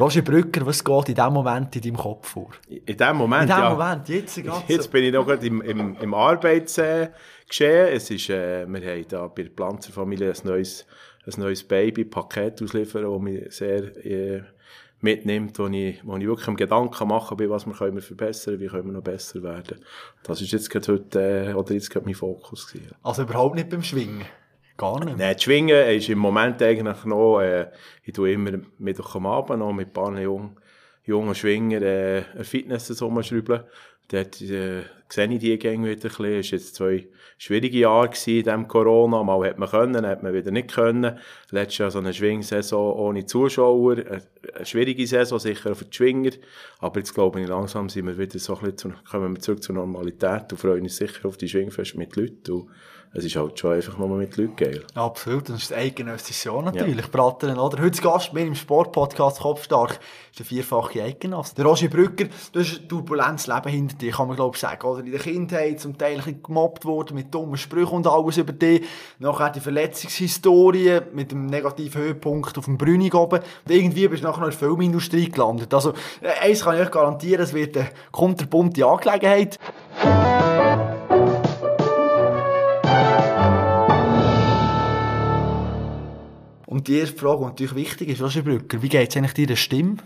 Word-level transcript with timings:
Roger 0.00 0.22
Brücker, 0.22 0.64
was 0.64 0.84
geht 0.84 1.08
in 1.08 1.14
diesem 1.14 1.32
Moment 1.32 1.74
in 1.74 1.82
deinem 1.82 1.96
Kopf 1.96 2.28
vor? 2.28 2.50
In 2.68 2.96
dem 2.96 3.16
Moment, 3.16 3.42
In 3.42 3.48
diesem 3.48 3.62
ja. 3.62 3.70
Moment, 3.70 4.08
jetzt 4.08 4.42
gerade 4.42 4.64
Jetzt 4.68 4.84
so. 4.84 4.90
bin 4.90 5.04
ich 5.04 5.12
noch 5.12 5.26
gerade 5.26 5.46
im, 5.46 5.60
im, 5.62 5.96
im 6.00 6.14
Arbeitsgeschehen. 6.14 7.08
Es 7.92 8.10
ist, 8.10 8.30
äh, 8.30 8.66
wir 8.66 8.80
haben 8.80 9.08
da 9.08 9.26
bei 9.26 9.42
der 9.42 9.50
Planzerfamilie 9.50 10.30
ein 10.30 10.36
neues, 10.44 10.86
ein 11.26 11.40
neues 11.40 11.64
Baby-Paket 11.64 12.62
ausliefern, 12.62 13.10
das 13.10 13.20
mich 13.20 13.52
sehr 13.52 14.06
äh, 14.06 14.42
mitnimmt, 15.00 15.58
wo 15.58 15.66
ich, 15.66 16.00
wo 16.04 16.16
ich 16.16 16.26
wirklich 16.26 16.48
am 16.48 16.56
Gedanken 16.56 17.08
mache 17.08 17.36
bin, 17.36 17.50
was 17.50 17.66
wir 17.66 17.74
können 17.74 18.00
verbessern, 18.00 18.60
wie 18.60 18.66
können 18.66 18.86
wir 18.86 18.92
noch 18.92 19.02
besser 19.02 19.42
werden. 19.42 19.78
Das 20.22 20.40
ist 20.40 20.52
jetzt 20.52 20.70
gerade 20.70 20.92
heute, 20.92 21.50
äh, 21.50 21.54
oder 21.54 21.74
jetzt 21.74 21.90
gerade 21.90 22.06
mein 22.06 22.14
Fokus 22.14 22.68
gewesen. 22.68 22.92
Also 23.02 23.22
überhaupt 23.22 23.56
nicht 23.56 23.68
beim 23.68 23.82
Schwingen. 23.82 24.24
Gar 24.78 25.04
nicht. 25.04 25.18
Nein, 25.18 25.34
das 25.34 25.42
Schwingen 25.42 25.88
ist 25.88 26.08
im 26.08 26.20
Moment 26.20 26.62
eigentlich 26.62 27.04
noch, 27.04 27.40
äh, 27.40 27.66
ich 28.04 28.14
tue 28.14 28.32
immer 28.32 28.52
Mittwoch 28.78 29.16
am 29.16 29.26
Abend 29.26 29.58
noch 29.58 29.72
mit 29.72 29.88
ein 29.88 29.92
paar 29.92 30.18
jungen, 30.18 30.56
jungen 31.04 31.34
Schwinger 31.34 31.82
äh, 31.82 32.22
Fitness 32.44 33.02
rumschrauben. 33.02 33.64
Dort 34.06 34.40
äh, 34.40 34.84
sehe 35.08 35.32
ich 35.32 35.38
die 35.40 35.58
Gänge 35.58 35.90
wieder 35.90 36.08
ein 36.08 36.16
bisschen. 36.16 36.24
Es 36.24 36.52
war 36.52 36.58
jetzt 36.58 36.74
zwei 36.76 37.08
schwierige 37.38 37.80
Jahre 37.80 38.06
in 38.06 38.42
diesem 38.44 38.68
Corona. 38.68 39.22
Mal 39.22 39.50
hat 39.50 39.58
man 39.58 39.68
können, 39.68 40.06
hat 40.06 40.22
man 40.22 40.32
wieder 40.32 40.52
nicht 40.52 40.72
können. 40.72 41.18
Letztes 41.50 41.78
Jahr 41.78 41.90
so 41.90 41.98
eine 41.98 42.14
Schwingsaison 42.14 42.94
ohne 42.94 43.26
Zuschauer. 43.26 43.98
Eine, 43.98 44.22
eine 44.54 44.64
schwierige 44.64 45.06
Saison, 45.06 45.40
sicher 45.40 45.74
für 45.74 45.84
die 45.86 45.94
Schwinger. 45.94 46.30
Aber 46.78 47.00
jetzt 47.00 47.14
glaube 47.14 47.40
ich, 47.40 47.48
langsam 47.48 47.88
sind 47.88 48.06
wir 48.06 48.16
wieder 48.16 48.38
so 48.38 48.54
ein 48.54 48.60
bisschen 48.60 48.78
zu, 48.78 48.92
kommen 49.10 49.34
wir 49.34 49.40
zurück 49.40 49.62
zur 49.62 49.74
Normalität 49.74 50.52
und 50.52 50.58
freuen 50.58 50.84
uns 50.84 50.96
sicher 50.96 51.28
auf 51.28 51.36
die 51.36 51.48
Schwingfest 51.48 51.96
mit 51.96 52.14
Leuten. 52.16 52.52
Und 52.52 52.70
es 53.14 53.24
ist 53.24 53.36
halt 53.36 53.58
schon 53.58 53.74
einfach 53.74 53.96
nur 53.96 54.08
mit 54.08 54.36
Leuten 54.36 54.56
geil. 54.56 54.84
Absolut, 54.94 55.48
das 55.48 55.62
ist 55.62 55.72
eidgenössische 55.72 56.50
Jahr 56.50 56.62
natürlich. 56.62 56.96
Ja. 56.96 57.10
Brattern, 57.10 57.58
oder? 57.58 57.82
Heute 57.82 58.02
Gast 58.02 58.32
mir 58.34 58.42
im 58.42 58.54
Sportpodcast 58.54 59.40
Kopfstark 59.40 59.98
ist 60.30 60.38
der 60.38 60.46
vierfache 60.46 61.02
Eidgenosse. 61.02 61.54
Der 61.54 61.64
Roger 61.64 61.88
Brücker, 61.88 62.26
du 62.52 62.60
hast 62.60 62.80
ein 62.80 62.88
turbulentes 62.88 63.46
Leben 63.46 63.68
hinter 63.68 63.96
dir, 63.96 64.12
kann 64.12 64.28
man 64.28 64.36
glaube 64.36 64.56
ich 64.56 64.60
sagen. 64.60 64.86
Oder 64.86 65.00
in 65.00 65.10
der 65.10 65.20
Kindheit 65.20 65.80
zum 65.80 65.96
Teil 65.96 66.22
ein 66.24 66.42
gemobbt 66.42 66.84
worden 66.84 67.14
mit 67.14 67.34
dummen 67.34 67.56
Sprüchen 67.56 67.94
und 67.94 68.06
alles 68.06 68.36
über 68.36 68.52
dich. 68.52 68.84
Nachher 69.18 69.50
die 69.50 69.60
Verletzungshistorie 69.60 71.00
mit 71.12 71.32
dem 71.32 71.46
negativen 71.46 72.02
Höhepunkt 72.02 72.58
auf 72.58 72.66
dem 72.66 72.76
Brünig 72.76 73.14
oben. 73.14 73.40
Und 73.40 73.72
irgendwie 73.72 74.06
bist 74.08 74.22
du 74.22 74.26
nachher 74.26 74.40
noch 74.40 74.48
in 74.48 74.58
der 74.58 74.58
Filmindustrie 74.58 75.30
gelandet. 75.30 75.72
Also, 75.72 75.94
eins 76.42 76.62
kann 76.62 76.76
ich 76.76 76.82
euch 76.82 76.90
garantieren, 76.90 77.42
es 77.42 77.54
wird 77.54 77.76
eine 77.76 77.88
kunterbunte 78.12 78.84
Angelegenheit. 78.86 79.58
Und 86.68 86.86
die 86.86 86.98
erste 86.98 87.16
Frage, 87.16 87.38
die 87.38 87.44
natürlich 87.46 87.74
wichtig 87.74 88.08
ist, 88.10 88.20
Roger 88.20 88.42
Brücker, 88.42 88.82
wie 88.82 88.90
geht 88.90 89.08
es 89.08 89.16
eigentlich 89.16 89.32
deiner 89.32 89.56
Stimme? 89.56 89.96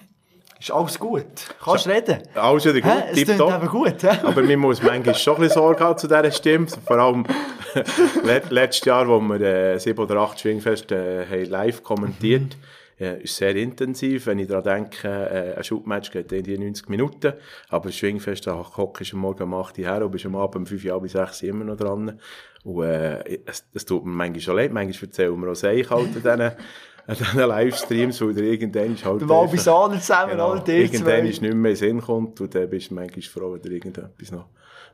Ist 0.61 0.71
alles 0.71 0.97
gut? 0.97 1.25
Kannst 1.61 1.87
du 1.87 1.91
reden? 1.91 2.23
Alles 2.37 2.65
wieder 2.65 2.81
gut, 2.81 2.85
Hä? 2.85 3.11
Es 3.11 3.19
eben 3.19 3.67
gut. 3.67 4.03
Hä? 4.05 4.19
Aber 4.23 4.43
man 4.45 4.59
muss 4.61 4.81
manchmal 4.81 5.17
schon 5.17 5.35
ein 5.35 5.41
bisschen 5.41 5.61
Sorge 5.61 5.83
haben 5.83 5.99
zu 5.99 6.07
dieser 6.07 6.31
Stimme. 6.31 6.69
Vor 6.69 6.99
allem 6.99 7.27
letztes 8.51 8.85
Jahr, 8.85 9.09
wo 9.09 9.19
wir 9.19 9.41
äh, 9.41 9.79
sieben 9.81 9.99
oder 9.99 10.19
acht 10.19 10.39
Schwingfest 10.39 10.93
äh, 10.93 11.43
live 11.43 11.83
kommentiert 11.83 12.57
ja, 13.03 13.13
ist 13.15 13.37
sehr 13.37 13.57
intensiv. 13.57 14.27
Wenn 14.27 14.39
ich 14.39 14.47
daran 14.47 14.65
denke, 14.65 15.09
äh, 15.09 15.57
ein 15.57 15.65
Schubmatch 15.65 16.11
geht 16.13 16.31
in 16.31 16.45
die 16.45 16.59
90 16.59 16.89
Minuten, 16.89 17.33
aber 17.69 17.87
das 17.87 17.97
Schwingfest, 17.97 18.47
da 18.47 18.55
hockst 18.77 19.13
du 19.13 19.17
am 19.17 19.23
Morgen 19.23 19.43
um 19.43 19.55
8 19.55 19.79
Uhr 19.79 19.85
her 19.85 20.05
und 20.05 20.13
bist 20.13 20.27
am 20.27 20.37
Abend 20.37 20.57
um 20.57 20.67
5 20.67 20.85
Uhr 20.85 21.01
bis 21.01 21.13
6 21.13 21.43
Uhr 21.43 21.49
immer 21.49 21.65
noch 21.65 21.77
dran. 21.77 22.21
Und 22.65 22.85
äh, 22.85 23.41
es, 23.45 23.67
es 23.75 23.85
tut 23.85 24.05
mir 24.05 24.13
manchmal 24.13 24.41
schon 24.41 24.57
leid. 24.57 24.73
Manchmal 24.73 25.09
erzählen 25.09 25.41
wir 25.41 25.51
auch 25.51 25.57
Seich 25.57 25.91
halt 25.91 26.07
an 26.07 26.13
diesen, 26.15 26.41
an 26.41 27.17
diesen 27.19 27.41
Livestreams, 27.41 28.21
weil 28.21 28.35
der 28.35 28.45
irgendwann 28.45 28.95
ist 28.95 29.05
halt... 29.05 29.21
Der 29.21 29.29
Walbisaner 29.29 30.01
zusammen, 30.01 30.33
genau, 30.33 30.53
oder? 30.53 30.69
Irgendwann 30.69 31.27
ist 31.27 31.43
nicht 31.43 31.55
mehr 31.55 31.71
in 31.71 31.77
Sinn 31.77 32.01
kommt 32.01 32.41
und 32.41 32.55
dann 32.55 32.71
bist 32.71 32.91
du 32.91 32.95
manchmal 32.95 33.23
froh, 33.23 33.53
wenn 33.55 33.63
dir 33.63 33.73
irgendetwas 33.73 34.31
noch 34.31 34.49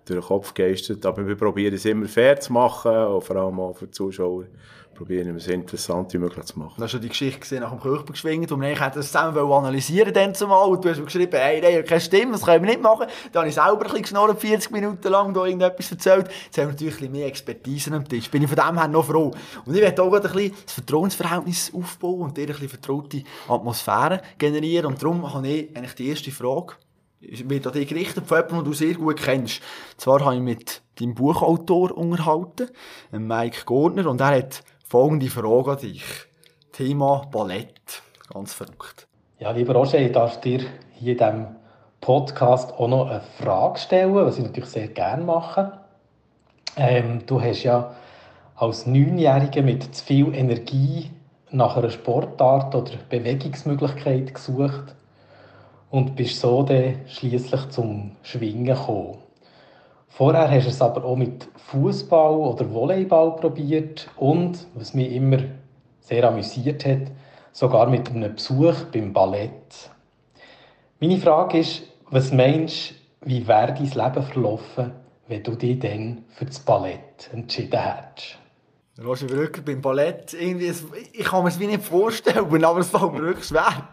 durch 0.09 0.25
den 0.25 0.28
Kopf 0.28 0.55
geistert. 0.55 1.05
Aber 1.06 1.27
wir 1.27 1.37
probieren 1.37 1.75
es 1.75 1.84
immer 1.84 2.06
fair 2.06 2.39
zu 2.41 2.53
machen, 2.53 2.93
und 2.93 3.22
vor 3.22 3.37
allem 3.37 3.60
auch 3.60 3.77
für 3.77 3.87
die 3.87 3.93
Zuschauer 3.93 4.44
probieren 4.99 5.28
wir 5.28 5.37
es 5.37 5.47
interessant 5.47 6.12
wie 6.12 6.19
möglich 6.19 6.44
zu 6.47 6.59
machen. 6.59 6.75
Du 6.77 6.82
hast 6.82 6.91
schon 6.91 7.00
die 7.00 7.09
Geschichte 7.09 7.38
gesehen 7.38 7.60
nach 7.60 7.71
dem 7.71 7.81
Kirchberg 7.81 8.12
geschwingt, 8.12 8.50
wo 8.50 8.56
wir 8.56 8.66
eigentlich 8.66 8.81
das 8.81 9.06
zusammen 9.06 9.38
analysieren 9.38 10.12
dann 10.12 10.34
zumal. 10.34 10.69
Und 10.69 10.84
du 10.84 10.88
hast 10.91 10.99
mir 10.99 11.05
geschrieben, 11.05 11.37
hey, 11.37 11.60
hat 11.60 11.87
keine 11.87 12.00
Stimme, 12.00 12.32
das 12.32 12.44
können 12.44 12.65
wir 12.65 12.71
nicht 12.71 12.82
machen. 12.82 13.06
Dann 13.31 13.43
habe 13.43 13.49
ich 13.49 13.55
selber 13.55 13.75
ein 13.75 13.82
bisschen 13.82 14.03
geschnurrt, 14.03 14.41
40 14.41 14.72
Minuten 14.72 15.09
lang 15.09 15.32
da 15.32 15.44
irgendetwas 15.44 15.93
erzählt. 15.93 16.28
Jetzt 16.47 16.59
haben 16.59 16.66
wir 16.66 16.72
natürlich 16.72 17.00
ein 17.00 17.12
mehr 17.12 17.27
Expertise 17.27 17.94
am 17.94 18.09
Tisch. 18.09 18.28
Bin 18.28 18.43
ich 18.43 18.49
von 18.49 18.56
dem 18.56 18.77
her 18.77 18.88
noch 18.88 19.05
froh. 19.05 19.31
Und 19.65 19.75
ich 19.75 19.81
werde 19.81 20.03
auch 20.03 20.12
ein 20.12 20.21
bisschen 20.21 20.53
das 20.65 20.75
Vertrauensverhältnis 20.75 21.72
aufbauen 21.72 22.22
und 22.22 22.37
dir 22.37 22.43
ein 22.43 22.49
bisschen 22.49 22.69
vertraute 22.69 23.22
Atmosphäre 23.49 24.21
generieren. 24.37 24.87
Und 24.87 25.00
darum 25.00 25.32
habe 25.32 25.47
ich 25.47 25.77
eigentlich 25.77 25.94
die 25.94 26.09
erste 26.09 26.32
Frage 26.32 26.75
wird 27.21 27.67
an 27.67 27.73
dich 27.73 27.89
gerichtet 27.89 28.27
von 28.27 28.39
jemandem, 28.39 28.59
den 28.59 28.65
du 28.65 28.73
sehr 28.73 28.95
gut 28.95 29.17
kennst. 29.17 29.61
Zwar 29.97 30.25
habe 30.25 30.37
ich 30.37 30.41
mit 30.41 30.83
deinem 31.01 31.15
Buchautor 31.15 31.97
unterhalten, 31.97 32.69
Mike 33.11 33.65
Gordner, 33.65 34.06
und 34.06 34.21
er 34.21 34.39
hat 34.39 34.62
folgende 34.84 35.29
Frage 35.29 35.73
an 35.73 35.79
dich. 35.79 36.05
Thema 36.73 37.23
Ballett. 37.31 38.03
Ganz 38.33 38.55
verrückt. 38.55 39.06
Ja, 39.39 39.51
lieber 39.51 39.75
Roger, 39.75 39.99
ich 39.99 40.12
darf 40.12 40.41
dir 40.41 40.61
hier 40.93 41.12
in 41.12 41.19
diesem 41.19 41.47
Podcast 42.01 42.73
auch 42.73 42.89
noch 42.89 43.09
eine 43.09 43.21
Frage 43.21 43.79
stellen, 43.79 44.15
was 44.15 44.39
ich 44.39 44.45
natürlich 44.45 44.71
sehr 44.71 44.89
gerne 44.89 45.25
mache. 45.25 45.73
Ähm, 46.77 47.23
du 47.27 47.41
hast 47.41 47.65
ja 47.65 47.95
als 48.55 48.87
Neunjähriger 48.87 49.62
mit 49.62 49.95
zu 49.95 50.05
viel 50.05 50.35
Energie 50.35 51.11
nach 51.50 51.77
einer 51.77 51.91
Sportart 51.91 52.75
oder 52.75 52.93
Bewegungsmöglichkeit 53.09 54.35
gesucht 54.35 54.95
und 55.91 56.16
bist 56.16 56.41
so 56.41 56.62
dann 56.62 56.97
schliesslich 57.06 57.69
zum 57.71 58.12
Schwingen 58.22 58.65
gekommen. 58.65 59.19
Vorher 60.09 60.50
hast 60.50 60.65
du 60.65 60.71
es 60.71 60.82
aber 60.82 61.04
auch 61.04 61.16
mit 61.16 61.49
Fußball 61.71 62.34
oder 62.34 62.72
Volleyball 62.72 63.37
probiert 63.37 64.09
und, 64.16 64.66
was 64.75 64.94
mich 64.94 65.12
immer 65.12 65.38
sehr 66.00 66.25
amüsiert 66.25 66.84
hat, 66.84 67.12
sogar 67.53 67.88
mit 67.88 68.10
einem 68.10 68.34
Besuch 68.34 68.84
beim 68.93 69.12
Ballett. 69.12 69.91
Meine 71.00 71.19
Frage 71.19 71.59
ist, 71.59 71.82
was 72.10 72.32
meinst 72.32 72.91
du, 73.20 73.28
wie 73.31 73.47
wäre 73.47 73.75
dein 73.75 73.91
Leben 73.91 74.22
verlaufen, 74.22 74.93
wenn 75.28 75.43
du 75.43 75.55
dich 75.55 75.78
dann 75.78 76.25
für 76.31 76.47
das 76.47 76.59
Ballett 76.60 77.31
entschieden 77.32 77.81
hättest? 77.81 78.38
Roger 79.05 79.26
Brücker 79.26 79.62
beim 79.62 79.81
Ballett, 79.81 80.34
irgendwie, 80.34 80.72
ich 81.12 81.25
kann 81.25 81.44
mir 81.44 81.50
es 81.50 81.60
wie 81.60 81.69
nicht 81.69 81.84
vorstellen, 81.84 82.65
aber 82.65 82.81
es 82.81 82.88
fällt 82.88 83.12
mir 83.12 83.22
wirklich 83.22 83.47
schwer. 83.47 83.88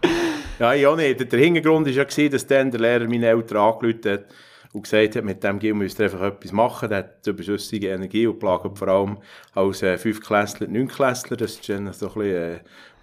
Ja, 0.57 0.95
nicht. 0.95 1.31
Der 1.31 1.39
Hintergrund 1.39 1.85
war 1.85 1.93
ja, 1.93 2.29
dass 2.29 2.47
dann 2.47 2.71
der 2.71 2.79
Lehrer 2.79 3.09
meine 3.09 3.27
Eltern 3.27 3.57
angerufen 3.57 4.09
hat 4.09 4.25
und 4.71 4.83
gesagt 4.83 5.17
hat, 5.17 5.25
mit 5.25 5.43
dem 5.43 5.59
Gil 5.59 5.73
müsst 5.73 5.99
ihr 5.99 6.05
einfach 6.05 6.21
etwas 6.21 6.53
machen. 6.53 6.87
Der 6.87 6.99
hat 6.99 7.27
überschüssige 7.27 7.89
Energie 7.89 8.25
und 8.25 8.39
plagt 8.39 8.77
vor 8.77 8.87
allem 8.87 9.17
als 9.53 9.83
äh, 9.83 9.97
Fünfklässler, 9.97 10.67
Neunklässler. 10.67 11.35
Das 11.35 11.55
ist 11.55 11.67
dann 11.67 11.91
so 11.91 12.07
ein 12.07 12.13
bisschen 12.13 12.53
äh, 12.53 12.59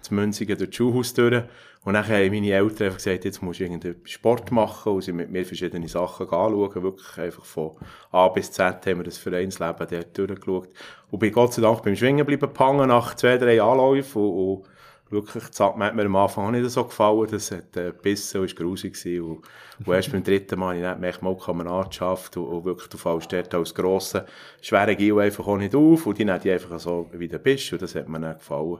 Münzigen 0.09 0.57
durch 0.57 0.71
die 0.71 0.77
Schulhaus 0.77 1.13
durch. 1.13 1.43
Und 1.83 1.93
dann 1.93 2.07
haben 2.07 2.31
meine 2.31 2.51
Eltern 2.51 2.87
einfach 2.87 2.97
gesagt, 2.97 3.25
jetzt 3.25 3.43
musst 3.43 3.59
du 3.59 3.65
irgendeinen 3.65 4.01
Sport 4.05 4.51
machen 4.51 4.93
und 4.93 5.01
sie 5.01 5.11
mit 5.11 5.29
mir 5.29 5.45
verschiedene 5.45 5.87
Sachen 5.87 6.25
anschauen. 6.25 6.81
Wirklich 6.81 7.17
einfach 7.19 7.45
von 7.45 7.71
A 8.11 8.29
bis 8.29 8.51
Z 8.51 8.83
haben 8.87 8.97
wir 8.97 9.03
das 9.03 9.19
Vereinsleben 9.19 9.87
dort 9.89 10.17
durchgeschaut. 10.17 10.69
Und 11.11 11.19
bin 11.19 11.31
Gott 11.31 11.53
sei 11.53 11.61
Dank 11.61 11.83
beim 11.83 11.95
Schwingen 11.95 12.25
gehangen 12.25 12.87
nach 12.87 13.15
zwei, 13.15 13.37
drei 13.37 13.61
Anläufen 13.61 14.23
und 14.23 14.63
wirklich, 15.13 15.45
das 15.45 15.59
hat 15.59 15.77
mir 15.77 15.91
am 15.91 16.15
Anfang 16.15 16.51
nicht 16.51 16.69
so 16.69 16.83
gefallen, 16.83 17.27
das 17.31 17.51
hat 17.51 17.77
äh, 17.77 17.91
gebissen 17.91 18.41
und 18.41 18.47
war 18.47 18.65
grusig. 18.65 18.97
Und, 19.21 19.43
erst 19.87 20.11
beim 20.11 20.23
dritten 20.23 20.59
Mal 20.59 20.75
ich 20.75 20.99
nicht 20.99 21.21
mehr 21.21 21.35
Kameradschaft 21.35 22.35
und, 22.37 22.45
und 22.45 22.65
wirklich, 22.65 22.89
du 22.89 22.97
fällst 22.97 23.31
dort 23.31 23.53
als 23.53 23.73
grosser, 23.73 24.25
schwerer 24.61 24.95
Gil 24.95 25.19
einfach 25.19 25.47
auch 25.47 25.57
nicht 25.57 25.75
auf 25.75 26.05
und 26.05 26.17
die 26.17 26.25
nehmen 26.25 26.41
die 26.41 26.51
einfach 26.51 26.79
so, 26.79 27.09
wie 27.13 27.27
du 27.27 27.39
bist 27.39 27.71
und 27.71 27.81
das 27.81 27.95
hat 27.95 28.09
mir 28.09 28.19
nicht 28.19 28.39
gefallen. 28.39 28.79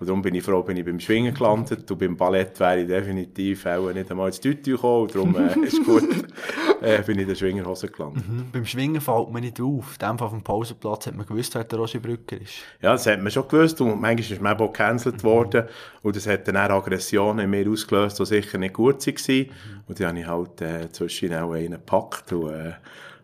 Und 0.00 0.08
darum 0.08 0.22
bin 0.22 0.34
ich 0.34 0.42
froh, 0.42 0.62
bin 0.62 0.78
ich 0.78 0.84
beim 0.84 0.98
Schwingen 0.98 1.34
gelandet 1.34 1.90
und 1.90 1.98
beim 1.98 2.16
Ballett 2.16 2.58
wäre 2.58 2.80
ich 2.80 2.86
definitiv 2.86 3.66
auch 3.66 3.92
nicht 3.92 4.10
einmal 4.10 4.28
ins 4.28 4.40
Tütü 4.40 4.72
gekommen 4.72 5.02
und 5.02 5.14
darum 5.14 5.36
äh, 5.36 5.66
ist 5.66 5.84
gut, 5.84 6.04
äh, 6.80 7.02
bin 7.02 7.16
ich 7.16 7.22
in 7.22 7.28
der 7.28 7.34
Schwingerhose 7.34 7.88
gelandet. 7.88 8.26
Mhm. 8.26 8.46
Beim 8.50 8.64
Schwingen 8.64 9.02
fällt 9.02 9.30
mir 9.30 9.42
nicht 9.42 9.60
auf. 9.60 9.98
In 10.00 10.08
dem 10.08 10.18
Fall 10.18 10.26
auf 10.26 10.32
dem 10.32 10.42
Pausenplatz 10.42 11.06
hat 11.06 11.16
man 11.16 11.26
gewusst, 11.26 11.54
wer 11.54 11.64
der 11.64 11.78
Roger 11.78 12.00
Brücker 12.00 12.40
ist. 12.40 12.54
Ja, 12.80 12.92
das 12.92 13.06
hat 13.06 13.20
man 13.20 13.30
schon 13.30 13.46
gewusst 13.46 13.78
und 13.82 14.00
manchmal 14.00 14.20
ist 14.20 14.40
man 14.40 14.56
auch 14.56 14.72
gecancelt 14.72 15.22
worden 15.22 15.64
und 16.00 16.16
das 16.16 16.26
hat 16.26 16.48
dann 16.48 16.56
auch 16.56 16.70
Aggressionen 16.70 17.44
in 17.44 17.50
mir 17.50 17.70
ausgelöst, 17.70 18.18
die 18.18 18.24
sicher 18.24 18.56
nicht 18.56 18.72
gut 18.72 19.06
waren. 19.06 19.46
Und 19.86 20.00
dann 20.00 20.06
habe 20.08 20.18
ich 20.18 20.26
halt 20.26 20.60
äh, 20.62 20.90
zwischen 20.92 21.34
auch 21.34 21.52
einen 21.52 21.72
gepackt 21.72 22.32
und 22.32 22.50
äh, 22.50 22.72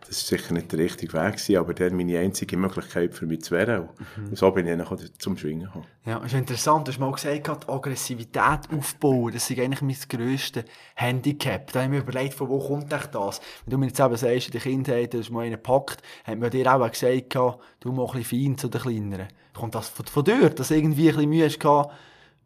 das 0.09 0.31
war 0.31 0.39
sicher 0.39 0.55
nicht 0.55 0.71
der 0.73 0.79
richtige 0.79 1.13
Weg, 1.13 1.33
gewesen, 1.33 1.57
aber 1.57 1.75
dann 1.75 1.97
meine 1.97 2.19
einzige 2.19 2.57
Möglichkeit 2.57 3.15
für 3.15 3.27
mich 3.27 3.43
zu. 3.43 3.55
Und 3.57 3.89
mhm. 4.17 4.37
so 4.37 4.51
bin 4.51 4.67
ich 4.67 4.77
dann 4.77 4.99
zum 5.19 5.37
Schwingen 5.37 5.67
gekommen. 5.67 5.87
Ja, 6.05 6.19
ist 6.19 6.35
interessant. 6.35 6.87
Du 6.87 6.93
hast 6.93 6.99
mal 6.99 7.11
gesagt, 7.11 7.69
Aggressivität 7.69 8.61
aufbauen, 8.71 9.33
das 9.33 9.51
ist 9.51 9.59
eigentlich 9.59 9.83
mein 9.83 9.97
grösstes 10.09 10.65
Handicap. 10.95 11.73
Da 11.73 11.83
habe 11.83 11.95
ich 11.95 11.99
mir 11.99 12.09
überlegt, 12.09 12.35
von 12.35 12.49
wo 12.49 12.59
kommt 12.59 12.93
das? 12.93 13.41
Wenn 13.65 13.71
du 13.71 13.79
mir 13.79 13.87
jetzt 13.87 14.01
eben 14.01 14.17
sagst, 14.17 14.47
in 14.47 14.53
der 14.53 14.61
Kindheit, 14.61 15.15
du 15.15 15.19
hast 15.19 15.31
mal 15.31 15.41
einen 15.41 15.53
gepackt, 15.53 16.03
hat 16.25 16.39
man 16.39 16.51
dir 16.51 16.73
auch 16.73 16.91
gesagt, 16.91 17.35
du 17.35 17.93
mach 17.93 18.15
ein 18.15 18.23
bisschen 18.23 18.45
fein 18.45 18.59
zu 18.59 18.69
den 18.69 18.81
Kleineren. 18.81 19.29
Kommt 19.55 19.75
das 19.75 19.89
von, 19.89 20.07
von 20.07 20.25
dir, 20.25 20.51
dass 20.51 20.69
du 20.69 20.75
irgendwie 20.75 21.09
ein 21.09 21.17
bisschen 21.17 21.31
Mühe 21.31 21.47
hast, 21.47 21.91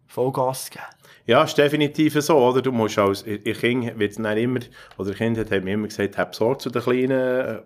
Vollgas 0.06 0.64
zu 0.66 0.70
geben? 0.72 0.84
Ja, 1.26 1.44
ist 1.44 1.58
definitiv 1.58 2.14
so, 2.20 2.36
oder? 2.36 2.62
Du 2.62 2.72
musst 2.72 2.98
als, 2.98 3.24
ihr 3.26 3.54
Kind 3.54 3.98
wird 3.98 4.18
immer, 4.18 4.60
oder 4.98 5.12
Kind 5.12 5.38
hat 5.38 5.50
mir 5.64 5.74
immer 5.74 5.88
gesagt, 5.88 6.18
hab 6.18 6.34
Sorge 6.34 6.58
zu 6.58 6.70
den 6.70 6.82
Kleinen, 6.82 7.60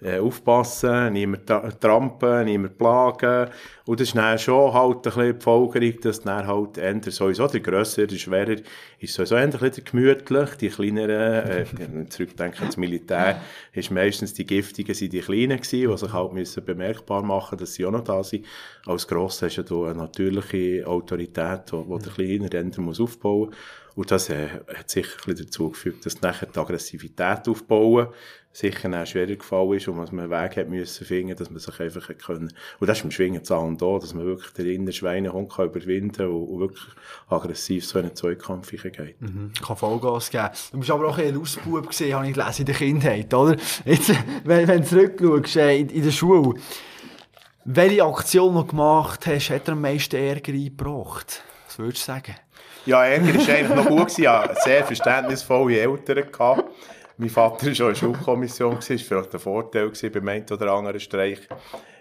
äh, 0.00 0.18
aufpassen, 0.18 1.12
niemand 1.12 1.46
trampen, 1.80 2.44
niemand 2.44 2.76
plagen. 2.76 3.50
Und 3.86 4.00
das 4.00 4.08
ist 4.08 4.16
dann 4.16 4.38
schon 4.38 4.72
halt 4.72 4.96
ein 4.96 5.02
bisschen 5.02 5.38
die 5.38 5.42
Folgerung, 5.42 6.00
dass 6.00 6.20
dann 6.20 6.46
halt 6.46 6.78
eher 6.78 7.00
sowieso 7.10 7.46
der 7.46 7.60
Grösser, 7.60 8.06
der 8.06 8.16
Schwerer, 8.16 8.56
ist 8.98 9.14
sowieso 9.14 9.36
ein 9.36 9.50
bisschen 9.50 9.84
gemütlich. 9.84 10.50
Die 10.56 10.68
kleineren, 10.68 11.48
äh, 11.48 12.08
zurückdenken 12.08 12.60
ans 12.60 12.76
Militär, 12.76 13.40
ist 13.72 13.90
meistens 13.90 14.34
die 14.34 14.46
Giftigen 14.46 14.94
sind 14.94 15.12
die 15.12 15.20
Kleinen 15.20 15.60
gewesen, 15.60 15.90
die 15.90 15.96
sich 15.96 16.12
halt 16.12 16.32
müssen 16.32 16.64
bemerkbar 16.64 17.22
machen, 17.22 17.58
dass 17.58 17.74
sie 17.74 17.86
auch 17.86 17.92
noch 17.92 18.04
da 18.04 18.22
sind. 18.22 18.46
Als 18.86 19.06
Grosser 19.06 19.46
hast 19.46 19.70
du 19.70 19.84
eine 19.84 19.94
natürliche 19.94 20.86
Autorität, 20.86 21.72
die, 21.72 21.82
die 21.82 21.98
der 22.02 22.12
Kleine 22.12 22.50
dann 22.50 22.72
muss 22.78 23.00
aufbauen 23.00 23.50
muss. 23.50 23.56
Und 23.94 24.10
das 24.10 24.28
äh, 24.28 24.48
hat 24.74 24.90
sicher 24.90 25.16
ein 25.20 25.26
bisschen 25.26 25.46
dazu 25.46 25.70
geführt, 25.70 26.04
dass 26.04 26.20
nachher 26.20 26.48
die 26.48 26.58
Aggressivität 26.58 27.48
aufbauen 27.48 28.08
sicher 28.54 28.88
auch 29.02 29.04
schwerer 29.04 29.34
gefallen 29.34 29.72
ist 29.72 29.88
und 29.88 29.96
man 29.96 30.08
einen 30.08 30.30
Weg 30.30 30.56
hat 30.56 30.68
müssen 30.68 31.04
finden, 31.04 31.34
dass 31.34 31.50
man 31.50 31.58
sich 31.58 31.80
einfach 31.80 32.08
können. 32.24 32.52
Und 32.78 32.86
das 32.86 32.98
ist 32.98 33.04
im 33.04 33.10
Schwingen 33.10 33.42
Zahlen 33.42 33.76
da, 33.76 33.98
dass 33.98 34.14
man 34.14 34.24
wirklich 34.24 34.52
den 34.52 34.66
inneren 34.66 34.92
Schweinehund 34.92 35.52
kann 35.52 35.66
überwinden 35.66 36.28
und, 36.28 36.48
und 36.48 36.60
wirklich 36.60 36.84
aggressiv 37.28 37.84
so 37.84 37.98
in 37.98 38.06
einen 38.06 38.14
Zweikampf 38.14 38.70
geht. 38.70 39.20
Mhm. 39.20 39.52
Kann 39.60 39.76
Vollgas 39.76 40.30
geben. 40.30 40.50
Du 40.70 40.78
bist 40.78 40.90
aber 40.92 41.08
auch 41.08 41.18
ein 41.18 41.36
Ausbub 41.36 41.88
gesehen, 41.88 42.14
habe 42.14 42.28
ich 42.28 42.34
gelesen 42.34 42.60
in 42.60 42.66
der 42.66 42.74
Kindheit, 42.76 43.34
oder? 43.34 43.56
Jetzt, 43.84 44.12
wenn, 44.44 44.68
wenn 44.68 44.82
du 44.82 44.86
zurückschaust, 44.86 45.56
äh, 45.56 45.78
in, 45.78 45.88
in 45.88 46.04
der 46.04 46.12
Schule, 46.12 46.54
welche 47.64 48.04
Aktion 48.04 48.54
noch 48.54 48.68
gemacht 48.68 49.26
hast, 49.26 49.50
hat 49.50 49.66
er 49.66 49.72
am 49.72 49.80
meisten 49.80 50.14
Ärger 50.14 50.52
eingebracht? 50.52 51.42
Was 51.66 51.78
würdest 51.80 52.06
du 52.06 52.12
sagen? 52.12 52.36
Ja, 52.86 53.04
Ärger 53.04 53.34
war 53.34 53.54
eigentlich 53.54 53.84
noch 53.84 53.86
gut. 53.86 54.16
Ich 54.16 54.28
hatte 54.28 54.60
sehr 54.62 54.84
verständnisvolle 54.84 55.80
Eltern. 55.80 56.30
Gehabt. 56.30 56.64
Mein 57.16 57.30
Vater 57.30 57.66
war 57.66 57.74
schon 57.74 57.86
in 57.86 57.92
der 57.92 58.00
Schulkommission, 58.00 58.74
das 58.76 58.90
war 58.90 58.98
vielleicht 58.98 59.34
ein 59.34 59.40
Vorteil 59.40 59.90
beim 59.90 60.28
einen 60.28 60.46
oder 60.50 60.72
anderen 60.72 60.98
Streich. 60.98 61.40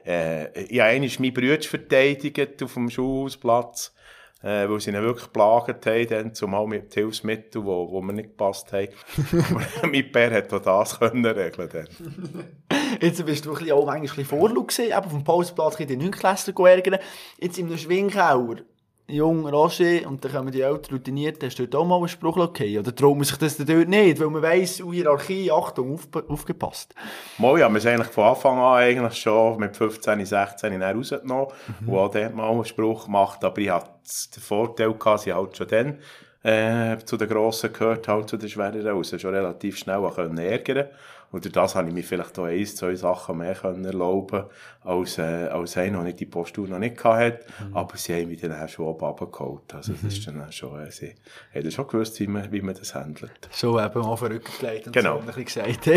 Äh, 0.06 0.64
ich 0.64 0.80
habe 0.80 0.90
einmal 0.90 1.10
meinen 1.20 1.34
Bruder 1.34 1.62
verteidigt 1.62 2.64
auf 2.64 2.74
dem 2.74 2.90
Schulhausplatz, 2.90 3.94
äh, 4.42 4.68
weil 4.68 4.80
sie 4.80 4.90
ihn 4.90 5.02
wirklich 5.02 5.26
geplagt 5.26 5.86
haben, 5.86 6.08
dann 6.08 6.34
zumal 6.34 6.66
mit 6.66 6.94
Hilfsmitteln, 6.94 7.64
die 7.64 7.68
wo, 7.68 7.92
wo 7.92 8.02
mir 8.02 8.14
nicht 8.14 8.30
gepasst 8.30 8.74
haben. 8.74 8.90
mein 9.84 10.12
Pär 10.12 10.32
hat 10.32 10.52
auch 10.52 10.62
das 10.62 11.00
können 11.00 11.26
regeln 11.26 11.70
dann. 11.72 11.88
Jetzt 13.00 13.26
bist 13.26 13.46
du 13.46 13.52
ein 13.52 13.58
bisschen, 13.60 13.72
auch 13.74 13.86
manchmal 13.86 13.96
ein 13.96 14.02
bisschen 14.02 14.26
Vorlauf 14.26 14.68
gesehen, 14.68 14.94
auf 14.94 15.08
dem 15.08 15.24
Pausenplatz 15.24 15.80
in 15.80 15.88
den 15.88 16.00
9. 16.00 16.12
Klässler 16.12 16.54
ärgern. 16.68 17.00
Jetzt 17.40 17.60
in 17.60 17.68
einem 17.68 17.78
Schwingkauer 17.78 18.58
jung, 19.08 19.48
Roger, 19.48 20.08
und 20.08 20.24
dann 20.24 20.32
kommen 20.32 20.52
die 20.52 20.62
Eltern 20.62 20.96
routiniert, 20.96 21.44
hast 21.44 21.60
du 21.60 21.68
dort 21.68 21.82
auch 21.82 21.88
mal 21.88 21.98
einen 21.98 22.08
Spruch 22.08 22.38
okay? 22.38 22.80
Oder 22.80 22.96
traut 22.96 23.16
man 23.16 23.26
sich 23.26 23.38
das 23.38 23.58
dort 23.58 23.88
nicht, 23.88 24.20
weil 24.20 24.30
man 24.30 24.42
weiss, 24.42 24.82
oh, 24.82 24.94
Hierarchie, 24.94 25.52
Achtung, 25.52 25.94
auf, 25.94 26.08
aufgepasst? 26.30 26.96
Mal, 27.38 27.60
ja, 27.60 27.70
wir 27.70 27.80
sind 27.82 27.94
eigentlich 27.94 28.14
von 28.14 28.26
Anfang 28.26 28.58
an 28.58 28.78
eigentlich 28.78 29.16
schon 29.16 29.58
mit 29.60 29.76
15, 29.76 30.26
16 30.26 30.82
rausgenommen 30.82 31.48
mhm. 31.82 31.90
und 31.90 31.98
auch 31.98 32.12
dort 32.12 32.36
mal 32.36 32.50
einen 32.50 32.66
Spruch 32.66 33.06
gemacht, 33.06 33.44
aber 33.44 33.58
ich 33.60 33.70
hatte 33.70 33.90
den 34.36 34.42
Vorteil 34.42 34.94
gehabt, 34.94 35.22
sie 35.22 35.34
halt 35.34 35.58
schon 35.58 35.68
dann 35.68 36.00
äh, 36.44 36.98
zu 37.04 37.18
den 37.18 37.30
Grossen 37.30 37.74
gehört, 37.74 38.08
halt 38.08 38.30
zu 38.30 38.38
den 38.38 38.50
Schwereren, 38.50 38.88
also 38.88 39.18
schon 39.18 39.34
relativ 39.34 39.78
schnell 39.78 40.04
ärgern 40.04 40.54
können 40.54 40.88
und 41.34 41.44
durch 41.44 41.52
das 41.52 41.74
habe 41.74 41.88
ich 41.88 41.96
mir 41.96 42.04
vielleicht 42.04 42.38
auch 42.38 42.44
ein, 42.44 42.64
zwei 42.68 42.94
Sachen 42.94 43.40
mehr 43.40 43.56
können 43.56 43.84
erlauben 43.84 44.44
als, 44.82 45.18
äh, 45.18 45.48
als 45.48 45.76
einer, 45.78 46.04
der 46.04 46.14
die 46.14 46.28
Postur 46.28 46.68
noch 46.68 46.78
nicht 46.78 47.04
hatte. 47.04 47.40
Mhm. 47.60 47.76
Aber 47.76 47.98
sie 47.98 48.14
haben 48.14 48.28
mich 48.28 48.40
dann 48.40 48.54
auch 48.54 48.70
schon 48.70 48.96
abgeholt. 49.02 49.74
Also, 49.74 49.94
das 49.94 50.04
ist 50.04 50.28
dann 50.28 50.52
schon, 50.52 50.80
äh, 50.80 50.92
sie 50.92 51.16
haben 51.56 51.72
schon 51.72 51.88
gewusst, 51.88 52.20
wie 52.20 52.28
man, 52.28 52.52
wie 52.52 52.62
man 52.62 52.76
das 52.76 52.94
handelt. 52.94 53.50
So 53.52 53.82
eben 53.82 54.02
mal 54.02 54.16
verrückt 54.16 54.48
und 54.86 54.94
genau. 54.94 55.22
so, 55.26 55.32
ein 55.32 55.44
gesagt. 55.44 55.90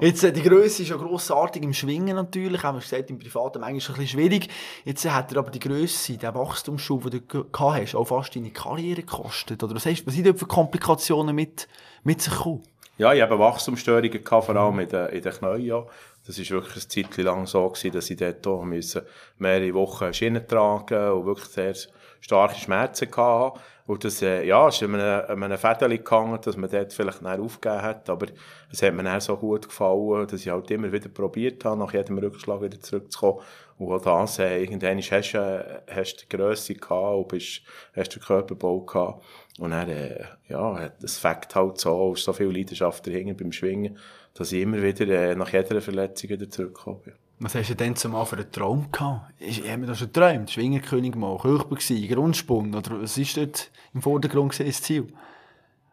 Jetzt, 0.00 0.24
äh, 0.24 0.32
die 0.32 0.42
Größe 0.42 0.84
ist 0.84 0.88
ja 0.88 0.96
grossartig 0.96 1.62
im 1.62 1.74
Schwingen 1.74 2.16
natürlich, 2.16 2.62
haben 2.62 2.78
wir 2.78 2.80
gesagt, 2.80 3.10
im 3.10 3.18
Privaten 3.18 3.60
manchmal 3.60 3.96
ein 3.96 4.00
bisschen 4.00 4.06
schwierig. 4.06 4.48
Jetzt 4.86 5.04
hat 5.04 5.32
er 5.32 5.38
aber 5.38 5.50
die 5.50 5.60
Größe, 5.60 6.16
der 6.16 6.34
Wachstumsschub, 6.34 7.10
den 7.10 7.22
du 7.28 7.44
gehabt 7.44 7.82
hast, 7.82 7.94
auch 7.94 8.06
fast 8.06 8.34
deine 8.36 8.50
Karriere 8.50 9.02
gekostet. 9.02 9.62
Oder 9.62 9.74
was, 9.74 9.84
hast, 9.84 10.06
was 10.06 10.14
sind 10.14 10.26
dort 10.26 10.38
für 10.38 10.46
Komplikationen 10.46 11.36
mit, 11.36 11.68
mit 12.04 12.22
sich 12.22 12.32
gekommen? 12.32 12.62
Ja, 13.02 13.12
ich 13.12 13.20
hatte 13.20 13.36
Wachstumsstörungen, 13.36 14.22
gehabt, 14.22 14.46
vor 14.46 14.54
allem 14.54 14.78
in 14.78 14.88
den, 14.88 15.08
in 15.08 15.22
den 15.22 15.32
Knien. 15.32 15.60
Ja. 15.62 15.84
Das 16.24 16.38
war 16.38 16.50
wirklich 16.50 16.74
eine 16.74 16.88
Zeit 16.88 17.16
lang 17.16 17.46
so, 17.48 17.68
gewesen, 17.68 17.90
dass 17.90 18.08
ich 18.10 18.16
dort 18.16 18.46
auch 18.46 18.62
müssen 18.62 19.02
mehrere 19.38 19.74
Wochen 19.74 20.14
Schienen 20.14 20.46
tragen 20.46 21.10
und 21.10 21.26
wirklich 21.26 21.48
sehr 21.48 21.74
starke 22.20 22.54
Schmerzen 22.60 23.08
hatte. 23.16 23.58
Und 23.88 24.04
das, 24.04 24.22
äh, 24.22 24.44
ja, 24.44 24.68
ist 24.68 24.82
in 24.82 24.94
einem, 24.94 25.42
einem 25.42 25.58
Fädeli 25.58 25.98
gegangen, 25.98 26.38
dass 26.40 26.56
man 26.56 26.70
dort 26.70 26.92
vielleicht 26.92 27.22
näher 27.22 27.40
aufgegeben 27.40 27.82
hat. 27.82 28.08
Aber 28.08 28.26
es 28.70 28.80
hat 28.82 28.94
mir 28.94 29.02
dann 29.02 29.20
so 29.20 29.36
gut 29.36 29.66
gefallen, 29.66 30.28
dass 30.28 30.40
ich 30.40 30.48
halt 30.50 30.70
immer 30.70 30.92
wieder 30.92 31.08
probiert 31.08 31.64
habe, 31.64 31.80
nach 31.80 31.92
jedem 31.92 32.18
Rückschlag 32.18 32.62
wieder 32.62 32.80
zurückzukommen. 32.80 33.40
Und 33.78 33.92
auch 33.92 34.00
das, 34.00 34.38
äh, 34.38 34.62
irgendwann 34.62 34.98
hast 34.98 35.32
du, 35.32 35.38
äh, 35.38 35.92
hast 35.92 36.14
du 36.14 36.20
die 36.20 36.36
Grösse 36.36 36.74
gehabt 36.74 37.16
und 37.16 37.26
bist, 37.26 37.62
hast 37.96 38.14
den 38.14 38.22
Körperbau 38.22 38.82
gehabt. 38.82 39.24
Und 39.58 39.70
dann, 39.70 39.88
äh, 39.88 40.24
ja, 40.48 40.88
das 41.00 41.18
Fakt 41.18 41.54
halt 41.54 41.78
so, 41.78 42.14
ist 42.14 42.24
so 42.24 42.32
viel 42.32 42.46
Leidenschaft 42.48 43.06
dahinter 43.06 43.34
beim 43.34 43.52
Schwingen, 43.52 43.98
dass 44.34 44.52
ich 44.52 44.62
immer 44.62 44.82
wieder 44.82 45.06
äh, 45.08 45.34
nach 45.34 45.52
jeder 45.52 45.80
Verletzung 45.80 46.30
wieder 46.30 46.48
zurückgekommen 46.48 47.00
bin. 47.04 47.12
Was 47.38 47.54
hast 47.54 47.70
du 47.70 47.74
denn 47.74 47.96
zumal 47.96 48.24
für 48.24 48.36
einen 48.36 48.52
Traum 48.52 48.90
gehabt? 48.92 49.32
Ich 49.38 49.68
habe 49.68 49.78
mir 49.78 49.86
das 49.86 49.98
schon 49.98 50.12
geträumt. 50.12 50.50
Schwingerkönig 50.50 51.16
mal, 51.16 51.36
Kirchberg 51.38 51.80
gewesen, 51.80 52.08
Grundspund, 52.08 52.74
oder 52.76 53.02
was 53.02 53.18
ist 53.18 53.36
dort 53.36 53.70
im 53.92 54.00
Vordergrund 54.00 54.58
das 54.58 54.82
Ziel? 54.82 55.08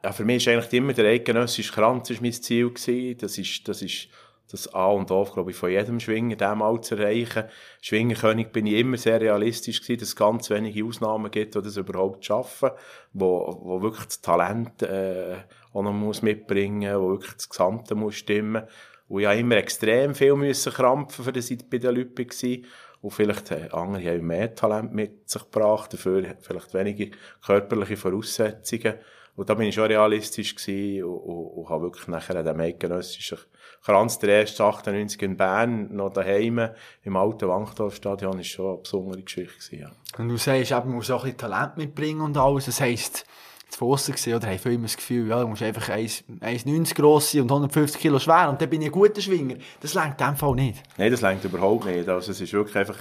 Ja, 0.03 0.11
für 0.13 0.23
mich 0.23 0.45
ist 0.45 0.47
eigentlich 0.47 0.71
immer 0.73 0.94
der 0.94 1.06
eidgenössische 1.06 1.73
Kranz 1.73 2.09
ist 2.11 2.21
mein 2.21 2.31
Ziel 2.31 2.69
gewesen. 2.69 3.17
Das 3.19 3.38
ist, 3.38 3.67
das 3.67 3.81
ist 3.81 4.07
das 4.51 4.73
A 4.73 4.87
und 4.87 5.11
O, 5.11 5.23
glaube 5.25 5.51
ich, 5.51 5.57
von 5.57 5.69
jedem 5.69 5.99
Schwinger, 5.99 6.35
dem 6.35 6.57
mal 6.57 6.81
zu 6.81 6.95
erreichen. 6.95 7.43
Schwingerkönig 7.81 8.51
bin 8.51 8.65
ich 8.65 8.79
immer 8.79 8.97
sehr 8.97 9.21
realistisch 9.21 9.81
gewesen, 9.81 9.99
dass 9.99 10.09
es 10.09 10.15
ganz 10.15 10.49
wenige 10.49 10.83
Ausnahmen 10.85 11.29
gibt, 11.29 11.55
die 11.55 11.61
das 11.61 11.77
überhaupt 11.77 12.25
schaffen, 12.25 12.71
wo, 13.13 13.59
wo 13.61 13.81
wirklich 13.81 14.05
das 14.05 14.21
Talent, 14.21 14.81
äh, 14.81 15.35
auch 15.73 15.83
noch 15.83 15.93
muss 15.93 16.23
mitbringen, 16.23 16.99
wo 16.99 17.11
wirklich 17.11 17.33
das 17.33 17.49
Gesamte 17.49 17.93
muss 17.93 18.15
stimmen. 18.15 18.63
Und 19.07 19.21
ich 19.21 19.27
habe 19.27 19.39
immer 19.39 19.57
extrem 19.57 20.15
viel 20.15 20.35
müssen 20.35 20.73
krampfen, 20.73 21.25
für 21.25 21.31
das 21.31 21.51
ich 21.51 21.69
bei 21.69 21.77
den 21.77 21.95
Leuten 21.95 22.17
war. 22.17 22.69
Und 23.01 23.11
vielleicht 23.11 23.51
äh, 23.51 23.69
andere 23.71 24.13
haben 24.13 24.27
mehr 24.27 24.55
Talent 24.55 24.93
mit 24.93 25.29
sich 25.29 25.43
gebracht, 25.43 25.93
dafür 25.93 26.35
vielleicht 26.41 26.73
weniger 26.73 27.15
körperliche 27.45 27.97
Voraussetzungen. 27.97 28.95
Und 29.35 29.49
da 29.49 29.53
bin 29.53 29.67
ich 29.67 29.75
schon 29.75 29.85
realistisch 29.85 30.55
gewesen 30.55 31.05
und, 31.05 31.17
und, 31.17 31.45
und 31.57 31.69
habe 31.69 31.83
wirklich 31.83 32.07
nachher 32.07 32.35
an 32.35 32.45
dem 32.45 32.59
eidgenössischen 32.59 33.37
Kranz 33.83 34.19
der 34.19 34.42
erste 34.42 34.63
98 34.63 35.21
in 35.21 35.37
Bern, 35.37 35.95
noch 35.95 36.11
daheim 36.11 36.69
im 37.04 37.15
alten 37.15 37.47
Wankdorfstadion, 37.47 38.39
ist 38.39 38.47
schon 38.47 38.73
eine 38.73 38.77
besondere 38.81 39.21
Geschichte 39.23 39.54
gewesen, 39.54 39.80
ja. 39.80 39.92
Und 40.18 40.30
du 40.30 40.37
sagst, 40.37 40.71
eben, 40.71 40.87
man 40.87 40.95
muss 40.95 41.09
auch 41.11 41.23
ein 41.23 41.31
bisschen 41.31 41.37
Talent 41.37 41.77
mitbringen 41.77 42.21
und 42.21 42.37
alles. 42.37 42.65
Das 42.65 42.81
heisst, 42.81 43.25
zu 43.69 43.77
Fussen 43.77 44.15
gesehen, 44.15 44.35
oder 44.35 44.47
haben 44.47 44.71
immer 44.71 44.83
das 44.83 44.97
Gefühl, 44.97 45.30
ja, 45.30 45.42
du 45.42 45.47
musst 45.47 45.61
einfach 45.61 45.89
1,90 45.89 46.95
gross 46.95 47.31
sein 47.31 47.44
und 47.44 47.51
150 47.51 48.01
Kilo 48.01 48.19
schwer 48.19 48.49
und 48.49 48.61
dann 48.61 48.69
bin 48.69 48.81
ich 48.81 48.87
ein 48.87 48.92
guter 48.92 49.21
Schwinger. 49.21 49.56
Das 49.80 49.94
längt 49.94 50.19
in 50.19 50.27
dem 50.27 50.35
Fall 50.35 50.56
nicht. 50.56 50.83
Nein, 50.97 51.11
das 51.11 51.21
längt 51.21 51.44
überhaupt 51.44 51.85
nicht. 51.85 52.09
Also 52.09 52.31
es 52.31 52.42
ist 52.42 52.51
wirklich 52.54 52.75
einfach 52.75 52.97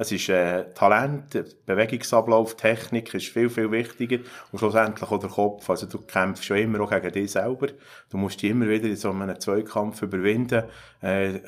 es 0.00 0.12
ist 0.12 0.30
äh, 0.30 0.64
Talent, 0.72 1.44
Bewegungsablauf, 1.66 2.56
Technik 2.56 3.12
ist 3.12 3.26
viel, 3.26 3.50
viel 3.50 3.70
wichtiger 3.70 4.16
und 4.50 4.58
schlussendlich 4.58 5.10
auch 5.10 5.20
der 5.20 5.28
Kopf. 5.28 5.68
Also 5.68 5.84
du 5.84 5.98
kämpfst 5.98 6.46
schon 6.46 6.56
immer 6.56 6.80
auch 6.80 6.88
gegen 6.88 7.12
dich 7.12 7.32
selber. 7.32 7.66
Du 8.08 8.16
musst 8.16 8.40
dich 8.40 8.50
immer 8.50 8.66
wieder 8.66 8.86
in 8.88 8.96
so 8.96 9.10
einem 9.10 9.38
Zweikampf 9.38 10.00
überwinden. 10.00 10.62
Äh, 11.02 11.40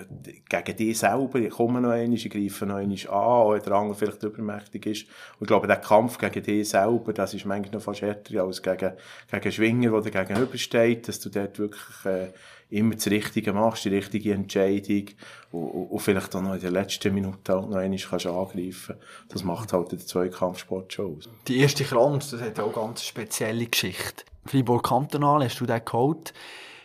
gegen 0.51 0.77
dich 0.77 0.99
selber. 0.99 1.39
Ich 1.39 1.49
komme 1.49 1.81
noch 1.81 1.93
einmal, 1.93 2.15
ich 2.15 2.29
greife 2.29 2.67
noch 2.67 2.77
einmal 2.77 2.99
an, 3.09 3.15
auch 3.15 3.55
wenn 3.55 3.63
der 3.63 3.73
andere 3.73 3.95
vielleicht 3.95 4.23
übermächtig 4.23 4.85
ist. 4.85 5.07
Und 5.39 5.45
ich 5.45 5.47
glaube, 5.47 5.67
der 5.67 5.77
Kampf 5.77 6.19
gegen 6.19 6.43
dich 6.43 6.69
selber, 6.69 7.15
das 7.15 7.33
ist 7.33 7.47
manchmal 7.47 7.77
noch 7.77 7.83
fast 7.83 8.03
härter 8.03 8.43
als 8.43 8.63
gegen, 8.63 8.93
gegen 9.31 9.53
Schwinger, 9.53 9.99
der 10.03 10.11
dir 10.11 10.25
gegenübersteht, 10.25 11.09
dass 11.09 11.21
du 11.21 11.31
dort 11.31 11.59
wirklich 11.59 12.05
äh, 12.05 12.29
immer 12.73 12.95
das 12.95 13.07
Richtige 13.07 13.53
machst, 13.53 13.85
die 13.85 13.91
richtige 13.91 14.33
Entscheidung 14.33 15.11
und, 15.53 15.91
und, 15.91 16.01
vielleicht 16.01 16.35
auch 16.35 16.41
noch 16.41 16.55
in 16.55 16.61
der 16.61 16.71
letzten 16.71 17.15
Minute 17.15 17.53
halt 17.53 17.69
noch 17.69 17.77
einmal 17.77 17.99
kannst 17.99 18.27
angreifen 18.27 18.97
Das 19.29 19.45
macht 19.45 19.73
halt 19.73 19.93
den 19.93 19.99
Zweikampfsport 19.99 20.93
schon 20.93 21.17
aus. 21.17 21.29
Die 21.49 21.59
erste 21.59 21.85
Kranz, 21.85 22.31
das 22.31 22.41
hat 22.41 22.59
auch 22.59 22.75
eine 22.75 22.87
ganz 22.87 23.05
spezielle 23.05 23.67
Geschichte. 23.67 24.25
Fribourg 24.47 24.85
Kantonal, 24.85 25.45
hast 25.45 25.61
du 25.61 25.67
den 25.67 25.85
geholt? 25.85 26.33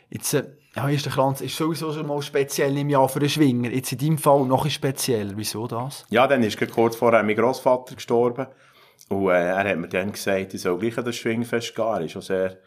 Jetzt, 0.10 0.34
äh, 0.34 0.44
ja, 0.76 0.90
erster 0.90 1.10
Kranz 1.10 1.42
ist 1.42 1.56
sowieso 1.56 1.92
schon 1.92 2.06
mal 2.06 2.22
speziell 2.22 2.78
im 2.78 2.90
Jahr 2.90 3.10
für 3.10 3.20
einen 3.20 3.30
Schwinger. 3.30 3.72
Jetzt 3.72 3.94
in 3.94 3.98
deinem 3.98 4.18
Fall 4.18 4.46
noch 4.46 4.70
speziell. 4.70 5.34
Wieso 5.36 5.68
das? 5.68 6.06
Ja, 6.10 6.28
dann 6.28 6.44
ist 6.44 6.60
kurz 6.72 6.96
vorher 6.96 7.24
mein 7.24 7.36
Großvater 7.36 7.96
gestorben. 7.96 8.48
Und 9.10 9.30
äh, 9.30 9.48
er 9.48 9.70
hat 9.70 9.78
mir 9.78 9.88
dann 9.88 10.12
gesagt, 10.12 10.54
ich 10.54 10.62
soll 10.62 10.78
gleich 10.78 10.98
an 10.98 11.06
das 11.06 11.16
Schwingfest 11.16 11.76
gehen. 11.76 11.86
Er 11.86 12.02
ist 12.02 12.12
schon 12.12 12.22
sehr 12.22 12.58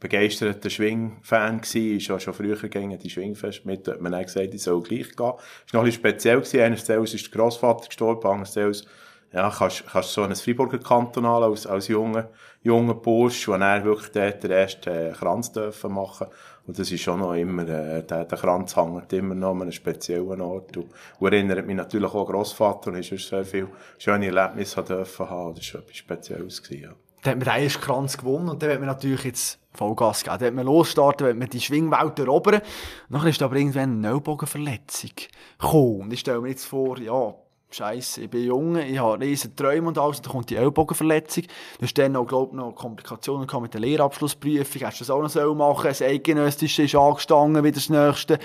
begeisterter 0.00 0.70
Schwing-Fan 0.70 1.60
gsi, 1.60 1.96
ist 1.96 2.08
ja 2.08 2.20
schon 2.20 2.34
früher 2.34 2.56
gegangen, 2.56 2.98
die 2.98 3.10
Schwingfest 3.10 3.64
mit, 3.66 3.88
hat 3.88 4.00
man 4.00 4.12
dann 4.12 4.22
gesagt, 4.22 4.54
ich 4.54 4.62
soll 4.62 4.82
gleich 4.82 5.14
gehen. 5.16 5.32
Ist 5.66 5.74
noch 5.74 5.80
ein 5.80 5.86
bisschen 5.86 6.00
speziell 6.00 6.36
gewesen, 6.36 6.60
einerseits 6.60 7.14
ist 7.14 7.26
der 7.26 7.40
Grossvater 7.40 7.86
gestorben, 7.86 8.28
andererseits 8.28 8.84
ja, 9.32 9.50
kannst, 9.50 9.86
kannst 9.86 10.12
so 10.12 10.22
ein 10.22 10.34
Freiburger 10.34 10.78
Kantonal 10.78 11.42
als, 11.42 11.66
als 11.66 11.88
junger, 11.88 12.30
junger 12.62 12.94
Bursch, 12.94 13.48
wo 13.48 13.52
er 13.52 13.84
wirklich 13.84 14.10
dort 14.12 14.42
den 14.42 14.50
ersten 14.50 14.88
äh, 14.90 15.12
Kranz 15.12 15.52
dürfen 15.52 15.92
machen 15.92 16.28
und 16.66 16.78
das 16.78 16.90
ist 16.90 17.00
schon 17.00 17.20
noch 17.20 17.34
immer, 17.34 17.62
äh, 17.62 18.02
der, 18.04 18.24
der 18.24 18.38
Kranz 18.38 18.76
hängt 18.76 19.12
immer 19.12 19.34
noch 19.34 19.52
an 19.52 19.62
einem 19.62 19.72
speziellen 19.72 20.40
Ort 20.40 20.76
und, 20.76 20.90
und 21.18 21.32
erinnert 21.32 21.66
mich 21.66 21.76
natürlich 21.76 22.12
auch 22.12 22.26
an 22.26 22.32
Grossvater 22.32 22.90
und 22.90 22.98
ist 22.98 23.28
sehr 23.28 23.44
viele 23.44 23.68
schöne 23.98 24.26
Erlebnisse 24.26 24.82
dürfen 24.82 25.28
haben, 25.28 25.54
das 25.54 25.74
war 25.74 25.80
etwas 25.82 25.96
Spezielles 25.96 26.62
gewesen, 26.62 26.82
ja. 26.82 26.94
Dann 27.22 27.32
hat 27.32 27.46
man 27.46 27.56
den 27.56 27.64
ersten 27.64 27.82
Kranz 27.82 28.16
gewonnen 28.16 28.48
und 28.48 28.62
dann 28.62 28.70
wird 28.70 28.80
man 28.80 28.88
natürlich 28.88 29.24
jetzt 29.24 29.58
Vollgas 29.78 30.24
geben. 30.24 30.34
Dann 30.34 30.40
wird 30.40 30.54
man 30.54 30.66
losstarten, 30.66 31.26
wird 31.26 31.38
man 31.38 31.48
die 31.48 31.60
Schwingwelt 31.60 32.18
erobern. 32.18 32.60
Dann 33.08 33.26
ist 33.26 33.42
aber 33.42 33.56
irgendwann 33.56 33.98
eine 33.98 34.08
Ellbogenverletzung 34.08 35.10
gekommen. 35.58 36.00
Und 36.02 36.12
ich 36.12 36.20
stelle 36.20 36.40
mir 36.40 36.50
jetzt 36.50 36.66
vor, 36.66 36.98
ja, 36.98 37.34
Scheiße, 37.70 38.22
ich 38.22 38.30
bin 38.30 38.44
jung, 38.44 38.76
ich 38.76 38.98
habe 38.98 39.22
riesen 39.22 39.54
Träume 39.54 39.88
und 39.88 39.98
alles, 39.98 40.18
und 40.18 40.26
dann 40.26 40.32
kommt 40.32 40.48
die 40.48 40.56
Ellbogenverletzung. 40.56 41.44
Du 41.78 41.82
hast 41.84 41.98
dann 41.98 42.12
noch, 42.12 42.26
glaub, 42.26 42.54
noch 42.54 42.72
Komplikationen 42.74 43.46
mit 43.60 43.74
der 43.74 43.80
Lehrabschlussprüfung, 43.82 44.82
hast 44.82 45.00
du 45.00 45.04
das 45.04 45.10
auch 45.10 45.20
noch 45.20 45.28
so 45.28 45.54
machen 45.54 45.88
das 45.88 46.00
Eidgenössische 46.00 46.84
ist 46.84 46.94
angestanden, 46.94 47.62
wie 47.62 47.72
das 47.72 47.90
nächste. 47.90 48.38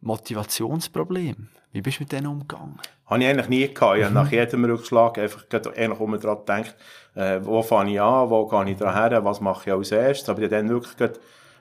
Motivationsproblem. 0.00 1.48
Wie 1.72 1.80
bist 1.80 1.98
du 1.98 2.02
mit 2.02 2.12
denen 2.12 2.26
umgegangen? 2.26 2.78
Habe 3.06 3.22
ich 3.22 3.28
eigentlich 3.28 3.48
nie 3.48 3.72
gehabt. 3.72 3.98
Ich 3.98 4.04
habe 4.04 4.14
nach 4.14 4.32
jedem 4.32 4.64
Rückschlag 4.64 5.18
einfach 5.18 5.44
eigentlich 5.76 6.00
um 6.00 6.18
daran 6.18 6.38
gedacht, 6.38 6.76
äh, 7.14 7.38
wo 7.42 7.62
fange 7.62 7.92
ich 7.92 8.00
an, 8.00 8.30
wo 8.30 8.46
gehe 8.46 8.70
ich 8.70 8.76
dran 8.76 8.94
her, 8.94 9.24
was 9.24 9.40
mache 9.40 9.70
ich 9.70 9.76
als 9.76 9.92
erstes. 9.92 10.28
Aber 10.28 10.42
ich 10.42 10.50
dann 10.50 10.68
wirklich 10.68 10.96
gerade, 10.96 11.14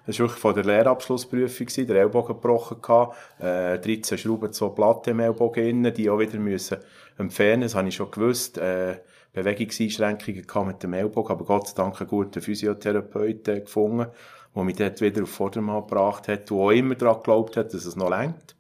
das 0.08 0.20
war 0.20 0.26
wirklich 0.26 0.40
von 0.40 0.56
der 0.56 0.64
Lehrabschlussprüfung, 0.64 1.68
der 1.88 1.96
Ellbogen 1.98 2.36
gebrochen 2.36 2.82
gehabt, 2.82 3.16
äh, 3.40 3.78
13 3.78 4.18
Schrauben, 4.18 4.54
so 4.54 4.70
Platte 4.70 5.12
im 5.12 5.20
Ellbogen 5.20 5.68
innen, 5.68 5.94
die 5.94 6.10
auch 6.10 6.18
wieder 6.18 6.40
müssen 6.40 6.78
entfernen. 7.18 7.62
Das 7.62 7.76
habe 7.76 7.88
ich 7.88 7.96
schon 7.96 8.10
gewusst. 8.10 8.58
Äh, 8.58 9.02
Bewegungseinschränkungen 9.34 10.68
mit 10.68 10.82
dem 10.82 10.94
Ellbogen, 10.94 11.32
aber 11.32 11.44
Gott 11.44 11.68
sei 11.68 11.74
Dank 11.76 12.00
einen 12.00 12.10
guten 12.10 12.42
Physiotherapeut 12.42 13.48
äh, 13.50 13.60
gefunden, 13.60 14.08
der 14.56 14.64
mich 14.64 14.78
dort 14.78 15.02
wieder 15.02 15.24
auf 15.24 15.30
Vordermann 15.30 15.82
gebracht 15.82 16.30
hat, 16.30 16.50
der 16.50 16.58
auch 16.58 16.72
immer 16.72 16.96
daran 16.96 17.18
geglaubt 17.18 17.58
hat, 17.58 17.74
dass 17.74 17.86
es 17.86 17.98
noch 17.98 18.10
längt 18.10 18.56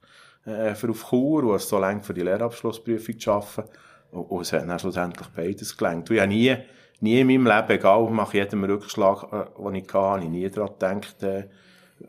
äh, 0.45 0.75
für 0.75 0.89
auf 0.89 1.09
Chur 1.09 1.43
und 1.43 1.55
es 1.55 1.67
so 1.67 1.79
lange 1.79 2.03
für 2.03 2.13
die 2.13 2.21
Lehrabschlussprüfung 2.21 3.19
zu 3.19 3.31
arbeiten. 3.31 3.69
Und, 4.11 4.31
und 4.31 4.41
es 4.41 4.53
hat 4.53 4.67
dann 4.67 4.79
schlussendlich 4.79 5.27
beides 5.29 5.75
gelangt. 5.75 6.09
ich 6.09 6.19
habe 6.19 6.29
nie, 6.29 6.55
nie 7.01 7.19
in 7.19 7.27
meinem 7.27 7.45
Leben, 7.45 7.69
egal 7.69 8.09
nach 8.11 8.33
jedem 8.33 8.63
Rückschlag, 8.63 9.23
äh, 9.31 9.61
den 9.61 9.75
ich 9.75 9.83
hatte, 9.83 9.99
habe 9.99 10.23
ich 10.23 10.29
nie 10.29 10.49
daran 10.49 11.01
gedacht, 11.01 11.23
äh, 11.23 11.47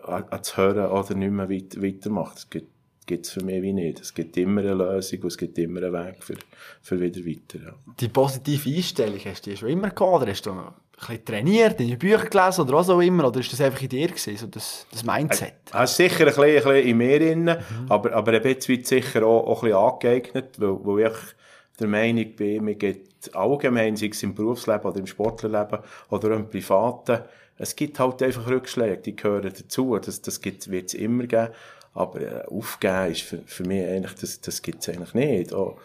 an, 0.02 0.42
zu 0.42 0.56
hören 0.56 0.90
oder 0.90 1.14
nicht 1.14 1.30
mehr 1.30 1.48
weit, 1.48 1.80
weitermachen. 1.80 2.34
Das 2.34 2.50
gibt 3.06 3.26
es 3.26 3.32
für 3.32 3.44
mich 3.44 3.62
wie 3.62 3.72
nicht. 3.72 4.00
Es 4.00 4.12
gibt 4.12 4.36
immer 4.36 4.60
eine 4.60 4.74
Lösung 4.74 5.20
und 5.22 5.28
es 5.28 5.38
gibt 5.38 5.58
immer 5.58 5.82
einen 5.82 5.92
Weg 5.92 6.22
für, 6.22 6.34
für 6.82 7.00
wieder 7.00 7.24
weiter. 7.24 7.58
Ja. 7.64 7.74
Die 8.00 8.08
positive 8.08 8.68
Einstellung 8.68 9.20
hast 9.24 9.46
du 9.46 9.56
schon 9.56 9.68
immer 9.68 9.90
gehabt 9.90 10.22
oder 10.22 10.30
hast 10.30 10.44
du 10.44 10.54
noch 10.54 10.74
bisschen 10.96 11.24
trainiert, 11.24 11.80
in 11.80 11.98
Bücher 11.98 12.26
gelesen 12.26 12.62
oder 12.62 12.74
was 12.74 12.88
auch 12.88 13.00
immer? 13.00 13.28
Oder 13.28 13.40
ist 13.40 13.52
das 13.52 13.60
einfach 13.60 13.82
in 13.82 13.88
dir 13.88 14.08
gewesen, 14.08 14.36
so 14.36 14.46
das, 14.46 14.86
das 14.90 15.04
Mindset? 15.04 15.54
Es 15.72 15.90
ist 15.90 15.96
sicher 15.96 16.20
ein 16.20 16.26
bisschen, 16.26 16.44
ein 16.44 16.54
bisschen 16.54 16.88
in 16.88 16.96
mir 16.96 17.18
drin, 17.18 17.44
mhm. 17.44 17.86
aber, 17.88 18.12
aber 18.12 18.32
ein 18.32 18.42
bisschen 18.42 18.84
sicher 18.84 19.24
auch, 19.24 19.46
auch 19.46 19.62
ein 19.62 19.70
bisschen 19.70 19.78
angeeignet, 19.78 20.60
weil, 20.60 20.78
weil 20.82 21.06
ich 21.10 21.18
der 21.78 21.88
Meinung 21.88 22.34
bin, 22.34 22.64
mir 22.64 22.74
geht 22.74 23.34
allgemein, 23.34 23.96
sei 23.96 24.08
es 24.08 24.22
im 24.22 24.34
Berufsleben 24.34 24.84
oder 24.84 24.98
im 24.98 25.06
Sportlerleben 25.06 25.80
oder 26.10 26.32
im 26.32 26.48
Privaten, 26.48 27.20
es 27.58 27.74
gibt 27.74 27.98
halt 27.98 28.22
einfach 28.22 28.46
Rückschläge, 28.46 28.98
die 28.98 29.16
gehören 29.16 29.52
dazu, 29.56 29.98
das, 29.98 30.20
das 30.20 30.42
wird 30.44 30.64
es 30.64 30.94
immer 30.94 31.24
geben, 31.24 31.48
aber 31.94 32.20
äh, 32.20 32.44
aufgeben 32.46 33.12
ist 33.12 33.22
für, 33.22 33.38
für 33.46 33.64
mich 33.64 33.86
eigentlich, 33.86 34.14
das, 34.14 34.40
das 34.40 34.60
gibt 34.60 34.82
es 34.82 34.88
eigentlich 34.88 35.14
nicht. 35.14 35.52
Auch, 35.54 35.78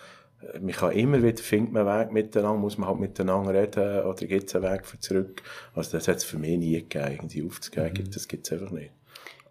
man 0.59 0.71
kann 0.71 0.91
immer 0.91 1.21
wieder, 1.21 1.41
findet 1.41 1.73
man 1.73 1.85
Weg 1.85 2.11
miteinander, 2.11 2.59
muss 2.59 2.77
man 2.77 2.89
halt 2.89 2.99
miteinander 2.99 3.53
reden, 3.53 4.03
oder 4.03 4.25
gibt 4.25 4.49
es 4.49 4.55
einen 4.55 4.71
Weg 4.71 4.85
für 4.85 4.99
zurück. 4.99 5.41
Also 5.75 5.97
das 5.97 6.07
hat 6.07 6.17
es 6.17 6.23
für 6.23 6.37
mich 6.37 6.57
nie 6.57 6.73
gegeben, 6.73 7.11
irgendwie 7.11 7.45
aufzugeben, 7.45 8.05
mhm. 8.05 8.11
das 8.11 8.27
gibt 8.27 8.47
es 8.47 8.53
einfach 8.53 8.71
nicht. 8.71 8.91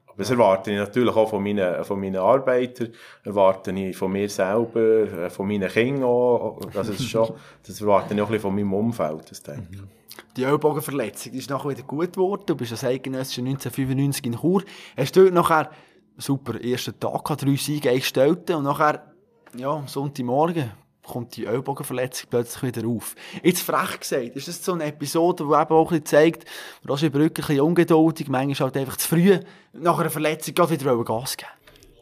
Aber 0.07 0.19
das 0.19 0.31
erwarte 0.31 0.73
ich 0.73 0.79
natürlich 0.79 1.15
auch 1.15 1.31
von 1.31 1.43
meinen, 1.43 1.85
von 1.85 2.01
meinen 2.01 2.17
Arbeitern, 2.17 2.93
erwarte 3.25 3.71
ich 3.71 3.97
von 3.97 4.13
mir 4.13 4.29
selber, 4.29 4.81
äh, 4.81 5.31
von 5.31 5.47
meinen 5.47 5.69
Kindern 5.69 6.05
auch, 6.05 6.61
das 6.73 6.89
ist 6.89 7.09
schon, 7.09 7.33
das 7.67 7.81
erwarte 7.81 8.15
ich 8.15 8.21
auch 8.21 8.27
ein 8.27 8.33
bisschen 8.33 8.43
von 8.43 8.55
meinem 8.55 8.73
Umfeld, 8.73 9.31
das 9.31 9.43
denke 9.43 9.69
ich. 9.71 9.81
Mhm. 9.81 9.89
Die 10.37 10.43
Ellbogenverletzung, 10.43 11.33
die 11.33 11.39
ist 11.39 11.51
nachher 11.51 11.71
wieder 11.71 11.83
gut 11.83 12.13
geworden, 12.13 12.43
du 12.47 12.57
bist 12.57 12.73
als 12.73 12.85
Eidgenössischer 12.85 13.43
1995 13.43 14.27
in 14.27 14.39
Chur, 14.39 14.63
hast 14.97 15.17
du 15.17 15.31
nachher 15.31 15.71
super 16.17 16.61
ersten 16.63 16.99
Tag 16.99 17.25
gehabt, 17.25 17.43
drei 17.43 17.57
Siege 17.57 17.91
eingestellt 17.91 18.51
und 18.51 18.65
nachher 18.65 19.10
ja, 19.57 19.83
Sonntagmorgen 19.87 20.71
kommt 21.03 21.37
die 21.37 21.47
Ellbogenverletzung 21.47 22.29
plötzlich 22.31 22.77
wieder 22.77 22.87
auf. 22.89 23.17
Jetzt 23.43 23.63
frech 23.63 24.01
gesagt, 24.01 24.37
ist 24.37 24.49
das 24.49 24.65
so 24.65 24.73
eine 24.73 24.85
Episode, 24.85 25.45
die 25.45 25.51
eben 25.51 25.55
auch 25.55 25.91
ein 25.91 26.01
bisschen 26.01 26.07
zeigt, 26.07 26.45
Roger 26.89 27.11
Brücker 27.11 27.43
ein 27.43 27.47
bisschen 27.47 27.61
ungeduldig, 27.61 28.29
manchmal 28.29 28.69
halt 28.69 28.77
einfach 28.77 28.97
zu 28.97 29.09
früh 29.09 29.39
nach 29.73 29.99
einer 29.99 30.11
Verletzung 30.11 30.55
gerade 30.55 30.71
wieder 30.71 31.05
Gas 31.05 31.37
geben. 31.37 31.51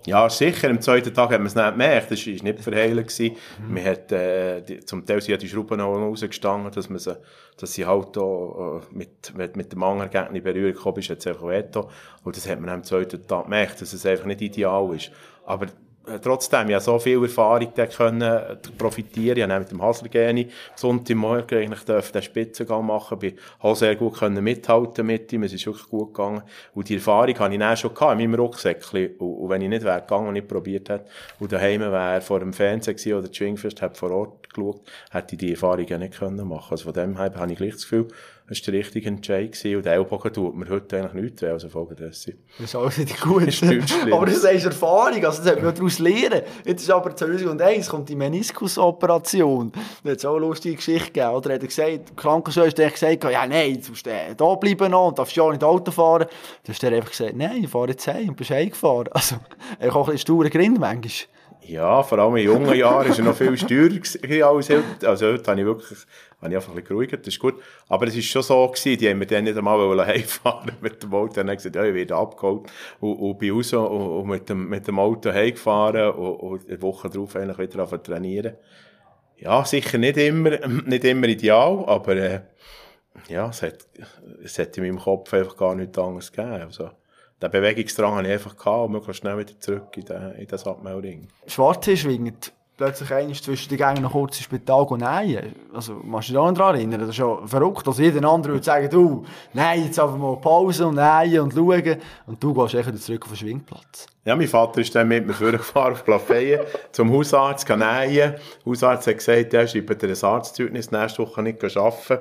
Ja, 0.09 0.31
sicher. 0.31 0.71
Am 0.71 0.81
zweiten 0.81 1.13
Tag 1.13 1.31
hat 1.33 1.39
man 1.39 1.49
es 1.49 1.55
nicht 1.55 1.71
gemerkt. 1.71 2.11
Das 2.11 2.27
war 2.27 2.33
nicht 2.33 2.61
verheilen. 2.61 3.07
Mhm. 3.19 3.75
Man 3.75 3.85
hat, 3.85 4.11
äh, 4.11 4.63
die, 4.63 4.81
zum 4.81 5.05
Teil 5.05 5.21
sind 5.21 5.43
die 5.43 5.49
Schrauben 5.49 5.83
auch 5.83 5.97
rausgestanden, 5.97 6.73
dass 6.73 6.89
man 6.89 6.99
sie, 6.99 7.15
dass 7.59 7.75
sie 7.75 7.85
halt 7.85 8.17
auch, 8.17 8.81
äh, 8.81 8.97
mit, 8.97 9.37
mit, 9.37 9.57
mit 9.57 9.73
dem 9.73 9.83
anderen 9.83 10.11
Gegner 10.11 10.35
in 10.35 10.43
Berührung 10.43 10.73
gekommen 10.73 10.99
ist, 10.99 11.11
hat 11.11 11.19
es 11.19 11.27
einfach 11.27 11.47
Veto. 11.47 11.91
Und 12.25 12.37
das 12.37 12.49
hat 12.49 12.59
man 12.59 12.71
am 12.71 12.85
zweiten 12.85 13.27
Tag 13.27 13.45
gemerkt, 13.45 13.83
dass 13.83 13.93
es 13.93 14.07
einfach 14.07 14.25
nicht 14.25 14.41
ideal 14.41 14.95
ist. 14.95 15.11
Aber 15.45 15.67
trotzdem, 16.23 16.69
ich 16.69 16.75
habe 16.75 16.85
so 16.85 16.99
viel 16.99 17.23
Erfahrung 17.23 17.73
können 17.75 18.23
äh, 18.23 18.57
profitieren. 18.77 19.39
Ich 19.39 19.43
habe 19.45 19.61
mit 19.61 19.71
dem 19.71 19.83
Haslergeni 19.83 20.49
Sonntagmorgen 20.75 21.59
eigentlich 21.59 21.85
den 21.85 22.23
Spitzengang 22.23 22.87
machen, 22.87 23.19
bin 23.19 23.39
auch 23.61 23.77
sehr 23.77 23.97
gut 23.97 24.19
können 24.19 24.43
mithalten 24.43 25.07
mit 25.07 25.33
ihm, 25.33 25.43
es 25.43 25.53
ist 25.53 25.67
wirklich 25.67 25.89
gut 25.89 26.15
gegangen. 26.15 26.43
Und 26.75 26.89
die 26.89 26.95
Erfahrung 26.95 27.39
habe 27.39 27.55
ich 27.55 27.61
dann 27.61 27.77
schon 27.77 27.95
gehabt, 27.95 28.21
in 28.21 28.31
meinem 28.31 28.41
Rucksäckchen. 28.41 29.17
Und, 29.19 29.49
wenn 29.49 29.63
ich 29.63 29.69
nicht 29.69 29.85
wäre 29.85 30.01
gegangen 30.01 30.29
und 30.29 30.35
nicht 30.35 30.49
probiert 30.49 30.89
hätte, 30.89 31.07
und 31.39 31.53
daheim 31.53 31.81
wäre 31.81 32.21
vor 32.21 32.41
dem 32.41 32.53
Fernsehen 32.53 32.97
gewesen, 32.97 33.15
oder 33.15 33.33
Schwingfest, 33.33 33.83
habe 33.83 33.95
vor 33.95 34.11
Ort 34.11 34.49
geschaut, 34.53 34.81
hätte 35.11 35.35
ich 35.35 35.39
die 35.39 35.51
Erfahrung 35.53 35.87
ja 35.87 35.99
nicht 35.99 36.19
können 36.19 36.47
machen. 36.49 36.73
Also 36.73 36.85
von 36.85 36.93
dem 36.93 37.17
her 37.17 37.33
habe 37.35 37.53
ich 37.53 37.59
gleich 37.59 37.73
das 37.73 37.83
Gefühl, 37.83 38.09
das 38.49 38.67
war 38.67 38.73
der 38.73 38.81
richtige 38.81 39.09
Entscheid 39.09 39.53
gewesen. 39.53 39.77
Und 39.77 39.85
der 39.85 39.93
Ellbogen 39.95 40.33
tut 40.33 40.57
mir 40.57 40.69
heute 40.71 40.97
eigentlich 40.97 41.23
nichts 41.23 41.43
weh, 41.43 41.49
also 41.49 41.69
folgendessen. 41.69 42.39
Das 42.57 42.69
ist 42.69 42.75
alles 42.75 42.97
nicht 42.97 43.21
gut. 43.21 43.63
Aber 44.13 44.27
das 44.27 44.43
ist 44.43 44.65
Erfahrung, 44.65 45.23
also 45.25 45.43
das 45.43 45.53
hat 45.53 45.63
man 45.63 45.75
daraus 45.75 45.99
lernen. 45.99 46.43
Jetzt 46.65 46.83
ist 46.83 46.91
aber 46.91 47.15
2001 47.15 47.89
kommt 47.89 48.09
die 48.09 48.17
Meniskusoperation. 48.17 49.73
Da 50.03 50.11
hat 50.11 50.19
es 50.19 50.25
auch 50.25 50.37
eine 50.37 50.47
lustige 50.47 50.77
Geschichte 50.77 51.13
gegeben. 51.13 51.35
Oder 51.35 51.55
hat 51.55 51.63
er 51.63 51.69
gesagt, 51.69 52.11
die 52.11 52.17
Krankenschwester 52.17 52.87
hat 52.87 52.93
gesagt, 52.95 53.25
ja 53.25 53.47
nein, 53.47 53.81
du 53.83 53.91
musst 53.91 54.07
äh, 54.07 54.35
da 54.35 54.55
bleiben 54.55 54.91
noch 54.91 55.09
und 55.09 55.19
darfst 55.19 55.37
ja 55.37 55.51
nicht 55.51 55.63
Auto 55.63 55.91
fahren. 55.91 56.27
Dann 56.65 56.75
hat 56.75 56.83
er 56.83 56.93
einfach 56.93 57.11
gesagt, 57.11 57.37
nein, 57.37 57.65
ich 57.65 57.71
fahre 57.71 57.89
jetzt 57.89 58.07
heim 58.07 58.31
und 58.31 58.37
bist 58.37 58.51
heimgefahren. 58.51 59.09
Also, 59.13 59.37
ich 59.79 59.91
auch 59.91 60.09
ein 60.09 60.13
bisschen 60.13 60.19
sture 60.19 60.51
Grind 60.51 60.79
manchmal. 60.79 61.38
Ja, 61.69 62.03
vor 62.03 62.19
allem 62.19 62.37
in 62.37 62.45
jungen 62.45 62.75
Jahren 62.75 63.11
war 63.11 63.19
er 63.19 63.25
noch 63.25 63.37
viel 63.37 63.57
steurer 63.59 64.49
als 64.49 64.71
heute. 64.71 65.07
Also 65.07 65.27
heute 65.27 65.51
habe 65.51 65.61
ich 65.61 65.67
wirklich 65.67 65.99
habe 66.41 66.51
ich 66.51 66.57
einfach 66.57 66.71
ein 66.71 66.77
bisschen 66.77 66.89
geruhigt, 66.89 67.13
das 67.13 67.35
ist 67.35 67.39
gut. 67.39 67.57
Aber 67.89 68.07
es 68.07 68.15
war 68.15 68.23
schon 68.23 68.43
so 68.43 68.67
gewesen, 68.69 68.99
die 68.99 69.11
haben 69.11 69.19
mir 69.19 69.27
dann 69.27 69.45
nicht 69.45 69.59
einmal 69.59 70.07
heimfahren 70.07 70.73
mit 70.81 71.03
dem 71.03 71.13
Auto. 71.13 71.35
Dann 71.35 71.51
haben 71.51 71.57
gesagt, 71.57 71.77
ja, 71.77 71.85
ich 71.85 71.95
werde 71.95 72.17
abgeholt 72.17 72.71
und, 73.01 73.17
und 73.17 73.39
bin 73.39 73.53
raus 73.53 73.73
und, 73.75 73.87
und 73.87 74.29
mit, 74.29 74.49
dem, 74.49 74.69
mit 74.69 74.87
dem 74.87 74.99
Auto 74.99 75.31
heimgefahren 75.31 76.13
und, 76.13 76.37
und 76.37 76.69
eine 76.69 76.81
Woche 76.81 77.11
darauf 77.11 77.37
eigentlich 77.37 77.59
wieder 77.59 77.83
auf 77.83 77.91
trainieren. 78.03 78.57
Ja, 79.37 79.63
sicher 79.65 79.99
nicht 79.99 80.17
immer, 80.17 80.51
nicht 80.87 81.05
immer 81.05 81.29
ideal, 81.29 81.85
aber 81.87 82.17
äh, 82.17 82.41
ja, 83.29 83.51
es 83.51 83.61
hat, 83.61 83.87
es 84.43 84.59
hat 84.59 84.77
in 84.79 84.85
meinem 84.85 84.99
Kopf 84.99 85.35
einfach 85.35 85.57
gar 85.57 85.75
nichts 85.75 85.99
anderes 85.99 86.33
gegeben. 86.33 86.63
Also, 86.63 86.91
den 87.43 87.51
Bewegungsdrang 87.51 88.17
hatte 88.17 88.29
ich 88.29 88.35
einfach 88.35 88.57
gehabt 88.57 88.87
und 88.87 88.93
möglichst 88.93 89.21
schnell 89.21 89.39
wieder 89.39 89.59
zurück 89.61 89.97
in 89.97 90.05
den, 90.05 90.33
in 90.33 90.47
den 90.47 90.67
Abmelding. 90.67 91.29
Schwarze 91.47 91.97
schwingt 91.97 92.53
plötzlich 92.79 93.13
einer 93.13 93.35
zwischen 93.35 93.69
den 93.69 93.77
Gängen 93.77 94.03
noch 94.03 94.13
kurz 94.13 94.37
ins 94.37 94.45
Spital 94.45 94.87
gehen, 94.87 94.99
nein. 94.99 95.55
Also, 95.75 95.95
machst 96.05 96.31
du 96.31 96.35
dich 96.35 96.57
daran 96.57 96.77
erinnern? 96.77 97.01
Das 97.01 97.11
ist 97.11 97.19
ja 97.19 97.45
verrückt. 97.45 97.87
Also, 97.87 98.01
jeder 98.01 98.27
andere 98.27 98.55
würde 98.55 98.65
sagen, 98.65 98.89
du, 98.89 99.25
nein, 99.53 99.85
jetzt 99.85 99.99
einfach 99.99 100.17
mal 100.17 100.37
Pause 100.37 100.87
und 100.87 100.95
nein 100.95 101.41
und 101.41 101.53
schauen. 101.53 101.97
Und 102.27 102.43
du 102.43 102.55
gehst 102.55 102.75
echt 102.75 103.03
zurück 103.03 103.25
auf 103.25 103.33
den 103.33 103.37
Schwingplatz. 103.37 104.07
Ja, 104.25 104.37
mein 104.37 104.49
Vater 104.49 104.81
ist 104.81 104.95
dann 104.95 105.09
mit 105.09 105.27
mir 105.27 105.35
vorgefahren 105.35 105.93
auf 105.93 106.05
Plafeyen 106.05 106.61
zum 106.93 107.13
Hausarzt, 107.13 107.67
kann 107.67 107.81
nähen. 107.81 108.35
Der 108.35 108.41
Hausarzt 108.65 109.09
hat 109.09 109.19
gesagt, 109.19 109.53
ja, 109.53 109.67
schreibt 109.67 110.01
dir 110.01 110.09
ein 110.09 110.25
Arztzeugnis, 110.25 110.91
nächste 110.93 111.23
Woche 111.23 111.43
nicht 111.43 111.77
arbeiten. 111.77 112.19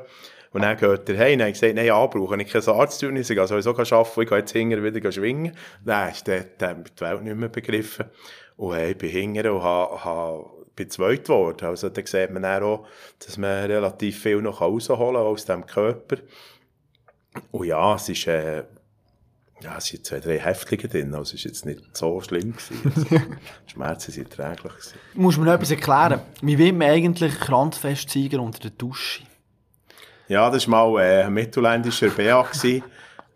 Und 0.51 0.61
dann 0.61 0.77
geht 0.77 1.09
er 1.09 1.17
heim 1.17 1.39
und 1.39 1.45
hat 1.45 1.53
gesagt, 1.53 1.75
nein, 1.75 1.85
ja, 1.85 2.05
brauche 2.05 2.41
ich 2.41 2.51
kein 2.51 2.67
Arztzeugnis, 2.67 3.29
ich 3.29 3.37
kann 3.37 3.47
sowieso 3.47 3.71
arbeiten, 3.71 4.21
ich 4.21 4.29
gehe 4.29 4.37
jetzt 4.37 4.51
hinterher 4.51 4.93
wieder 4.93 5.11
schwingen. 5.11 5.55
Dann 5.83 6.11
ist 6.11 6.27
der, 6.27 6.43
der 6.43 6.75
die 6.75 7.01
Welt 7.01 7.23
nicht 7.23 7.35
mehr 7.35 7.49
begriffen. 7.49 8.05
Und 8.55 8.75
hey, 8.75 8.91
ich 8.91 8.97
bin 8.97 9.09
hinterher 9.09 9.53
und 9.53 9.63
habe, 9.63 10.03
habe 10.03 10.57
bin 10.75 10.89
zweit 10.89 11.25
geworden. 11.25 11.65
Also 11.65 11.89
da 11.89 12.01
sieht 12.05 12.31
man 12.31 12.45
auch, 12.45 12.87
dass 13.19 13.37
man 13.37 13.65
relativ 13.65 14.21
viel 14.21 14.41
noch 14.41 14.61
rausholen 14.61 15.15
kann 15.15 15.15
aus 15.15 15.45
dem 15.45 15.65
Körper. 15.65 16.17
Und 17.51 17.67
ja, 17.67 17.95
es 17.95 18.07
ist, 18.09 18.27
äh, 18.27 18.63
Ja, 19.61 19.77
es 19.77 19.85
sind 19.87 20.05
zwei, 20.05 20.19
drei 20.19 20.39
Häftlinge 20.39 20.87
drin, 20.87 21.15
also 21.15 21.33
es 21.33 21.43
war 21.43 21.49
jetzt 21.49 21.65
nicht 21.65 21.97
so 21.97 22.21
schlimm. 22.21 22.53
Gewesen. 22.53 22.79
Also, 22.95 23.15
die 23.15 23.71
Schmerzen 23.71 24.11
sind 24.11 24.29
träglich. 24.29 24.73
Gewesen. 24.73 24.99
Muss 25.15 25.37
man 25.37 25.47
noch 25.47 25.53
etwas 25.53 25.71
erklären? 25.71 26.21
Wie 26.41 26.57
wird 26.57 26.75
man 26.75 26.89
eigentlich 26.89 27.39
Kranzfestsieger 27.39 28.39
unter 28.39 28.59
der 28.59 28.71
Dusche? 28.71 29.23
Ja, 30.27 30.49
das 30.49 30.69
war 30.69 30.91
mal 30.91 31.01
äh, 31.01 31.23
ein 31.23 31.33
mittelländischer 31.33 32.09
BA. 32.09 32.45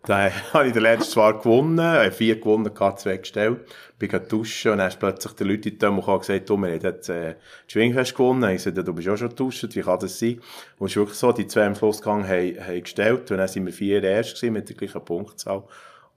Da 0.03 0.31
habe 0.53 0.65
ich 0.65 0.73
den 0.73 0.81
letzten 0.81 1.11
zwar 1.11 1.37
gewonnen, 1.37 1.77
äh, 1.77 2.09
vier 2.09 2.39
gewonnen, 2.39 2.71
zwei 2.97 3.17
gestellt. 3.17 3.59
Bin 3.99 4.09
duschen 4.27 4.71
und 4.71 4.79
dann 4.79 4.87
ist 4.87 4.97
plötzlich 4.97 5.33
der 5.33 5.45
Leute 5.45 5.69
in 5.69 5.77
die 5.77 5.85
und 5.85 6.19
gesagt, 6.19 6.49
du, 6.49 6.57
wir 6.57 6.69
haben 6.69 6.81
jetzt 6.81 7.09
äh, 7.09 7.35
das 7.35 7.71
Schwingfest 7.71 8.15
gewonnen. 8.15 8.49
Ich 8.49 8.63
sagte, 8.63 8.83
du 8.83 8.95
bist 8.95 9.07
auch 9.07 9.17
schon 9.17 9.29
geduscht, 9.29 9.67
wie 9.75 9.81
kann 9.81 9.99
das 9.99 10.17
sein? 10.17 10.41
Und 10.79 10.87
es 10.87 10.93
ist 10.93 10.95
wirklich 10.95 11.19
so, 11.19 11.31
die 11.31 11.45
zwei 11.45 11.67
im 11.67 11.75
Schlussgang 11.75 12.27
haben, 12.27 12.57
haben 12.65 12.81
gestellt 12.81 13.29
und 13.29 13.37
dann 13.37 13.47
sind 13.47 13.63
wir 13.67 13.73
vier 13.73 14.03
erst 14.03 14.37
gewesen, 14.37 14.53
mit 14.53 14.69
der 14.69 14.75
gleichen 14.75 15.05
Punktzahl. 15.05 15.65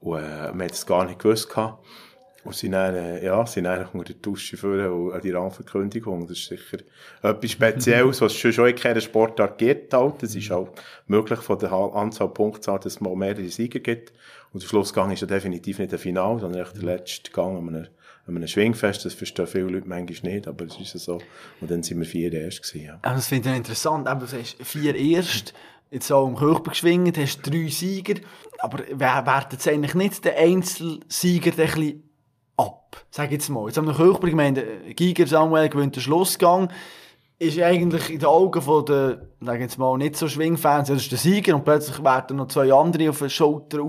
Und 0.01 0.19
äh, 0.19 0.23
wir 0.23 0.49
haben 0.49 0.61
es 0.63 0.87
gar 0.87 1.05
nicht 1.05 1.19
gewusst. 1.19 1.51
Gehabt. 1.51 1.85
Und 2.45 2.55
sind 2.55 2.73
dann, 2.73 3.23
ja, 3.23 3.47
sind 3.47 3.65
dann 3.65 3.87
unter 3.93 4.13
der 4.13 4.21
Dusche 4.21 4.57
führen 4.57 4.93
und 4.93 5.13
an 5.13 5.21
die 5.23 5.31
Rangverkündigung. 5.31 6.27
Das 6.27 6.39
ist 6.39 6.47
sicher 6.47 6.79
etwas 7.23 7.51
Spezielles, 7.51 8.21
was 8.21 8.33
es 8.33 8.39
schon, 8.39 8.53
schon 8.53 8.69
in 8.69 8.77
keiner 8.77 9.01
Sportart 9.01 9.57
gibt. 9.57 9.95
Halt. 9.95 10.23
Das 10.23 10.35
ist 10.35 10.53
auch 10.53 10.69
möglich 11.07 11.41
von 11.41 11.59
der 11.59 11.73
Anzahl 11.73 12.29
Punktzahl, 12.29 12.79
dass 12.79 12.95
es 12.95 13.01
mal 13.01 13.17
mehrere 13.17 13.49
Sieger 13.49 13.81
gibt. 13.81 14.13
Und 14.53 14.63
der 14.63 14.69
Schlussgang 14.69 15.11
ist 15.11 15.21
ja 15.21 15.27
definitiv 15.27 15.79
nicht 15.79 15.93
der 15.93 15.99
Final, 15.99 16.39
sondern 16.39 16.63
echt 16.63 16.77
der 16.77 16.85
letzte 16.85 17.31
Gang 17.31 17.59
an 17.59 17.69
einem, 17.69 17.87
an 18.27 18.37
einem 18.37 18.47
Schwingfest. 18.47 19.05
Das 19.05 19.15
verstehen 19.15 19.47
viele 19.47 19.65
Leute 19.65 19.89
manchmal 19.89 20.35
nicht, 20.35 20.47
aber 20.47 20.67
es 20.67 20.79
ist 20.79 20.93
ja 20.95 21.01
so. 21.01 21.21
Und 21.61 21.71
dann 21.71 21.83
sind 21.83 21.99
wir 21.99 22.07
vier 22.07 22.33
erst 22.33 22.63
gewesen, 22.63 22.85
ja. 22.85 22.99
Aber 23.03 23.17
das 23.17 23.29
finde 23.29 23.51
ich 23.51 23.57
interessant. 23.57 24.07
du 24.07 24.27
sagst 24.27 24.57
vier 24.63 24.95
erst 24.95 25.55
jetzt 25.91 26.11
auch 26.11 26.27
im 26.27 26.41
Hochberg 26.41 26.77
hast 27.17 27.41
drei 27.43 27.69
Sieger, 27.69 28.21
aber 28.59 28.83
wer 28.91 29.27
wertet 29.27 29.53
jetzt 29.53 29.69
eigentlich 29.69 29.95
nicht 29.95 30.25
den 30.25 30.35
Einzelsieger 30.35 31.51
ein 31.51 31.57
bisschen 31.57 32.03
ab? 32.57 33.05
Sag 33.11 33.33
jetzt 33.33 33.49
mal. 33.49 33.67
Jetzt 33.67 33.77
haben 33.77 33.87
wir 33.87 33.99
Hochberg 33.99 34.31
gemeint, 34.31 34.63
Giger 34.97 35.27
Samuel 35.27 35.69
gewinnt 35.69 35.97
den 35.97 36.03
Schlussgang, 36.03 36.71
ist 37.39 37.59
eigentlich 37.61 38.11
in 38.11 38.21
den 38.21 38.29
Augen 38.29 38.63
von 38.63 38.85
den, 38.85 39.19
sag 39.41 39.61
jetzt 39.61 39.79
mal, 39.79 39.99
nicht 39.99 40.17
so 40.17 40.29
Schwingfans, 40.29 40.89
das 40.89 40.99
ist 40.99 41.11
der 41.11 41.19
Sieger 41.19 41.57
und 41.57 41.65
plötzlich 41.65 42.03
werden 42.03 42.37
noch 42.37 42.49
zwei 42.49 42.73
andere 42.73 43.11
auf 43.11 43.19
den 43.19 43.31
Schulter 43.31 43.81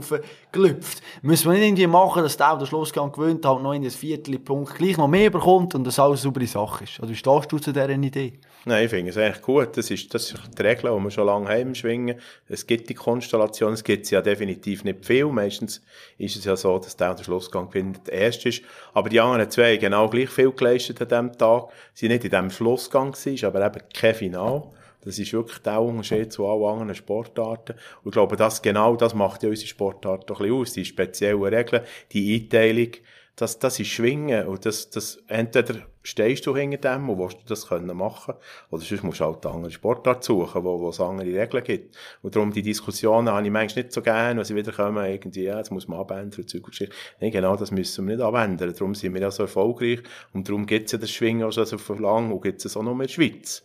gelüpft. 0.52 1.02
Müssen 1.22 1.52
wir 1.52 1.54
nicht 1.54 1.68
irgendwie 1.68 1.88
machen, 1.88 2.24
dass 2.24 2.38
der 2.38 2.58
den 2.58 2.66
Schlussgang 2.66 3.12
gewinnt, 3.12 3.46
halt 3.46 3.62
noch 3.62 3.74
in 3.74 3.84
das 3.84 3.96
Viertel 3.96 4.40
Punkt 4.40 4.76
gleich 4.76 4.98
noch 4.98 5.08
mehr 5.08 5.30
bekommt 5.30 5.76
und 5.76 5.84
das 5.84 6.00
alles 6.00 6.22
eine 6.22 6.34
saubere 6.34 6.48
Sache 6.48 6.86
ist? 6.86 7.00
Oder 7.00 7.10
wie 7.10 7.16
stehst 7.16 7.52
du 7.52 7.60
zu 7.60 7.72
dieser 7.72 7.90
Idee? 7.90 8.40
Nein, 8.68 8.86
ich 8.86 8.90
finde 8.90 9.12
es 9.12 9.18
eigentlich 9.18 9.44
gut. 9.44 9.78
Das 9.78 9.92
ist, 9.92 10.12
das 10.12 10.32
ist 10.32 10.58
die 10.58 10.62
Regel, 10.64 10.92
die 10.92 11.04
wir 11.04 11.12
schon 11.12 11.28
lange 11.28 11.48
haben 11.50 11.76
schwingen. 11.76 12.20
Es 12.48 12.66
gibt 12.66 12.90
die 12.90 12.96
Konstellation, 12.96 13.74
es 13.74 13.84
gibt 13.84 14.10
ja 14.10 14.22
definitiv 14.22 14.84
nicht 14.84 15.06
viel. 15.06 15.28
Meistens 15.28 15.84
ist 16.18 16.36
es 16.36 16.46
ja 16.46 16.56
so, 16.56 16.80
dass 16.80 16.98
der, 16.98 17.14
der 17.14 17.24
Schlussgang 17.24 17.70
gewinnt, 17.70 18.08
der 18.08 18.14
erste 18.16 18.50
ist. 18.50 18.64
Aber 18.96 19.10
die 19.10 19.20
anderen 19.20 19.52
zwei 19.52 19.78
genau 19.78 20.10
gleich 20.10 20.30
viel 20.30 20.52
geleistet 20.52 21.00
an 21.00 21.08
diesem 21.08 21.38
Tag. 21.38 21.68
Sie 21.94 22.08
nicht 22.08 22.24
in 22.24 22.32
diesem 22.32 22.50
Schlussgang 22.50 23.12
gewesen, 23.12 23.35
aber 23.44 23.66
eben 23.66 23.82
kein 23.94 24.16
Final. 24.16 24.64
Das 25.02 25.20
ist 25.20 25.34
wirklich 25.34 25.60
der 25.60 25.82
Unterschied 25.82 26.34
zu 26.34 26.48
allen 26.48 26.64
anderen 26.64 26.96
Sportarten. 26.96 27.74
Und 28.04 28.10
ich 28.10 28.12
glaube, 28.14 28.36
das, 28.36 28.62
genau 28.62 28.96
das 28.96 29.14
macht 29.14 29.44
ja 29.44 29.50
unsere 29.50 29.68
Sportart 29.68 30.30
doch 30.30 30.40
ein 30.40 30.48
bisschen 30.48 30.62
aus. 30.62 30.74
Die 30.74 30.86
speziellen 30.86 31.44
Regeln, 31.44 31.84
die 32.12 32.42
Einteilung, 32.42 32.90
das, 33.36 33.60
das 33.60 33.80
ist 33.80 33.88
Schwingen. 33.88 34.48
Und 34.48 34.66
das, 34.66 34.90
das, 34.90 35.22
entweder 35.28 35.76
stehst 36.04 36.46
du 36.46 36.56
hinter 36.56 36.78
dem 36.78 37.10
und 37.10 37.20
willst 37.20 37.38
du 37.38 37.46
das 37.48 37.68
können 37.68 37.96
machen 37.98 38.36
oder 38.70 38.84
sonst 38.84 39.04
musst 39.04 39.20
du 39.20 39.26
halt 39.26 39.46
eine 39.46 39.56
andere 39.56 39.72
Sportart 39.72 40.24
suchen, 40.24 40.64
wo, 40.64 40.80
wo 40.80 40.90
es 40.90 41.02
andere 41.02 41.28
Regeln 41.28 41.64
gibt. 41.64 41.98
Und 42.22 42.36
darum 42.36 42.52
die 42.52 42.62
Diskussionen 42.62 43.30
habe 43.30 43.46
ich 43.46 43.52
manchmal 43.52 43.84
nicht 43.84 43.94
so 43.94 44.02
gerne, 44.02 44.38
wenn 44.38 44.46
sie 44.46 44.56
wieder 44.56 44.72
kommen, 44.72 45.04
irgendwie, 45.06 45.44
ja, 45.44 45.58
jetzt 45.58 45.72
muss 45.72 45.88
man 45.88 46.00
abändern 46.00 46.42
und 46.42 46.50
Zeug 46.50 46.66
und. 46.66 46.90
Nein, 47.20 47.32
genau 47.32 47.56
das 47.56 47.72
müssen 47.72 48.08
wir 48.08 48.16
nicht 48.16 48.24
abändern. 48.24 48.74
Darum 48.74 48.96
sind 48.96 49.14
wir 49.14 49.22
ja 49.22 49.32
so 49.32 49.44
erfolgreich 49.44 50.04
und 50.34 50.48
darum 50.48 50.66
gibt 50.66 50.86
es 50.86 50.92
ja 50.94 50.98
das 50.98 51.12
Schwingen 51.12 51.44
auch 51.44 51.52
schon 51.52 51.66
so 51.66 51.94
lang 51.96 52.32
und 52.32 52.42
gibt 52.42 52.64
es 52.64 52.78
auch 52.78 52.84
noch 52.84 52.94
in 52.94 53.00
der 53.00 53.08
Schweiz. 53.08 53.64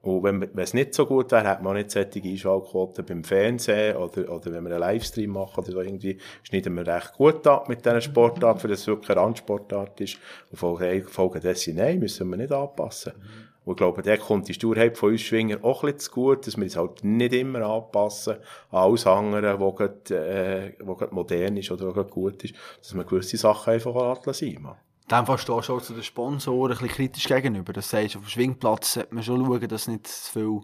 Und 0.00 0.22
wenn, 0.22 0.40
wenn 0.40 0.64
es 0.64 0.74
nicht 0.74 0.94
so 0.94 1.06
gut 1.06 1.32
wäre, 1.32 1.48
hätte 1.48 1.62
man 1.62 1.76
nicht 1.76 1.90
solche 1.90 2.22
Einschaltquoten 2.22 3.04
beim 3.04 3.24
Fernsehen 3.24 3.96
oder, 3.96 4.32
oder 4.32 4.52
wenn 4.52 4.64
wir 4.64 4.70
einen 4.70 4.80
Livestream 4.80 5.30
machen 5.30 5.58
oder 5.58 5.72
so 5.72 5.80
irgendwie, 5.80 6.18
schneiden 6.44 6.74
wir 6.76 6.86
recht 6.86 7.14
gut 7.14 7.44
ab 7.48 7.68
mit 7.68 7.84
dieser 7.84 8.00
Sportart, 8.00 8.60
für 8.60 8.68
das 8.68 8.80
es 8.80 8.86
wirklich 8.86 9.10
eine 9.10 9.20
Randsportart 9.20 10.00
ist. 10.00 10.18
Und 10.50 10.58
folgen, 10.58 11.02
folgen 11.04 11.40
dessen, 11.40 11.76
nein, 11.76 11.98
müssen 11.98 12.30
wir 12.30 12.36
nicht 12.36 12.52
anpassen. 12.52 13.12
Und 13.64 13.74
ich 13.74 13.78
glaube, 13.78 14.00
der 14.00 14.16
kommt 14.16 14.48
die 14.48 14.54
Sturheit 14.54 14.96
von 14.96 15.10
uns 15.10 15.20
Schwinger 15.20 15.62
auch 15.62 15.82
ein 15.82 15.92
bisschen 15.92 16.00
zu 16.00 16.10
gut, 16.12 16.46
dass 16.46 16.56
wir 16.56 16.64
uns 16.64 16.76
halt 16.76 17.04
nicht 17.04 17.34
immer 17.34 17.60
anpassen 17.62 18.36
an 18.70 18.82
alles 18.82 19.06
andere, 19.06 19.60
was 19.60 19.76
gerade, 19.76 20.14
äh, 20.16 20.72
was 20.78 21.10
modern 21.10 21.56
ist 21.58 21.70
oder 21.70 21.88
was 21.88 21.94
gerade 21.94 22.10
gut 22.10 22.44
ist, 22.44 22.54
dass 22.80 22.94
man 22.94 23.04
gewisse 23.04 23.36
Sachen 23.36 23.74
einfach 23.74 23.94
lassen 23.94 24.22
lassen. 24.24 24.44
In 24.46 24.62
dem 25.08 25.26
Fall 25.26 25.38
stehst 25.38 25.68
du 25.68 25.74
auch 25.74 25.82
zu 25.82 25.94
den 25.94 26.02
Sponsoren 26.02 26.72
ein 26.72 26.78
bisschen 26.78 26.94
kritisch 26.94 27.26
gegenüber. 27.26 27.72
Das 27.72 27.90
sagst, 27.90 28.16
auf 28.16 28.22
dem 28.22 28.28
Schwingplatz 28.28 28.94
sollte 28.94 29.14
man 29.14 29.24
schon 29.24 29.44
schauen, 29.44 29.68
dass 29.68 29.88
nicht 29.88 30.06
zu 30.06 30.32
viele 30.32 30.60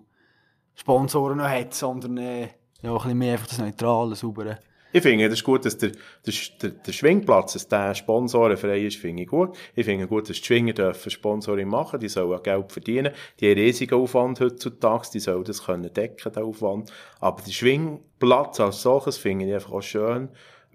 Sponsoren 0.74 1.38
noch 1.38 1.48
hat, 1.48 1.74
sondern 1.74 2.18
äh, 2.18 2.48
ja, 2.82 2.90
ein 2.90 2.94
bisschen 2.94 3.18
mehr 3.18 3.32
einfach 3.32 3.46
das 3.46 3.58
neutrale, 3.58 4.14
saubere. 4.14 4.58
Ich 4.96 5.02
finde, 5.02 5.26
es 5.26 5.42
gut, 5.42 5.64
dass 5.64 5.76
der, 5.76 5.90
der, 6.24 6.70
der, 6.70 6.92
Schwingplatz, 6.92 7.54
dass 7.54 7.66
der 7.66 7.96
sponsorenfrei 7.96 8.78
ist, 8.78 8.96
finde 8.96 9.24
ich 9.24 9.28
gut. 9.28 9.56
Ich 9.74 9.86
finde 9.86 10.06
gut, 10.06 10.28
dass 10.28 10.36
die 10.36 10.44
Schwinger 10.44 10.72
dürfen 10.72 11.10
Sponsoring 11.10 11.66
machen, 11.66 11.98
die 11.98 12.08
sollen 12.08 12.32
auch 12.32 12.44
Geld 12.44 12.70
verdienen. 12.70 13.12
Die 13.40 13.50
haben 13.50 13.58
riesigen 13.58 13.96
Aufwand 13.96 14.38
heutzutage, 14.38 15.08
die 15.12 15.18
sollen 15.18 15.42
das 15.42 15.64
können 15.64 15.92
decken, 15.92 16.32
den 16.32 16.44
Aufwand. 16.44 16.92
Aber 17.18 17.42
der 17.42 17.50
Schwingplatz 17.50 18.60
als 18.60 18.82
solches 18.82 19.16
finde 19.16 19.46
ich 19.46 19.54
einfach 19.54 19.72
auch 19.72 19.82
schön 19.82 20.28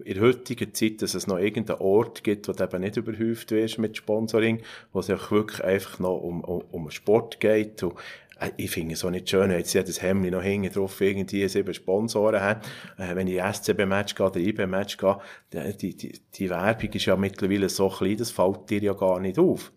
in 0.04 0.14
der 0.14 0.22
heutigen 0.22 0.74
Zeit, 0.74 1.02
dass 1.02 1.14
es 1.14 1.26
noch 1.26 1.38
irgendeinen 1.38 1.80
Ort 1.80 2.24
gibt, 2.24 2.48
wo 2.48 2.52
du 2.52 2.64
eben 2.64 2.80
nicht 2.80 2.96
überhäuft 2.96 3.50
wirst 3.50 3.78
mit 3.78 3.96
Sponsoring, 3.96 4.62
wo 4.92 5.00
es 5.00 5.10
auch 5.10 5.30
wirklich 5.30 5.62
einfach 5.64 5.98
noch 5.98 6.16
um, 6.16 6.42
um, 6.42 6.62
um 6.70 6.90
Sport 6.90 7.40
geht. 7.40 7.82
Und, 7.82 7.94
äh, 8.40 8.50
ich 8.56 8.70
finde 8.70 8.94
es 8.94 9.04
auch 9.04 9.10
nicht 9.10 9.28
schön, 9.28 9.50
jetzt 9.50 9.74
das 9.74 10.02
Hemd 10.02 10.30
noch 10.30 10.42
hinten 10.42 10.72
drauf 10.72 11.00
irgendwie 11.00 11.46
sieben 11.48 11.74
Sponsoren 11.74 12.40
hat. 12.40 12.66
Äh, 12.98 13.14
wenn 13.14 13.28
ich 13.28 13.40
SCB-Match 13.40 14.14
gehe 14.14 14.26
oder 14.26 14.40
IB-Match 14.40 14.96
gehe, 14.96 15.18
die, 15.52 15.96
die, 15.96 16.20
die 16.34 16.50
Werbung 16.50 16.92
ist 16.92 17.06
ja 17.06 17.16
mittlerweile 17.16 17.68
so 17.68 17.88
klein, 17.88 18.16
das 18.16 18.30
fällt 18.30 18.70
dir 18.70 18.82
ja 18.82 18.92
gar 18.94 19.20
nicht 19.20 19.38
auf. 19.38 19.72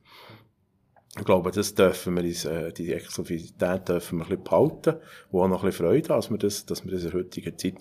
Ich 1.16 1.26
glaube, 1.26 1.52
das 1.52 1.76
dürfen 1.76 2.16
wir 2.16 2.24
uns, 2.24 2.44
äh, 2.46 2.74
die 2.74 2.92
Exklusivität 2.92 3.88
dürfen 3.88 4.18
wir 4.18 4.26
ein 4.26 4.30
bisschen 4.30 4.44
behalten, 4.44 4.96
wo 5.30 5.44
auch 5.44 5.48
noch 5.48 5.64
ein 5.64 5.70
bisschen 5.70 5.86
Freude 5.86 6.08
dass 6.08 6.32
wir 6.32 6.40
das, 6.40 6.66
dass 6.66 6.84
wir 6.84 6.92
das 6.92 7.04
in 7.04 7.12
der 7.12 7.20
heutigen 7.20 7.58
Zeit 7.58 7.76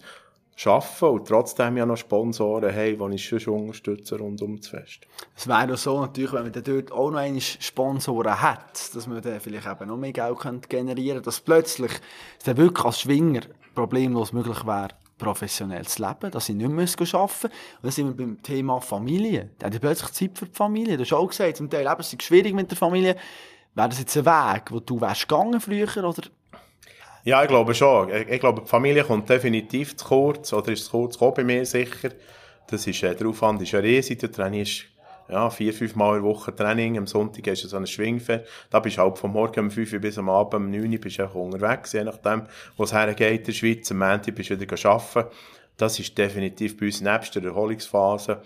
arbeiten 0.64 1.04
und 1.04 1.28
trotzdem 1.28 1.76
ja 1.76 1.86
noch 1.86 1.96
Sponsoren 1.96 2.74
haben, 2.74 3.10
die 3.10 3.16
ich 3.16 3.42
schon 3.42 3.60
unterstützen 3.60 4.18
rund 4.18 4.42
um 4.42 4.56
das 4.56 4.68
Fest. 4.68 5.06
Es 5.36 5.48
wäre 5.48 5.66
doch 5.66 5.78
so 5.78 6.00
natürlich, 6.00 6.32
wenn 6.32 6.42
man 6.42 6.52
dort 6.52 6.92
auch 6.92 7.10
noch 7.10 7.18
einen 7.18 7.40
Sponsoren 7.40 8.40
hat, 8.40 8.94
dass 8.94 9.06
man 9.06 9.22
dann 9.22 9.40
vielleicht 9.40 9.66
eben 9.66 9.88
noch 9.88 9.96
mehr 9.96 10.12
Geld 10.12 10.68
generieren 10.68 11.16
könnte, 11.16 11.22
dass 11.22 11.40
plötzlich 11.40 11.92
es 12.38 12.44
dann 12.44 12.56
wirklich 12.56 12.84
als 12.84 13.00
Schwinger 13.00 13.42
problemlos 13.74 14.32
möglich 14.32 14.66
wäre, 14.66 14.88
professionell 15.18 15.86
zu 15.86 16.02
leben, 16.02 16.30
dass 16.30 16.46
sie 16.46 16.54
nicht 16.54 16.68
mehr 16.68 16.84
arbeiten 16.84 17.02
müssen. 17.02 17.16
Und 17.16 17.50
dann 17.82 17.90
sind 17.90 18.06
wir 18.08 18.16
beim 18.16 18.42
Thema 18.42 18.80
Familie. 18.80 19.50
Da 19.58 19.66
hat 19.66 19.80
plötzlich 19.80 20.10
Zeit 20.12 20.38
für 20.38 20.46
die 20.46 20.54
Familie. 20.54 20.96
Du 20.96 21.04
hast 21.04 21.12
auch 21.12 21.26
gesagt, 21.26 21.56
zum 21.56 21.70
Teil 21.70 21.86
eben, 21.86 22.00
es 22.00 22.12
ist 22.12 22.22
schwierig 22.22 22.54
mit 22.54 22.70
der 22.70 22.78
Familie. 22.78 23.16
Wäre 23.74 23.88
das 23.88 24.00
jetzt 24.00 24.16
ein 24.16 24.26
Weg, 24.26 24.70
wo 24.70 24.80
du 24.80 25.00
wärst 25.00 25.28
gegangen 25.28 25.60
früher 25.60 25.88
oder 26.04 26.22
ja, 27.24 27.42
ich 27.42 27.48
glaube 27.48 27.74
schon. 27.74 28.10
Ich, 28.28 28.40
glaube, 28.40 28.62
die 28.62 28.68
Familie 28.68 29.04
kommt 29.04 29.28
definitiv 29.28 29.96
zu 29.96 30.06
kurz, 30.06 30.52
oder 30.52 30.72
ist 30.72 30.86
zu 30.86 30.90
kurz 30.90 31.14
gekommen 31.14 31.34
bei 31.36 31.44
mir 31.44 31.66
sicher. 31.66 32.10
Das 32.68 32.86
ist, 32.86 33.02
äh, 33.02 33.14
der 33.14 33.26
Aufwand 33.26 33.60
ist 33.62 33.72
ja 33.72 33.80
riesig, 33.80 34.18
du 34.18 34.30
trainierst 34.30 34.84
ja, 35.28 35.48
vier, 35.50 35.72
fünf 35.72 35.94
Mal 35.94 36.16
in 36.16 36.22
der 36.22 36.30
Woche 36.30 36.54
Training, 36.54 36.98
am 36.98 37.06
Sonntag 37.06 37.46
hast 37.46 37.64
du 37.64 37.68
so 37.68 37.76
eine 37.76 37.86
Schwingfest, 37.86 38.44
da 38.70 38.80
bist 38.80 38.98
du 38.98 39.02
halt 39.02 39.18
vom 39.18 39.32
Morgen 39.32 39.60
um 39.60 39.70
5 39.70 39.92
Uhr 39.92 39.98
bis 39.98 40.18
am 40.18 40.28
Abend 40.28 40.54
um 40.54 40.70
9 40.70 40.92
Uhr 40.92 40.98
bist 40.98 41.18
du 41.18 41.24
unterwegs, 41.24 41.92
je 41.92 42.04
nachdem, 42.04 42.42
wo 42.76 42.84
es 42.84 42.92
hergeht 42.92 43.40
in 43.40 43.44
der 43.44 43.52
Schweiz, 43.52 43.90
am 43.90 43.98
Montag 43.98 44.34
bist 44.34 44.50
du 44.50 44.60
wieder 44.60 44.90
arbeiten. 44.90 45.30
Das 45.76 45.98
ist 45.98 46.18
definitiv 46.18 46.76
bei 46.76 46.86
uns 46.86 47.00
nebst 47.00 47.34
der 47.34 47.44
Erholungsphase 47.44 48.42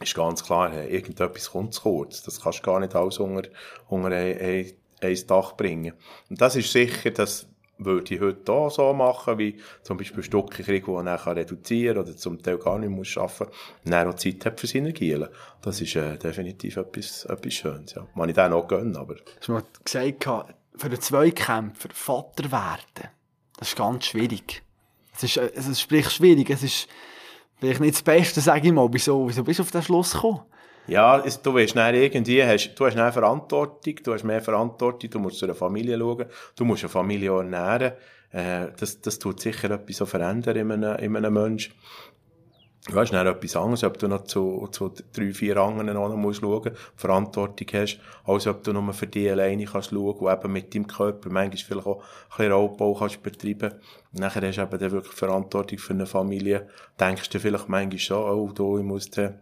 ist 0.00 0.14
ganz 0.14 0.42
klar, 0.42 0.72
irgendetwas 0.84 1.50
kommt 1.50 1.74
zu 1.74 1.82
kurz. 1.82 2.22
Das 2.22 2.40
kannst 2.40 2.60
du 2.60 2.62
gar 2.62 2.80
nicht 2.80 2.94
alles 2.94 3.18
unter, 3.18 3.48
unter 3.88 4.08
ein, 4.08 4.38
ein, 4.38 4.72
ein 5.00 5.26
Dach 5.26 5.56
bringen. 5.56 5.94
Und 6.28 6.40
das 6.40 6.56
ist 6.56 6.72
sicher, 6.72 7.10
dass 7.10 7.46
würde 7.78 8.14
ich 8.14 8.20
heute 8.20 8.52
auch 8.52 8.70
so 8.70 8.92
machen, 8.92 9.38
wie 9.38 9.58
zum 9.82 9.96
Beispiel 9.96 10.22
Stücke 10.22 10.62
kriegen, 10.62 10.86
die 10.86 11.10
er 11.10 11.36
reduzieren 11.36 11.96
kann 11.96 12.04
oder 12.04 12.16
zum 12.16 12.42
Teil 12.42 12.58
gar 12.58 12.78
nicht 12.78 12.90
muss 12.90 13.16
arbeiten 13.16 13.46
muss, 13.48 13.56
dann 13.84 14.08
auch 14.08 14.14
Zeit 14.14 14.46
hat 14.46 14.60
für 14.60 14.66
seine 14.66 14.92
Gielen. 14.92 15.28
Das 15.62 15.80
ist 15.80 15.96
äh, 15.96 16.16
definitiv 16.16 16.76
etwas, 16.76 17.24
etwas 17.24 17.54
Schönes, 17.54 17.94
ja. 17.94 18.06
Man 18.14 18.28
ich 18.28 18.34
dann 18.34 18.52
auch 18.52 18.68
gönnen, 18.68 18.96
aber... 18.96 19.14
Du 19.14 19.22
hast 19.40 19.48
mal 19.48 19.62
gesagt, 19.84 20.54
für 20.76 20.88
den 20.88 21.00
Zweikämpfer 21.00 21.88
Vater 21.92 22.50
werden, 22.50 23.10
das 23.58 23.68
ist 23.68 23.76
ganz 23.76 24.06
schwierig. 24.06 24.62
Es 25.16 25.22
ist, 25.22 25.36
äh, 25.36 25.50
es 25.54 25.66
ist 25.66 25.80
sprich 25.80 26.10
schwierig, 26.10 26.50
es 26.50 26.62
ist 26.62 26.88
vielleicht 27.58 27.80
nicht 27.80 27.94
das 27.94 28.02
Beste, 28.02 28.40
sage 28.40 28.68
ich 28.68 28.72
mal. 28.72 28.88
Wieso, 28.90 29.28
wieso 29.28 29.44
bist 29.44 29.58
du 29.58 29.62
auf 29.62 29.70
den 29.70 29.82
Schluss 29.82 30.12
gekommen? 30.12 30.42
Ja, 30.86 31.18
es, 31.24 31.40
du 31.40 31.54
weißt 31.54 31.76
dann 31.76 31.94
irgendwie, 31.94 32.44
hast, 32.44 32.74
du 32.74 32.84
hast 32.84 32.96
dann 32.96 33.12
Verantwortung, 33.12 33.94
du 34.02 34.12
hast 34.12 34.24
mehr 34.24 34.42
Verantwortung, 34.42 35.10
du 35.10 35.18
musst 35.18 35.38
zu 35.38 35.46
einer 35.46 35.54
Familie 35.54 35.98
schauen, 35.98 36.26
du 36.56 36.64
musst 36.64 36.82
eine 36.84 36.90
Familie 36.90 37.30
ernähren, 37.30 37.92
äh, 38.32 38.66
das, 38.78 39.00
das 39.00 39.18
tut 39.18 39.40
sicher 39.40 39.70
etwas 39.70 39.96
so 39.96 40.06
verändern 40.06 40.56
in 40.56 40.72
einem, 40.72 40.98
in 40.98 41.16
einem 41.16 41.32
Menschen. 41.32 41.72
Du 42.86 42.96
weißt, 42.96 43.14
dann 43.14 43.26
etwas 43.26 43.56
anderes, 43.56 43.82
ob 43.82 43.96
du 43.98 44.08
noch 44.08 44.24
zu, 44.24 44.68
zu 44.70 44.92
drei, 45.14 45.32
vier 45.32 45.56
anderen 45.56 45.94
noch 45.94 46.14
musst 46.16 46.42
schauen, 46.42 46.72
Verantwortung 46.96 47.66
hast, 47.72 47.98
als 48.24 48.46
ob 48.46 48.62
du 48.62 48.74
nur 48.74 48.92
für 48.92 49.06
die 49.06 49.30
alleine 49.30 49.64
kannst 49.64 49.88
schauen 49.88 50.18
und 50.18 50.30
eben 50.30 50.52
mit 50.52 50.74
deinem 50.74 50.86
Körper 50.86 51.30
manchmal 51.30 51.56
vielleicht 51.56 51.86
auch 51.86 52.02
ein 52.02 52.36
bisschen 52.36 52.52
Raubbau 52.52 52.92
kannst 52.92 53.22
betreiben. 53.22 53.72
Und 54.12 54.20
nachher 54.20 54.46
hast 54.46 54.58
du 54.58 54.62
eben 54.62 54.78
dann 54.78 54.92
wirklich 54.92 55.14
Verantwortung 55.14 55.78
für 55.78 55.94
eine 55.94 56.04
Familie. 56.04 56.68
Denkst 57.00 57.30
du 57.30 57.40
vielleicht 57.40 57.70
manchmal 57.70 57.98
schon, 57.98 58.30
oh, 58.30 58.52
du, 58.52 58.76
ich 58.76 58.84
muss 58.84 59.10
dann 59.10 59.40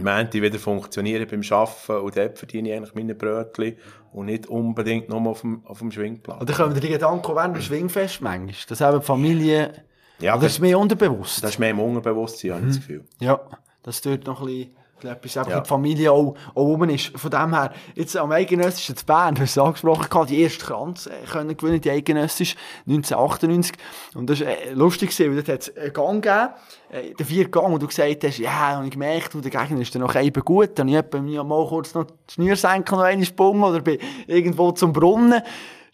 Mänti 0.00 0.42
wieder 0.42 0.58
funktionieren 0.58 1.26
beim 1.28 1.42
Arbeiten 1.50 2.04
und 2.04 2.16
dort 2.16 2.38
verdiene 2.38 2.68
ich 2.68 2.74
eigentlich 2.76 2.94
meine 2.94 3.14
Brötchen 3.14 3.76
und 4.12 4.26
nicht 4.26 4.46
unbedingt 4.46 5.08
nur 5.08 5.26
auf 5.26 5.40
dem, 5.40 5.64
auf 5.64 5.78
dem 5.78 5.90
Schwingplatz. 5.90 6.42
Oder 6.42 6.54
kommen 6.54 6.74
dir 6.74 6.80
die 6.80 6.88
Gedanken 6.88 7.34
während 7.34 7.56
dem 7.56 7.62
Schwingfest 7.62 8.20
manchmal? 8.20 8.54
Dass 8.68 8.80
eben 8.80 9.00
die 9.00 9.06
Familie, 9.06 9.72
Ja, 10.20 10.36
oder 10.36 10.46
ist 10.46 10.52
es 10.52 10.58
mehr 10.60 10.78
unterbewusst? 10.78 11.42
Das 11.42 11.52
ist 11.52 11.58
mehr 11.58 11.70
im 11.70 11.80
Unterbewusstsein, 11.80 12.52
habe 12.52 12.60
ich 12.62 12.68
das 12.68 12.76
Gefühl. 12.76 13.04
Ja, 13.20 13.40
dass 13.82 14.00
dort 14.02 14.26
noch 14.26 14.40
ein 14.40 14.46
bisschen, 14.46 14.76
einfach 15.04 15.34
Ja. 15.34 15.58
in 15.58 15.62
die 15.62 15.68
Familie 15.68 16.12
auch, 16.12 16.34
auch 16.54 16.62
oben 16.62 16.90
ist. 16.90 17.12
Von 17.18 17.30
dem 17.30 17.54
her, 17.54 17.72
jetzt 17.94 18.16
am 18.16 18.32
Eidgenössischen 18.32 18.96
zu 18.96 19.04
Bern, 19.04 19.34
du 19.34 19.42
hast 19.42 19.50
es 19.50 19.58
angesprochen, 19.58 20.08
gehabt, 20.08 20.30
die 20.30 20.40
erste 20.40 20.64
Kranz 20.64 21.06
äh, 21.06 21.10
können 21.30 21.56
gewinnen, 21.56 21.80
die 21.80 21.90
Eidgenössisch, 21.90 22.56
1998. 22.86 23.72
Und 24.14 24.30
das 24.30 24.40
war 24.40 24.48
äh, 24.48 24.72
lustig, 24.72 25.18
weil 25.20 25.34
dort 25.34 25.48
hat 25.48 25.60
es 25.68 25.76
einen 25.76 25.92
Gang 25.92 26.22
gegeben, 26.22 26.48
äh, 26.90 27.14
den 27.14 27.26
vierten 27.26 27.50
Gang, 27.50 27.72
und 27.74 27.82
du 27.82 27.86
gesagt 27.86 28.24
hast, 28.24 28.38
ja, 28.38 28.78
und 28.78 28.84
ich 28.86 28.90
gemerkt, 28.92 29.34
du, 29.34 29.40
der 29.40 29.50
Gegner 29.50 29.80
ist 29.80 29.94
dann 29.94 30.02
noch 30.02 30.14
eben 30.14 30.44
gut, 30.44 30.78
dann 30.78 30.94
habe 30.94 31.18
ich 31.18 31.42
mal 31.42 31.66
kurz 31.68 31.94
noch 31.94 32.04
die 32.04 32.34
Schnürsenkel 32.34 32.96
noch 32.96 33.04
einen 33.04 33.20
gesprungen 33.20 33.62
oder 33.62 33.80
bin 33.80 33.98
irgendwo 34.26 34.72
zum 34.72 34.92
Brunnen. 34.92 35.42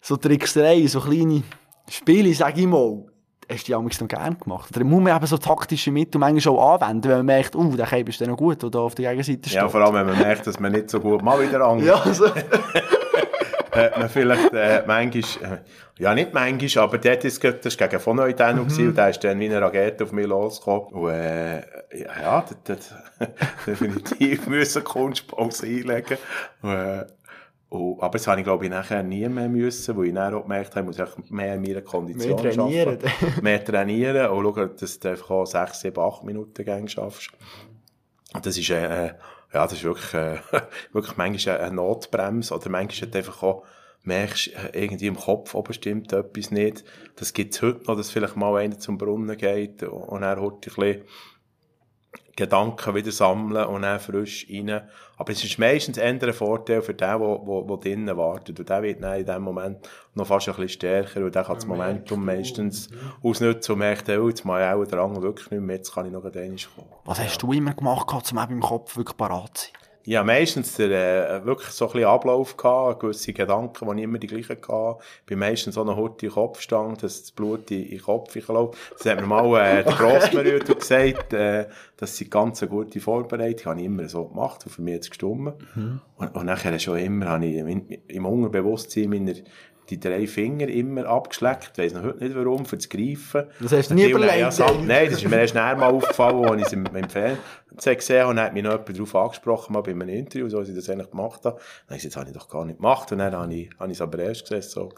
So 0.01 0.17
Trickserei, 0.17 0.85
so 0.87 0.99
kleine 0.99 1.43
Spiele, 1.89 2.33
sag 2.33 2.57
ich 2.57 2.67
mal 2.67 3.03
hast 3.49 3.63
du 3.63 3.65
die 3.65 3.75
amigs 3.75 3.99
noch 4.01 4.07
gerne 4.07 4.35
gemacht? 4.35 4.69
Oder 4.75 4.85
muss 4.85 5.01
man 5.01 5.15
eben 5.15 5.25
so 5.25 5.37
taktische 5.37 5.91
Mittel 5.91 6.19
manchmal 6.19 6.55
auch 6.55 6.81
anwenden, 6.81 7.09
wenn 7.09 7.17
man 7.17 7.25
merkt, 7.25 7.55
uh, 7.55 7.75
der 7.75 7.87
Käbe 7.87 8.09
ist 8.09 8.21
dann 8.21 8.29
noch 8.29 8.37
gut, 8.37 8.61
der 8.61 8.69
da 8.69 8.79
auf 8.79 8.95
der 8.95 9.11
Gegenseite 9.11 9.49
steht? 9.49 9.61
Ja, 9.61 9.69
vor 9.69 9.81
allem, 9.81 9.95
wenn 9.95 10.05
man 10.07 10.19
merkt, 10.19 10.47
dass 10.47 10.59
man 10.59 10.71
nicht 10.71 10.89
so 10.89 10.99
gut 10.99 11.21
mal 11.21 11.41
wieder 11.41 11.61
an. 11.61 11.79
Ja, 11.79 11.95
also, 11.95 12.27
hat 13.73 13.97
man 13.97 14.09
vielleicht 14.09 14.53
äh, 14.53 14.83
manchmal, 14.85 15.53
äh, 15.53 15.57
ja 15.99 16.13
nicht 16.13 16.33
manchmal, 16.33 16.83
aber 16.83 16.97
dort 16.97 17.23
ist, 17.25 17.43
das 17.43 17.79
war 17.79 17.87
gegen 17.87 18.01
von 18.01 18.17
Neudano 18.17 18.63
mhm. 18.63 18.87
und 18.87 18.97
der 18.97 19.09
ist 19.09 19.23
dann 19.23 19.39
wie 19.39 19.45
eine 19.45 19.61
Rakete 19.61 20.03
auf 20.03 20.11
mich 20.11 20.27
losgekommen. 20.27 20.87
Und 20.93 21.09
äh, 21.11 21.57
ja, 21.97 22.21
ja 22.21 22.45
das, 22.63 22.93
das 23.19 23.29
definitiv 23.67 24.47
müssen 24.47 24.83
Kunstpause 24.83 25.65
einlegen. 25.65 26.17
Und, 26.61 26.71
äh, 26.71 27.05
und, 27.73 28.03
aber 28.03 28.19
das 28.19 28.27
habe 28.27 28.39
ich 28.39 28.43
glaube 28.43 28.65
ich 28.65 28.69
nachher 28.69 29.01
nie 29.01 29.27
mehr 29.27 29.49
müssen, 29.49 29.97
weil 29.97 30.05
ich 30.05 30.13
dann 30.13 30.35
auch 30.35 30.43
gemerkt 30.43 30.75
habe, 30.75 30.91
ich 30.91 30.97
muss 30.99 31.09
ich 31.17 31.31
mehr 31.31 31.55
in 31.55 31.61
meiner 31.63 31.81
Kondition 31.81 32.35
Mehr 32.35 32.53
trainieren. 32.53 32.99
arbeiten. 32.99 33.41
mehr 33.43 33.65
trainieren 33.65 34.29
und 34.29 34.43
schauen, 34.43 34.69
dass 34.79 34.99
du 34.99 35.09
einfach 35.09 35.29
auch 35.31 35.45
6, 35.45 35.79
7, 35.79 35.99
8 35.99 36.23
Minuten 36.23 36.63
gängig 36.63 36.91
schaffst. 36.91 37.31
Das 38.43 38.55
ist, 38.55 38.69
äh, 38.69 39.07
ja, 39.07 39.13
das 39.51 39.73
ist 39.73 39.83
wirklich, 39.83 40.13
äh, 40.13 40.37
wirklich 40.93 41.17
manchmal 41.17 41.61
eine 41.61 41.75
Notbremse 41.75 42.53
oder 42.53 42.69
manchmal 42.69 43.09
hat 43.09 43.15
einfach 43.15 43.41
auch, 43.41 43.63
merkst, 44.03 44.49
äh, 44.49 44.83
irgendwie 44.83 45.07
im 45.07 45.17
Kopf 45.17 45.55
oben 45.55 45.73
stimmt 45.73 46.13
etwas 46.13 46.51
nicht. 46.51 46.83
Das 47.15 47.33
gibt's 47.33 47.63
heute 47.63 47.85
noch, 47.87 47.97
dass 47.97 48.11
vielleicht 48.11 48.35
mal 48.35 48.55
einer 48.55 48.77
zum 48.77 48.99
Brunnen 48.99 49.35
geht 49.35 49.81
und 49.81 50.21
er 50.21 50.29
hat 50.29 50.37
ein 50.39 50.59
bisschen 50.59 51.01
Gedanken 52.35 52.95
wieder 52.95 53.11
sammeln 53.11 53.65
und 53.67 53.83
dann 53.83 53.99
frisch 53.99 54.47
rein. 54.49 54.81
Aber 55.17 55.31
es 55.31 55.43
ist 55.43 55.59
meistens 55.59 55.97
eher 55.97 56.07
ein 56.07 56.33
Vorteil 56.33 56.81
für 56.81 56.93
den, 56.93 57.19
der, 57.19 57.39
der, 57.39 57.61
der 57.61 57.77
drinnen 57.77 58.17
wartet. 58.17 58.59
Und 58.59 58.67
der 58.67 58.81
wird 58.81 59.03
dann 59.03 59.19
in 59.19 59.25
dem 59.25 59.41
Moment 59.43 59.87
noch 60.15 60.25
fast 60.25 60.49
ein 60.49 60.55
bisschen 60.55 60.69
stärker 60.69 61.23
und 61.23 61.35
der 61.35 61.43
kann 61.43 61.55
das 61.55 61.67
Momentum 61.67 62.25
meistens 62.25 62.89
ausnutzen 63.21 63.73
und 63.73 63.79
merkt, 63.79 64.09
oh, 64.09 64.29
jetzt 64.29 64.45
mache 64.45 64.61
ich 64.61 64.67
auch 64.67 64.83
den 64.83 64.99
Rang 64.99 65.21
wirklich 65.21 65.51
nicht 65.51 65.61
mehr, 65.61 65.75
jetzt 65.75 65.93
kann 65.93 66.07
ich 66.07 66.11
noch 66.11 66.25
einmal 66.25 66.57
kommen. 66.75 66.89
Was 67.05 67.19
hast 67.19 67.41
du 67.41 67.53
immer 67.53 67.73
gemacht, 67.73 68.07
gehabt, 68.07 68.31
um 68.31 68.39
eben 68.39 68.53
im 68.53 68.61
Kopf 68.61 68.97
wirklich 68.97 69.17
parat 69.17 69.57
zu 69.57 69.65
sein? 69.65 69.82
Ja, 70.05 70.23
meistens 70.23 70.75
der, 70.75 71.29
äh, 71.29 71.45
wirklich 71.45 71.69
so 71.69 71.85
ein 71.85 71.93
bisschen 71.93 72.09
Ablauf 72.09 72.57
gehabt, 72.57 72.99
gewisse 72.99 73.31
Gedanken, 73.31 73.87
die 73.89 73.97
ich 73.97 74.03
immer 74.03 74.17
die 74.17 74.27
gleichen 74.27 74.59
gehabt. 74.59 75.03
Bin 75.25 75.39
meistens 75.39 75.75
so 75.75 75.81
eine 75.81 75.95
Hurti 75.95 76.27
Kopfstange, 76.27 76.97
dass 76.97 77.21
das 77.21 77.31
Blut 77.31 77.71
in, 77.71 77.83
in 77.83 77.89
den 77.91 78.01
Kopf 78.01 78.35
läuft. 78.47 78.77
Das 78.97 79.05
hat 79.05 79.21
mir 79.21 79.27
mal, 79.27 79.45
äh, 79.61 79.83
der 79.83 79.93
Grossmerüter 79.93 80.75
gesagt, 80.75 81.33
äh, 81.33 81.67
das 81.95 82.17
sind 82.17 82.31
ganz 82.31 82.61
eine 82.61 82.69
gute 82.69 82.99
Vorbereitung. 82.99 83.71
Habe 83.71 83.79
ich 83.79 83.85
immer 83.85 84.09
so 84.09 84.25
gemacht 84.25 84.65
und 84.65 84.71
für 84.71 84.81
mich 84.81 84.95
jetzt 84.95 85.09
gestummen. 85.09 85.53
Mhm. 85.73 86.01
Und, 86.17 86.35
und 86.35 86.45
nachher 86.45 86.77
schon 86.79 86.97
immer, 86.97 87.27
habe 87.27 87.45
ich 87.45 87.55
im, 87.55 87.87
im 88.07 88.25
Unterbewusstsein 88.25 89.09
meiner, 89.09 89.33
die 89.89 89.99
drei 89.99 90.27
Finger 90.27 90.67
immer 90.67 91.05
abgeschleckt. 91.05 91.71
Ich 91.73 91.83
weiss 91.83 91.93
noch 91.93 92.03
heute 92.03 92.23
nicht 92.23 92.35
warum, 92.35 92.65
für 92.65 92.77
das 92.77 92.89
Greifen. 92.89 93.45
Das 93.59 93.71
hast 93.71 93.91
du 93.91 93.95
nie 93.95 94.09
überlegt? 94.09 94.57
Ja, 94.57 94.71
nein, 94.85 95.09
das 95.09 95.21
ist 95.21 95.29
mir 95.29 95.39
erst 95.39 95.53
näher 95.53 95.75
mal 95.75 95.91
aufgefallen, 95.91 96.45
als 96.45 96.61
ich 96.61 96.67
es 96.67 96.73
im, 96.73 96.85
im 96.85 97.09
Fernsehen 97.09 97.97
gesehen 97.97 98.21
habe. 98.21 98.29
Und 98.29 98.35
dann 98.37 98.45
hat 98.45 98.53
mich 98.53 98.63
noch 98.63 98.71
jemand 98.71 98.97
darauf 98.97 99.15
angesprochen, 99.15 99.73
mal 99.73 99.81
bei 99.81 99.91
einem 99.91 100.09
Interview, 100.09 100.49
so, 100.49 100.59
als 100.59 100.69
ich 100.69 100.75
das 100.75 100.89
eigentlich 100.89 101.11
gemacht 101.11 101.43
habe. 101.45 101.57
Dann 101.57 101.87
habe 101.87 101.97
ich 101.97 102.03
gesagt, 102.03 102.15
das 102.15 102.21
habe 102.21 102.29
ich 102.29 102.37
doch 102.37 102.49
gar 102.49 102.65
nicht 102.65 102.77
gemacht. 102.77 103.11
Und 103.11 103.17
dann 103.19 103.33
habe 103.33 103.53
ich, 103.53 103.69
habe 103.77 103.91
ich 103.91 103.97
es 103.97 104.01
aber 104.01 104.19
erst 104.19 104.49
gesehen, 104.49 104.61
so 104.61 104.81
war. 104.81 104.89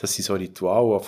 Das 0.00 0.12
sind 0.12 0.24
so 0.24 0.34
Rituale, 0.34 1.00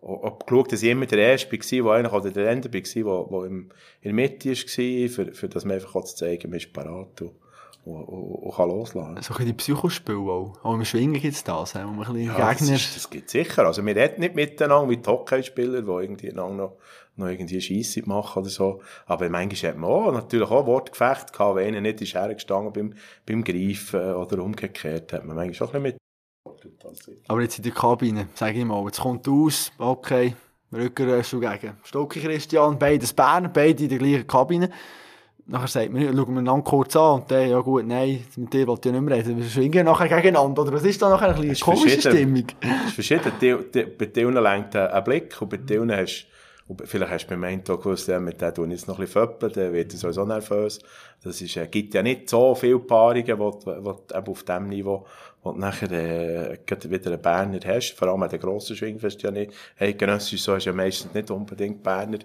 ob 0.00 0.46
geschaut, 0.46 0.72
dass 0.72 0.82
ich 0.82 0.90
immer 0.90 1.06
der 1.06 1.18
Erste 1.18 1.50
war, 1.50 1.58
der 1.58 1.92
eigentlich, 1.92 2.12
oder 2.12 2.30
der 2.30 2.50
Ende 2.50 2.72
war, 2.72 2.80
der, 2.80 3.30
der 3.30 3.46
im, 3.46 3.70
in 4.00 4.04
der 4.04 4.12
Mitte 4.12 4.50
war, 4.50 5.08
für, 5.08 5.32
für 5.32 5.48
das 5.48 5.64
man 5.64 5.74
einfach 5.74 6.04
zu 6.04 6.16
zeigen, 6.16 6.50
man 6.50 6.58
ist 6.58 6.72
parat 6.72 7.20
und, 7.20 7.32
und, 7.84 8.54
kann 8.54 8.68
loslassen. 8.68 8.98
So 8.98 9.04
ein 9.04 9.16
bisschen 9.16 9.46
die 9.46 9.52
Psychospiele 9.52 10.18
auch. 10.18 10.58
Auch 10.62 10.74
im 10.74 10.84
Schwingen 10.84 11.20
gibt 11.20 11.34
es 11.34 11.44
das, 11.44 11.74
wo 11.74 11.78
man 11.78 11.90
ein 11.90 11.98
bisschen 11.98 12.26
ja, 12.26 12.52
Gegner... 12.52 12.72
Das, 12.72 12.94
das 12.94 13.10
gibt 13.10 13.30
sicher. 13.30 13.66
Also 13.66 13.84
wir 13.84 13.96
reden 13.96 14.20
nicht 14.20 14.34
miteinander 14.34 14.90
wie 14.90 14.96
die 14.96 15.08
Hockeyspieler, 15.08 15.82
die 15.82 15.90
irgendwie 15.90 16.32
noch, 16.32 16.52
noch 16.52 17.28
irgendwie 17.28 17.60
Scheisse 17.60 18.06
machen 18.06 18.40
oder 18.40 18.50
so. 18.50 18.82
Aber 19.06 19.28
manchmal 19.28 19.72
hat 19.72 19.78
man 19.78 19.90
auch 19.90 20.12
natürlich 20.12 20.50
auch 20.50 20.66
Wortgefecht 20.66 21.32
gehabt, 21.32 21.56
wenn 21.56 21.68
einer 21.68 21.80
nicht 21.80 22.00
ist 22.00 22.14
hergestanden 22.14 22.72
beim, 22.72 22.94
beim 23.26 23.44
Greifen 23.44 24.14
oder 24.14 24.42
umgekehrt, 24.42 25.12
hat 25.12 25.24
man 25.24 25.36
manchmal 25.36 25.68
auch 25.68 25.74
ein 25.74 25.82
bisschen 25.82 25.94
mit 25.94 25.96
aber 27.28 27.42
jetzt 27.42 27.58
in 27.58 27.64
der 27.64 27.72
Kabine, 27.72 28.28
sag 28.34 28.56
ich 28.56 28.64
mal, 28.64 28.84
jetzt 28.84 29.00
kommt 29.00 29.28
aus, 29.28 29.70
okay, 29.78 30.34
Rückenröschel 30.72 31.40
gegen 31.40 31.76
Stocki 31.82 32.20
Christian, 32.20 32.78
beides 32.78 33.12
Bern, 33.12 33.50
beide 33.52 33.84
in 33.84 33.88
der 33.88 33.98
gleichen 33.98 34.26
Kabine. 34.26 34.70
Nachher 35.50 35.66
sagt 35.66 35.90
man, 35.90 36.02
schauen 36.02 36.34
wir 36.34 36.40
einander 36.40 36.62
kurz 36.62 36.94
an 36.94 37.22
und 37.22 37.30
dann, 37.30 37.48
ja 37.48 37.58
gut, 37.60 37.86
nein, 37.86 38.22
mit 38.36 38.52
dir 38.52 38.66
wollte 38.66 38.90
ich 38.90 38.94
nicht 38.94 39.02
mehr 39.02 39.16
reden. 39.16 39.38
Wir 39.38 39.44
schwingen 39.48 39.86
nachher 39.86 40.06
gegeneinander, 40.06 40.60
oder 40.60 40.74
was 40.74 40.84
ist 40.84 41.00
da 41.00 41.08
nachher 41.08 41.34
eine 41.34 41.54
komische 41.54 42.00
Stimmung? 42.00 42.44
Es 42.60 42.88
ist 42.88 42.92
verschieden. 42.92 43.32
Bei 43.98 44.06
denen 44.06 44.42
lenkt 44.42 44.76
ein 44.76 45.04
Blick 45.04 45.40
und 45.40 45.48
bei 45.48 45.56
denen 45.56 45.90
hast 45.90 46.26
und 46.68 46.86
vielleicht 46.86 47.10
hast 47.10 47.26
du 47.26 47.34
einen 47.34 47.64
Tag 47.64 47.78
gewusst, 47.78 48.08
ja, 48.08 48.20
mit 48.20 48.42
dem 48.42 48.64
ich 48.64 48.70
jetzt 48.72 48.88
noch 48.88 48.98
ein 48.98 49.06
bisschen 49.06 49.26
föppeln, 49.26 49.52
dann 49.54 49.72
wird 49.72 49.92
er 49.94 49.98
sowieso 49.98 50.26
nervös. 50.26 50.78
Das 51.24 51.40
ist, 51.40 51.56
äh, 51.56 51.66
gibt 51.66 51.94
ja 51.94 52.02
nicht 52.02 52.28
so 52.28 52.54
viele 52.54 52.78
Paarungen, 52.78 53.38
wo, 53.38 53.58
wo 53.64 54.02
eben 54.14 54.26
auf 54.26 54.42
dem 54.42 54.68
Niveau, 54.68 55.06
wo 55.42 55.52
du 55.52 55.58
nachher, 55.58 55.90
äh, 55.90 56.58
wieder 56.90 57.10
einen 57.10 57.22
Berner 57.22 57.60
hast. 57.64 57.94
Vor 57.94 58.08
allem 58.08 58.22
an 58.22 58.28
den 58.28 58.40
grossen 58.40 58.76
Schwingfest 58.76 59.22
ja 59.22 59.30
nicht. 59.30 59.52
Hey, 59.76 59.94
genössisch 59.94 60.42
so 60.42 60.54
ist 60.56 60.66
ja 60.66 60.74
meistens 60.74 61.14
nicht 61.14 61.30
unbedingt 61.30 61.82
Berner. 61.82 62.18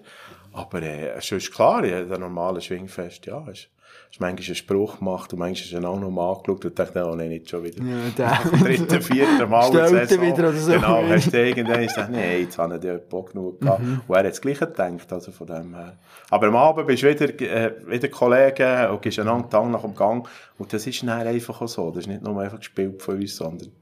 Aber, 0.52 0.82
äh, 0.82 1.08
es 1.16 1.32
ist 1.32 1.50
klar, 1.50 1.82
ja, 1.84 2.04
der 2.04 2.18
normale 2.18 2.60
Schwingfest, 2.60 3.24
ja, 3.24 3.48
ist, 3.48 3.70
hast 4.10 4.20
manchmal 4.20 4.46
einen 4.46 4.54
Spruch 4.54 4.98
gemacht 4.98 5.32
und 5.32 5.38
manchmal 5.38 5.70
du 5.70 5.76
ihn 5.76 5.84
auch 5.84 6.00
noch 6.00 6.10
mal 6.10 6.32
angeschaut 6.32 6.64
und 6.64 6.78
dachte, 6.78 7.04
oh 7.04 7.14
nein, 7.14 7.28
nicht 7.28 7.50
schon 7.50 7.64
wieder. 7.64 7.82
Ja, 7.82 8.10
der. 8.16 8.58
Dritten, 8.58 9.02
vierten 9.02 9.50
Mal. 9.50 9.66
Stellt 9.68 10.10
er 10.12 10.22
wieder 10.22 10.48
oder 10.48 10.52
so. 10.52 10.72
Genau, 10.72 11.02
hast 11.08 11.32
du 11.32 11.44
irgendwann 11.44 11.82
gesagt, 11.82 12.10
nein, 12.10 12.40
jetzt 12.40 12.58
habe 12.58 12.74
ich 12.74 12.80
dir 12.80 12.98
Bock 12.98 13.32
genug 13.32 13.60
gehabt. 13.60 13.82
Mhm. 13.82 14.00
Und 14.06 14.14
er 14.14 14.20
hat 14.20 14.30
das 14.30 14.40
Gleiche 14.40 14.66
gedacht, 14.66 15.12
also 15.12 15.32
von 15.32 15.46
dem 15.46 15.74
her. 15.74 15.98
Aber 16.30 16.46
am 16.46 16.56
Abend 16.56 16.86
bist 16.86 17.02
du 17.02 17.08
wieder, 17.08 17.40
äh, 17.40 17.72
wieder 17.86 18.08
Kollegen 18.08 18.90
und 18.90 19.02
gehst 19.02 19.18
einander 19.18 19.48
Tag 19.48 19.68
nach 19.68 19.82
dem 19.82 19.94
Gang. 19.94 20.28
Und 20.58 20.72
das 20.72 20.86
ist 20.86 21.02
dann 21.02 21.10
einfach 21.10 21.60
auch 21.60 21.68
so. 21.68 21.90
Das 21.90 22.00
ist 22.00 22.06
nicht 22.06 22.22
nur 22.22 22.40
einfach 22.40 22.58
gespielt 22.58 23.02
von 23.02 23.16
uns, 23.16 23.36
sondern 23.36 23.72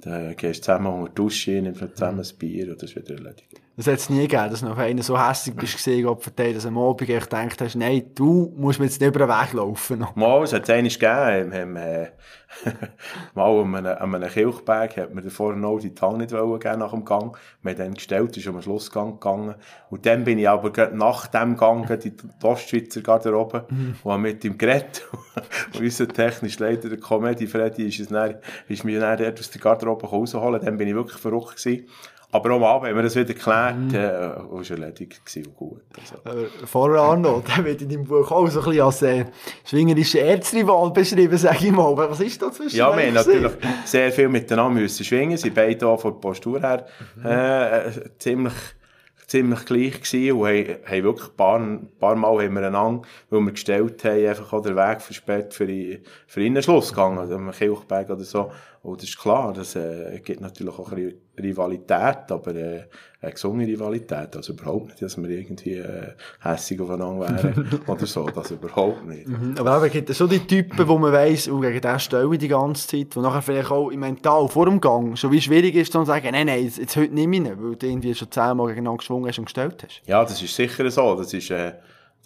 dann 0.00 0.36
gehst 0.36 0.60
du 0.60 0.66
zusammen 0.66 0.92
unter 0.92 1.08
die 1.08 1.14
Dusche, 1.14 1.50
nimmst 1.50 1.80
zusammen 1.94 2.20
ein 2.20 2.38
Bier 2.38 2.70
und 2.70 2.82
das 2.82 2.90
ist 2.90 2.96
wieder 2.96 3.14
erledigt. 3.14 3.60
Das 3.78 3.86
hat 3.86 3.94
es 3.94 4.10
nie 4.10 4.26
gegeben, 4.26 4.50
dass 4.50 4.58
du 4.58 4.66
noch 4.66 4.76
einer 4.76 5.04
so 5.04 5.24
hässlich 5.24 5.54
bist 5.54 5.76
gesehen, 5.76 6.04
Gott 6.04 6.20
verteilt, 6.20 6.56
dass 6.56 6.66
am 6.66 6.76
Abend 6.76 7.08
echt 7.08 7.30
gedacht 7.30 7.60
hast, 7.60 7.76
nein, 7.76 8.10
du 8.12 8.52
musst 8.56 8.80
mir 8.80 8.86
jetzt 8.86 9.00
nicht 9.00 9.08
über 9.08 9.20
den 9.20 9.28
Weg 9.28 9.52
laufen. 9.52 10.04
Mal, 10.16 10.42
es 10.42 10.52
hat 10.52 10.64
es 10.64 10.70
einmal 10.70 10.90
gegeben, 10.90 11.54
haben, 11.54 11.76
äh, 11.76 12.10
mal 13.34 13.60
an 13.60 13.76
einem, 13.76 13.86
an 13.86 14.14
einem 14.16 14.30
Kirchberg 14.30 14.96
hat 14.96 15.14
mir 15.14 15.22
davor 15.22 15.54
noch 15.54 15.78
die 15.78 15.94
Tange 15.94 16.18
nicht 16.18 16.32
wollen 16.32 16.58
geben 16.58 16.80
nach 16.80 16.90
dem 16.90 17.04
Gang. 17.04 17.36
Wir 17.62 17.70
haben 17.70 17.78
dann 17.78 17.94
gestellt, 17.94 18.36
ist 18.36 18.48
um 18.48 18.54
den 18.54 18.62
Schlussgang 18.62 19.12
gegangen. 19.12 19.54
Und 19.90 20.06
dann 20.06 20.24
bin 20.24 20.40
ich 20.40 20.48
aber 20.48 20.90
nach 20.90 21.28
dem 21.28 21.56
Gang 21.56 21.88
in 21.88 22.00
die 22.00 22.44
Ostschweizer 22.44 23.02
Garderobe 23.02 23.64
mhm. 23.70 23.94
und 24.02 24.10
habe 24.10 24.22
mit 24.22 24.44
ihm 24.44 24.58
geredet. 24.58 25.06
und 25.74 25.80
unser 25.80 26.08
technischer 26.08 26.64
Leiter, 26.64 26.88
der 26.88 26.98
Comedy 26.98 27.46
Freddy, 27.46 27.86
ist, 27.86 28.00
es 28.00 28.08
dann, 28.08 28.38
ist 28.66 28.82
mir 28.82 28.98
dann 28.98 29.18
dort 29.18 29.38
aus 29.38 29.50
der 29.52 29.60
Garderobe 29.60 30.08
rausholen. 30.08 30.60
Dann 30.64 30.76
bin 30.76 30.88
ich 30.88 30.94
wirklich 30.96 31.20
verrückt 31.20 31.56
gewesen. 31.56 31.86
Aber 32.30 32.50
am 32.50 32.62
Abend 32.62 32.88
haben 32.88 32.96
wir 32.96 33.02
das 33.02 33.16
wieder 33.16 33.32
geklärt, 33.32 33.78
mm. 33.78 33.94
äh, 33.94 34.40
und 34.50 34.70
war 34.70 34.78
erledigt 34.78 35.22
und 35.36 35.56
gut. 35.56 35.82
Also. 35.98 36.38
Äh, 36.38 36.46
vorher 36.66 37.00
Arno, 37.00 37.42
der 37.56 37.64
wird 37.64 37.80
in 37.80 37.88
deinem 37.88 38.04
Buch 38.04 38.30
auch 38.30 38.46
so 38.48 38.60
ein 38.60 38.66
bisschen 38.66 38.82
als 38.82 39.02
äh, 39.02 39.24
schwingerischer 39.64 40.20
Erzrival 40.20 40.90
beschrieben, 40.90 41.38
sag 41.38 41.62
ich 41.62 41.72
mal. 41.72 41.96
Was 41.96 42.20
ist 42.20 42.42
da 42.42 42.52
zwischen 42.52 42.76
Ja, 42.76 42.94
wir 42.94 43.06
haben 43.06 43.14
natürlich 43.14 43.52
sehr 43.86 44.12
viel 44.12 44.28
miteinander 44.28 44.80
müssen 44.80 45.04
schwingen. 45.04 45.38
Sie 45.38 45.50
beide 45.50 45.86
auch 45.86 46.00
von 46.00 46.12
der 46.12 46.20
Postur 46.20 46.60
her 46.60 46.86
äh, 47.24 47.90
ziemlich 48.18 48.54
ziemlich 49.28 49.66
gleich 49.66 50.00
gewesen 50.00 50.32
und 50.32 50.48
haben, 50.48 50.78
haben 50.86 51.04
wirklich 51.04 51.28
ein 51.28 51.36
paar, 51.36 51.58
ein 51.58 51.88
paar 52.00 52.16
Mal 52.16 52.44
haben 52.44 52.54
wir 52.54 52.66
einander, 52.66 53.02
weil 53.28 53.40
wir 53.40 53.52
gestellt 53.52 54.02
haben, 54.04 54.26
einfach 54.26 54.52
auch 54.54 54.62
den 54.62 54.74
Weg 54.74 55.02
versperrt 55.02 55.52
für, 55.54 55.66
die, 55.66 56.02
für 56.26 56.40
den 56.40 56.60
Schlussgang, 56.62 57.18
also 57.18 57.34
am 57.34 57.50
Kilchberg 57.52 58.08
oder 58.08 58.24
so. 58.24 58.50
Und 58.82 59.02
das 59.02 59.08
ist 59.08 59.18
klar, 59.18 59.52
das 59.52 59.74
äh, 59.76 60.20
gibt 60.24 60.40
natürlich 60.40 60.78
auch 60.78 60.92
ein 60.92 61.14
Rivalität, 61.38 62.30
aber 62.30 62.54
äh, 62.54 62.84
eine 63.20 63.32
gesunde 63.32 63.66
Rivalität, 63.66 64.36
also 64.36 64.52
überhaupt 64.52 64.86
nicht, 64.86 65.02
dass 65.02 65.16
wir 65.16 65.28
irgendwie 65.28 65.74
äh, 65.74 66.12
hässig 66.40 66.80
aufeinander 66.80 67.28
wären 67.28 67.80
oder 67.86 68.06
so, 68.06 68.28
das 68.30 68.52
überhaupt 68.52 69.04
nicht. 69.06 69.26
Mhm, 69.26 69.56
aber 69.58 69.84
es 69.84 69.92
gibt 69.92 70.14
schon 70.14 70.28
die 70.28 70.46
Typen, 70.46 70.86
wo 70.86 70.96
man 70.96 71.12
weiss, 71.12 71.48
oh, 71.48 71.58
gegen 71.58 71.80
den 71.80 71.98
stelle 71.98 72.32
ich 72.32 72.38
die 72.38 72.48
ganze 72.48 72.86
Zeit, 72.86 73.16
wo 73.16 73.20
nachher 73.20 73.42
vielleicht 73.42 73.70
auch 73.70 73.90
im 73.90 74.00
Mental 74.00 74.48
vor 74.48 74.66
dem 74.66 74.80
Gang 74.80 75.18
schon 75.18 75.32
wie 75.32 75.40
schwierig 75.40 75.74
ist, 75.74 75.92
zu 75.92 76.04
sagen, 76.04 76.28
nein, 76.32 76.46
nein, 76.46 76.64
jetzt, 76.64 76.78
jetzt 76.78 76.96
heute 76.96 77.12
nicht 77.12 77.28
mehr, 77.28 77.60
weil 77.60 77.74
du 77.76 77.86
irgendwie 77.86 78.14
schon 78.14 78.30
zehnmal 78.30 78.68
gegeneinander 78.68 78.98
geschwungen 78.98 79.28
hast 79.28 79.38
und 79.38 79.46
gestellt 79.46 79.82
hast. 79.84 80.02
Ja, 80.06 80.22
das 80.22 80.40
ist 80.40 80.54
sicher 80.54 80.88
so, 80.90 81.16
das 81.16 81.34
ist... 81.34 81.50
Äh, 81.50 81.72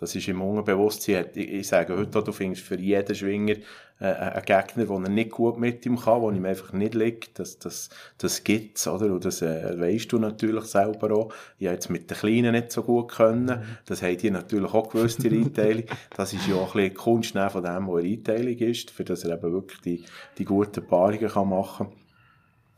das 0.02 0.16
ist 0.16 0.26
im 0.26 0.42
Unbewusstsein. 0.42 1.26
Ich, 1.32 1.48
ich 1.48 1.68
sage 1.68 1.96
heute, 1.96 2.24
du 2.24 2.32
findest 2.32 2.64
für 2.64 2.74
jeden 2.74 3.14
Schwinger 3.14 3.54
äh, 4.00 4.06
einen 4.06 4.44
Gegner, 4.44 4.84
der 4.84 4.98
nicht 5.08 5.30
gut 5.30 5.60
mit 5.60 5.86
ihm 5.86 5.96
kann, 5.96 6.20
wo 6.20 6.28
ihm 6.28 6.44
einfach 6.44 6.72
nicht 6.72 6.94
liegt. 6.94 7.38
Das, 7.38 7.60
das, 7.60 7.88
das 8.18 8.42
gibt 8.42 8.78
es, 8.78 8.88
oder? 8.88 9.12
Und 9.12 9.24
das 9.24 9.42
äh, 9.42 9.78
weißt 9.78 10.10
du 10.10 10.18
natürlich 10.18 10.64
selber 10.64 11.12
auch. 11.16 11.32
Ich 11.60 11.68
habe 11.68 11.76
jetzt 11.76 11.88
mit 11.88 12.10
den 12.10 12.16
Kleinen 12.18 12.50
nicht 12.50 12.72
so 12.72 12.82
gut 12.82 13.12
können. 13.12 13.60
Mhm. 13.60 13.76
Das 13.86 14.02
haben 14.02 14.18
die 14.18 14.32
natürlich 14.32 14.74
auch 14.74 14.90
gewusst, 14.90 15.22
die 15.22 15.28
Einteilung. 15.28 15.84
Das 16.16 16.32
ist 16.32 16.48
ja 16.48 16.56
auch 16.56 16.74
ein 16.74 16.82
bisschen 16.82 16.96
Kunst 16.96 17.30
von 17.30 17.62
dem, 17.62 17.86
was 17.86 18.02
eine 18.02 18.10
Einteilung 18.10 18.58
ist, 18.58 18.90
für 18.90 19.04
das 19.04 19.22
er 19.22 19.36
eben 19.36 19.52
wirklich 19.52 19.80
die, 19.82 20.04
die 20.36 20.44
guten 20.44 20.84
Paarungen 20.84 21.28
kann 21.28 21.48
machen 21.48 21.86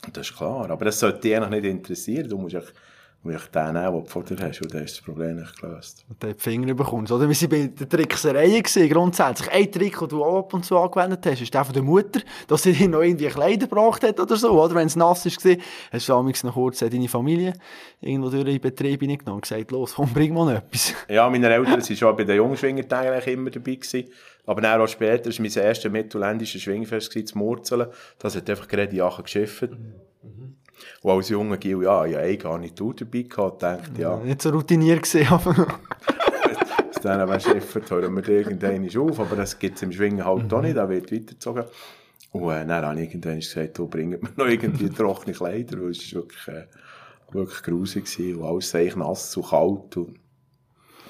kann. 0.02 0.12
Das 0.12 0.28
ist 0.28 0.36
klar. 0.36 0.68
Aber 0.68 0.84
das 0.84 1.00
sollte 1.00 1.20
dich 1.20 1.34
eigentlich 1.34 1.62
nicht 1.62 1.70
interessieren. 1.70 2.28
Du 2.28 2.36
musst 2.36 2.56
und 3.24 3.34
ich 3.34 3.46
den 3.46 3.72
nehmen, 3.72 3.92
den 3.92 4.04
du 4.04 4.10
vor 4.10 4.22
dir 4.22 4.36
hast, 4.38 4.60
und 4.60 4.74
dann 4.74 4.84
ist 4.84 4.98
das 4.98 5.04
Problem 5.04 5.36
nicht 5.36 5.60
gelöst. 5.60 6.04
Und 6.08 6.22
dann 6.22 6.34
die 6.34 6.38
Finger 6.38 6.74
bekommst. 6.74 7.10
Oder 7.10 7.28
wir 7.28 7.34
waren 7.34 7.48
bei 7.48 7.66
den 7.66 7.88
Tricksereien 7.88 8.62
gewesen, 8.62 8.88
grundsätzlich. 8.90 9.50
Ein 9.50 9.72
Trick, 9.72 9.98
den 9.98 10.08
du 10.08 10.22
auch 10.22 10.40
ab 10.40 10.54
und 10.54 10.64
zu 10.64 10.78
angewendet 10.78 11.24
hast, 11.24 11.40
ist 11.40 11.54
der 11.54 11.64
von 11.64 11.72
der 11.72 11.82
Mutter, 11.82 12.20
dass 12.46 12.62
sie 12.62 12.74
dir 12.74 12.88
noch 12.88 13.00
irgendwie 13.00 13.28
Kleider 13.28 13.66
gebracht 13.66 14.02
hat 14.02 14.20
oder 14.20 14.36
so, 14.36 14.50
oder? 14.60 14.74
Wenn 14.74 14.88
es 14.88 14.96
nass 14.96 15.24
war, 15.24 15.56
hast 15.92 16.08
du 16.08 16.12
damals 16.12 16.44
noch 16.44 16.54
kurz 16.54 16.80
deine 16.80 17.08
Familie 17.08 17.54
irgendwo 18.00 18.28
durch 18.28 18.44
den 18.44 18.60
Betrieb 18.60 19.00
hineingenommen 19.00 19.36
und 19.36 19.42
gesagt, 19.42 19.70
los, 19.70 19.94
komm, 19.94 20.12
bring 20.12 20.34
mal 20.34 20.56
etwas. 20.56 20.92
Ja, 21.08 21.28
meine 21.30 21.48
Eltern 21.48 21.80
waren 21.80 21.96
schon 21.96 22.16
bei 22.16 22.24
den 22.24 22.36
Jungschwingertagen 22.36 23.32
immer 23.32 23.50
dabei 23.50 23.74
gewesen. 23.76 24.10
Aber 24.46 24.60
dann 24.60 24.80
auch 24.80 24.86
später 24.86 25.30
war 25.30 25.40
mein 25.40 25.52
erstes 25.52 25.90
mittelländisches 25.90 26.60
Schwingfest 26.60 27.12
zu 27.12 27.38
Murzeln. 27.38 27.86
Das 28.18 28.36
hat 28.36 28.50
einfach 28.50 28.68
gerade 28.68 28.94
Jahren 28.94 29.24
geschifft. 29.24 29.70
Mhm. 29.70 29.94
Und 31.04 31.10
als 31.10 31.28
junger 31.28 31.58
Gil, 31.58 31.82
ja, 31.82 32.06
ja, 32.06 32.24
ich 32.24 32.38
gar 32.38 32.56
nicht 32.56 32.80
dabei 32.80 33.22
gehabt, 33.22 33.62
dachte, 33.62 34.00
ja. 34.00 34.16
Nicht 34.16 34.40
so 34.40 34.48
routiniert 34.48 35.02
gesehen, 35.02 35.28
aber... 35.28 35.66
Denen 37.04 37.28
wäre 37.28 37.38
Schiffer, 37.38 37.82
hören 37.90 38.16
wir 38.16 38.26
irgendwann 38.26 39.10
auf, 39.10 39.20
aber 39.20 39.36
das 39.36 39.58
gibt 39.58 39.76
es 39.76 39.82
im 39.82 39.92
Schwingen 39.92 40.24
halt 40.24 40.44
mhm. 40.44 40.52
auch 40.56 40.62
nicht, 40.62 40.78
da 40.78 40.88
wird 40.88 41.12
weitergezogen. 41.12 41.64
Und 42.32 42.50
äh, 42.50 42.66
dann 42.66 42.86
habe 42.86 43.02
ich 43.02 43.10
irgendwann 43.10 43.40
gesagt, 43.40 43.76
du 43.76 43.86
bringst 43.86 44.22
mir 44.22 44.30
noch 44.34 44.46
irgendwie 44.46 44.88
trockene 44.88 45.36
Kleider, 45.36 45.78
weil 45.82 45.90
es 45.90 46.14
war 46.14 46.22
wirklich, 46.22 46.48
äh, 46.48 46.64
wirklich 47.32 47.62
grusig 47.62 48.36
und 48.38 48.42
alles 48.42 48.74
eigentlich 48.74 48.96
nass 48.96 49.36
und 49.36 49.46
kalt 49.46 49.96
und 49.98 50.14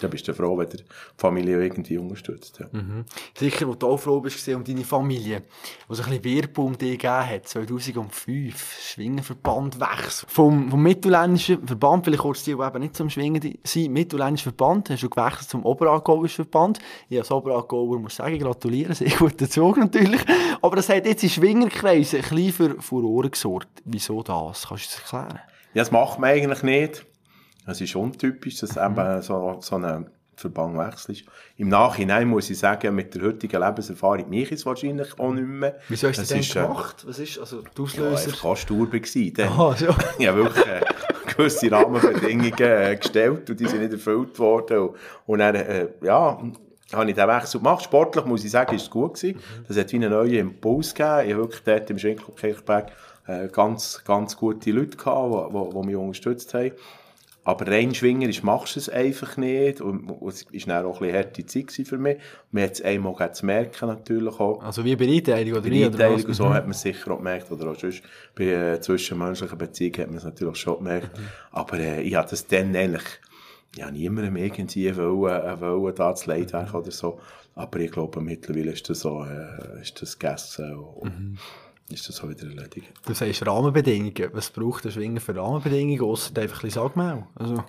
dann 0.05 0.11
bist 0.11 0.29
du 0.29 0.35
froh, 0.35 0.57
wenn 0.57 0.69
die 0.69 0.85
Familie 1.17 1.63
irgendwie 1.63 1.99
unterstützt. 1.99 2.61
Ja. 2.61 2.67
Mhm. 2.71 3.05
Sicher, 3.37 3.67
wo 3.67 3.75
du 3.75 3.89
auch 3.89 3.97
froh 3.97 4.21
bist 4.21 4.47
um 4.49 4.63
deine 4.63 4.85
Familie, 4.85 5.43
wo 5.89 5.95
es 5.95 6.01
ein 6.01 6.11
bisschen 6.11 6.25
Werbung 6.25 6.73
gegeben 6.79 7.27
hat, 7.27 7.49
2005, 7.49 8.79
Schwingenverband 8.81 9.81
wechsel. 9.81 10.29
Vom, 10.29 10.71
vom 10.71 10.83
mittelländischen 10.83 11.67
Verband, 11.67 12.05
vielleicht 12.05 12.23
kurz 12.23 12.45
die, 12.45 12.55
die 12.55 12.63
eben 12.63 12.81
nicht 12.81 12.97
zum 12.97 13.11
Schwingen 13.11 13.57
sind, 13.63 13.93
mittelländischen 13.93 14.53
Verband, 14.53 14.91
hast 14.91 15.03
du 15.03 15.09
gewechselt 15.09 15.49
zum 15.49 15.65
Oberaargauischen 15.65 16.45
Verband. 16.45 16.79
Ich 17.09 17.19
als 17.19 17.31
Oberaargauer 17.31 17.99
muss 17.99 18.17
sagen, 18.17 18.39
gratulieren, 18.39 18.95
sehr 18.95 19.11
guter 19.11 19.49
Zug 19.49 19.79
natürlich. 19.79 20.21
Aber 20.61 20.77
das 20.77 20.89
hat 20.89 21.07
jetzt 21.07 21.23
in 21.23 21.31
Schwingerkreisen 21.31 22.21
ein 22.21 22.29
bisschen 22.29 22.53
für 22.53 22.83
Furore 22.83 23.31
gesorgt. 23.31 23.69
Wieso 23.85 24.23
das? 24.23 24.69
Kannst 24.69 24.85
du 24.85 24.89
das 24.89 25.13
erklären? 25.13 25.41
Ja, 25.75 25.83
das 25.83 25.91
macht 25.91 26.19
man 26.19 26.31
eigentlich 26.31 26.63
nicht. 26.63 27.07
Es 27.67 27.81
ist 27.81 27.97
untypisch, 27.97 28.61
dass 28.61 28.77
mhm. 28.77 28.99
eben 28.99 29.23
so, 29.23 29.59
so 29.61 29.77
ein 29.77 30.07
Verband 30.37 30.77
wechselt. 30.79 31.25
Im 31.57 31.69
Nachhinein 31.69 32.29
muss 32.29 32.51
ich 32.51 32.59
sagen, 32.59 32.95
mit 32.95 33.15
der 33.15 33.23
heutigen 33.23 33.61
Lebenserfahrung 33.63 34.29
mich 34.29 34.51
ist 34.51 34.67
wahrscheinlich 34.67 35.19
auch 35.19 35.33
nicht 35.33 35.47
mehr. 35.47 35.79
Wieso 35.89 36.09
hast 36.09 36.17
du 36.17 36.23
das 36.23 36.29
denn 36.29 36.41
ist, 36.41 36.57
äh, 36.57 36.63
gemacht? 36.63 37.05
Was 37.07 37.19
ist 37.19 37.39
also 37.39 37.63
die 37.63 37.83
Auslöser? 37.83 38.31
Ja, 38.31 38.53
ich 38.53 38.71
war 38.71 38.87
gewesen. 38.87 39.33
Ah, 39.39 39.77
so. 39.77 39.87
Ich 40.19 40.27
habe 40.27 40.45
wirklich 40.45 40.67
äh, 40.67 40.81
gewisse 41.37 41.71
Rahmenbedingungen 41.71 42.53
äh, 42.59 42.97
gestellt 42.97 43.49
und 43.49 43.61
die 43.61 43.67
sind 43.67 43.81
nicht 43.81 43.93
erfüllt 43.93 44.39
worden. 44.39 44.79
Und, 44.79 44.97
und 45.27 45.39
dann, 45.39 45.55
äh, 45.55 45.89
ja, 46.03 46.39
habe 46.93 47.11
ich 47.11 47.17
den 47.17 47.29
Wechsel 47.29 47.61
gemacht. 47.61 47.85
Sportlich 47.85 48.25
muss 48.25 48.45
ich 48.45 48.51
sagen, 48.51 48.75
ist 48.75 48.83
es 48.83 48.91
gut 48.91 49.15
gewesen. 49.15 49.37
Mhm. 49.37 49.65
Das 49.69 49.77
hat 49.77 49.93
wie 49.93 49.97
einen 49.97 50.11
neuen 50.11 50.35
Impuls 50.35 50.95
gegeben. 50.95 51.27
Ich 51.27 51.33
habe 51.33 51.43
wirklich 51.43 51.63
dort 51.65 51.91
im 51.91 51.99
Schinkel-Kirchberg 51.99 52.93
äh, 53.27 53.49
ganz, 53.49 54.03
ganz 54.05 54.37
gute 54.37 54.71
Leute 54.71 54.97
gehabt, 54.97 55.55
die, 55.55 55.59
die, 55.59 55.71
die 55.71 55.87
mich 55.87 55.97
unterstützt 55.97 56.55
haben. 56.55 56.73
Aber 57.47 57.67
rein 57.67 57.95
schwingerisch 57.95 58.43
machst 58.43 58.77
du 58.77 58.81
es 58.81 58.89
einfach 58.89 59.37
nicht. 59.37 59.83
Und 59.83 60.11
es 60.27 60.47
war 60.67 60.87
auch 60.87 61.01
ein 61.01 61.09
bisschen 61.09 61.15
harte 61.15 61.47
Zeit 61.47 61.87
für 61.87 61.99
mich. 61.99 62.17
Man 62.51 62.65
hat 62.65 62.73
es 62.73 62.83
einmal 62.83 63.33
zu 63.35 63.45
merken 63.45 63.89
natürlich 63.89 64.41
auch. 64.41 64.63
Also 64.63 64.83
wie 64.85 64.97
bei 64.97 65.07
Einteilung 65.07 65.59
oder 65.59 65.65
wie? 65.65 65.81
Bei 65.81 65.87
Einteilung 65.87 66.25
und 66.25 66.35
so 66.35 66.47
mhm. 66.47 66.55
hat 66.55 66.65
man 66.65 66.71
es 66.71 66.81
sicher 66.81 67.11
auch 67.11 67.19
gemerkt. 67.19 67.51
Oder 67.53 67.71
auch 67.71 67.79
sonst 67.79 68.03
bei 68.35 68.45
äh, 68.45 68.81
zwischenmenschlichen 68.81 69.59
Beziehungen 69.59 69.99
hat 69.99 70.09
man 70.09 70.17
es 70.17 70.25
natürlich 70.25 70.57
schon 70.57 70.79
gemerkt. 70.79 71.19
Mhm. 71.19 71.25
Aber 71.53 71.79
äh, 71.79 72.01
ich 72.01 72.15
habe 72.15 72.29
das 72.31 72.47
dann 72.47 72.75
eigentlich 72.75 73.05
ja, 73.77 73.91
niemandem 73.91 74.37
irgendwie 74.37 74.97
wollen, 74.97 75.43
äh, 75.43 75.61
wollen 75.61 75.95
da 75.95 76.15
zu 76.15 76.31
leid 76.31 76.53
werden 76.55 76.75
oder 76.75 76.91
so. 76.91 77.21
Aber 77.57 77.79
ich 77.79 77.91
glaube, 77.91 78.23
mittlerweile 78.23 78.73
ist 78.73 78.89
das 78.89 79.01
so, 79.01 79.23
äh, 79.23 79.83
ist 79.83 80.01
das 80.01 80.19
gegessen. 80.19 80.77
Und, 80.77 81.21
mhm 81.21 81.39
ist 81.91 82.09
das 82.09 82.27
wieder 82.27 82.49
erledigt. 82.49 82.93
Du 83.07 83.13
sagst 83.13 83.47
Rahmenbedingungen. 83.47 84.31
Was 84.33 84.51
braucht 84.51 84.85
der 84.85 84.91
Schwinger 84.91 85.21
für 85.21 85.37
Rahmenbedingungen, 85.37 86.01
außer 86.01 86.31
einfach 86.41 86.59
ein 86.59 86.69
bisschen 86.69 86.71
Sagmaul? 86.71 87.27
Also. 87.35 87.65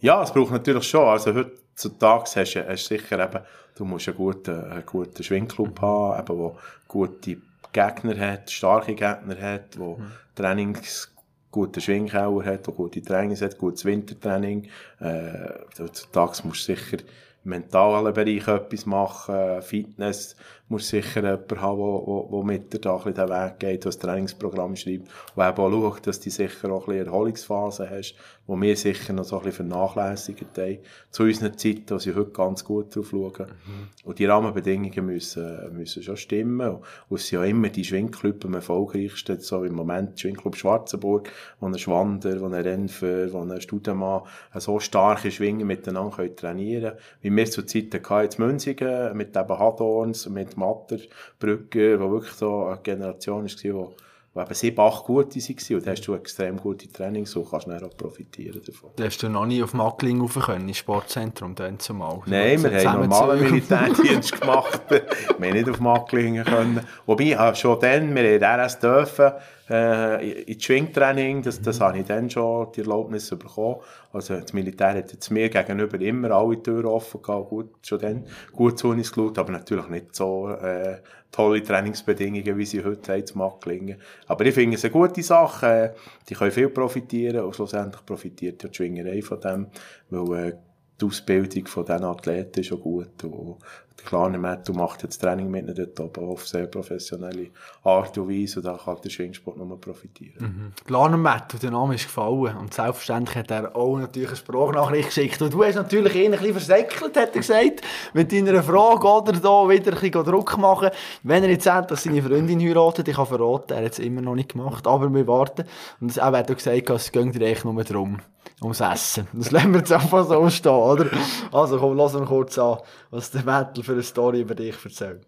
Ja, 0.00 0.22
es 0.22 0.32
braucht 0.32 0.52
natürlich 0.52 0.88
schon. 0.88 1.06
Also 1.06 1.34
heutzutage 1.34 2.30
hast 2.36 2.54
du, 2.54 2.68
hast 2.68 2.86
sicher 2.86 3.24
eben, 3.24 3.44
du 3.74 3.84
musst 3.84 4.08
einen 4.08 4.16
guten, 4.16 4.64
einen 4.64 4.86
guten 4.86 5.22
Schwingclub 5.22 5.80
haben, 5.80 6.20
eben, 6.20 6.38
der 6.38 6.56
gute 6.86 7.36
Gegner 7.72 8.18
hat, 8.18 8.50
starke 8.50 8.94
Gegner 8.94 9.40
hat, 9.40 9.78
wo 9.78 9.96
mhm. 9.96 10.12
Trainings 10.34 11.12
gute 11.50 11.80
Schwingkauer 11.80 12.44
hat, 12.44 12.66
der 12.66 12.74
gute 12.74 13.02
Trainings 13.02 13.40
hat, 13.40 13.56
gutes 13.56 13.84
Wintertraining. 13.84 14.68
Äh, 15.00 15.48
heutzutage 15.78 16.46
musst 16.46 16.68
du 16.68 16.74
sicher 16.74 16.98
im 17.44 17.50
mentalen 17.50 18.12
Bereich 18.12 18.46
etwas 18.46 18.84
machen, 18.84 19.62
Fitness, 19.62 20.36
musst 20.68 20.88
sicher 20.88 21.22
jemanden 21.22 21.60
haben, 21.60 21.78
der, 21.78 22.30
der, 22.30 22.44
mit 22.44 22.72
dir 22.72 22.78
da 22.80 22.96
ein 22.96 22.96
bisschen 22.96 23.14
den 23.14 23.28
Weg 23.28 23.58
geht, 23.58 23.84
der 23.84 23.88
das 23.90 23.98
Trainingsprogramm 23.98 24.76
schreibt, 24.76 25.08
und 25.34 25.46
eben 25.46 25.58
auch 25.58 25.70
schaut, 25.70 26.06
dass 26.06 26.20
du 26.20 26.30
sicher 26.30 26.70
auch 26.70 26.88
ein 26.88 26.94
bisschen 26.94 27.06
Erholungsphase 27.06 27.90
hast, 27.90 28.14
wo 28.46 28.60
wir 28.60 28.76
sicher 28.76 29.12
noch 29.12 29.24
so 29.24 29.38
ein 29.38 29.44
bisschen 29.44 29.68
vernachlässigt 29.68 30.58
haben, 30.58 30.78
zu 31.10 31.24
unseren 31.24 31.58
Zeiten, 31.58 31.90
wo 31.90 31.98
sie 31.98 32.14
heute 32.14 32.30
ganz 32.30 32.64
gut 32.64 32.94
drauf 32.94 33.08
schauen. 33.10 33.46
Mhm. 33.48 33.88
Und 34.04 34.18
die 34.18 34.24
Rahmenbedingungen 34.26 35.06
müssen, 35.06 35.76
müssen 35.76 36.02
schon 36.02 36.16
stimmen. 36.16 36.68
Und, 36.68 36.82
und 37.08 37.20
es 37.20 37.28
sind 37.28 37.40
ja 37.40 37.44
immer 37.44 37.68
die 37.68 37.84
Schwingclubs 37.84 38.46
am 38.46 38.54
erfolgreichsten, 38.54 39.40
so 39.40 39.64
im 39.64 39.74
Moment 39.74 40.18
Schwingclub 40.20 40.56
Schwarzenburg, 40.56 41.30
wo 41.60 41.66
ein 41.66 41.78
Schwander, 41.78 42.40
wo 42.40 42.46
ein 42.46 42.54
Rennführer, 42.54 43.32
wo 43.32 43.40
ein 43.40 43.60
Studemann 43.60 44.22
so 44.54 44.78
starke 44.78 45.30
Schwingen 45.30 45.66
miteinander 45.66 46.16
können 46.16 46.36
trainieren 46.36 46.90
können. 46.90 47.00
Wie 47.22 47.36
wir 47.36 47.46
zur 47.46 47.66
Zeit 47.66 47.92
hatten, 47.94 48.22
jetzt 48.22 48.38
Münzigen, 48.38 49.16
mit 49.16 49.36
eben 49.36 49.58
Hadorns, 49.58 50.28
mit 50.28 50.56
Matter, 50.56 50.98
Brügger, 51.38 52.00
wo 52.00 52.12
wirklich 52.12 52.34
so 52.34 52.66
eine 52.66 52.80
Generation 52.82 53.44
war, 53.44 53.92
wo 54.36 54.42
eben 54.42 54.54
sieben, 54.54 54.80
acht 54.80 55.04
gute 55.04 55.40
waren. 55.40 55.76
Und 55.76 55.86
da 55.86 55.90
hast 55.92 56.06
du 56.06 56.14
extrem 56.14 56.58
gute 56.58 56.92
Trainings 56.92 57.34
und 57.36 57.50
kannst 57.50 57.66
dann 57.66 57.82
auch 57.82 57.96
profitieren 57.96 58.60
davon. 58.64 58.90
Da 58.96 59.04
hast 59.04 59.22
du 59.22 59.28
noch 59.28 59.46
nie 59.46 59.62
auf 59.62 59.72
Mackling 59.72 60.20
rauf 60.20 60.34
können, 60.34 60.68
ins 60.68 60.78
Sportzentrum, 60.78 61.54
dann 61.54 61.78
zumal? 61.78 62.20
Nein, 62.26 62.62
wir 62.62 62.90
haben 62.90 63.08
normalen 63.08 63.42
Militärdienst 63.42 64.40
gemacht. 64.40 64.82
wir 64.88 65.02
haben 65.48 65.54
nicht 65.54 65.68
auf 65.70 65.80
Mackling 65.80 66.44
können. 66.44 66.80
Wobei, 67.06 67.54
schon 67.54 67.80
dann, 67.80 68.14
wir 68.14 68.40
haben 68.40 68.60
RS 68.60 68.78
dürfen, 68.78 69.32
äh, 69.68 70.42
in 70.42 70.60
Schwingtraining, 70.60 71.42
das, 71.42 71.60
das 71.60 71.80
habe 71.80 71.98
ich 71.98 72.06
dann 72.06 72.30
schon 72.30 72.68
die 72.72 72.80
Erlaubnis 72.80 73.30
bekommen. 73.30 73.76
Also 74.12 74.36
das 74.36 74.52
Militär 74.52 74.94
hat 74.94 75.12
jetzt 75.12 75.30
mir 75.30 75.48
gegenüber 75.48 76.00
immer 76.00 76.30
alle 76.30 76.62
Türen 76.62 76.86
offen 76.86 77.20
gehabt, 77.20 77.48
gut, 77.48 77.70
schon 77.82 77.98
dann 77.98 78.24
gut 78.52 78.78
zu 78.78 78.88
uns 78.88 79.12
geschaut, 79.12 79.38
aber 79.38 79.52
natürlich 79.52 79.88
nicht 79.88 80.14
so 80.14 80.48
äh, 80.50 80.98
tolle 81.32 81.62
Trainingsbedingungen, 81.62 82.56
wie 82.56 82.64
sie 82.64 82.84
heute 82.84 83.12
haben 83.12 83.26
zu 83.26 83.38
Macklingen. 83.38 84.00
Aber 84.26 84.46
ich 84.46 84.54
finde 84.54 84.76
es 84.76 84.84
eine 84.84 84.92
gute 84.92 85.22
Sache, 85.22 85.66
äh, 85.66 85.90
die 86.28 86.34
können 86.34 86.52
viel 86.52 86.68
profitieren 86.68 87.44
und 87.44 87.54
schlussendlich 87.54 88.04
profitiert 88.06 88.62
ja 88.62 88.68
die 88.68 88.74
Schwingerei 88.74 89.20
von 89.22 89.40
dem, 89.40 89.66
weil 90.10 90.48
äh, 90.48 90.52
die 91.00 91.04
Ausbildung 91.04 91.66
von 91.66 91.84
diesen 91.84 92.04
Athleten 92.04 92.60
ist 92.60 92.66
schon 92.66 92.80
gut. 92.80 93.24
Und 93.24 93.58
kleine 94.06 94.38
Matto 94.38 94.72
macht 94.72 95.02
jetzt 95.02 95.18
Training 95.18 95.50
mit 95.50 95.64
ihnen 95.64 95.74
dort 95.74 96.00
oben 96.00 96.30
auf 96.30 96.46
sehr 96.46 96.66
professionelle 96.66 97.48
Art 97.82 98.16
und 98.16 98.28
Weise 98.30 98.60
und 98.60 98.66
da 98.66 98.78
kann 98.82 98.96
der 99.02 99.10
Schwingsport 99.10 99.56
nur 99.56 99.80
profitieren. 99.80 100.42
Mhm. 100.42 100.72
Glarner 100.86 101.16
Matto, 101.16 101.58
der 101.58 101.72
Name 101.72 101.96
ist 101.96 102.04
gefallen 102.04 102.56
und 102.56 102.72
selbstverständlich 102.72 103.36
hat 103.36 103.50
er 103.50 103.76
auch 103.76 103.98
natürlich 103.98 104.28
eine 104.28 104.36
Sprachnachricht 104.36 105.08
geschickt 105.08 105.42
und 105.42 105.52
du 105.52 105.64
hast 105.64 105.74
natürlich 105.74 106.14
ihn 106.14 106.32
ein 106.32 106.38
bisschen 106.38 106.52
versäckelt, 106.52 107.16
hat 107.16 107.34
er 107.34 107.40
gesagt, 107.40 107.82
mit 108.14 108.32
deiner 108.32 108.62
Frage 108.62 109.06
oder 109.06 109.32
da 109.32 109.68
wieder 109.68 109.92
ein 109.92 110.00
bisschen 110.00 110.24
Druck 110.24 110.56
machen. 110.56 110.90
Wenn 111.22 111.42
er 111.42 111.50
jetzt 111.50 111.64
sagt, 111.64 111.90
dass 111.90 112.04
seine 112.04 112.22
Freundin 112.22 112.60
heiratet, 112.60 113.08
ich 113.08 113.16
habe 113.16 113.26
verraten, 113.26 113.72
er 113.72 113.84
hat 113.84 113.92
es 113.92 113.98
immer 113.98 114.22
noch 114.22 114.34
nicht 114.34 114.52
gemacht, 114.52 114.86
aber 114.86 115.12
wir 115.12 115.26
warten. 115.26 115.64
Und 116.00 116.16
er 116.16 116.24
hat 116.24 116.50
auch 116.50 116.56
gesagt, 116.56 116.90
es 116.90 117.12
geht 117.12 117.34
dir 117.34 117.46
eigentlich 117.46 117.64
nur 117.64 117.82
darum, 117.84 118.18
ums 118.62 118.80
Essen. 118.80 119.26
Das 119.32 119.50
lassen 119.50 119.72
wir 119.72 119.78
jetzt 119.80 119.92
einfach 119.92 120.24
so 120.24 120.48
stehen, 120.50 120.72
oder? 120.72 121.06
Also 121.52 121.78
komm, 121.78 121.96
lass 121.96 122.14
uns 122.14 122.28
kurz 122.28 122.58
an, 122.58 122.78
was 123.10 123.30
der 123.30 123.44
Mettel 123.44 123.82
für 123.82 123.92
eine 123.92 124.02
Story 124.02 124.40
über 124.40 124.54
dich 124.54 124.76
erzählt. 124.84 125.26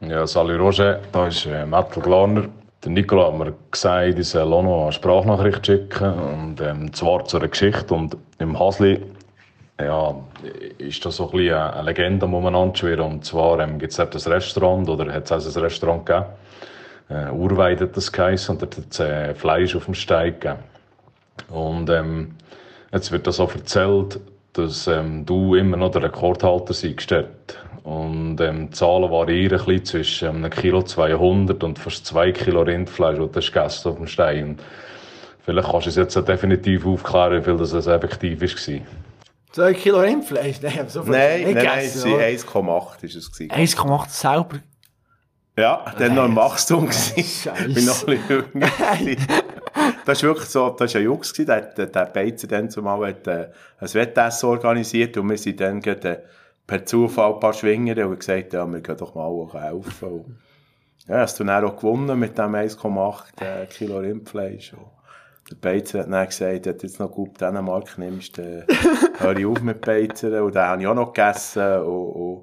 Ja, 0.00 0.26
salut 0.26 0.58
Roger, 0.58 1.00
da 1.12 1.26
ist 1.26 1.44
äh, 1.46 1.66
Mettel 1.66 2.02
Glarner. 2.02 2.48
Der 2.82 2.90
Nicola 2.90 3.26
hat 3.26 3.38
mir 3.38 3.52
gesagt, 3.70 4.18
ich 4.18 4.28
soll 4.28 4.50
auch 4.54 4.62
noch 4.62 4.84
eine 4.84 4.92
Sprachnachricht 4.92 5.66
schicken, 5.66 6.14
und, 6.14 6.60
ähm, 6.62 6.90
zwar 6.94 7.26
zu 7.26 7.36
einer 7.36 7.48
Geschichte. 7.48 7.92
Und 7.92 8.16
im 8.38 8.58
Hasli 8.58 9.02
ja, 9.78 10.14
ist 10.78 11.04
das 11.04 11.16
so 11.16 11.26
ein 11.26 11.36
bisschen 11.36 11.54
eine 11.54 11.82
Legende 11.82 12.24
umeinander 12.24 12.74
schwirren. 12.74 13.12
Und 13.12 13.24
zwar 13.26 13.60
ähm, 13.60 13.78
gibt 13.78 13.92
es 13.92 14.00
ein 14.00 14.32
Restaurant, 14.32 14.88
oder 14.88 15.12
hat 15.12 15.30
es 15.30 15.54
ein 15.54 15.62
Restaurant 15.62 16.06
gegeben. 16.06 16.26
Äh, 17.10 17.30
Urweid 17.32 17.82
hat 17.82 17.94
das 17.94 18.10
geheißen, 18.10 18.54
und 18.54 18.62
dort 18.62 18.78
hat 18.78 18.84
es 18.90 19.00
äh, 19.00 19.34
Fleisch 19.34 19.76
auf 19.76 19.84
dem 19.84 19.94
Steig 19.94 20.40
gegeben. 20.40 20.60
Und 21.48 21.90
ähm, 21.90 22.36
jetzt 22.92 23.10
wird 23.12 23.26
das 23.26 23.36
so 23.36 23.48
erzählt, 23.48 24.20
dass 24.52 24.86
ähm, 24.86 25.24
du 25.26 25.54
immer 25.54 25.76
noch 25.76 25.90
der 25.90 26.02
Rekordhalter 26.04 26.74
seist 26.74 27.10
dort. 27.10 27.58
Und 27.82 28.40
ähm, 28.40 28.66
die 28.68 28.70
Zahlen 28.72 29.10
variieren 29.10 29.58
ein 29.60 29.64
bisschen 29.64 29.84
zwischen 29.84 30.28
ähm, 30.28 30.36
einem 30.36 30.50
Kilo 30.50 30.82
200 30.82 31.62
und 31.64 31.78
fast 31.78 32.04
2 32.06 32.32
Kilo 32.32 32.62
Rindfleisch, 32.62 33.18
das 33.18 33.30
du 33.32 33.52
gegessen 33.52 33.88
auf 33.88 33.96
dem 33.96 34.06
Stein. 34.06 34.44
Und 34.44 34.60
vielleicht 35.44 35.68
kannst 35.70 35.86
du 35.86 35.90
es 35.90 35.96
jetzt 35.96 36.14
definitiv 36.28 36.86
aufklären, 36.86 37.40
wie 37.40 37.44
viel 37.44 37.56
das 37.56 37.86
effektiv 37.86 38.40
war. 38.40 38.80
2 39.52 39.74
Kilo 39.74 40.00
Rindfleisch? 40.00 40.56
Nein, 40.62 40.88
so 40.88 41.02
viel 41.02 41.12
Nein, 41.12 41.44
nicht 41.44 41.54
nein, 41.54 41.64
nein, 41.64 41.76
gegessen, 41.78 42.12
war 42.12 42.18
1,8 42.18 43.04
ist 43.04 43.14
es. 43.16 43.32
gewesen. 43.32 43.50
1,8 43.52 44.08
selber. 44.10 44.58
Ja, 45.58 45.84
dann 45.98 46.14
noch 46.14 46.24
im 46.26 46.34
Nein. 46.34 46.44
Wachstum. 46.44 46.86
Scheisse. 46.92 47.52
Bin 47.66 47.84
noch 47.84 48.06
ein 48.06 48.18
bisschen. 48.28 49.16
Das 50.04 50.22
war 50.22 50.30
wirklich 50.30 50.48
so, 50.48 50.70
das 50.70 50.94
war 50.94 51.00
ein 51.00 51.06
gewesen, 51.06 51.46
der, 51.46 51.60
der, 51.60 51.86
der 51.86 52.04
Beizer 52.06 52.46
dann 52.48 52.70
zumal 52.70 53.08
hat, 53.08 53.26
äh, 53.26 53.48
ein 53.78 53.94
Wettessen 53.94 54.48
organisiert 54.48 55.16
und 55.16 55.28
wir 55.30 55.38
sind 55.38 55.60
dann 55.60 55.80
gerade, 55.80 56.08
äh, 56.08 56.20
per 56.70 56.86
Zufall 56.86 57.34
ein 57.34 57.40
paar 57.40 57.52
Schwinger 57.52 58.06
und 58.06 58.20
gesagt, 58.20 58.52
ja, 58.52 58.64
wir 58.64 58.80
gehen 58.80 58.96
doch 58.96 59.14
mal 59.16 59.24
auch 59.24 59.54
helfen. 59.54 60.08
Und, 60.08 60.36
ja, 61.08 61.18
hast 61.18 61.40
du 61.40 61.44
dann 61.44 61.64
auch 61.64 61.76
gewonnen 61.76 62.16
mit 62.16 62.38
dem 62.38 62.54
1,8 62.54 63.42
äh, 63.42 63.66
Kilo 63.66 63.98
Rindfleisch. 63.98 64.74
Und 64.74 64.86
der 65.50 65.56
Beizer 65.56 66.00
hat 66.00 66.12
dann 66.12 66.26
gesagt, 66.26 66.66
wenn 66.66 66.78
du 66.78 66.86
jetzt 66.86 67.00
noch 67.00 67.10
gut 67.10 67.40
Dänemark 67.40 67.98
nimmst, 67.98 68.38
dann 68.38 68.64
höre 69.18 69.36
ich 69.36 69.46
auf 69.46 69.60
mit 69.62 69.80
Beizern 69.80 70.42
und 70.42 70.54
den 70.54 70.62
habe 70.62 70.82
ich 70.82 70.86
auch 70.86 70.94
noch 70.94 71.12
gegessen 71.12 71.80
und, 71.80 72.12
und 72.12 72.42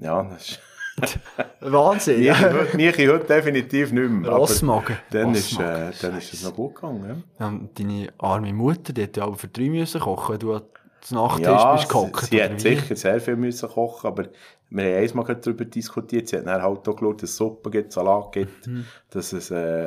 ja, 0.00 0.22
das 0.22 0.50
ist 0.50 0.60
Wahnsinn. 1.60 2.22
Ja. 2.22 2.36
Michi 2.74 3.06
heute 3.06 3.24
definitiv 3.26 3.92
nicht 3.92 4.10
mehr. 4.10 4.30
Rossmagen. 4.30 4.96
Dann 5.10 5.34
ist, 5.34 5.58
äh, 5.58 5.90
dann 6.00 6.18
ist 6.18 6.32
es 6.32 6.44
noch 6.44 6.54
gut 6.54 6.74
gegangen. 6.76 7.24
Ja, 7.38 7.48
und 7.48 7.78
deine 7.78 8.08
arme 8.18 8.52
Mutter, 8.52 8.92
die 8.92 9.02
hat 9.04 9.16
ja 9.16 9.24
aber 9.24 9.36
für 9.36 9.48
drei 9.48 9.68
müssen 9.68 10.00
kochen, 10.00 10.38
du 10.38 10.54
an 10.54 10.62
den 11.10 11.16
Ja, 11.16 11.38
ja 11.38 11.72
bist 11.74 11.82
sie, 11.84 11.88
gehockt. 11.88 12.24
sie 12.26 12.36
oder 12.36 12.44
hat 12.50 12.60
sicher 12.60 12.96
sehr 12.96 13.20
viel 13.20 13.36
müssen 13.36 13.68
kochen, 13.68 14.06
aber 14.08 14.24
wir 14.70 14.84
haben 14.84 15.08
einmal 15.20 15.36
darüber 15.36 15.64
diskutiert. 15.64 16.28
Sie 16.28 16.36
hat 16.36 16.46
dann 16.46 16.62
halt 16.62 16.86
auch 16.88 16.94
geschaut, 16.96 17.22
dass 17.22 17.30
es 17.30 17.36
Suppe 17.36 17.70
gibt, 17.70 17.92
Salat 17.92 18.32
gibt, 18.32 18.66
Mhm. 18.66 18.84
dass, 19.10 19.32
es, 19.32 19.50
äh, 19.50 19.86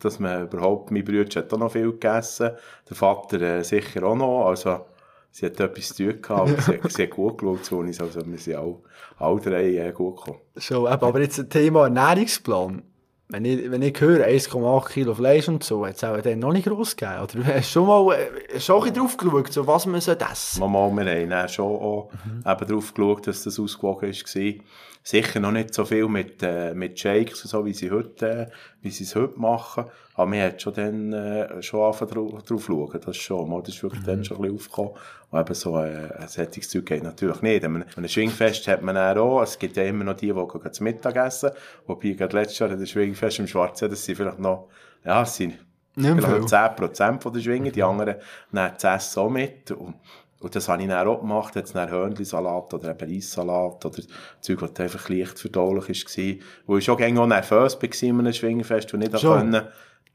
dass 0.00 0.18
man 0.18 0.44
überhaupt, 0.44 0.90
mein 0.90 1.04
Bruder 1.04 1.24
hat 1.40 1.52
auch 1.52 1.58
noch 1.58 1.72
viel 1.72 1.90
gegessen, 1.92 2.50
der 2.88 2.96
Vater 2.96 3.40
äh, 3.42 3.62
sicher 3.64 4.04
auch 4.04 4.14
noch, 4.16 4.46
also 4.46 4.86
sie 5.32 5.46
hat 5.46 5.58
etwas 5.58 5.94
zu 5.94 6.04
tun 6.04 6.22
gehabt, 6.22 6.50
aber 6.50 6.62
sie, 6.62 6.78
sie 6.88 7.02
hat 7.02 7.10
gut 7.10 7.38
geschaut 7.38 7.64
zu 7.64 7.78
uns, 7.78 8.00
also 8.00 8.20
wir 8.24 8.38
sind 8.38 8.54
alle, 8.54 8.76
alle 9.18 9.40
drei 9.40 9.76
äh, 9.76 9.92
gut 9.92 10.18
gekommen. 10.18 10.38
So, 10.54 10.86
aber 10.86 11.20
jetzt 11.20 11.50
Thema 11.50 11.84
Ernährungsplan. 11.84 12.82
Wenn 13.28 13.46
ich, 13.46 13.70
wenn 13.70 13.80
ich 13.80 13.98
höre, 13.98 14.26
1,8 14.26 14.90
Kilo 14.90 15.14
Fleisch 15.14 15.48
und 15.48 15.64
so, 15.64 15.86
hat 15.86 15.96
es 15.96 16.04
auch 16.04 16.20
dann 16.20 16.38
noch 16.38 16.52
nicht 16.52 16.66
gross 16.66 16.94
gegeben. 16.94 17.22
Oder 17.22 17.46
hast 17.54 17.70
du 17.70 17.80
schon 17.80 17.86
mal 17.86 18.14
äh, 18.14 18.60
schon 18.60 18.86
ein 18.86 18.92
drauf 18.92 19.16
geschaut, 19.16 19.50
so, 19.50 19.66
was 19.66 19.86
man 19.86 20.02
sollte 20.02 20.26
essen 20.30 20.60
Mal, 20.60 20.90
wir 20.90 21.10
haben 21.10 21.30
dann 21.30 21.48
schon 21.48 21.64
auch 21.64 22.10
eben 22.12 22.68
darauf 22.68 22.92
geschaut, 22.92 23.26
dass 23.26 23.44
das 23.44 23.58
ausgewogen 23.58 24.10
war. 24.10 24.64
Sicher 25.04 25.40
noch 25.40 25.50
nicht 25.50 25.72
so 25.72 25.86
viel 25.86 26.08
mit, 26.08 26.42
äh, 26.42 26.74
mit 26.74 26.98
Shakes 26.98 27.42
und 27.42 27.48
so, 27.50 27.64
wie 27.64 27.72
sie 27.72 27.90
heute, 27.90 28.28
äh, 28.28 28.46
wie 28.82 28.90
sie 28.90 29.04
es 29.04 29.16
heute 29.16 29.40
machen. 29.40 29.86
Aber 30.14 30.30
wir 30.30 30.44
hat 30.44 30.60
schon 30.60 30.74
dann, 30.74 31.12
äh, 31.12 31.62
schon 31.62 31.80
angefangen 31.80 32.10
drauf, 32.10 32.42
drauf 32.42 32.64
schauen. 32.66 33.00
Das 33.04 33.16
schon 33.16 33.48
mal. 33.48 33.62
Das 33.62 33.74
ist 33.74 33.82
wirklich 33.82 34.02
dann 34.04 34.24
schon 34.24 34.36
ein 34.36 34.42
bisschen 34.42 34.56
aufgekommen. 34.56 34.90
Und 35.30 35.40
eben 35.40 35.54
so, 35.54 35.78
äh, 35.78 36.10
ein 36.18 36.28
solches 36.28 36.68
Zeug 36.68 36.84
geht 36.84 37.02
natürlich 37.02 37.40
nicht. 37.40 37.62
Wenn 37.62 37.72
man, 37.72 37.84
ein 37.96 38.08
Schwingfest 38.08 38.68
hat 38.68 38.82
man 38.82 38.94
dann 38.94 39.16
auch. 39.16 39.42
Es 39.42 39.58
gibt 39.58 39.76
ja 39.76 39.84
immer 39.84 40.04
noch 40.04 40.16
die, 40.16 40.26
die 40.26 40.32
gehen 40.34 40.72
zum 40.72 40.84
Mittag 40.84 41.16
essen. 41.16 41.50
Wobei, 41.86 42.10
gerade 42.10 42.36
letztes 42.36 42.58
Jahr, 42.58 42.68
das 42.68 42.90
Schwingfest 42.90 43.38
im 43.38 43.46
Schwarzen, 43.46 43.88
das 43.88 44.04
sind 44.04 44.16
vielleicht 44.16 44.38
noch, 44.38 44.68
ja, 45.02 45.22
es 45.22 45.34
sind 45.34 45.54
Nicht 45.96 46.14
vielleicht 46.14 46.26
viel. 46.26 46.40
noch 46.40 46.46
10% 46.46 47.20
von 47.22 47.32
der 47.32 47.40
Schwingen, 47.40 47.72
die 47.72 47.82
anderen 47.82 48.16
nehmen 48.50 48.72
das 48.78 49.06
Essen 49.06 49.20
auch 49.20 49.30
mit. 49.30 49.70
Und, 49.70 49.94
und 50.40 50.54
das 50.54 50.68
habe 50.68 50.82
ich 50.82 50.88
dann 50.88 51.06
auch 51.08 51.20
gemacht, 51.20 51.56
jetzt 51.56 51.74
dann 51.74 51.88
Hörnli-Salat 51.88 52.74
oder 52.74 52.90
eben 52.90 53.14
Reissalat 53.14 53.86
oder 53.86 54.02
Zeug, 54.42 54.60
was 54.60 54.78
einfach 54.78 55.08
leicht 55.08 55.38
verdaulich 55.38 55.88
war. 55.88 56.46
Wo 56.66 56.76
ich 56.76 56.84
schon 56.84 56.98
gerne 56.98 57.18
auch 57.18 57.26
nervös 57.26 57.78
war 57.80 58.02
in 58.02 58.18
einem 58.18 58.32
Schwingenfest 58.34 58.92
und 58.92 59.00
nicht 59.00 59.18
Schon. 59.18 59.56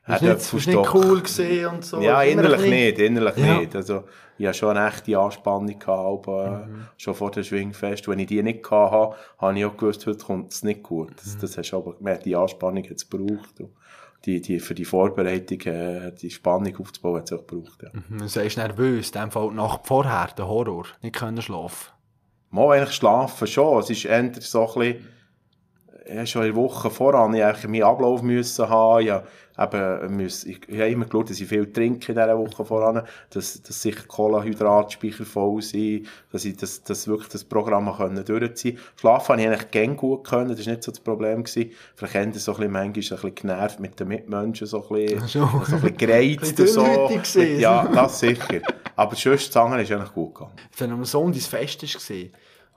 War 0.07 0.21
nicht, 0.21 0.53
ist 0.53 0.67
nicht 0.67 0.93
cool 0.93 1.21
gesehen 1.21 1.65
und 1.67 1.85
so. 1.85 1.99
Ja, 2.01 2.21
Ist 2.21 2.33
innerlich 2.33 2.69
nicht, 2.69 2.99
innerlich 2.99 3.37
Ja. 3.37 3.59
nicht. 3.59 3.75
Also, 3.75 4.03
ich 4.37 4.45
hatte 4.45 4.57
schon 4.57 4.77
eine 4.77 4.87
echte 4.87 5.17
Anspannung 5.17 5.67
gehabt, 5.79 6.27
aber, 6.27 6.67
äh, 6.69 7.01
schon 7.01 7.15
vor 7.15 7.31
dem 7.31 7.43
Schwingfest. 7.43 8.07
Wenn 8.07 8.19
ich 8.19 8.27
die 8.27 8.41
nicht 8.43 8.69
hatte, 8.69 9.15
habe 9.39 9.57
ich 9.59 9.65
auch 9.65 9.75
gewusst, 9.77 10.05
heute 10.05 10.23
kommt 10.23 10.53
es 10.53 10.63
nicht 10.63 10.83
gut. 10.83 11.11
Das, 11.17 11.37
das 11.37 11.57
hast 11.57 11.71
du 11.71 11.77
aber 11.77 11.95
gemerkt, 11.95 12.25
die 12.25 12.35
Anspannung 12.35 12.83
hat 12.83 12.91
es 12.97 13.09
gebraucht. 13.09 13.59
Und 13.59 13.71
die, 14.25 14.41
die, 14.41 14.59
für 14.59 14.75
die 14.75 14.85
Vorbereitung, 14.85 15.59
äh, 15.61 16.11
die 16.13 16.29
Spannung 16.29 16.75
aufzubauen, 16.77 17.17
hat 17.19 17.31
es 17.31 17.37
auch 17.37 17.45
gebraucht, 17.45 17.83
ja. 17.83 17.89
Mhm, 17.93 18.17
Du 18.19 18.59
nervös, 18.59 19.09
in 19.11 19.21
dem 19.21 19.31
Fall 19.31 19.49
die 19.49 19.55
Nacht 19.55 19.81
vorher, 19.85 20.29
der 20.37 20.47
Horror, 20.47 20.85
nicht 21.01 21.15
können 21.15 21.41
schlafen. 21.41 21.91
Mal 22.49 22.77
eigentlich 22.77 22.95
schlafen 22.95 23.47
schon. 23.47 23.79
Es 23.79 23.89
ist 23.89 24.05
eher 24.05 24.31
so 24.39 24.61
ein 24.61 24.73
bisschen, 24.73 25.07
ja, 26.13 26.25
schon 26.25 26.43
in 26.43 26.53
der 26.53 26.55
Woche 26.55 26.89
voran, 26.89 27.33
ich 27.33 27.43
eigentlich 27.43 27.67
meinen 27.67 27.83
Ablauf 27.83 28.21
müssen 28.21 28.69
haben, 28.69 29.05
ja, 29.05 29.23
eben, 29.57 30.15
müssen, 30.15 30.51
ich, 30.51 30.59
ich 30.67 30.79
habe 30.79 30.89
immer 30.89 31.05
geschaut, 31.05 31.29
dass 31.29 31.39
ich 31.39 31.47
viel 31.47 31.71
trinke 31.71 32.11
in 32.11 32.17
dieser 32.17 32.37
Woche 32.37 32.63
voran, 32.63 33.03
dass, 33.29 33.61
dass 33.61 33.81
sicher 33.81 34.03
Kohlenhydratspeicher 34.07 35.25
voll 35.25 35.61
sind, 35.61 36.07
dass 36.31 36.45
ich 36.45 36.55
das, 36.57 36.83
das 36.83 37.07
wirklich 37.07 37.29
das 37.29 37.43
Programm 37.43 37.93
können 37.95 38.23
durchziehen 38.23 38.77
Schlafen 38.95 39.33
habe 39.33 39.41
ich 39.41 39.47
eigentlich 39.47 39.71
gerne 39.71 39.95
gut 39.95 40.27
können, 40.27 40.49
das 40.49 40.65
war 40.65 40.73
nicht 40.73 40.83
so 40.83 40.91
das 40.91 40.99
Problem 40.99 41.43
gewesen. 41.43 41.71
Vielleicht 41.95 42.15
haben 42.15 42.33
so 42.33 42.51
ein 42.51 42.57
bisschen, 42.57 42.71
manchmal 42.71 42.87
ein 42.87 42.93
bisschen 42.93 43.35
genervt 43.35 43.79
mit 43.79 43.99
den 43.99 44.07
Mitmenschen, 44.07 44.67
so 44.67 44.87
ein 44.89 44.95
bisschen, 44.95 45.27
so 45.27 45.45
so. 45.65 45.75
ein 45.75 45.81
bisschen 45.81 45.97
gereizt 45.97 46.59
Ein 46.59 46.67
und 46.67 47.25
so. 47.25 47.41
Ja, 47.41 47.87
das 47.87 48.19
sicher. 48.19 48.61
Aber 48.95 49.15
sonst, 49.15 49.49
das 49.49 49.57
andere 49.57 49.81
ist 49.83 49.91
eigentlich 49.91 50.13
gut 50.13 50.35
gegangen. 50.35 50.53
Wenn 50.77 50.91
am 50.91 51.05
Sonntag 51.05 51.35
das 51.35 51.47
Fest 51.47 51.83
war, 51.83 52.17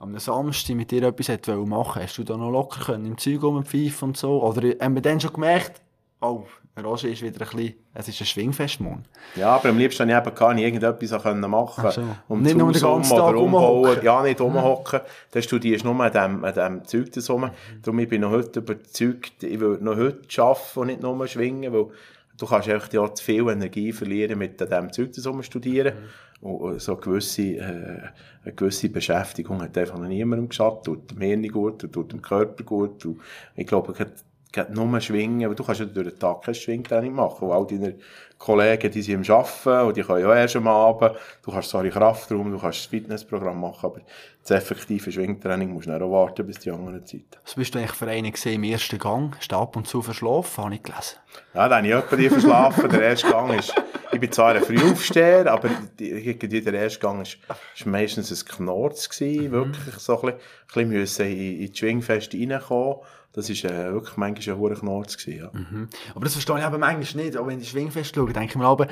am 0.01 0.17
Samstag 0.17 0.75
mit 0.75 0.89
dir 0.89 1.03
etwas 1.03 1.29
machen 1.29 1.69
wollen, 1.69 1.95
hast 1.95 2.17
du 2.17 2.23
da 2.23 2.35
noch 2.35 2.49
locker 2.49 2.83
können, 2.85 3.05
im 3.05 3.17
Zeug 3.17 3.43
rumpfeifen 3.43 4.09
und 4.09 4.17
so? 4.17 4.41
Oder 4.43 4.73
haben 4.81 4.95
wir 4.95 5.01
dann 5.01 5.19
schon 5.19 5.31
gemerkt, 5.31 5.79
oh, 6.21 6.45
Roger 6.81 7.09
ist 7.09 7.21
wieder 7.21 7.41
ein 7.41 7.55
bisschen, 7.55 7.75
es 7.93 8.07
ist 8.07 8.21
ein 8.21 8.25
Schwingfestmond. 8.25 9.05
Ja, 9.35 9.55
aber 9.55 9.69
am 9.69 9.77
liebsten 9.77 10.03
habe 10.03 10.11
ich 10.11 10.27
eben 10.27 10.35
gar 10.35 10.53
nicht 10.53 10.63
irgendetwas 10.63 11.21
können 11.21 11.51
machen 11.51 11.83
Ach 11.85 11.91
so. 11.91 12.03
um 12.29 12.41
Nicht 12.41 12.57
nur 12.57 12.71
den 12.71 12.81
ganzen 12.81 13.13
um 13.13 13.17
Tag 13.17 13.29
oder 13.29 13.39
umbauen. 13.39 13.97
Ja, 14.01 14.23
nicht 14.23 14.41
rumhocken. 14.41 15.01
Dann 15.31 15.43
studierst 15.43 15.83
du 15.85 15.93
nur 15.93 16.03
an 16.03 16.11
dem, 16.11 16.45
an 16.45 16.53
dem 16.53 16.85
Zeug 16.85 17.11
da 17.11 17.33
rum. 17.33 17.51
Darum 17.83 17.99
ich 17.99 18.09
bin 18.09 18.21
noch 18.21 18.31
heute 18.31 18.61
überzeugt, 18.61 19.43
ich 19.43 19.59
würde 19.59 19.83
noch 19.83 19.97
heute 19.97 20.41
arbeiten 20.41 20.79
und 20.79 20.87
nicht 20.87 21.01
nur 21.01 21.27
schwingen, 21.27 21.73
weil 21.73 21.87
du 22.37 22.45
kannst 22.47 22.69
einfach 22.69 22.91
ja 22.91 23.13
zu 23.13 23.23
viel 23.23 23.47
Energie 23.49 23.91
verlieren 23.91 24.39
mit 24.39 24.59
dem 24.59 24.91
Zeug 24.91 25.11
da 25.13 25.29
rum 25.29 25.43
studieren. 25.43 25.93
Und 25.93 26.30
und 26.41 26.81
so 26.81 26.93
eine 26.93 27.01
gewisse, 27.01 27.41
äh, 27.41 28.01
eine 28.43 28.53
gewisse 28.55 28.89
Beschäftigung 28.89 29.61
hat 29.61 29.77
einfach 29.77 29.97
noch 29.97 30.07
niemandem 30.07 30.49
geschadet, 30.49 30.83
tut 30.83 31.11
dem 31.11 31.21
Hirn 31.21 31.47
gut, 31.47 31.83
und 31.83 31.93
tut 31.93 32.11
dem 32.11 32.21
Körper 32.21 32.63
gut. 32.63 33.05
Und 33.05 33.21
ich 33.55 33.67
glaube, 33.67 33.93
gerade 34.51 34.73
nur 34.73 34.99
schwingen, 34.99 35.47
weil 35.47 35.55
du 35.55 35.63
kannst 35.63 35.79
ja 35.79 35.85
durch 35.85 36.09
den 36.09 36.19
Tag 36.19 36.41
kein 36.41 36.55
Schwingtraining 36.55 37.13
machen, 37.13 37.47
weil 37.47 37.57
all 37.57 37.67
deine 37.67 37.95
Kollegen, 38.37 38.91
die 38.91 39.01
sind 39.01 39.29
am 39.29 39.37
Arbeiten 39.37 39.87
und 39.87 39.97
die 39.97 40.01
können 40.01 40.21
ja 40.21 40.35
erst 40.35 40.55
am 40.55 40.67
Abend, 40.67 41.15
du 41.43 41.51
kannst 41.51 41.69
zwar 41.69 41.85
in 41.85 41.91
Kraftraum, 41.91 42.51
du 42.51 42.57
kannst 42.57 42.79
das 42.79 42.85
Fitnessprogramm 42.87 43.61
machen, 43.61 43.85
aber 43.85 44.01
das 44.41 44.51
effektive 44.51 45.11
Schwingtraining 45.11 45.71
musst 45.71 45.87
du 45.87 45.93
auch 45.93 46.11
warten 46.11 46.45
bis 46.45 46.59
die 46.59 46.71
anderen 46.71 47.05
Zeiten. 47.05 47.25
Was 47.43 47.55
bist 47.55 47.75
du 47.75 47.79
eigentlich 47.79 47.91
für 47.91 48.07
einen 48.07 48.31
gesehen 48.31 48.55
im 48.55 48.63
ersten 48.63 48.97
Gang? 48.97 49.35
Hast 49.37 49.51
du 49.51 49.55
ab 49.55 49.75
und 49.75 49.87
zu 49.87 50.01
verschlafen, 50.01 50.63
habe 50.63 50.75
ich 50.75 50.83
gelesen. 50.83 51.17
Ja, 51.53 51.69
dann 51.69 51.89
habe 51.89 52.03
ich 52.11 52.17
die 52.17 52.29
verschlafen. 52.29 52.89
Der 52.89 53.01
erste 53.01 53.29
Gang 53.29 53.57
ist, 53.57 53.73
ich 54.11 54.19
bin 54.19 54.31
zwar 54.31 54.55
ein 54.55 54.63
Frühaufsteher, 54.63 55.51
aber 55.51 55.69
die, 55.99 56.61
der 56.61 56.73
erste 56.73 56.99
Gang 56.99 57.21
ist, 57.21 57.37
ist 57.75 57.85
meistens 57.85 58.31
ein 58.31 58.47
Knorz 58.47 59.09
gewesen, 59.09 59.47
mhm. 59.47 59.51
wirklich 59.51 59.95
so 59.95 60.21
ein 60.21 60.33
bisschen, 60.67 60.91
ein 60.91 60.91
bisschen 60.91 61.27
in, 61.27 61.59
in 61.61 61.71
die 61.71 61.77
Schwingfeste 61.77 62.37
reinkommen. 62.37 62.97
Das 63.33 63.49
war 63.49 63.71
äh, 63.71 63.93
wirklich 63.93 64.17
manchmal 64.17 64.55
ein 64.55 64.61
hoher 64.61 64.75
Knorz 64.75 65.17
gewesen, 65.17 65.39
ja. 65.39 65.49
Mhm. 65.53 65.87
Aber 66.13 66.25
das 66.25 66.33
verstehe 66.33 66.57
ich 66.57 66.63
aber 66.63 66.77
manchmal 66.77 67.23
nicht, 67.23 67.37
auch 67.37 67.47
wenn 67.47 67.61
ich 67.61 67.69
Schwingfest 67.69 68.15
schaue, 68.15 68.33
denke 68.33 68.49
ich 68.49 68.55
mir 68.55 68.65
aber, 68.65 68.87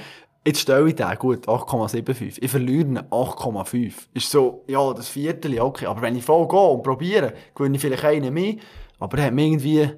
Jetzt 0.46 0.62
stelle 0.62 0.88
ich 0.88 0.96
den, 0.96 1.16
gut, 1.20 1.48
8,75. 1.48 2.38
Ich 2.42 2.50
verliere 2.50 2.88
ihn 2.88 2.98
8,5. 2.98 3.94
Ist 4.14 4.32
so, 4.32 4.64
ja, 4.68 4.94
das 4.94 5.10
Viertel, 5.10 5.60
okay. 5.60 5.86
Aber 5.86 6.02
wenn 6.02 6.16
ich 6.16 6.24
voll 6.24 6.48
gehe 6.48 6.60
und 6.60 6.82
probiere, 6.82 7.34
gewinne 7.54 7.76
ich 7.76 7.82
vielleicht 7.82 8.06
einen 8.06 8.34
mehr. 8.34 8.56
Aber 9.00 9.18
er 9.18 9.26
hat 9.26 9.34
mir 9.34 9.46
irgendwie... 9.46 9.92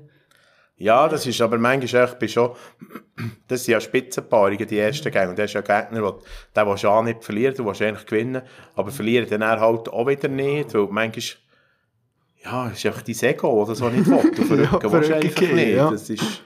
Ja, 0.82 1.08
das 1.08 1.28
ist 1.28 1.40
aber 1.42 1.60
manchmal 1.60 2.04
echt, 2.04 2.20
bin 2.20 2.28
schon, 2.28 2.52
das 3.48 3.64
sind 3.64 3.74
ja 3.74 3.80
Spitzenpaarungen, 3.80 4.68
die 4.68 4.80
ersten 4.80 5.12
Gänge. 5.12 5.30
Und 5.30 5.40
das 5.40 5.52
ist 5.52 5.54
ja 5.54 5.62
Gegner, 5.62 6.02
der, 6.02 6.16
der 6.56 6.68
willst 6.68 6.86
auch 6.86 7.04
nicht 7.04 7.24
verlieren, 7.24 7.54
du 7.56 7.66
willst 7.66 7.82
eigentlich 7.84 8.06
gewinnen. 8.06 8.42
Aber 8.76 8.90
verlieren 8.90 9.28
dann 9.30 9.46
halt 9.46 9.90
auch 9.90 10.08
wieder 10.08 10.28
nicht, 10.28 10.74
weil 10.74 10.88
manchmal, 10.90 11.24
ja, 12.44 12.68
ist 12.70 12.86
einfach 12.86 13.04
dein 13.04 13.30
Ego, 13.30 13.66
das 13.66 13.82
auch 13.82 13.92
nicht 13.92 14.08
will. 14.10 14.32
Du 14.32 14.90
verrückst 14.90 15.10
ja, 15.10 15.16
einfach 15.18 15.42
nicht. 15.42 15.78
Das 15.78 16.10
ist, 16.10 16.44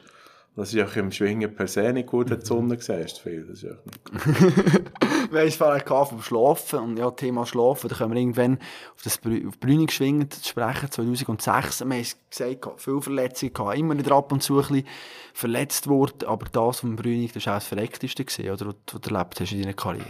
das 0.55 0.73
ist 0.73 0.81
auch 0.81 0.95
im 0.95 1.11
Schwingen 1.11 1.53
per 1.53 1.67
se 1.67 1.91
nicht 1.91 2.07
gut, 2.07 2.29
wenn 2.29 2.39
die 2.39 2.45
Sonne 2.45 2.77
siehst. 2.79 3.19
Viel. 3.19 3.45
Das 3.45 3.61
ist 3.61 3.63
ja 3.63 3.75
wir 5.31 5.39
haben 5.41 5.47
es 5.47 5.55
vorher 5.55 5.85
vom 5.85 6.21
Schlafen 6.21 6.79
und 6.79 6.97
ja, 6.97 7.11
Thema 7.11 7.45
Schlafen, 7.45 7.89
da 7.89 7.95
können 7.95 8.13
wir 8.13 8.19
irgendwann 8.19 8.59
auf 8.95 9.01
das 9.03 9.17
auf 9.17 9.59
Brünig 9.59 9.91
schwingen 9.91 10.29
zu 10.29 10.47
sprechen, 10.47 10.89
2006. 10.89 11.81
Wir 11.81 11.85
haben 11.85 12.01
es 12.01 12.17
gesagt, 12.29 12.81
viele 12.81 13.01
Verletzungen 13.01 13.53
gehabt, 13.53 13.77
immer 13.77 13.95
nicht 13.95 14.11
ab 14.11 14.31
und 14.31 14.41
zu 14.41 14.55
ein 14.59 14.67
bisschen 14.67 14.87
verletzt 15.33 15.87
worden, 15.87 16.27
aber 16.27 16.45
das 16.51 16.79
vom 16.79 16.95
Brünig, 16.95 17.33
das 17.33 17.45
war 17.45 17.53
auch 17.53 17.57
das 17.57 17.67
Verreckteste 17.67 18.23
gewesen, 18.23 18.49
oder, 18.49 18.67
was 18.67 19.01
du 19.01 19.09
erlebt 19.13 19.39
hast 19.39 19.51
in 19.51 19.61
deiner 19.61 19.73
Karriere. 19.73 20.05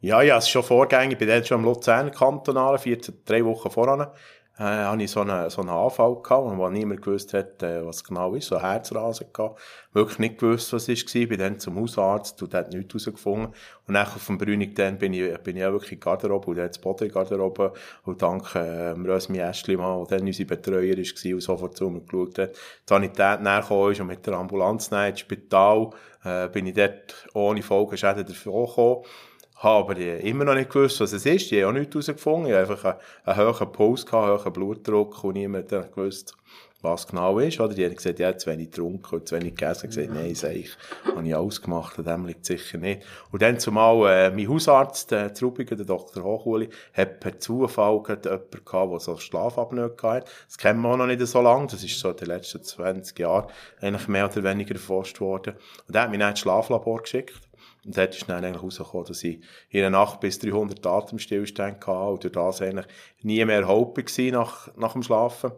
Ja, 0.00 0.20
ja, 0.22 0.36
es 0.36 0.44
ist 0.44 0.50
schon 0.50 0.62
Vorgängig, 0.62 1.12
ich 1.12 1.18
bin 1.18 1.28
dann 1.28 1.44
schon 1.44 1.60
am 1.60 1.64
Luzern 1.64 2.10
Kantonalen, 2.10 2.78
14, 2.78 3.22
drei 3.24 3.44
Wochen 3.44 3.70
voran 3.70 4.06
äh, 4.58 4.62
hatte 4.62 5.02
ich 5.02 5.10
so 5.10 5.20
einen, 5.20 5.50
so 5.50 5.60
einen 5.60 5.70
Anfall 5.70 6.16
gehabt, 6.22 6.56
wo 6.56 6.68
niemand 6.70 7.02
gewusst 7.02 7.34
hat, 7.34 7.62
äh, 7.62 7.84
was 7.84 8.02
genau 8.02 8.34
ist, 8.34 8.48
so 8.48 8.60
Herzrasen 8.60 9.26
gehabt. 9.32 9.60
Wirklich 9.92 10.18
nicht 10.18 10.38
gewusst, 10.38 10.72
was 10.72 10.88
es 10.88 11.14
war. 11.14 11.26
Bin 11.26 11.38
dann 11.38 11.58
zum 11.58 11.78
Hausarzt 11.78 12.42
und 12.42 12.54
hat 12.54 12.72
nichts 12.72 12.94
herausgefunden. 12.94 13.52
Und 13.86 13.94
dann 13.94 14.06
auf 14.06 14.26
dem 14.26 14.38
Brünig 14.38 14.74
dann 14.74 14.96
bin 14.98 15.12
ich, 15.12 15.36
bin 15.38 15.56
ich 15.56 15.64
auch 15.64 15.72
wirklich 15.72 15.92
in 15.92 16.00
Garderobe 16.00 16.50
und 16.50 16.56
dann 16.56 16.68
das 16.68 16.78
Boden. 16.78 17.10
Und 18.04 18.22
dank, 18.22 18.54
äh, 18.54 18.90
Rösmi 18.92 19.38
Äschlimann, 19.38 20.06
der 20.06 20.18
dann 20.18 20.26
unsere 20.26 20.48
Betreuer 20.48 20.96
war 20.96 21.34
und 21.34 21.40
sofort 21.42 21.76
zu 21.76 21.90
mir 21.90 22.00
geschaut 22.00 22.38
hat, 22.38 22.54
die 22.54 22.58
Sanität 22.86 23.42
nachgekommen 23.42 23.92
ist 23.92 24.00
und 24.00 24.06
mit 24.06 24.26
der 24.26 24.34
Ambulanz 24.34 24.88
ins 24.88 25.20
Spital, 25.20 25.90
äh, 26.24 26.48
bin 26.48 26.66
ich 26.66 26.74
dort 26.74 27.28
ohne 27.34 27.62
Folgeschäden 27.62 28.24
davon 28.24 28.66
gekommen 28.66 29.04
habe 29.58 29.92
aber 29.92 29.98
immer 29.98 30.44
noch 30.44 30.54
nicht 30.54 30.70
gewusst, 30.70 31.00
was 31.00 31.12
es 31.12 31.24
ist. 31.24 31.50
Ich 31.50 31.62
habe 31.62 31.68
auch 31.68 31.78
nichts 31.78 31.94
herausgefunden. 31.94 32.50
Ich 32.50 32.54
habe 32.54 32.70
einfach 32.70 32.98
einen, 33.24 33.38
einen 33.38 33.58
hohen 33.58 33.72
Puls 33.72 34.04
gehabt, 34.04 34.28
einen 34.28 34.44
hohen 34.44 34.52
Blutdruck 34.52 35.24
und 35.24 35.34
niemand 35.34 35.72
hat 35.72 35.94
gewusst, 35.94 36.34
was 36.82 37.06
genau 37.06 37.38
ist. 37.38 37.58
Oder 37.58 37.74
die 37.74 37.84
haben 37.84 37.94
gesagt, 37.94 38.18
ja, 38.18 38.36
zu 38.36 38.50
wenig 38.50 38.70
getrunken 38.70 39.14
und 39.16 39.28
zu 39.28 39.34
wenig 39.34 39.56
gegessen. 39.56 39.88
Ich 39.88 39.96
habe 39.96 40.06
gesagt, 40.06 40.22
nein, 40.22 40.34
sag 40.34 40.54
ich, 40.54 40.76
habe 41.04 41.26
ich 41.26 41.34
alles 41.34 41.62
gemacht, 41.62 41.98
an 41.98 42.04
dem 42.04 42.26
liegt 42.26 42.44
sicher 42.44 42.78
nicht. 42.78 43.02
Und 43.32 43.42
dann 43.42 43.58
zumal, 43.58 44.10
äh, 44.10 44.30
mein 44.30 44.48
Hausarzt, 44.48 45.10
der 45.10 45.32
Trubiger, 45.32 45.74
der 45.74 45.86
Dr. 45.86 46.22
Hochuli, 46.22 46.68
hat 46.92 47.20
per 47.20 47.38
Zufall 47.38 47.94
jemanden 47.94 48.40
gehabt, 48.64 48.92
der 48.92 49.00
so 49.00 49.16
Schlafapnoe 49.16 49.96
hatte. 50.02 50.26
Das 50.46 50.58
kennen 50.58 50.80
wir 50.82 50.90
auch 50.90 50.96
noch 50.96 51.06
nicht 51.06 51.26
so 51.26 51.40
lange. 51.40 51.66
Das 51.68 51.82
ist 51.82 51.98
so 51.98 52.10
in 52.10 52.16
den 52.16 52.28
letzten 52.28 52.62
20 52.62 53.18
Jahren 53.18 53.46
eigentlich 53.80 54.08
mehr 54.08 54.26
oder 54.26 54.44
weniger 54.44 54.74
erforscht 54.74 55.20
worden. 55.20 55.54
Und 55.86 55.94
der 55.94 56.02
hat 56.02 56.10
mich 56.10 56.20
dann 56.20 56.30
ins 56.30 56.40
Schlaflabor 56.40 57.02
geschickt. 57.02 57.40
Und 57.86 57.96
dort 57.96 58.16
ist 58.16 58.28
dann 58.28 58.44
eigentlich 58.44 58.60
herausgekommen, 58.60 59.06
dass 59.06 59.22
ich 59.22 59.40
in 59.70 59.80
einer 59.84 59.98
Nacht 59.98 60.18
bis 60.18 60.40
300 60.40 60.84
Atemstillstände 60.84 61.78
hatte 61.86 61.90
und 61.90 62.24
durch 62.24 62.32
das 62.32 62.60
eigentlich 62.60 62.86
nie 63.22 63.44
mehr 63.44 63.60
erhoben 63.60 64.04
war 64.04 64.32
nach, 64.32 64.76
nach 64.76 64.92
dem 64.92 65.04
Schlafen. 65.04 65.52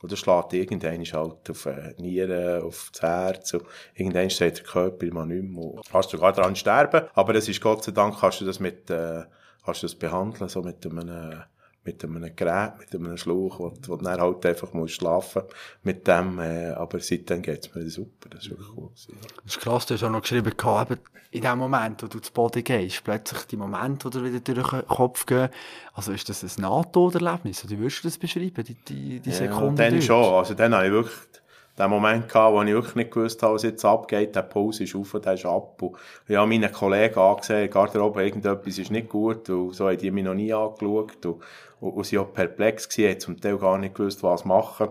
Und 0.00 0.12
das 0.12 0.18
schlägt 0.18 0.52
irgendwann 0.52 1.00
halt 1.00 1.50
auf 1.50 1.68
die 1.96 2.02
Nieren, 2.02 2.62
auf 2.62 2.90
das 2.92 3.02
Herz. 3.02 3.54
Und 3.54 3.64
irgendwann 3.94 4.30
sagt 4.30 4.58
der 4.58 4.64
Körper 4.64 5.06
immer 5.06 5.24
nicht 5.24 5.44
mehr. 5.44 5.80
Kannst 5.90 6.12
du 6.12 6.16
sogar 6.16 6.32
daran 6.32 6.56
sterben. 6.56 7.08
Aber 7.14 7.32
das 7.32 7.48
ist 7.48 7.60
Gott 7.60 7.84
sei 7.84 7.92
Dank, 7.92 8.18
kannst 8.18 8.40
du 8.40 8.44
das 8.44 8.60
mit, 8.60 8.90
äh, 8.90 9.22
kannst 9.64 9.82
du 9.82 9.86
das 9.86 9.94
behandeln, 9.96 10.48
so 10.48 10.62
mit 10.62 10.84
einem, 10.84 11.42
mit 11.88 12.04
einem 12.04 12.36
Gerät, 12.36 12.78
mit 12.78 12.94
einem 12.94 13.16
Schlauch, 13.16 13.58
wo, 13.58 13.72
wo 13.86 13.96
du 13.96 14.04
dann 14.04 14.20
halt 14.20 14.44
einfach 14.44 14.72
musst 14.72 14.94
schlafen 14.94 15.42
mit 15.82 16.06
dem, 16.06 16.38
äh, 16.38 16.70
aber 16.70 17.00
seitdem 17.00 17.42
geht 17.42 17.66
es 17.66 17.74
mir 17.74 17.88
super, 17.88 18.28
das 18.30 18.44
ist 18.44 18.50
wirklich 18.50 18.68
cool. 18.76 18.90
Das 18.92 19.54
ist 19.54 19.60
krass, 19.60 19.86
du 19.86 19.94
hast 19.94 20.04
auch 20.04 20.10
noch 20.10 20.22
geschrieben, 20.22 20.52
eben 20.52 20.98
in 21.30 21.42
dem 21.42 21.58
Moment, 21.58 22.02
wo 22.02 22.06
du 22.06 22.20
zu 22.20 22.32
Boden 22.32 22.64
gehst, 22.64 23.04
plötzlich 23.04 23.42
die 23.44 23.56
Momente, 23.56 24.10
die 24.10 24.18
dir 24.18 24.24
wieder 24.24 24.54
durch 24.54 24.70
den 24.70 24.86
Kopf 24.86 25.26
gehen, 25.26 25.48
also 25.94 26.12
ist 26.12 26.28
das 26.28 26.42
ein 26.42 26.62
Nahtoderlebnis, 26.62 27.64
oder 27.64 27.72
wie 27.72 27.78
würdest 27.78 28.04
du 28.04 28.08
das 28.08 28.18
beschreiben, 28.18 28.64
die, 28.64 28.74
die, 28.74 29.20
die 29.20 29.32
Sekunde? 29.32 29.82
Ja, 29.82 29.90
dann 29.90 30.02
schon, 30.02 30.34
also 30.34 30.54
dann 30.54 30.74
habe 30.74 30.86
ich 30.86 30.92
wirklich 30.92 31.16
den 31.78 31.90
Moment 31.90 32.28
gehabt, 32.28 32.54
wo 32.54 32.62
ich 32.62 32.72
wirklich 32.72 32.94
nicht 32.96 33.10
gewusst 33.10 33.42
habe, 33.42 33.54
was 33.54 33.62
jetzt 33.62 33.84
abgeht. 33.84 34.34
Der 34.34 34.42
Puls 34.42 34.80
ist 34.80 34.94
auf 34.94 35.14
und 35.14 35.24
der 35.24 35.34
ist 35.34 35.46
ab. 35.46 35.80
Und 35.80 35.96
ich 36.26 36.36
habe 36.36 36.48
meinen 36.48 36.72
Kollegen 36.72 37.18
angesehen, 37.18 37.70
Garderobe, 37.70 38.24
irgendetwas 38.24 38.78
ist 38.78 38.90
nicht 38.90 39.08
gut. 39.08 39.48
Und 39.48 39.74
so 39.74 39.88
haben 39.88 39.98
die 39.98 40.10
mich 40.10 40.24
noch 40.24 40.34
nie 40.34 40.52
angeschaut. 40.52 41.24
Und, 41.24 41.40
und, 41.80 41.90
und 41.90 42.04
sie 42.04 42.18
auch 42.18 42.32
perplex 42.32 42.88
gewesen, 42.88 43.10
haben 43.10 43.20
zum 43.20 43.40
Teil 43.40 43.58
gar 43.58 43.78
nicht 43.78 43.94
gewusst, 43.94 44.22
was 44.22 44.44
machen. 44.44 44.88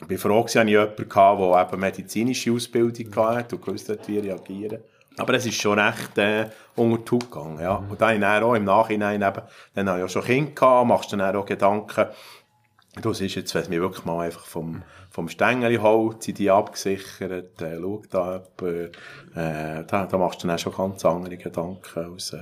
Ich 0.00 0.06
bin 0.06 0.18
froh, 0.18 0.42
dass 0.42 0.54
ich 0.54 0.64
jemanden 0.64 1.14
hatte, 1.14 1.38
der 1.38 1.68
eben 1.68 1.80
medizinische 1.80 2.52
Ausbildung 2.52 3.16
hatte 3.16 3.56
und 3.56 3.64
gewusst 3.64 3.88
hat, 3.88 4.06
wie 4.08 4.18
reagieren. 4.18 4.82
Aber 5.18 5.34
es 5.34 5.46
ist 5.46 5.60
schon 5.60 5.78
recht 5.78 6.16
äh, 6.18 6.46
unter 6.76 7.02
die 7.02 7.10
Haut 7.10 7.30
gegangen. 7.30 7.60
Ja. 7.60 7.76
Und 7.76 8.00
dann, 8.00 8.20
dann 8.20 8.42
auch 8.44 8.54
im 8.54 8.64
Nachhinein 8.64 9.20
eben, 9.20 9.42
dann 9.74 9.88
habe 9.88 9.98
ich 9.98 10.02
ja 10.02 10.08
schon 10.08 10.22
Kinder 10.22 10.52
gehabt, 10.52 10.86
machst 10.86 11.12
dann 11.12 11.20
auch 11.20 11.44
Gedanken, 11.44 12.06
du 12.96 13.12
siehst 13.12 13.36
jetzt, 13.36 13.54
wenn 13.54 13.68
mich 13.68 13.80
wirklich 13.80 14.04
mal 14.04 14.26
einfach 14.26 14.44
vom, 14.44 14.82
vom 15.10 15.28
Stängelholz 15.28 16.24
sind 16.24 16.38
die 16.38 16.50
abgesichert, 16.50 17.60
äh, 17.62 17.78
schau 17.80 18.02
da, 18.10 18.36
ab, 18.36 18.62
äh, 18.62 18.90
da, 19.34 20.06
da 20.06 20.18
machst 20.18 20.42
du 20.42 20.46
dann 20.46 20.56
auch 20.56 20.60
schon 20.60 20.74
ganz 20.74 21.04
andere 21.04 21.36
Gedanken 21.36 22.12
als, 22.12 22.32
äh, 22.32 22.40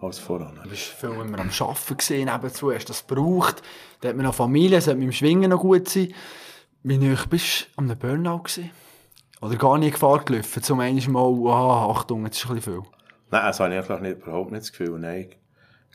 als 0.00 0.18
voran. 0.18 0.60
Du 0.62 0.68
bist 0.68 0.82
viel 0.82 1.10
immer 1.10 1.38
am 1.38 1.50
Arbeiten 1.50 1.96
gesehen, 1.96 2.30
nebenzu 2.30 2.72
hast 2.72 2.86
das 2.86 3.06
gebraucht, 3.06 3.62
da 4.00 4.08
hat 4.08 4.16
man 4.16 4.26
noch 4.26 4.34
Familie, 4.34 4.78
es 4.78 4.84
sollte 4.84 4.98
mit 4.98 5.08
dem 5.08 5.12
Schwingen 5.12 5.50
noch 5.50 5.60
gut 5.60 5.88
sein. 5.88 6.12
Wie 6.82 6.98
nahe 6.98 7.16
bist 7.28 7.68
du 7.76 7.82
an 7.82 7.98
Burnout 7.98 8.42
gewesen? 8.42 8.70
Oder 9.40 9.56
gar 9.56 9.78
nicht 9.78 9.94
Gefahr 9.94 10.24
gelaufen, 10.24 10.62
zum 10.62 10.80
einen 10.80 11.12
Mal, 11.12 11.50
ah, 11.50 11.90
Achtung, 11.90 12.24
jetzt 12.24 12.38
ist 12.38 12.48
ein 12.48 12.56
bisschen 12.56 12.82
viel? 12.82 12.90
Nein, 13.30 13.42
das 13.46 13.60
habe 13.60 13.72
ich 13.72 13.78
einfach 13.78 14.00
nicht, 14.00 14.18
überhaupt 14.18 14.52
nicht 14.52 14.62
das 14.62 14.72
Gefühl, 14.72 14.98
nein, 14.98 15.30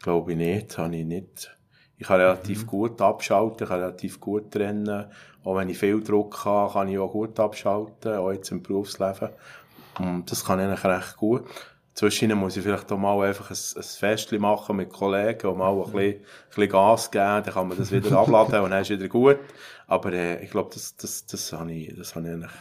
glaube 0.01 0.31
ich 0.31 0.37
nicht, 0.37 0.77
habe 0.77 0.95
ich 0.95 1.05
nicht. 1.05 1.58
Ich 1.99 2.07
kann 2.07 2.21
relativ 2.21 2.63
mhm. 2.63 2.67
gut 2.67 3.01
abschalten, 3.01 3.63
ich 3.63 3.69
kann 3.69 3.81
relativ 3.81 4.19
gut 4.19 4.51
trennen. 4.51 5.05
Auch 5.43 5.55
wenn 5.57 5.69
ich 5.69 5.77
viel 5.77 6.01
Druck 6.01 6.45
habe, 6.45 6.73
kann 6.73 6.87
ich 6.87 6.97
auch 6.97 7.11
gut 7.11 7.37
abschalten, 7.39 8.15
auch 8.15 8.31
jetzt 8.31 8.51
im 8.51 8.63
Berufsleben. 8.63 9.29
Und 9.99 10.31
das 10.31 10.45
kann 10.45 10.59
ich 10.59 10.65
eigentlich 10.65 10.85
recht 10.85 11.17
gut. 11.17 11.43
Zwischen 11.93 12.33
muss 12.35 12.55
ich 12.55 12.63
vielleicht 12.63 12.89
auch 12.89 12.97
mal 12.97 13.27
einfach 13.27 13.51
ein, 13.51 13.57
ein 13.75 13.83
Festchen 13.83 14.41
machen 14.41 14.77
mit 14.77 14.89
Kollegen 14.89 15.47
und 15.47 15.57
mal 15.57 15.73
ein 15.73 15.83
bisschen, 15.83 15.99
ein 15.99 16.21
bisschen 16.47 16.69
Gas 16.69 17.11
geben, 17.11 17.43
dann 17.43 17.53
kann 17.53 17.67
man 17.67 17.77
das 17.77 17.91
wieder 17.91 18.17
abladen 18.17 18.61
und 18.61 18.71
dann 18.71 18.81
ist 18.81 18.89
es 18.89 18.97
wieder 18.97 19.09
gut. 19.09 19.39
Aber 19.87 20.13
äh, 20.13 20.41
ich 20.41 20.51
glaube, 20.51 20.69
das, 20.73 20.95
das, 20.95 21.25
das 21.25 21.51
habe 21.51 21.73
ich, 21.73 21.93
das 21.97 22.15
habe 22.15 22.27
ich 22.27 22.33
eigentlich 22.33 22.51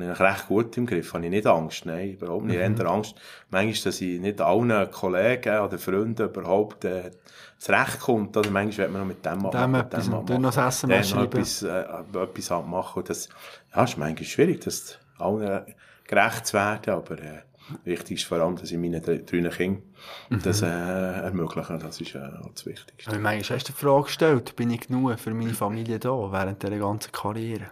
habe 0.00 0.12
ich 0.12 0.20
recht 0.20 0.48
gut 0.48 0.76
im 0.76 0.86
Griff. 0.86 1.12
Habe 1.12 1.24
ich 1.24 1.30
nicht 1.30 1.46
Angst, 1.46 1.86
nein, 1.86 2.12
überhaupt 2.12 2.44
nicht. 2.44 2.56
Mhm. 2.56 2.76
Eher 2.76 2.86
Angst, 2.86 3.14
manchmal, 3.50 3.84
dass 3.84 4.00
ich 4.00 4.20
nicht 4.20 4.40
allen 4.40 4.90
Kollegen 4.90 5.58
oder 5.60 5.78
Freunden 5.78 6.28
überhaupt 6.28 6.84
äh, 6.84 7.10
zurechtkommt. 7.58 8.36
Oder 8.36 8.50
manchmal 8.50 8.86
wird 8.86 8.92
man 8.92 9.00
noch 9.02 9.08
mit 9.08 9.24
dem 9.24 9.38
machen. 9.38 9.60
Dem 9.60 9.74
etwas, 9.74 10.04
dem 10.04 10.12
machen. 10.12 10.42
noch 10.42 10.54
das 10.54 10.76
Essen 10.76 10.88
mal 10.88 11.24
etwas, 11.24 11.62
äh, 11.62 11.84
etwas 12.14 12.50
machen. 12.50 12.98
Und 13.00 13.10
das 13.10 13.28
ja, 13.74 13.84
ist 13.84 13.98
manchmal 13.98 14.24
schwierig, 14.24 14.60
das 14.60 14.98
allen 15.18 15.64
gerecht 16.06 16.46
zu 16.46 16.54
werden, 16.54 16.94
aber 16.94 17.18
äh, 17.18 17.42
wichtig 17.84 18.18
ist 18.18 18.24
vor 18.24 18.38
allem, 18.38 18.56
dass 18.56 18.70
ich 18.70 18.78
meinen 18.78 19.02
drei 19.02 19.18
Kindern 19.18 19.82
mhm. 20.30 20.42
das 20.42 20.62
äh, 20.62 20.66
ermöglichen. 20.66 21.78
Das 21.78 22.00
ist 22.00 22.14
äh, 22.14 22.20
das 22.54 22.66
Wichtigste. 22.66 23.10
Aber 23.10 23.20
manchmal 23.20 23.58
hast 23.58 23.68
du 23.68 23.72
die 23.72 23.78
Frage 23.78 24.04
gestellt, 24.04 24.56
bin 24.56 24.70
ich 24.70 24.86
genug 24.86 25.18
für 25.18 25.34
meine 25.34 25.54
Familie 25.54 25.98
da 25.98 26.10
während 26.10 26.62
dieser 26.62 26.78
ganzen 26.78 27.12
Karriere? 27.12 27.68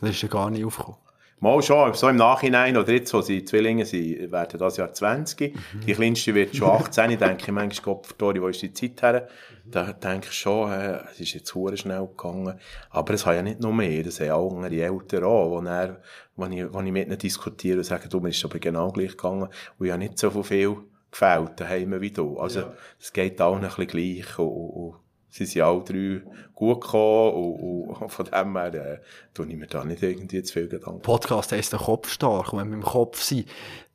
Das 0.00 0.10
ist 0.10 0.22
ja 0.22 0.28
gar 0.28 0.50
nicht 0.50 0.64
aufgekommen. 0.64 0.98
Mal 1.40 1.62
schon, 1.62 1.94
so 1.94 2.08
im 2.08 2.16
Nachhinein, 2.16 2.76
oder 2.76 2.92
jetzt, 2.92 3.14
wo 3.14 3.20
sie 3.20 3.44
Zwillinge 3.44 3.84
sind, 3.84 4.32
werden 4.32 4.58
das 4.58 4.76
Jahr 4.76 4.92
20. 4.92 5.54
Mhm. 5.54 5.80
Die 5.86 5.92
kleinste 5.92 6.34
wird 6.34 6.56
schon 6.56 6.70
18. 6.70 7.12
ich 7.12 7.18
denke 7.18 7.52
manchmal, 7.52 7.94
Gott, 7.94 8.18
Tori, 8.18 8.42
wo 8.42 8.48
ist 8.48 8.60
die 8.62 8.72
Zeit 8.72 9.00
her? 9.02 9.28
Da 9.64 9.92
denke 9.92 10.28
ich 10.30 10.34
schon, 10.34 10.72
äh, 10.72 10.98
es 11.12 11.20
ist 11.20 11.34
jetzt 11.34 11.52
sehr 11.52 11.76
schnell 11.76 12.06
gegangen. 12.06 12.58
Aber 12.90 13.14
es 13.14 13.24
hat 13.24 13.36
ja 13.36 13.42
nicht 13.42 13.60
nur 13.60 13.72
mehr, 13.72 14.02
das 14.02 14.18
haben 14.18 14.30
auch 14.30 14.56
andere 14.56 14.82
Eltern 14.82 15.24
auch, 15.24 15.50
wo, 15.50 15.60
er, 15.60 16.00
wo, 16.34 16.46
ich, 16.46 16.72
wo 16.72 16.80
ich 16.80 16.92
mit 16.92 17.06
ihnen 17.06 17.18
diskutiere 17.18 17.78
und 17.78 17.84
sage, 17.84 18.08
du, 18.08 18.18
mir 18.18 18.30
ist 18.30 18.44
aber 18.44 18.58
genau 18.58 18.90
gleich 18.90 19.10
gegangen. 19.10 19.48
Und 19.78 19.86
ich 19.86 19.92
habe 19.92 20.02
nicht 20.02 20.18
so 20.18 20.30
viel 20.42 20.76
gefällt 21.10 21.60
daheim 21.60 22.00
wie 22.00 22.10
du. 22.10 22.38
Also, 22.38 22.60
es 22.98 23.12
ja. 23.14 23.22
geht 23.22 23.40
allen 23.40 23.56
ein 23.56 23.60
bisschen 23.62 23.86
gleich. 23.86 24.38
Und, 24.38 24.48
und, 24.48 24.94
sie 25.30 25.46
sind 25.46 25.62
alle 25.62 25.82
drei 25.82 26.22
gut 26.54 26.80
gekommen 26.80 27.32
und, 27.34 28.00
und 28.00 28.08
von 28.10 28.26
dem 28.26 28.56
her 28.56 28.74
äh, 28.74 28.98
tue 29.34 29.46
ich 29.46 29.56
mir 29.56 29.66
da 29.66 29.84
nicht 29.84 30.02
irgendwie 30.02 30.42
zu 30.42 30.52
viel. 30.52 30.68
Podcast 31.02 31.52
heisst 31.52 31.72
der 31.72 31.80
Kopf 31.80 32.10
stark 32.10 32.52
und 32.52 32.60
wenn 32.60 32.70
wir 32.70 32.76
im 32.76 32.82
Kopf 32.82 33.22
sind, 33.22 33.46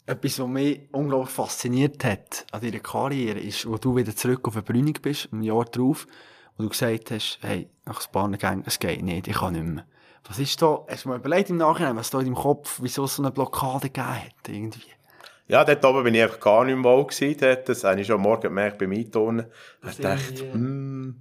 Etwas, 0.06 0.38
was 0.38 0.48
mich 0.50 0.82
unglaublich 0.92 1.30
fasziniert 1.30 2.04
hat 2.04 2.46
an 2.52 2.60
deiner 2.60 2.80
Karriere, 2.80 3.40
ist, 3.40 3.66
wo 3.66 3.78
du 3.78 3.96
wieder 3.96 4.14
zurück 4.14 4.46
auf 4.50 4.56
eine 4.56 4.64
Brünig 4.64 5.02
bist, 5.02 5.32
ein 5.32 5.44
Jahr 5.44 5.64
drauf, 5.64 6.08
wo 6.58 6.64
du 6.64 6.70
gesagt 6.70 7.12
hast, 7.12 7.40
hey, 7.42 7.70
nach 7.86 8.06
ein 8.06 8.12
paar 8.12 8.30
Gängen, 8.30 8.64
es 8.66 8.80
geht 8.80 9.02
nicht, 9.02 9.30
ich 9.30 9.36
kann 9.36 9.54
nicht 9.54 9.64
mehr. 9.64 9.86
Was 10.28 10.40
ist 10.40 10.62
da, 10.62 10.86
hast 10.90 11.06
du 11.06 11.10
mal 11.10 11.20
überlegt 11.20 11.50
im 11.52 11.58
Nachhinein, 11.58 11.96
was 11.96 12.10
da 12.10 12.20
in 12.20 12.26
deinem 12.26 12.36
Kopf, 12.36 12.80
wieso 12.82 13.06
es 13.06 13.16
so 13.16 13.24
eine 13.24 13.32
Blockade 13.32 13.90
gegeben 13.90 14.08
hat, 14.08 14.50
irgendwie? 14.50 14.92
Ja, 15.48 15.66
dort 15.66 15.84
oben 15.84 16.04
bin 16.04 16.16
ich 16.16 16.24
einfach 16.24 16.40
gar 16.40 16.66
nicht 16.66 16.76
mehr 16.76 16.84
wohl 16.84 17.06
gewesen. 17.06 17.38
Dort. 17.40 17.70
Das 17.70 17.84
habe 17.84 18.00
ich 18.00 18.08
schon 18.08 18.16
am 18.16 18.22
Morgen 18.22 18.42
gemerkt 18.42 18.78
beim 18.78 18.92
Einturnen. 18.92 19.46
Ich 19.88 19.98
dachte, 19.98 20.52
hm, 20.54 21.16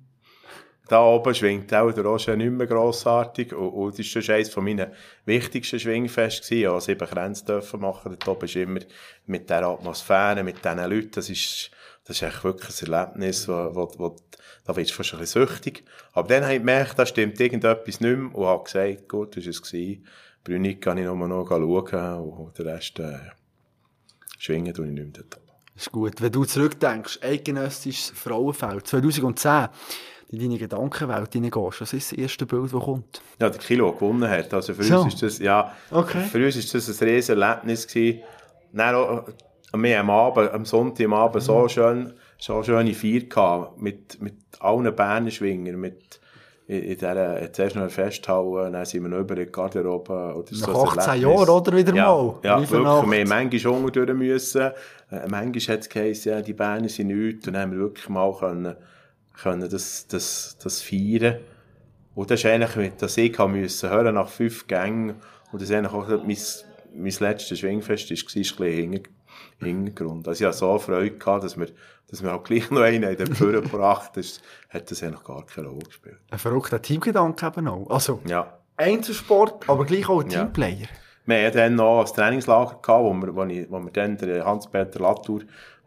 da 0.88 1.02
oben 1.02 1.34
schwingt 1.34 1.72
auch 1.74 1.90
der 1.90 2.04
Roger 2.04 2.36
nicht 2.36 2.52
mehr 2.52 2.66
grossartig. 2.66 3.52
Und, 3.52 3.68
und 3.70 3.98
das 3.98 4.14
war 4.14 4.22
schon 4.22 4.34
eines 4.34 4.50
von 4.50 4.64
meinen 4.64 4.92
wichtigsten 5.24 5.80
Schwingfest 5.80 6.44
gewesen. 6.44 6.62
Ja, 6.62 6.80
sieben 6.80 7.34
dürfen 7.46 7.80
machen. 7.80 8.10
Dort 8.12 8.28
oben 8.28 8.44
ist 8.44 8.56
immer 8.56 8.80
mit 9.26 9.48
dieser 9.48 9.68
Atmosphäre, 9.68 10.42
mit 10.44 10.64
diesen 10.64 10.78
Leuten. 10.78 11.10
Das 11.12 11.28
ist, 11.28 11.70
das 12.04 12.16
ist 12.16 12.22
echt 12.22 12.44
wirklich 12.44 12.82
ein 12.82 12.92
Erlebnis, 12.92 13.48
wo, 13.48 13.74
wo, 13.74 13.90
wo 13.96 14.16
da 14.64 14.76
wirst 14.76 14.90
du 14.90 14.94
fast 14.94 15.14
ein 15.14 15.20
bisschen 15.20 15.46
süchtig. 15.46 15.84
Aber 16.12 16.28
dann 16.28 16.44
habe 16.44 16.54
ich 16.54 16.60
gemerkt, 16.60 16.98
da 16.98 17.06
stimmt 17.06 17.40
irgendetwas 17.40 18.00
nicht 18.00 18.16
mehr 18.16 18.34
und 18.34 18.46
habe 18.46 18.64
gesagt, 18.64 19.08
gut, 19.08 19.36
das 19.36 19.44
war 19.44 19.50
es. 19.50 19.98
Brünig 20.44 20.80
kann 20.80 20.98
ich 20.98 21.04
nur 21.04 21.16
noch 21.16 21.48
schauen 21.48 22.20
und 22.20 22.58
den 22.58 22.68
Rest 22.68 22.98
äh, 22.98 23.18
schwingen 24.44 24.74
tue 24.74 24.86
ich 24.86 24.92
nicht 24.92 25.02
mehr 25.04 25.12
dort. 25.12 25.40
Das 25.74 25.86
ist 25.86 25.92
gut. 25.92 26.20
Wenn 26.20 26.32
du 26.32 26.44
zurückdenkst, 26.44 27.20
eidgenössisches 27.22 28.10
Frauenfeld 28.14 28.86
2010, 28.86 29.68
in 30.28 30.38
deine 30.38 30.58
Gedankenwelt 30.58 31.32
hineingehst, 31.32 31.80
was 31.80 31.92
ist 31.92 32.12
das 32.12 32.18
erste 32.18 32.46
Bild, 32.46 32.72
das 32.72 32.82
kommt? 32.82 33.20
Ja, 33.38 33.50
der 33.50 33.58
Kilo 33.60 33.92
gewonnen 33.92 34.28
hat. 34.28 34.52
Also 34.54 34.74
für 34.74 34.82
So. 34.82 35.02
uns 35.02 35.14
ist 35.14 35.22
das, 35.22 35.38
ja, 35.38 35.74
Okay. 35.90 36.22
für 36.24 36.44
uns 36.44 36.56
ist 36.56 36.72
das 36.74 36.88
ein 37.02 37.08
riesen 37.08 37.40
Erlebnis 37.40 37.86
gewesen. 37.86 38.22
Dann 38.72 38.94
auch, 38.94 39.24
wir 39.74 40.00
am 40.00 40.10
Abend, 40.10 40.50
am 40.52 40.64
Sonntag 40.64 41.04
am 41.06 41.14
Abend 41.14 41.42
so 41.42 41.68
schön, 41.68 42.12
so 42.38 42.62
schöne 42.62 42.94
Feier 42.94 43.20
gehabt, 43.20 43.80
mit, 43.80 44.20
mit 44.22 44.34
allen 44.60 44.94
Bärenschwingern, 44.94 45.76
mit, 45.78 46.20
in, 46.72 46.82
in 46.84 46.94
dieser, 46.96 47.52
zuerst 47.52 47.76
noch 47.76 47.90
Festhalle, 47.90 48.70
dann 48.70 48.84
sind 48.84 49.02
wir 49.02 49.10
noch 49.10 49.18
über 49.18 49.36
in 49.36 49.46
die 49.46 49.52
Garderobe. 49.52 50.12
Oder 50.12 50.52
Nach 50.52 50.74
so 50.74 50.82
ein 50.82 50.98
18 50.98 50.98
Erlebnis. 50.98 51.22
Jahren, 51.22 51.48
oder? 51.48 51.76
Wieder 51.76 51.94
ja, 51.94 52.06
mal. 52.06 52.34
Ja, 52.42 52.60
wirklich. 52.60 52.80
Wir 52.80 52.88
haben 52.88 53.28
manchmal 53.28 53.74
unten 53.74 53.92
durch 53.92 54.14
müssen. 54.14 54.62
Äh, 54.62 55.28
manchmal 55.28 55.76
hat 55.76 55.80
es 55.82 55.88
geheißen, 55.88 56.32
ja, 56.32 56.40
die 56.40 56.52
Bären 56.54 56.88
sind 56.88 57.08
nichts. 57.08 57.46
Und 57.46 57.54
dann 57.54 57.62
haben 57.62 57.72
wir 57.72 57.78
wirklich 57.78 58.08
mal 58.08 58.34
können, 58.38 58.76
können 59.40 59.68
das, 59.68 60.06
das, 60.06 60.56
das 60.62 60.80
feiern. 60.80 61.36
Und 62.14 62.30
das 62.30 62.40
ist 62.40 62.46
eigentlich, 62.46 62.76
mit 62.76 63.02
das 63.02 63.16
ich 63.16 63.38
müssen 63.38 63.90
hören 63.90 64.14
nach 64.14 64.28
fünf 64.28 64.66
Gängen. 64.66 65.14
Und 65.50 65.60
das 65.60 65.68
ist 65.68 65.76
eigentlich 65.76 65.92
auch 65.92 66.08
mein, 66.08 66.36
mein 66.94 67.14
letztes 67.20 67.58
Schwingfest 67.58 68.10
war, 68.10 68.16
war 68.16 68.66
ein 68.66 68.90
bisschen 68.90 69.02
Hintergrund. 69.60 70.26
Also 70.28 70.42
ich 70.44 70.48
hatte 70.48 70.58
so 70.58 70.78
Freude 70.78 71.12
gehabt, 71.16 71.44
dass 71.44 71.58
wir, 71.58 71.68
dass 72.08 72.22
wir 72.22 72.34
auch 72.34 72.42
gleich 72.42 72.70
noch 72.70 72.82
einen 72.82 73.02
in 73.04 73.16
den 73.16 73.34
Führer 73.34 73.60
gebracht 73.62 74.16
haben. 74.16 74.26
hat 74.70 74.90
das 74.90 75.02
eigentlich 75.02 75.24
gar 75.24 75.44
keine 75.46 75.68
Rolle 75.68 75.84
gespielt. 75.86 76.18
Ein 76.30 76.38
verrückter 76.38 76.80
Teamgedanke 76.82 77.46
eben 77.46 77.68
auch. 77.68 77.88
Also, 77.90 78.20
Ja. 78.26 78.58
Einzelsport, 78.76 79.68
aber 79.68 79.84
gleich 79.84 80.08
auch 80.08 80.20
ein 80.22 80.30
Ja. 80.30 80.40
Teamplayer. 80.44 80.88
Wir 81.26 81.46
hatten 81.46 81.56
dann 81.56 81.74
noch 81.76 82.00
ein 82.00 82.06
Trainingslager, 82.12 82.78
gehabt, 82.82 83.04
wo 83.04 83.12
wir, 83.14 83.34
wo, 83.36 83.44
ich, 83.44 83.70
wo 83.70 83.78
wir 83.80 83.90
dann 83.92 84.16
den 84.16 84.44
Hans-Peter 84.44 84.98
Latour 84.98 85.42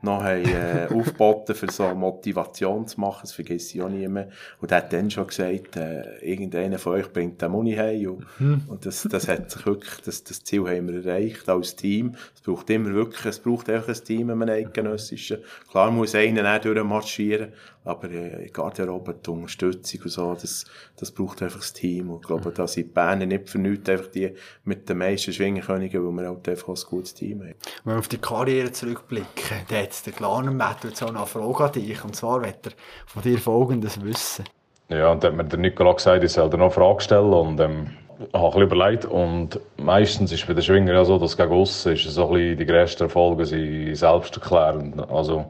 noch 0.06 0.24
haben, 0.24 0.46
äh, 0.46 0.88
aufgeboten, 0.94 1.56
für 1.56 1.70
so 1.72 1.94
Motivation 1.94 2.88
zu 2.88 3.00
machen. 3.02 3.22
Das 3.24 3.34
vergesse 3.34 3.76
ich 3.76 3.84
auch 3.84 3.90
nie 3.90 4.08
mehr. 4.08 4.30
Und 4.62 4.72
er 4.72 4.78
hat 4.78 4.94
dann 4.94 5.12
schon 5.12 5.28
gesagt, 5.28 5.76
äh, 5.76 6.18
irgendeiner 6.20 6.80
von 6.80 6.94
euch 6.94 7.12
bringt 7.12 7.42
den 7.42 7.52
Muni 7.52 7.76
heim. 7.76 8.24
Und, 8.40 8.70
und 8.70 8.86
das, 8.86 9.08
das 9.10 9.28
hat 9.28 9.52
sich 9.52 9.66
wirklich, 9.66 10.00
das, 10.06 10.24
das 10.24 10.44
Ziel 10.44 10.62
haben 10.62 10.88
wir 10.88 11.06
erreicht 11.06 11.50
als 11.50 11.76
Team. 11.76 12.16
Es 12.34 12.42
braucht 12.42 12.70
immer 12.70 12.94
wirklich, 12.94 13.26
es 13.26 13.40
braucht 13.40 13.70
einfach 13.70 13.90
ein 13.90 14.04
Team, 14.04 14.30
in 14.30 14.42
einem 14.42 14.50
eidgenössischen. 14.50 15.40
Klar 15.70 15.92
muss 15.92 16.16
einer 16.16 16.44
dann 16.44 16.62
durchmarschieren, 16.62 17.52
aber 17.86 18.10
äh, 18.12 18.50
Garderobe, 18.52 19.16
die 19.26 19.30
Unterstützung 19.30 20.02
und 20.04 20.10
so, 20.10 20.34
das, 20.34 20.66
das 20.98 21.12
braucht 21.12 21.42
einfach 21.42 21.60
das 21.60 21.72
Team. 21.72 22.10
Und 22.10 22.22
ich 22.22 22.28
glaube, 22.28 22.52
da 22.52 22.68
sind 22.68 22.88
die 22.88 22.92
Berner 22.92 23.26
nicht 23.26 23.50
für 23.50 23.60
nichts 23.60 23.88
einfach 23.90 24.08
die 24.08 24.34
mit 24.64 24.90
den 24.90 24.98
meisten 24.98 25.32
Schwingenkönigen, 25.32 26.06
weil 26.06 26.24
wir 26.24 26.30
halt 26.30 26.50
einfach 26.50 26.70
ein 26.70 26.90
gutes 26.90 27.14
Team 27.14 27.42
haben. 27.42 27.56
Wenn 27.84 27.94
wir 27.94 28.00
auf 28.00 28.08
die 28.08 28.18
Karriere 28.18 28.72
zurückblicken, 28.72 29.58
dann 29.70 29.84
hat 29.84 30.06
der 30.06 30.14
Glaner 30.14 30.52
Matt 30.52 30.84
jetzt 30.84 31.02
auch 31.04 31.10
eine 31.10 31.26
Frage 31.26 31.64
an 31.64 31.72
dich. 31.72 32.04
Und 32.04 32.16
zwar 32.16 32.42
wird 32.42 32.66
er 32.66 32.72
von 33.06 33.22
dir 33.22 33.38
Folgendes 33.38 34.04
wissen. 34.04 34.46
Ja, 34.90 35.12
und 35.12 35.24
dann 35.24 35.34
hat 35.34 35.38
mir 35.38 35.46
der 35.46 35.60
Nicola 35.60 35.94
gesagt, 35.94 36.24
ich 36.24 36.32
soll 36.32 36.50
dir 36.50 36.58
noch 36.58 36.66
eine 36.66 36.74
Frage 36.74 37.02
stellen 37.02 37.34
und 37.34 37.60
ähm, 37.60 37.92
ich 38.20 38.34
habe 38.34 38.46
ein 38.46 38.52
bisschen 38.52 38.62
überlegt 38.62 39.06
und 39.06 39.60
meistens 39.78 40.32
ist 40.32 40.48
bei 40.48 40.54
den 40.54 40.64
Schwinger 40.64 40.94
ja 40.94 41.04
so, 41.04 41.18
dass 41.18 41.36
gegen 41.36 41.52
aussen 41.52 41.94
ist 41.94 42.04
so 42.04 42.28
ein 42.28 42.34
bisschen 42.34 42.58
die 42.58 42.66
grössten 42.66 43.04
Erfolge 43.04 43.46
sind 43.46 43.96
selbsterklärend. 43.96 45.10
Also 45.10 45.46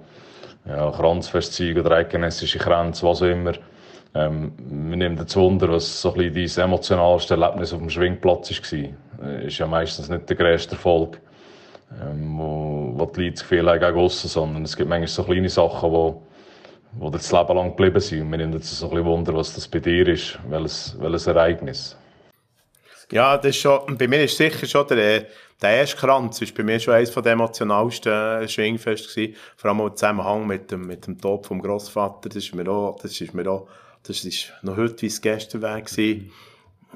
ja, 0.68 0.92
Kranzfestzüge 0.92 1.82
oder 1.82 1.92
eidgenössische 1.92 2.60
Grenze, 2.60 3.06
was 3.06 3.22
auch 3.22 3.28
immer. 3.28 3.54
Ähm, 4.14 4.54
mir 4.70 4.98
nimmt 4.98 5.20
jetzt 5.20 5.36
Wunder, 5.36 5.70
was 5.70 6.02
so 6.02 6.14
ein 6.14 6.32
bisschen 6.32 6.62
dein 6.62 6.70
emotionalste 6.70 7.34
Erlebnis 7.34 7.74
auf 7.74 7.80
dem 7.80 7.90
Schwingplatz 7.90 8.50
war. 8.52 9.28
Äh, 9.28 9.48
Ist 9.48 9.58
ja 9.58 9.68
meistens 9.68 10.10
nicht 10.10 10.30
der 10.30 10.38
grösste 10.38 10.76
Erfolg, 10.76 11.20
ähm, 12.02 12.38
wo, 12.38 12.94
wo 12.96 13.06
die 13.08 13.24
Leute 13.24 13.32
das 13.34 13.42
Gefühl 13.42 13.70
haben 13.70 13.80
gegen 13.80 13.98
aussen, 13.98 14.30
sondern 14.30 14.64
es 14.64 14.78
gibt 14.78 14.90
manchmal 14.90 15.08
so 15.08 15.24
kleine 15.24 15.50
Sachen, 15.50 15.92
die 15.92 16.14
die 16.98 17.12
das 17.12 17.32
Leben 17.32 17.56
lang 17.56 17.70
geblieben 17.72 18.00
sind. 18.00 18.22
Und 18.22 18.30
mir 18.30 18.38
nimmt 18.38 18.54
jetzt 18.54 18.72
so 18.72 18.86
ein 18.86 18.92
bisschen 18.92 19.06
Wunder, 19.06 19.36
was 19.36 19.54
das 19.54 19.68
bei 19.68 19.80
dir 19.80 20.08
ist, 20.08 20.40
welches, 20.48 20.96
welches 21.00 21.28
Ereignis. 21.28 21.98
Ja, 23.12 23.38
das 23.38 23.56
ist 23.56 23.62
schon, 23.62 23.98
bei 23.98 24.08
mir 24.08 24.24
ist 24.24 24.38
sicher 24.38 24.66
schon 24.66 24.88
der, 24.88 25.28
der 25.62 25.70
erste 25.70 25.98
Kranz 25.98 26.42
ist 26.42 26.56
bei 26.56 26.64
mir 26.64 26.80
schon 26.80 26.96
eines 26.96 27.14
der 27.14 27.26
emotionalsten 27.26 28.12
äh, 28.12 28.48
Schwingfest 28.48 29.10
gewesen. 29.10 29.36
Vor 29.56 29.70
allem 29.70 29.80
im 29.82 29.96
Zusammenhang 29.96 30.48
mit 30.48 30.72
dem, 30.72 30.88
mit 30.88 31.08
dem 31.08 31.20
Tod 31.20 31.46
vom 31.46 31.62
Grossvater. 31.62 32.30
Das 32.30 32.38
ist 32.38 32.54
mir 32.56 32.68
auch, 32.70 32.98
das 33.02 33.20
ist 33.22 33.34
mir 33.34 33.50
auch, 33.50 33.68
das 34.04 34.26
ist 34.26 34.52
noch 34.64 34.76
heute 34.78 35.02
wie 35.04 35.08
es 35.08 35.22
gestern 35.22 35.62
wäre 35.62 35.82
gewesen. 35.82 36.32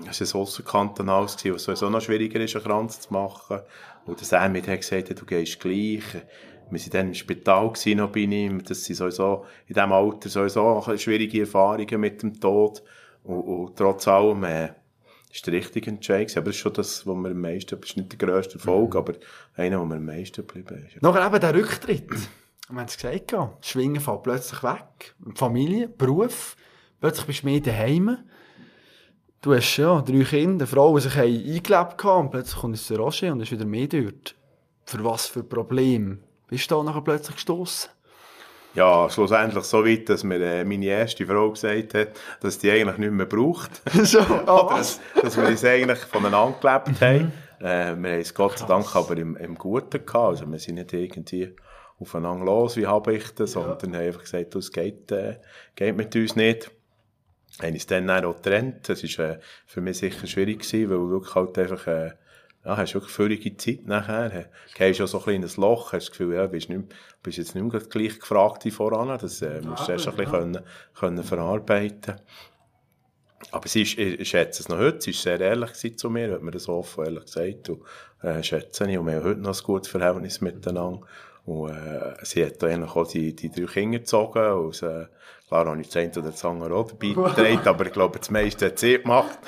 Das 0.06 0.22
war 0.22 0.28
ein 0.28 0.42
Ausserkantonales 0.42 1.38
was 1.46 1.64
sowieso 1.64 1.90
noch 1.90 2.02
schwieriger 2.02 2.40
ist, 2.40 2.56
einen 2.56 2.66
Kranz 2.66 3.02
zu 3.02 3.14
machen. 3.14 3.60
Und 4.06 4.20
der 4.20 4.26
Sam 4.26 4.56
hat 4.56 4.66
gesagt, 4.66 5.10
du 5.10 5.26
gehst 5.26 5.60
gleich. 5.60 6.04
Wir 6.72 6.80
waren 6.80 6.92
dann 6.92 7.08
im 7.08 7.14
Spital 7.14 7.68
gewesen, 7.70 7.98
noch 7.98 8.12
bei 8.12 8.22
ihm. 8.22 8.64
Das 8.64 8.84
sind 8.84 8.96
sowieso, 8.96 9.46
in 9.68 9.76
diesem 9.76 9.92
Alter 9.92 10.30
sowieso 10.30 10.84
schwierige 10.98 11.42
Erfahrungen 11.42 12.00
mit 12.00 12.22
dem 12.22 12.40
Tod. 12.40 12.82
Und, 13.24 13.42
und 13.42 13.76
trotz 13.76 14.08
allem, 14.08 14.44
äh, 14.44 14.70
ist 15.32 15.46
der 15.46 15.54
richtige 15.54 15.92
Entscheid. 15.92 16.36
Aber 16.38 16.48
das 16.48 16.56
ist 16.56 16.62
schon 16.62 16.74
das, 16.74 17.06
was 17.06 17.16
mir 17.16 17.30
am 17.30 17.42
meisten, 17.42 17.80
das 17.80 17.90
ist 17.90 17.98
nicht 17.98 18.12
der 18.12 18.28
grösste 18.28 18.56
Erfolg, 18.56 18.96
aber 18.96 19.14
einer, 19.56 19.78
der 19.78 19.86
mir 19.86 19.96
am 19.96 20.06
meisten 20.06 20.46
geblieben 20.46 20.88
ist. 20.88 21.02
Nachher 21.02 21.26
eben 21.26 21.40
der 21.40 21.54
Rücktritt. 21.54 22.10
Wir 22.10 22.78
haben 22.78 22.86
es 22.86 22.98
gesagt, 22.98 23.32
ja. 23.32 23.52
Schwingen 23.62 24.02
fällt 24.02 24.24
plötzlich 24.24 24.64
weg. 24.64 25.16
Familie, 25.36 25.88
Beruf. 25.88 26.56
Plötzlich 27.00 27.26
bist 27.28 27.44
du 27.44 27.48
mehr 27.48 27.60
daheim. 27.60 28.18
Du 29.42 29.56
hast 29.56 29.78
ja 29.78 30.02
drei 30.02 30.24
Kinder, 30.24 30.66
eine 30.66 30.68
Frau, 30.68 30.96
die 30.96 31.02
sich 31.02 31.18
eingelebt 31.18 32.04
haben 32.04 32.26
und 32.26 32.32
plötzlich 32.32 32.60
kommt 32.60 32.76
jetzt 32.76 32.90
der 32.90 32.98
Roger 32.98 33.32
und 33.32 33.40
ist 33.40 33.52
wieder 33.52 33.66
mehr 33.66 33.88
dort. 33.88 34.36
Für 34.84 35.04
was 35.06 35.28
für 35.28 35.44
Problem 35.44 36.20
bist 36.48 36.70
du 36.70 36.76
da 36.76 36.84
nachher 36.84 37.02
plötzlich 37.02 37.36
gestossen? 37.36 37.90
Ja, 38.76 39.10
schlussendlich 39.10 39.64
so 39.64 39.84
weit, 39.84 40.10
dass 40.10 40.24
mir 40.24 40.40
äh, 40.40 40.64
meine 40.64 40.86
erste 40.86 41.26
Frau 41.26 41.50
gesagt 41.50 41.96
hat, 41.96 42.10
dass 42.40 42.60
die 42.60 42.70
eigentlich 42.70 42.98
nicht 42.98 43.12
mehr 43.12 43.26
braucht. 43.26 43.82
so, 44.04 44.20
Oder 44.20 44.76
dass, 44.78 45.00
dass 45.22 45.38
wir 45.38 45.48
uns 45.48 45.66
eigentlich 45.66 46.00
voneinander 46.00 46.56
gelebt 46.62 47.02
haben. 47.02 47.34
Äh, 47.60 47.96
wir 47.96 48.12
haben 48.12 48.22
es 48.22 48.34
Gott 48.34 48.60
sei 48.60 48.68
Dank 48.68 48.96
aber 48.96 49.18
im, 49.18 49.36
im 49.38 49.56
Guten 49.56 50.06
gehabt. 50.06 50.16
Also 50.16 50.50
wir 50.50 50.60
sind 50.60 50.76
nicht 50.76 50.94
irgendwie 50.94 51.56
aufeinander 52.00 52.46
los, 52.46 52.78
wie 52.78 52.88
habe 52.88 53.16
ich 53.16 53.34
das, 53.36 53.54
sondern 53.54 53.96
haben 53.96 53.96
einfach 53.96 54.22
gesagt, 54.22 54.54
du, 54.54 54.60
es 54.60 54.72
geht, 54.72 55.12
äh, 55.12 55.38
geht 55.76 55.98
mit 55.98 56.16
uns 56.16 56.36
nicht. 56.36 56.72
Haben 57.62 57.74
uns 57.74 57.88
dann 57.88 58.10
auch 58.10 58.36
getrennt. 58.36 58.88
Das 58.88 59.04
war 59.04 59.26
äh, 59.26 59.40
für 59.66 59.82
mich 59.82 59.98
sicher 59.98 60.28
schwierig 60.28 60.60
gewesen, 60.60 60.90
weil 60.90 61.10
wirklich 61.10 61.36
halt 61.36 61.58
einfach, 61.58 61.88
äh, 61.88 62.12
ja, 62.66 62.76
hast 62.76 62.94
wirklich 62.94 63.14
völlige 63.14 63.56
Zeit 63.56 63.88
nachher. 63.88 64.30
Du 64.30 64.78
gehst 64.78 64.98
schon 64.98 65.08
so 65.08 65.20
ein 65.20 65.24
kleines 65.24 65.58
Loch, 65.58 65.94
hast 65.94 66.08
das 66.08 66.12
Gefühl, 66.12 66.36
ja, 66.36 66.46
bist, 66.48 66.70
nicht, 66.70 66.84
bist 67.24 67.38
jetzt 67.38 67.56
nicht 67.56 67.64
mehr 67.64 67.82
gleich 67.82 68.20
gefragt 68.20 68.66
wie 68.66 68.72
voran. 68.72 69.18
Das 69.18 69.42
äh, 69.42 69.62
musst 69.62 69.88
du 69.88 69.94
erst 69.94 70.08
ein 70.08 70.16
bisschen 70.16 70.32
können, 70.32 70.60
können 70.94 71.24
verarbeiten. 71.24 72.16
Aber 73.52 73.68
sie 73.68 73.84
ist, 73.84 73.98
ich 73.98 74.30
schätze 74.30 74.62
es 74.62 74.70
noch 74.70 74.78
heute, 74.78 75.02
sie 75.02 75.14
war 75.14 75.22
sehr 75.22 75.40
ehrlich 75.40 75.98
zu 75.98 76.10
mir, 76.10 76.34
hat 76.34 76.42
mir 76.42 76.52
das 76.52 76.68
offen 76.68 77.06
ehrlich 77.06 77.26
gesagt. 77.26 77.70
Und, 77.70 77.82
äh, 78.22 78.44
schätze 78.44 78.90
ich. 78.90 78.98
Und 78.98 79.08
wir 79.08 79.16
haben 79.16 79.24
heute 79.24 79.40
noch 79.40 79.58
ein 79.58 79.64
gutes 79.64 79.90
Verhältnis 79.90 80.42
miteinander. 80.42 81.02
Und, 81.46 81.70
äh, 81.72 82.14
sie 82.24 82.46
hat 82.46 82.62
eigentlich 82.64 82.96
auch 82.96 83.08
die, 83.08 83.34
die 83.34 83.50
drei 83.50 83.66
Kinder 83.66 84.00
gezogen. 84.00 84.52
Und, 84.52 84.84
äh, 84.84 85.06
klar 85.48 85.66
habe 85.66 85.80
ich 85.80 85.88
das 85.88 85.96
eine 85.96 86.12
oder 86.12 86.32
das 86.32 86.44
andere 86.44 86.76
auch 86.76 86.92
dabei 86.92 87.08
getragen, 87.36 87.68
aber 87.68 87.86
ich 87.86 87.94
glaube, 87.94 88.20
das 88.20 88.30
meiste 88.30 88.66
hat 88.66 88.80
sie 88.80 89.00
gemacht. 89.00 89.40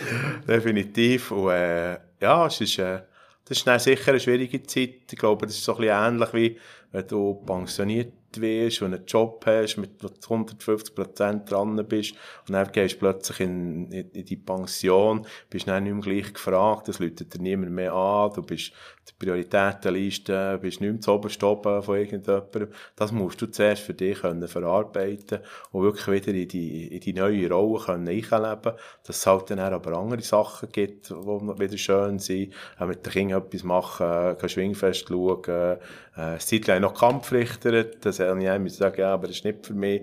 Definitiv. 0.47 1.31
Und, 1.31 1.51
äh, 1.51 1.97
ja, 2.21 2.45
es 2.45 2.61
ist, 2.61 2.79
äh, 2.79 3.01
das 3.45 3.57
ist 3.65 3.83
sicher 3.83 4.11
eine 4.11 4.19
schwierige 4.19 4.63
Zeit. 4.63 5.11
Ich 5.11 5.17
glaube, 5.17 5.45
das 5.45 5.55
ist 5.55 5.63
so 5.63 5.73
ein 5.73 5.79
bisschen 5.79 5.97
ähnlich 5.97 6.33
wie, 6.33 6.59
wenn 6.91 7.07
du 7.07 7.33
pensioniert 7.45 8.13
wirst 8.39 8.81
und 8.81 8.93
einen 8.93 9.05
Job 9.05 9.43
hast, 9.45 9.77
mit 9.77 10.01
150% 10.01 11.45
dran 11.45 11.75
bist 11.87 12.15
und 12.47 12.53
dann 12.53 12.71
gehst 12.71 12.95
du 12.95 12.99
plötzlich 12.99 13.39
in, 13.41 13.91
in, 13.91 14.09
in 14.11 14.25
die 14.25 14.37
Pension, 14.37 15.25
bist 15.49 15.67
dann 15.67 15.83
nicht 15.83 15.93
mehr 15.93 16.01
gleich 16.01 16.33
gefragt, 16.33 16.87
das 16.87 16.99
läutet 16.99 17.33
dir 17.33 17.41
niemand 17.41 17.71
mehr 17.71 17.93
an, 17.93 18.31
du 18.33 18.41
bist 18.41 18.71
die 19.09 19.13
Prioritätenliste, 19.17 20.59
bist 20.61 20.79
nicht 20.79 20.91
mehr 20.91 21.01
zu 21.01 21.13
oben 21.13 21.81
von 21.81 21.97
irgendjemandem. 21.97 22.67
Das 22.95 23.11
musst 23.11 23.41
du 23.41 23.47
zuerst 23.47 23.81
für 23.81 23.93
dich 23.93 24.21
können 24.21 24.47
verarbeiten 24.47 25.39
und 25.71 25.83
wirklich 25.83 26.07
wieder 26.07 26.37
in 26.37 26.47
die, 26.47 26.87
in 26.87 26.99
die 26.99 27.13
neue 27.13 27.49
Rolle 27.49 27.83
können 27.83 28.07
einleben 28.07 28.73
dass 29.03 29.17
es 29.17 29.27
halt 29.27 29.49
dann 29.49 29.59
aber 29.59 29.97
andere 29.97 30.21
Sachen 30.21 30.69
gibt, 30.71 31.09
die 31.09 31.15
wieder 31.15 31.77
schön 31.77 32.19
sind, 32.19 32.53
mit 32.79 33.05
den 33.05 33.11
Kindern 33.11 33.41
etwas 33.41 33.63
machen, 33.63 34.37
Schwingfest 34.47 35.07
schauen, 35.07 35.77
äh, 36.15 36.37
Zeit 36.37 36.67
lang 36.67 36.81
noch 36.81 36.93
Kampfrichter, 36.93 37.83
das 37.83 38.19
habe 38.19 38.41
ich 38.41 38.49
einmal 38.49 38.69
sagen, 38.69 38.99
ja, 38.99 39.13
aber 39.13 39.27
das 39.27 39.37
ist 39.37 39.45
nicht 39.45 39.65
für 39.65 39.73
mich. 39.73 40.01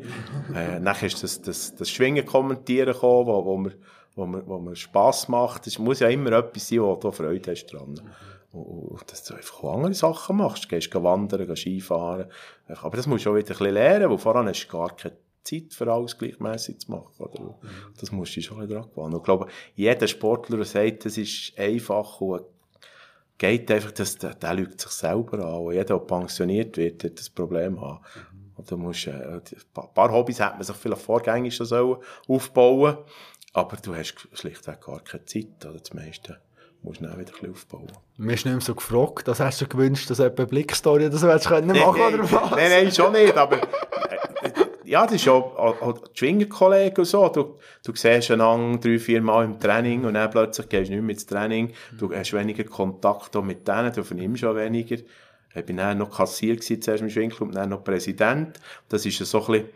äh, 0.55 0.81
nachher 0.81 1.07
ist 1.07 1.23
das, 1.23 1.43
das, 1.43 1.75
das 1.75 1.91
Schwingen 1.91 2.25
kommentieren 2.25 2.93
gekommen, 2.93 3.27
wo, 3.27 3.45
wo 3.45 3.57
mir, 3.59 3.73
wo 4.15 4.27
mir, 4.27 4.47
wo 4.47 4.59
mir 4.59 4.77
Spass 4.77 5.29
macht. 5.29 5.67
Es 5.67 5.79
muss 5.79 6.01
ja 6.01 6.09
immer 6.09 6.33
etwas 6.33 6.69
sein, 6.69 6.81
wo 6.81 6.95
du 6.97 7.11
Freude 7.13 7.51
hast 7.51 7.67
dran. 7.67 8.01
Und 8.53 9.13
dass 9.13 9.25
du 9.25 9.35
einfach 9.35 9.63
auch 9.63 9.75
andere 9.75 9.95
Sachen 9.95 10.37
machst. 10.39 10.65
Du 10.65 10.69
gehst 10.69 10.95
wandern, 10.95 11.47
gehst 11.47 11.63
Skifahren. 11.63 12.27
Aber 12.67 12.97
das 12.97 13.07
musst 13.07 13.27
du 13.27 13.31
auch 13.31 13.37
wieder 13.37 13.49
ein 13.49 13.59
bisschen 13.59 13.75
lernen, 13.75 14.11
weil 14.11 14.19
voran 14.19 14.49
hast 14.49 14.67
du 14.67 14.73
gar 14.73 14.97
keine 14.97 15.17
Zeit 15.45 15.75
für 15.75 15.93
alles 15.93 16.17
gleichmäßig 16.17 16.81
zu 16.81 16.91
machen. 16.91 17.13
Oder? 17.19 17.59
Das 18.01 18.11
musst 18.11 18.35
du 18.37 18.41
schon 18.41 18.67
dran 18.67 18.89
gewöhnen. 18.89 19.13
Und 19.13 19.17
ich 19.17 19.23
glaube, 19.23 19.47
jeder 19.75 20.07
Sportler, 20.07 20.65
sagt, 20.65 21.05
das 21.05 21.19
ist 21.19 21.53
einfach 21.59 22.21
und 22.21 22.43
geht 23.39 23.71
einfach, 23.71 23.93
dass, 23.93 24.19
der, 24.19 24.35
der 24.35 24.55
lügt 24.55 24.81
sich 24.81 24.91
selber 24.91 25.39
an. 25.45 25.55
Und 25.55 25.73
jeder, 25.73 25.85
der 25.85 25.99
pensioniert 25.99 26.77
wird, 26.77 27.05
hat 27.05 27.19
das 27.19 27.31
Problem 27.31 27.81
haben. 27.81 28.01
Mhm. 28.01 28.53
Und 28.57 28.71
du 28.71 28.77
musst, 28.77 29.07
äh, 29.07 29.13
ein 29.13 29.43
paar 29.95 30.13
Hobbys 30.13 30.41
hat 30.41 30.55
man 30.55 30.65
sich 30.65 30.77
vielleicht 30.77 31.03
vorgängig 31.03 31.55
schon 31.55 31.67
so 31.67 32.03
aufbauen 32.27 32.99
aber 33.53 33.77
du 33.77 33.95
hast 33.95 34.15
schlichtweg 34.35 34.81
gar 34.81 35.01
keine 35.01 35.25
Zeit, 35.25 35.65
oder 35.65 35.79
das 35.79 35.93
meiste 35.95 36.41
musst 36.83 37.01
du 37.01 37.07
dann 37.07 37.19
wieder 37.19 37.33
ein 37.43 37.51
aufbauen. 37.51 37.91
Mir 38.17 38.35
ist 38.35 38.45
nicht 38.45 38.55
mehr 38.55 38.61
so 38.61 38.75
gefragt, 38.75 39.27
das 39.27 39.41
hast 39.41 39.61
du 39.61 39.67
gewünscht, 39.67 40.09
dass 40.11 40.19
du 40.19 40.25
eine 40.25 40.47
Blickstory 40.47 41.07
oder 41.07 41.17
so 41.17 41.29
hättest 41.29 41.49
können 41.49 41.67
machen 41.67 41.95
nee, 41.97 42.15
oder 42.15 42.31
was? 42.31 42.51
Nein, 42.53 42.71
nein, 42.71 42.93
schon 42.93 43.13
nicht, 43.13 43.37
aber 43.37 43.61
ja, 44.89 45.05
das 45.05 45.17
ist 45.17 45.29
auch, 45.29 45.55
auch, 45.57 45.83
auch 45.83 45.99
die 45.99 46.19
Schwingerkollegen 46.19 46.99
und 46.99 47.05
so. 47.05 47.29
Du, 47.29 47.59
du 47.85 47.95
siehst 47.95 48.31
einander 48.31 48.79
drei, 48.79 48.99
vier 48.99 49.21
Mal 49.21 49.45
im 49.45 49.61
Training 49.61 50.05
und 50.05 50.15
dann 50.15 50.31
plötzlich 50.31 50.69
gehst 50.69 50.91
du 50.91 50.95
nicht 50.95 51.03
mehr 51.03 51.15
ins 51.15 51.27
Training. 51.27 51.73
Du 51.99 52.13
hast 52.15 52.33
weniger 52.33 52.65
Kontakt 52.65 53.35
mit 53.43 53.69
denen, 53.69 53.93
du 53.93 54.03
vernimmst 54.03 54.41
schon 54.41 54.57
weniger. 54.57 54.97
Ich 55.55 55.65
bin 55.65 55.77
dann 55.77 55.99
noch 55.99 56.17
Kassier 56.17 56.57
gewesen, 56.57 56.81
zuerst 56.81 57.03
im 57.03 57.11
Schwingclub, 57.11 57.53
dann 57.53 57.71
noch 57.71 57.85
Präsident. 57.85 58.59
Das 58.89 59.05
ist 59.05 59.19
so 59.19 59.41
ein 59.41 59.53
bisschen, 59.53 59.69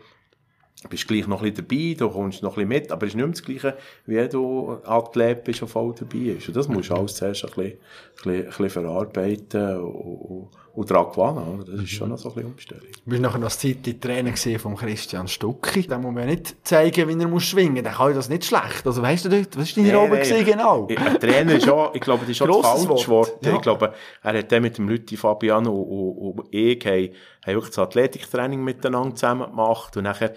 bist 0.89 1.07
gleich 1.07 1.27
noch 1.27 1.43
ein 1.43 1.53
dabei, 1.53 1.95
du 1.97 2.09
kommst 2.09 2.41
noch 2.41 2.57
ein 2.57 2.67
bisschen 2.67 2.69
mit, 2.69 2.91
aber 2.91 3.05
es 3.05 3.11
ist 3.11 3.15
nicht 3.15 3.25
mehr 3.25 3.33
das 3.33 3.43
Gleiche, 3.43 3.77
wie 4.05 4.27
du 4.29 4.77
Athlet 4.83 5.43
bist 5.43 5.61
und 5.61 5.67
voll 5.67 5.93
dabei 5.97 6.33
bist. 6.33 6.47
Und 6.47 6.57
das 6.57 6.67
musst 6.67 6.89
du 6.89 6.95
alles 6.95 7.15
zuerst 7.15 7.45
ein 7.45 7.51
bisschen, 7.51 7.71
ein 7.71 7.77
bisschen, 8.15 8.31
ein 8.31 8.45
bisschen 8.45 8.69
verarbeiten 8.69 9.77
und, 9.77 10.49
und 10.75 10.89
daran 10.89 11.11
gewonnen. 11.11 11.63
Das 11.67 11.81
ist 11.81 11.91
schon 11.91 12.09
noch 12.09 12.17
so 12.17 12.29
ein 12.29 12.35
bisschen 12.35 12.51
Umstellung. 12.51 12.87
Du 13.05 13.09
bist 13.09 13.21
nachher 13.21 13.37
noch 13.37 13.49
Zeit 13.49 14.01
Trainer 14.01 14.35
von 14.35 14.75
Christian 14.75 15.27
Stucki. 15.27 15.85
Da 15.87 15.99
muss 15.99 16.13
man 16.13 16.23
ja 16.23 16.31
nicht 16.31 16.55
zeigen, 16.63 17.07
wie 17.07 17.21
er 17.21 17.27
muss 17.27 17.43
schwingen 17.43 17.73
muss. 17.73 17.83
Der 17.83 17.91
kann 17.91 18.15
das 18.15 18.29
nicht 18.29 18.45
schlecht. 18.45 18.85
Also 18.85 19.01
weißt 19.01 19.25
du 19.25 19.31
was 19.31 19.69
ist 19.69 19.77
deine 19.77 19.87
nee, 19.87 19.93
Rolle 19.93 20.21
nee, 20.27 20.43
genau? 20.43 20.87
Ein 20.87 21.19
Trainer 21.19 21.55
ist 21.55 21.69
auch, 21.69 21.93
ich 21.93 22.01
glaube, 22.01 22.21
das 22.21 22.29
ist 22.29 22.37
schon 22.37 22.47
das 22.47 22.85
falsche 22.85 23.07
Wort. 23.09 23.45
Ja. 23.45 23.55
Ich 23.55 23.61
glaube, 23.61 23.93
er 24.23 24.37
hat 24.37 24.51
dann 24.51 24.63
mit 24.63 24.77
dem 24.77 24.89
Lütti 24.89 25.15
Fabiano 25.15 25.71
und, 25.71 26.39
und 26.39 26.47
ich 26.49 26.83
haben, 26.85 27.09
haben 27.45 27.53
wirklich 27.53 27.75
das 27.75 27.79
Athletiktraining 27.79 28.63
miteinander 28.63 29.15
zusammen 29.15 29.51
gemacht 29.51 29.95
und 29.95 30.03
nachher 30.03 30.33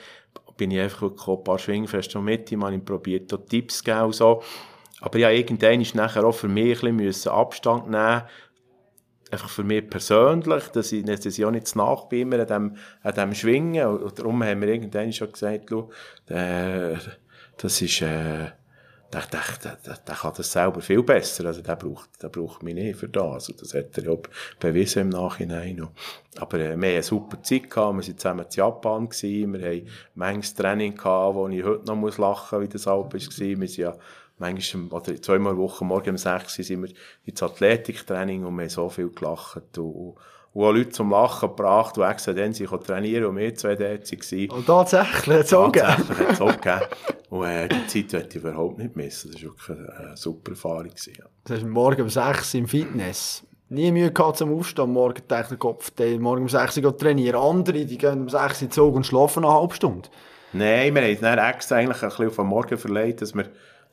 bin 0.59 0.71
ich 0.71 0.81
einfach 0.81 1.03
wirklich 1.03 1.29
ein 1.29 1.45
paar 1.45 1.59
Schwingfeste 1.59 2.19
mit 2.19 2.53
ihm, 2.53 2.65
habe 2.65 2.75
ihm 2.75 2.85
probiert, 2.85 3.35
Tipps 3.49 3.79
zu 3.79 3.85
geben 3.85 4.01
und 4.03 4.15
so. 4.15 4.43
Aber 5.01 5.19
ja, 5.19 5.31
irgendwann 5.31 5.81
ist 5.81 5.95
nachher 5.95 6.25
auch 6.25 6.33
für 6.33 6.49
mich 6.49 6.83
ein 6.83 6.97
bisschen 6.97 7.33
Abstand 7.33 7.91
nehmen 7.91 8.23
einfach 9.31 9.49
für 9.49 9.65
mich 9.65 9.89
persönlich, 9.89 10.69
dass 10.69 10.93
ich, 10.93 11.05
dass 11.05 11.25
ich 11.27 11.45
auch 11.45 11.51
nicht 11.51 11.67
zu 11.67 11.79
nach 11.79 12.05
bin 12.05 12.33
immer 12.33 12.41
an 12.41 12.47
dem, 12.47 12.77
an 13.03 13.15
dem 13.15 13.35
Schwingen. 13.35 13.87
Und 13.87 14.19
darum 14.19 14.43
haben 14.45 14.61
wir 14.61 14.69
irgendwann 14.69 15.13
schon 15.13 15.33
gesagt, 15.33 15.71
du, 15.71 15.91
der, 16.29 17.01
das 17.57 17.83
ist, 17.83 18.03
äh, 18.03 18.51
der, 19.13 19.23
der, 19.33 19.77
der, 19.85 19.97
der 19.97 20.15
kann 20.15 20.33
das 20.37 20.53
selber 20.53 20.81
viel 20.81 21.03
besser. 21.03 21.47
Also 21.47 21.63
der 21.63 21.77
braucht, 21.77 22.23
der 22.23 22.29
braucht 22.29 22.63
mich 22.63 22.75
nicht 22.75 22.99
für 22.99 23.09
das. 23.09 23.49
Und 23.49 23.61
das 23.61 23.75
hat 23.75 23.97
er 23.99 24.05
ja 24.05 24.17
bewiesen 24.59 25.03
im 25.03 25.09
Nachhinein 25.11 25.77
noch. 25.77 25.93
Aber 26.39 26.59
äh, 26.59 26.69
wir 26.69 26.73
haben 26.73 26.85
eine 26.85 27.03
super 27.03 27.43
Zeit 27.43 27.71
gehabt. 27.71 27.97
Wir 27.97 28.07
waren 28.07 28.19
zusammen 28.19 28.45
in 28.45 28.51
Japan. 28.51 29.09
Gewesen. 29.09 29.53
Wir 29.55 29.69
haben 29.69 29.89
manches 30.15 30.55
Training 30.55 30.95
gehabt, 30.95 31.35
wo 31.35 31.49
ich 31.49 31.65
heute 31.65 31.85
noch 31.87 32.19
lachen 32.19 32.59
muss, 32.59 32.69
wie 32.69 32.73
das 32.73 32.87
auch 32.87 33.05
war. 33.05 33.13
Wir 33.13 33.21
sind 33.21 33.77
ja 33.77 33.97
manchmal, 34.39 34.87
oder 34.93 35.23
zweimal 35.23 35.53
in 35.53 35.59
Woche, 35.59 35.85
morgen 35.85 36.11
um 36.11 36.19
6 36.19 36.59
Uhr 36.59 36.65
sind 36.65 36.83
wir 36.83 36.91
ins 37.25 37.43
Athletiktraining 37.43 38.45
und 38.45 38.57
wir 38.57 38.63
haben 38.63 38.71
so 38.71 38.89
viel 38.89 39.11
gelacht 39.11 39.79
und, 39.79 39.85
und 39.85 40.15
auch 40.57 40.73
Leute 40.73 40.89
zum 40.89 41.11
Lachen 41.11 41.51
gebracht, 41.51 41.97
die 41.97 42.01
extra 42.01 42.33
dann 42.33 42.55
sich 42.55 42.71
trainieren 42.71 43.27
und 43.27 43.37
wir 43.37 43.55
zwei 43.55 43.77
dort 43.77 44.11
waren. 44.11 44.51
Und 44.51 44.67
tatsächlich 44.67 45.37
hat 45.37 45.45
es 45.45 45.53
auch 45.53 45.71
gegeben. 45.71 45.97
Tatsächlich 45.97 46.29
hat 46.29 46.33
es 46.33 46.41
auch 46.41 46.61
gegeben. 46.61 46.81
Und 47.29 47.45
äh, 47.45 47.69
die 47.69 48.07
Zeit 48.07 48.13
möchte 48.13 48.39
ich 48.39 48.45
überhaupt 48.45 48.79
nicht 48.79 48.97
missen. 48.97 49.33
Das 49.33 49.43
war 49.43 49.51
wirklich 49.51 49.99
eine 49.99 50.17
super 50.17 50.53
Erfahrung. 50.53 50.93
Ja. 51.07 51.25
Das 51.45 51.57
heißt, 51.59 51.67
morgen 51.67 52.03
um 52.03 52.09
6 52.09 52.55
Uhr 52.55 52.61
im 52.61 52.69
Fitness. 52.69 53.43
Nie 53.69 53.91
Mühe 53.91 54.13
gehabt 54.13 54.39
zum 54.39 54.57
Aufstehen, 54.57 54.93
morgen 54.93 55.23
denkt 55.29 55.51
der 55.51 55.59
Kopf, 55.59 55.91
der 55.91 56.19
morgen 56.21 56.43
um 56.43 56.49
6 56.49 56.79
Uhr 56.79 56.97
trainieren. 56.97 57.37
Andere, 57.37 57.85
die 57.85 57.99
gehen 57.99 58.23
um 58.23 58.29
6 58.29 58.43
Uhr 58.43 58.63
in 58.63 58.69
den 58.69 58.71
Zug 58.71 58.95
und 58.95 59.07
schlafen 59.07 59.45
eine 59.45 59.53
halbe 59.53 59.75
Stunde. 59.75 60.09
Nein, 60.53 60.95
wir 60.95 61.03
haben 61.03 61.11
es 61.11 61.21
dann 61.21 61.39
extra 61.39 61.77
eigentlich 61.77 62.03
ein 62.03 62.09
bisschen 62.09 62.29
auf 62.29 62.37
den 62.37 62.47
Morgen 62.47 62.79
verlegt, 62.79 63.21
dass 63.21 63.35
wir 63.35 63.47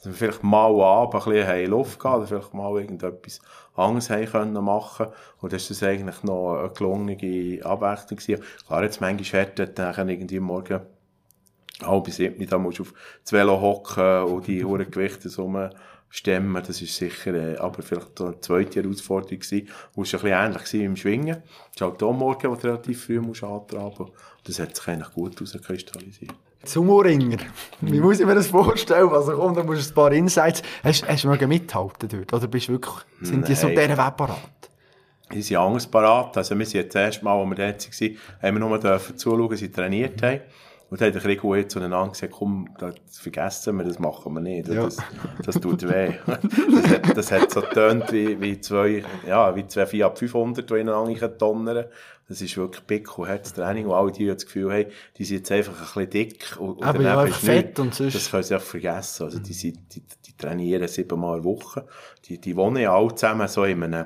dass 0.04 0.12
wir 0.12 0.14
vielleicht 0.14 0.44
mal 0.44 0.82
ab 0.82 1.16
ein 1.16 1.32
bisschen 1.32 1.70
Luft 1.70 2.00
gehabt 2.00 2.18
oder 2.18 2.28
vielleicht 2.28 2.54
mal 2.54 2.78
irgendetwas 2.80 3.40
anderes 3.76 4.10
haben 4.10 4.26
können 4.26 4.64
machen 4.64 5.08
und 5.40 5.54
das 5.54 5.64
ist 5.64 5.82
das 5.82 5.90
eigentlich 5.90 6.24
noch 6.24 6.58
eine 6.58 6.70
gelungene 6.70 7.66
Abwechslung 7.66 8.20
gewesen. 8.20 8.44
Klar, 8.68 8.84
jetzt 8.84 9.00
manchmal 9.00 9.42
hätte 9.42 9.68
dann 9.68 10.10
irgendwie 10.10 10.40
morgen 10.40 10.82
halb 11.82 12.10
sieben, 12.10 12.46
da 12.48 12.58
musst 12.58 12.80
du 12.80 12.84
auf 12.84 12.94
das 13.24 13.32
Velo 13.32 13.60
hocken 13.60 14.24
und 14.24 14.48
die 14.48 14.64
hohen 14.66 14.92
Gewichte 14.92 15.30
so 15.30 15.52
stemmen, 16.10 16.62
das 16.62 16.82
ist 16.82 16.96
sicher, 16.96 17.34
äh, 17.34 17.58
aber 17.58 17.82
vielleicht 17.82 18.22
eine 18.22 18.40
zweite 18.40 18.84
Herausforderung 18.84 19.40
gewesen, 19.40 19.68
wo 19.96 20.04
es 20.04 20.14
ein 20.14 20.22
bisschen 20.22 20.38
ähnlich 20.38 20.74
war 20.74 20.80
im 20.82 20.96
Schwingen. 20.96 21.44
Es 21.70 21.76
ist 21.76 21.82
halt 21.82 22.04
auch 22.04 22.14
morgen, 22.14 22.52
wo 22.52 22.56
du 22.56 22.68
relativ 22.68 23.06
früh 23.06 23.20
musst 23.20 23.44
antraben 23.44 23.96
musst. 23.98 24.14
Das 24.44 24.60
hat 24.60 24.76
sich 24.76 24.88
eigentlich 24.88 25.12
gut 25.12 25.36
herauskristallisiert. 25.36 26.36
Zumoringer. 26.64 27.38
Wie 27.82 28.00
muss 28.00 28.20
ich 28.20 28.26
mir 28.26 28.36
das 28.36 28.48
vorstellen? 28.48 29.10
Also 29.10 29.34
komm, 29.34 29.54
da 29.54 29.64
musst 29.64 29.90
du 29.90 29.92
ein 29.92 29.96
paar 29.96 30.12
Insights. 30.14 30.62
Hast, 30.84 31.08
hast 31.08 31.24
du 31.24 31.28
mal 31.28 31.48
mithalten 31.48 32.10
dort? 32.10 32.34
Oder 32.34 32.48
bist 32.48 32.70
wirklich, 32.70 32.96
sind 33.22 33.42
Nein. 33.42 33.50
die 33.50 33.56
so 33.56 33.68
dieser 33.68 33.90
Weg 33.90 34.18
parat? 34.18 34.40
Die 35.34 35.42
sind 35.42 35.58
anders 35.58 35.88
parat. 35.88 36.38
Also 36.38 36.58
wir 36.58 36.66
sind 36.66 36.82
jetzt 36.82 36.96
das 36.96 37.02
erste 37.02 37.26
Mal, 37.26 37.38
als 37.38 37.50
wir 37.50 37.56
dort 37.56 38.02
waren, 38.02 38.18
haben 38.42 38.56
wir 38.56 38.68
nur 38.68 38.80
dürfen 38.80 39.18
zuschauen, 39.18 39.58
sie 39.58 39.72
trainiert 39.72 40.22
haben. 40.22 40.42
Und 40.90 41.02
dann 41.02 41.08
hat 41.08 41.16
der 41.16 41.26
Rico 41.26 41.56
jetzt 41.56 41.74
zueinander 41.74 42.12
gesagt, 42.12 42.34
komm, 42.34 42.70
das 42.78 42.94
vergessen 43.10 43.78
wir, 43.78 43.84
das 43.84 43.98
machen 43.98 44.32
wir 44.36 44.42
nicht. 44.42 44.68
Ja. 44.68 44.84
Das, 44.84 44.98
das 45.44 45.60
tut 45.60 45.82
weh. 45.90 46.14
Das 46.28 46.90
hat, 46.90 47.18
das 47.18 47.32
hat 47.32 47.52
so 47.52 47.62
getönt 47.62 48.12
wie, 48.12 48.40
wie 48.40 48.62
zwei, 48.62 49.04
ja, 49.28 49.56
wie 49.56 49.66
zwei 49.66 49.88
Fiat 49.88 50.20
500, 50.20 50.70
die 50.70 50.74
ineinander 50.76 51.30
donnern 51.30 51.86
das 52.28 52.42
ist 52.42 52.56
wirklich 52.58 52.86
Pick 52.88 53.18
und 53.18 53.28
hartes 53.28 53.54
Training, 53.54 53.86
und 53.86 53.94
alle 53.94 54.12
die 54.12 54.26
das 54.26 54.46
Gefühl 54.46 54.72
haben, 54.72 54.86
die 55.18 55.26
sind 55.26 55.38
jetzt 55.38 55.52
einfach 55.52 55.74
ein 55.74 56.08
bisschen 56.08 56.10
dick. 56.10 56.58
Und, 56.60 56.82
Aber 56.82 57.02
ja, 57.02 57.20
einfach 57.20 57.38
fett 57.38 57.68
nicht, 57.68 57.80
und 57.80 57.94
sonst. 57.94 58.16
Das 58.16 58.32
können 58.32 58.44
sie 58.44 58.56
auch 58.56 58.62
vergessen. 58.62 59.24
Also, 59.24 59.40
die, 59.40 59.54
sind, 59.54 59.80
die, 59.94 60.02
die 60.26 60.38
trainieren 60.38 60.88
siebenmal 60.88 61.38
in 61.38 61.44
der 61.44 61.52
Woche. 61.52 61.86
Die, 62.26 62.40
die 62.40 62.56
wohnen 62.56 62.78
ja 62.78 62.96
alle 62.96 63.14
zusammen 63.14 63.48
so 63.48 63.66
in 63.66 63.84
einem, 63.84 64.06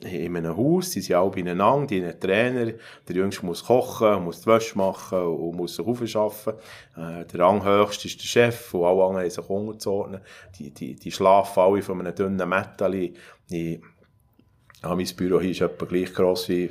in 0.00 0.36
einem 0.36 0.56
Haus, 0.56 0.90
die 0.90 1.00
sind 1.00 1.16
alle 1.16 1.30
beieinander, 1.30 1.86
die 1.86 2.04
haben 2.04 2.20
Trainer, 2.20 2.72
der 3.08 3.16
Jüngste 3.16 3.46
muss 3.46 3.64
kochen, 3.64 4.24
muss 4.24 4.40
die 4.40 4.46
Wäsche 4.46 4.76
machen 4.76 5.18
und 5.20 5.56
muss 5.56 5.76
sich 5.76 5.86
aufschaffen. 5.86 6.54
Äh, 6.96 7.24
der 7.24 7.40
Ranghöchste 7.40 8.08
ist 8.08 8.20
der 8.20 8.26
Chef 8.26 8.74
und 8.74 8.84
alle 8.84 9.02
anderen 9.02 9.24
haben 9.24 9.30
sich 9.30 9.48
unterzuordnen. 9.48 10.20
Die, 10.58 10.72
die, 10.72 10.96
die 10.96 11.12
schlafen 11.12 11.60
alle 11.60 11.82
von 11.82 12.00
einem 12.00 12.14
dünnen 12.14 12.48
Metalli. 12.48 13.14
Ja, 13.48 14.94
mein 14.94 15.08
Büro 15.16 15.40
hier 15.40 15.52
ist 15.52 15.60
etwa 15.62 15.86
gleich 15.86 16.12
gross 16.12 16.48
wie 16.48 16.70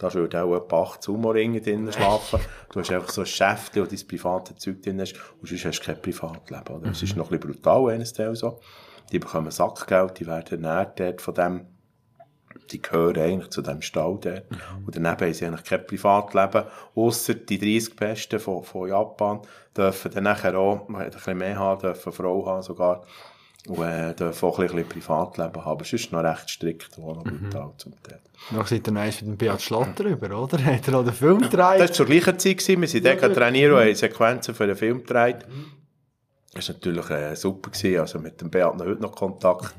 da 0.00 0.12
würde 0.14 0.42
auch 0.42 0.56
etwa 0.56 0.82
acht 0.82 1.02
Sumo-Ringe 1.02 1.60
drinnen 1.60 1.92
schlafen. 1.92 2.40
Du 2.72 2.80
hast 2.80 2.90
einfach 2.90 3.10
so 3.10 3.20
ein 3.20 3.26
Schäftchen, 3.26 3.82
wo 3.82 3.86
dein 3.86 4.06
private 4.06 4.56
Zeug 4.56 4.82
drin 4.82 5.00
hast, 5.00 5.14
und 5.40 5.48
sonst 5.48 5.64
hast 5.66 5.80
du 5.80 5.84
kein 5.84 6.00
Privatleben, 6.00 6.76
oder? 6.76 6.88
Das 6.88 7.02
ist 7.02 7.16
noch 7.16 7.30
ein 7.30 7.38
bisschen 7.38 7.54
brutal, 7.54 7.90
eines 7.90 8.12
Teil 8.14 8.34
so. 8.34 8.60
Die 9.12 9.18
bekommen 9.18 9.50
Sackgeld, 9.50 10.18
die 10.18 10.26
werden 10.26 10.64
ernährt 10.64 10.98
dort 10.98 11.20
von 11.20 11.34
dem, 11.34 11.66
die 12.70 12.80
gehören 12.80 13.18
eigentlich 13.18 13.50
zu 13.50 13.60
dem 13.60 13.82
Stall 13.82 14.18
dort. 14.20 14.50
Mhm. 14.50 14.86
Und 14.86 14.96
daneben 14.96 15.20
haben 15.20 15.34
sie 15.34 15.44
eigentlich 15.44 15.64
kein 15.64 15.86
Privatleben, 15.86 16.64
ausser 16.94 17.34
die 17.34 17.58
30 17.58 17.96
Besten 17.96 18.40
von, 18.40 18.64
von 18.64 18.88
Japan 18.88 19.42
dürfen 19.76 20.10
dann 20.12 20.24
nachher 20.24 20.58
auch, 20.58 20.88
ein 20.88 21.10
bisschen 21.10 21.38
mehr 21.38 21.58
haben, 21.58 21.80
dürfen 21.80 22.12
Frau 22.12 22.46
haben 22.46 22.62
sogar. 22.62 23.04
Und 23.68 23.82
äh, 23.84 24.14
darf 24.14 24.42
auch 24.42 24.58
ein 24.58 24.66
bisschen 24.68 24.88
Privatleben 24.88 25.54
haben. 25.64 25.70
Aber 25.70 25.82
es 25.82 25.92
ist 25.92 26.10
noch 26.12 26.24
recht 26.24 26.48
strikt, 26.48 26.96
wo 26.96 27.12
noch 27.14 27.24
brutal 27.24 27.72
zum 27.76 27.92
Teil. 28.02 28.18
Noch 28.52 28.66
seid 28.66 28.88
ihr 28.88 28.92
noch 28.92 29.02
eins 29.02 29.20
mit 29.20 29.30
dem 29.30 29.36
Beat 29.36 29.60
Schlatter 29.60 30.04
über, 30.04 30.42
oder? 30.42 30.64
Hat 30.64 30.88
er 30.88 30.94
auch 30.98 31.04
den 31.04 31.12
Film 31.12 31.38
gedreht? 31.40 31.58
Das 31.78 31.80
war 31.80 31.92
zur 31.92 32.06
gleichen 32.06 32.38
Zeit. 32.38 32.58
Gewesen. 32.58 32.80
Wir 32.80 32.88
sind 32.88 33.04
Ja, 33.04 33.14
dort 33.14 33.26
gut. 33.26 33.34
trainieren 33.34 33.74
und 33.74 33.80
haben 33.80 33.94
Sequenzen 33.94 34.54
für 34.54 34.66
den 34.66 34.76
Film 34.76 34.98
gedreht. 35.00 35.44
Das 36.54 36.68
war 36.68 36.74
natürlich 36.74 37.10
äh, 37.10 37.34
super. 37.36 37.70
Gewesen. 37.70 38.00
Also 38.00 38.18
mit 38.18 38.40
dem 38.40 38.50
Beat 38.50 38.76
noch 38.76 38.86
heute 38.86 39.02
noch 39.02 39.14
Kontakt. 39.14 39.74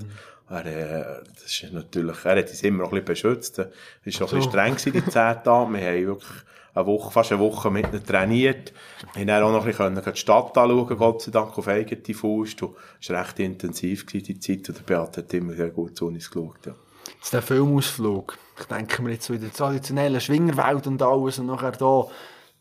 Er, 0.49 0.65
äh, 0.65 1.23
das 1.33 1.45
ist 1.45 1.71
natürlich, 1.71 2.17
er 2.25 2.37
hat 2.37 2.49
uns 2.49 2.61
immer 2.63 2.83
noch 2.83 2.91
ein 2.93 3.03
bisschen 3.03 3.33
beschützt. 3.33 3.57
Er 3.59 3.65
war 3.65 3.71
auch 3.71 3.73
ein 4.05 4.11
bisschen 4.11 4.41
So. 4.41 4.49
streng 4.49 4.75
gewesen, 4.75 4.93
die 4.93 5.01
zehn 5.05 5.11
Tage. 5.43 5.73
Wir 5.73 5.81
haben 5.87 6.05
wirklich 6.07 6.31
eine 6.73 6.85
Woche, 6.85 7.11
fast 7.11 7.31
eine 7.31 7.41
Woche 7.41 7.69
mit 7.69 7.91
ihm 7.93 8.03
trainiert. 8.05 8.73
Haben 9.15 9.27
dann 9.27 9.43
auch 9.43 9.51
noch 9.51 9.65
ein 9.65 9.67
bisschen 9.71 10.13
die 10.13 10.19
Stadt 10.19 10.57
anschauen, 10.57 10.97
Gott 10.97 11.21
sei 11.21 11.31
Dank, 11.31 11.57
auf 11.57 11.67
eigene 11.67 12.15
Faust. 12.15 12.61
Und 12.63 12.75
Es 13.01 13.09
war 13.09 13.21
recht 13.21 13.39
intensiv 13.39 14.05
die 14.05 14.39
Zeit. 14.39 14.69
Und 14.69 14.77
der 14.77 14.83
Beat 14.83 15.17
hat 15.17 15.33
immer 15.33 15.53
sehr 15.53 15.69
gut 15.69 15.97
zu 15.97 16.07
uns 16.07 16.29
geschaut. 16.29 16.65
Ja. 16.65 16.73
Jetzt 17.15 17.33
der 17.33 17.41
Filmausflug. 17.41 18.37
Ich 18.59 18.65
denke 18.65 19.01
mir 19.01 19.11
jetzt 19.11 19.25
so 19.25 19.33
in 19.33 19.41
der 19.41 19.51
traditionellen 19.51 20.21
Schwingerwelt 20.21 20.87
und 20.87 21.01
alles 21.01 21.39
und 21.39 21.47
nachher 21.47 21.71
da 21.71 22.05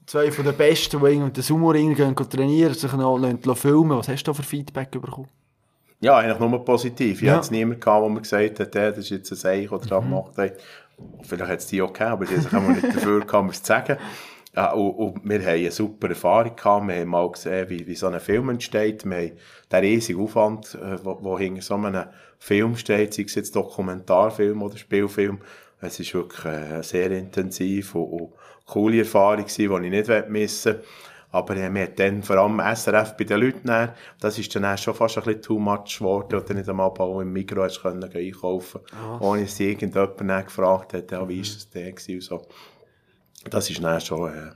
zwei 0.06 0.32
von 0.32 0.44
den 0.44 0.56
Besten, 0.56 0.98
die 1.00 1.06
irgendwie 1.06 1.30
den 1.30 1.42
Sumo-Ring 1.42 1.94
gehen, 1.94 2.14
gehen 2.14 2.30
trainieren, 2.30 2.74
sich 2.74 2.92
noch 2.92 3.56
filmen. 3.56 3.98
Was 3.98 4.08
hast 4.08 4.24
du 4.24 4.30
da 4.30 4.34
für 4.34 4.42
Feedback 4.42 4.90
bekommen? 4.90 5.28
Ja, 6.00 6.16
eigentlich 6.16 6.38
nur 6.38 6.64
positiv. 6.64 7.20
Ich 7.20 7.26
Ja. 7.28 7.34
hatte 7.34 7.42
es 7.42 7.50
niemand 7.50 7.80
gehabt, 7.82 8.02
der 8.02 8.10
mir 8.10 8.20
gesagt 8.22 8.60
hat, 8.60 8.74
hey, 8.74 8.90
das 8.90 8.98
ist 8.98 9.10
jetzt 9.10 9.30
ein 9.32 9.36
Seich, 9.36 9.70
oder 9.70 9.86
da 9.86 9.98
gemacht 9.98 10.36
hat. 10.38 10.54
Vielleicht 11.22 11.50
hat 11.50 11.58
es 11.60 11.66
die 11.66 11.82
auch 11.82 11.92
gegeben, 11.92 12.10
aber 12.10 12.24
die 12.24 12.36
haben 12.36 12.66
auch 12.66 12.82
nicht 12.82 12.84
dafür 12.96 13.20
gehabt, 13.24 13.46
mir 13.46 13.52
zu 13.52 13.64
sagen. 13.64 13.96
Ja, 14.54 14.72
und, 14.72 14.90
und 14.90 15.28
wir 15.28 15.40
haben 15.40 15.48
eine 15.48 15.70
super 15.70 16.08
Erfahrung 16.08 16.56
gehabt. 16.56 16.88
Wir 16.88 16.96
haben 16.96 17.08
mal 17.08 17.30
gesehen, 17.30 17.70
wie, 17.70 17.86
wie 17.86 17.94
so 17.94 18.08
ein 18.08 18.18
Film 18.20 18.48
entsteht. 18.48 19.04
Wir 19.04 19.16
haben 19.16 19.32
den 19.70 19.80
riesigen 19.80 20.20
Aufwand, 20.20 20.74
äh, 20.74 21.04
wo, 21.04 21.18
wo 21.20 21.38
hinter 21.38 21.62
so 21.62 21.74
einem 21.74 22.04
Film 22.38 22.76
steht, 22.76 23.14
sei 23.14 23.22
es 23.22 23.34
jetzt 23.34 23.54
Dokumentarfilm 23.54 24.62
oder 24.62 24.76
Spielfilm. 24.76 25.40
Es 25.80 26.00
ist 26.00 26.14
wirklich 26.14 26.44
äh, 26.44 26.82
sehr 26.82 27.10
intensiv 27.12 27.94
und, 27.94 28.20
und 28.20 28.32
coole 28.66 28.98
Erfahrung 28.98 29.44
gewesen, 29.44 29.82
die 29.82 29.96
ich 29.96 30.08
nicht 30.08 30.28
missen 30.28 30.74
will. 30.74 30.84
Aber 31.32 31.56
äh, 31.56 31.70
mir 31.70 31.84
hat 31.84 31.98
dann 31.98 32.22
vor 32.22 32.36
allem 32.36 32.60
SRF 32.60 33.16
bei 33.16 33.24
den 33.24 33.40
Leuten, 33.40 33.66
dann, 33.68 33.90
das 34.20 34.38
ist 34.38 34.54
dann 34.54 34.76
schon 34.78 34.94
fast 34.94 35.18
ein 35.18 35.24
bisschen 35.24 35.42
too 35.42 35.58
much 35.58 35.98
geworden, 35.98 36.34
und 36.36 36.48
dann 36.48 36.56
nicht 36.56 36.68
einmal 36.68 36.88
auch 36.88 37.20
im 37.20 37.32
Mikro 37.32 37.62
hast 37.62 37.82
können 37.82 38.02
einkaufen, 38.02 38.80
ohne 39.20 39.42
dass 39.42 39.60
irgendjemand 39.60 40.18
gefragt 40.46 40.94
hat, 40.94 41.10
ja, 41.12 41.28
wie 41.28 41.40
ist 41.40 41.56
das 41.56 41.70
denn 41.70 41.94
und 41.94 42.22
so. 42.22 42.46
Das 43.48 43.70
ist 43.70 43.82
dann 43.82 44.00
schon, 44.00 44.32
äh, 44.32 44.50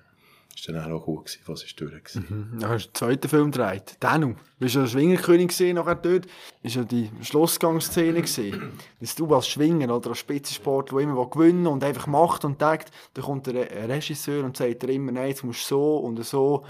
ist 0.57 0.69
dann 0.69 0.93
auch 0.93 1.05
gut 1.05 1.27
gewesen, 1.27 1.41
was 1.47 1.63
ist 1.65 1.81
durch 1.81 1.93
gewesen. 1.93 2.59
Dann 2.61 2.71
hast 2.71 2.87
du 2.87 2.91
den 2.91 2.95
zweiten 2.95 3.29
Film 3.29 3.51
gedreht. 3.51 3.97
Danu, 4.01 4.29
du 4.29 4.37
bist 4.59 4.75
ja 4.75 4.83
der 4.83 4.89
Schwingerkönig 4.89 5.49
gesehen, 5.49 5.77
nachher 5.77 5.97
dort. 5.97 6.27
Ist 6.63 6.77
ja 6.77 6.85
die 6.85 7.11
Schlossgangszene 7.23 8.21
gesehen. 8.21 8.73
Dass 9.01 9.15
du 9.15 9.35
als 9.35 9.49
Schwinger 9.49 9.95
oder 9.95 10.11
als 10.11 10.19
Spitzensport, 10.19 10.93
der 10.93 10.99
immer 11.01 11.29
gewinnen 11.29 11.67
und 11.67 11.83
einfach 11.85 12.07
macht 12.07 12.45
und 12.45 12.61
denkt, 12.61 12.91
dann 13.15 13.25
kommt 13.25 13.47
der 13.47 13.55
Re- 13.55 13.89
Regisseur 13.89 14.45
und 14.45 14.57
sagt 14.57 14.83
dir 14.83 14.89
immer, 14.91 15.13
nein, 15.13 15.29
jetzt 15.29 15.45
musst 15.45 15.71
du 15.71 15.75
so 15.75 15.97
und 15.97 16.25
so. 16.25 16.65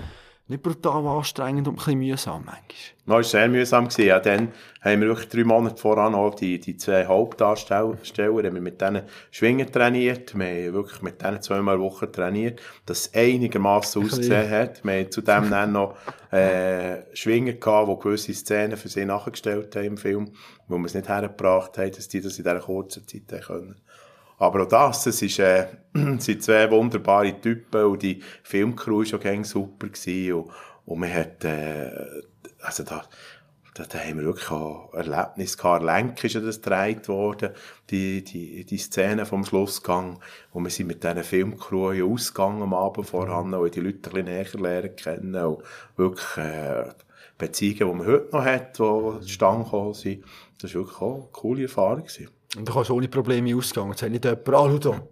Nicht 0.47 0.63
brutal 0.63 1.07
anstrengend 1.07 1.69
und 1.69 1.75
ein 1.75 1.77
bisschen 1.77 1.99
mühsam 1.99 2.45
manchmal. 2.45 2.65
Ja, 3.07 3.21
es 3.21 3.33
war 3.33 3.41
sehr 3.41 3.49
mühsam. 3.49 3.89
Gewesen. 3.89 4.07
Ja, 4.07 4.21
dann 4.21 4.53
haben 4.83 5.01
wir 5.01 5.09
wirklich 5.09 5.31
drei 5.31 5.45
Monate 5.45 5.79
voran 5.79 6.13
noch 6.13 6.35
die, 6.35 6.61
die 6.61 6.77
zwei 6.77 7.07
Hauptdarsteller 7.07 7.97
haben 7.97 8.55
wir 8.55 8.61
mit 8.61 8.79
denen 8.79 9.05
Schwingen 9.31 9.73
trainiert. 9.73 10.39
Wir 10.39 10.47
haben 10.47 10.75
wirklich 10.75 11.01
mit 11.01 11.23
denen 11.23 11.41
zweimal 11.41 11.79
pro 11.79 11.85
Woche 11.85 12.13
trainiert, 12.13 12.61
dass 12.85 13.07
es 13.07 13.15
einigermaßen 13.15 14.05
ausgesehen 14.05 14.51
hat. 14.51 14.85
Wir 14.85 14.93
haben 14.93 15.11
zudem 15.11 15.49
dann 15.49 15.73
noch 15.73 15.97
äh, 16.31 17.15
Schwinger 17.17 17.55
gehabt, 17.55 17.89
die 17.89 18.03
gewisse 18.03 18.35
Szenen 18.35 18.77
für 18.77 18.89
sie 18.89 19.07
nachgestellt 19.07 19.75
haben 19.77 19.85
im 19.85 19.97
Film, 19.97 20.33
wo 20.69 20.77
wir 20.77 20.85
es 20.85 20.95
nicht 20.95 21.09
hergebracht 21.09 21.79
haben, 21.79 21.93
dass 21.93 22.09
die 22.09 22.21
das 22.21 22.37
in 22.37 22.45
dieser 22.45 22.61
kurzen 22.61 23.09
Zeit 23.09 23.47
können. 23.47 23.81
Aber 24.39 24.63
auch 24.63 24.69
das, 24.69 25.07
es 25.07 25.23
ist, 25.23 25.39
äh, 25.39 25.67
sind 26.19 26.43
zwei 26.43 26.71
wunderbare 26.71 27.41
Typen 27.41 27.85
und 27.85 28.03
die 28.03 28.23
Filmcrew 28.43 28.99
war 28.99 29.07
schon 29.07 29.45
super 29.45 29.89
gewesen 29.89 30.33
und, 30.35 30.51
und 30.87 31.01
man 31.01 31.13
hat, 31.13 31.45
äh, 31.45 31.91
also 32.61 32.83
da, 32.83 33.05
da, 33.75 33.85
da 33.85 33.99
haben 33.99 34.19
wir 34.19 34.27
wirklich 34.27 34.51
auch 34.51 34.93
Erlebnis 34.95 35.57
gehabt. 35.57 35.85
Lenk 35.85 36.23
ist 36.23 36.35
ja 36.35 36.41
das 36.41 36.63
gedreht 36.63 37.09
worden, 37.09 37.51
die, 37.91 38.23
die, 38.23 38.65
die 38.65 38.79
Szene 38.79 39.27
vom 39.27 39.45
Schlussgang, 39.45 40.21
wo 40.53 40.61
wir 40.61 40.71
sind 40.71 40.87
mit 40.87 41.03
diesen 41.03 41.25
Filmcrew 41.25 42.13
ausgegangen 42.13 42.63
am 42.63 42.75
Abend 42.75 43.09
voran 43.09 43.55
und 43.55 43.75
die 43.75 43.81
Leute 43.81 44.11
ein 44.11 44.25
bisschen 44.25 44.25
näher 44.25 44.61
lernen 44.61 44.97
kennen 44.97 45.45
und 45.45 45.63
wirklich, 45.97 46.37
äh, 46.37 46.91
Beziehungen, 47.39 47.79
die 47.79 47.85
man 47.85 48.07
heute 48.07 48.29
noch 48.33 48.45
hat, 48.45 48.79
die 48.79 49.27
zustande 49.27 49.65
gekommen 49.65 49.95
sind. 49.95 50.25
Das 50.61 50.75
war 50.75 50.83
wirklich 50.83 51.01
auch 51.01 51.15
eine 51.15 51.29
coole 51.33 51.63
Erfahrung. 51.63 52.05
Gewesen. 52.05 52.29
Und 52.57 52.69
du 52.69 52.73
kannst 52.73 52.91
ohne 52.91 53.09
Probleme 53.09 53.57
ausgehen. 53.57 53.89
Jetzt 53.91 54.03
hat 54.03 54.11
nicht 54.11 54.25
jemand, 54.25 54.49
ah, 54.49 54.79
schau 54.83 55.11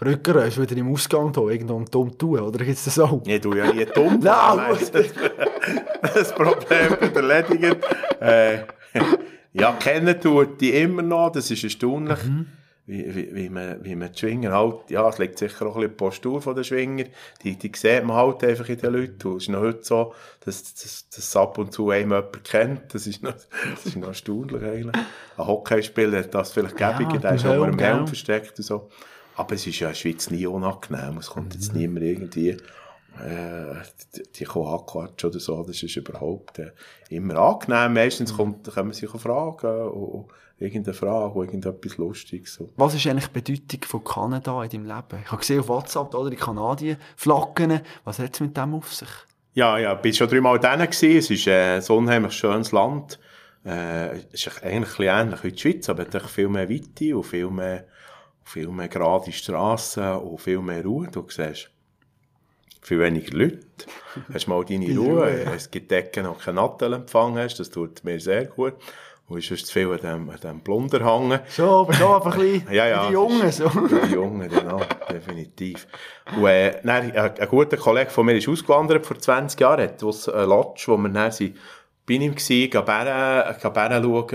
Brücker 0.00 0.46
ist 0.46 0.58
wieder 0.58 0.78
im 0.78 0.90
Ausgang 0.90 1.30
da, 1.30 1.42
irgendwo 1.42 1.78
dumm 1.84 2.16
tun, 2.16 2.40
oder 2.40 2.64
gibt 2.64 2.78
es 2.78 2.84
das 2.84 2.98
auch? 2.98 3.20
Ich 3.26 3.40
tue 3.42 3.58
ja 3.58 3.70
nie 3.70 3.84
dumm. 3.84 4.18
Nein, 4.22 4.78
das, 4.92 4.92
das 6.14 6.34
Problem 6.34 6.96
wird 6.98 7.14
erledigt. 7.14 7.76
Äh, 8.18 8.60
ja, 9.52 9.72
kennen 9.72 10.18
tut 10.18 10.58
die 10.58 10.70
immer 10.70 11.02
noch, 11.02 11.32
das 11.32 11.50
ist 11.50 11.64
erstaunlich. 11.64 12.18
Wie, 12.86 13.14
wie, 13.14 13.34
wie, 13.34 13.48
man, 13.48 13.84
wie 13.84 13.94
man 13.94 14.10
die 14.10 14.18
Schwinger 14.18 14.50
halt, 14.50 14.90
ja, 14.90 15.08
es 15.08 15.18
liegt 15.18 15.38
sicher 15.38 15.66
auch 15.66 15.76
ein 15.76 15.82
bisschen 15.82 15.96
der 15.96 15.96
Postur 15.96 16.54
den 16.54 16.64
Schwinger, 16.64 17.04
die, 17.42 17.56
die 17.56 17.70
sieht 17.74 18.04
man 18.04 18.16
halt 18.16 18.42
einfach 18.42 18.68
in 18.68 18.78
den 18.78 18.92
Leuten. 18.92 19.28
Und 19.28 19.36
es 19.36 19.42
ist 19.44 19.48
noch 19.48 19.60
heute 19.60 19.84
so, 19.84 20.14
dass, 20.44 20.74
dass, 20.74 21.08
dass 21.08 21.36
ab 21.36 21.58
und 21.58 21.72
zu 21.72 21.90
einem 21.90 22.10
jemand 22.10 22.44
kennt. 22.44 22.92
Das 22.94 23.06
ist 23.06 23.22
noch, 23.22 23.34
das 23.34 23.86
ist 23.86 23.96
noch 23.96 24.08
erstaunlich 24.08 24.62
eigentlich. 24.62 25.04
Ein 25.36 25.46
Hockeyspieler 25.46 26.18
hat 26.18 26.34
das 26.34 26.52
vielleicht 26.52 26.76
gäbiger, 26.76 27.18
der 27.18 27.34
ist 27.34 27.46
auch 27.46 27.64
im 27.64 27.78
Helm 27.78 27.98
gell? 27.98 28.06
versteckt 28.06 28.58
und 28.58 28.64
so. 28.64 28.88
Aber 29.36 29.54
es 29.54 29.66
ist 29.66 29.78
ja 29.78 29.88
in 29.88 29.92
der 29.92 29.98
Schweiz 29.98 30.30
nie 30.30 30.46
unangenehm. 30.46 31.18
Es 31.18 31.30
kommt 31.30 31.54
jetzt 31.54 31.72
niemand 31.72 32.04
irgendwie, 32.04 32.50
äh, 32.50 33.74
die, 34.16 34.22
die 34.34 34.44
kommen 34.44 34.68
anquatschen 34.68 35.30
oder 35.30 35.40
so. 35.40 35.62
Das 35.62 35.82
ist 35.82 35.96
überhaupt 35.96 36.58
äh, 36.58 36.72
immer 37.08 37.36
angenehm. 37.36 37.94
Meistens 37.94 38.34
kommt, 38.34 38.64
können 38.64 38.88
man 38.88 38.94
sich 38.94 39.10
fragen, 39.10 39.88
und 39.88 40.28
irgendeine 40.60 40.94
Frage, 40.94 41.34
und 41.34 41.46
irgendetwas 41.46 41.96
Lustiges. 41.96 42.54
So. 42.54 42.72
Was 42.76 42.94
ist 42.94 43.06
eigentlich 43.06 43.28
die 43.28 43.40
Bedeutung 43.40 43.84
von 43.84 44.04
Kanada 44.04 44.62
in 44.62 44.70
deinem 44.70 44.86
Leben? 44.86 45.22
Ich 45.22 45.30
habe 45.30 45.38
gesehen 45.38 45.60
auf 45.60 45.68
WhatsApp, 45.68 46.14
oder, 46.14 46.30
die 46.30 46.36
Kanadier 46.36 46.96
Flaggen. 47.16 47.80
Was 48.04 48.18
hat 48.18 48.34
es 48.34 48.40
mit 48.40 48.56
dem 48.56 48.74
auf 48.74 48.92
sich? 48.92 49.08
Ja, 49.54 49.78
ja, 49.78 49.98
ich 49.98 50.04
war 50.04 50.12
schon 50.12 50.28
dreimal 50.28 50.58
da. 50.60 50.76
Es 50.84 51.02
ist 51.02 51.46
äh, 51.46 51.76
ein 51.76 51.82
unheimlich 51.88 52.34
schönes 52.34 52.72
Land. 52.72 53.18
Äh, 53.64 54.18
es 54.32 54.46
ist 54.46 54.62
eigentlich 54.62 54.72
ein 54.72 54.80
bisschen 54.82 55.04
ähnlich 55.06 55.44
wie 55.44 55.52
die 55.52 55.58
Schweiz, 55.58 55.88
aber 55.88 56.02
hat 56.04 56.30
viel 56.30 56.48
mehr 56.48 56.70
Weite 56.70 57.16
und 57.16 57.24
viel 57.24 57.50
mehr, 57.50 57.86
viel 58.44 58.68
mehr 58.68 58.88
gerade 58.88 59.32
Strassen 59.32 60.12
und 60.16 60.40
viel 60.40 60.60
mehr 60.60 60.84
Ruhe. 60.84 61.08
Du 61.10 61.26
siehst 61.28 61.70
viel 62.80 63.00
weniger 63.00 63.36
Leute. 63.36 63.60
Hast 64.32 64.46
mal 64.46 64.64
deine 64.64 64.84
Die 64.86 64.96
Ruhe. 64.96 65.24
Ruhe, 65.24 65.44
ja. 65.44 65.54
Es 65.54 65.70
gibt 65.70 65.90
Ecken, 65.92 66.26
wo 66.26 66.32
du 66.32 66.38
keinen 66.38 66.54
Nattelempfang 66.56 67.36
hast. 67.36 67.58
Das 67.58 67.70
tut 67.70 68.04
mir 68.04 68.20
sehr 68.20 68.46
gut. 68.46 68.74
Und 69.30 69.38
ist 69.38 69.46
sonst 69.46 69.72
viel 69.72 69.86
an 69.92 69.98
dem, 69.98 70.28
an 70.28 70.40
dem 70.40 70.60
Plunder 70.60 70.98
hängen. 71.04 71.38
Schon, 71.48 71.68
aber 71.68 71.92
schon 71.92 72.14
einfach 72.16 72.34
ein 72.34 72.40
bisschen 72.40 72.72
Ja, 72.72 72.86
ja. 72.88 73.06
die 73.06 73.12
Jungen. 73.12 73.52
So. 73.52 73.68
Die 73.68 74.12
Jungen, 74.12 74.48
genau, 74.48 74.80
definitiv. 75.08 75.86
Und, 76.36 76.46
äh, 76.46 76.80
dann, 76.82 77.12
ein, 77.12 77.38
ein 77.38 77.48
guter 77.48 77.76
Kollege 77.76 78.10
von 78.10 78.26
mir 78.26 78.36
ist 78.36 78.48
ausgewandert 78.48 79.06
vor 79.06 79.16
20 79.16 79.60
Jahren, 79.60 79.84
hat 79.84 80.02
aus 80.02 80.26
äh, 80.26 80.42
Lodge, 80.42 80.82
wo 80.88 80.96
wir 80.96 81.08
dann 81.10 81.30
sind, 81.30 81.56
bei 82.08 82.14
ihm 82.14 82.34
gsi, 82.34 82.66
gehen 82.66 82.84
Bären, 82.84 83.54
gehen 83.62 83.72
Bären 83.72 84.02
schauen, 84.02 84.26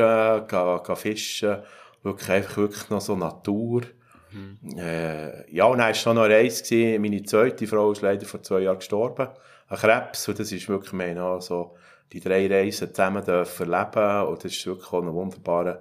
gehen, 0.47 0.83
gehen 0.83 0.95
fischen, 0.95 1.57
wirklich 2.01 2.29
einfach 2.29 2.55
wirklich 2.55 2.89
noch 2.89 3.01
so 3.01 3.17
Natur. 3.17 3.81
Äh, 4.77 5.53
ja, 5.53 5.65
und 5.65 5.79
dann 5.79 5.87
war 5.87 5.93
schon 5.93 6.15
noch 6.15 6.23
eine 6.23 6.35
Reise. 6.35 6.63
Gewesen. 6.63 7.01
Meine 7.01 7.23
zweite 7.23 7.67
Frau 7.67 7.91
ist 7.91 8.01
leider 8.01 8.25
vor 8.25 8.41
zwei 8.41 8.61
Jahren 8.61 8.77
gestorben. 8.77 9.27
An 9.67 9.77
Krebs. 9.77 10.27
Und 10.29 10.39
das 10.39 10.51
ist 10.51 10.69
wirklich 10.69 10.93
mehr 10.93 11.15
noch 11.15 11.41
so, 11.41 11.75
die 12.11 12.19
drei 12.19 12.47
Reisen 12.47 12.93
zusammen 12.93 13.23
dürfen 13.23 13.71
erleben. 13.71 14.27
Und 14.27 14.43
das 14.43 14.51
ist 14.51 14.65
wirklich 14.65 14.91
auch 14.91 15.01
ein 15.01 15.13
wunderbares 15.13 15.77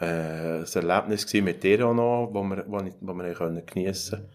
äh, 0.00 0.78
Erlebnis 0.78 1.32
mit 1.34 1.62
dir 1.62 1.86
auch 1.86 1.94
noch, 1.94 2.30
wo 2.32 2.42
wir, 2.42 2.64
wo 2.66 2.78
ich, 2.80 2.94
wo 3.00 3.14
wir 3.14 3.32
können 3.34 3.64
geniessen 3.64 4.28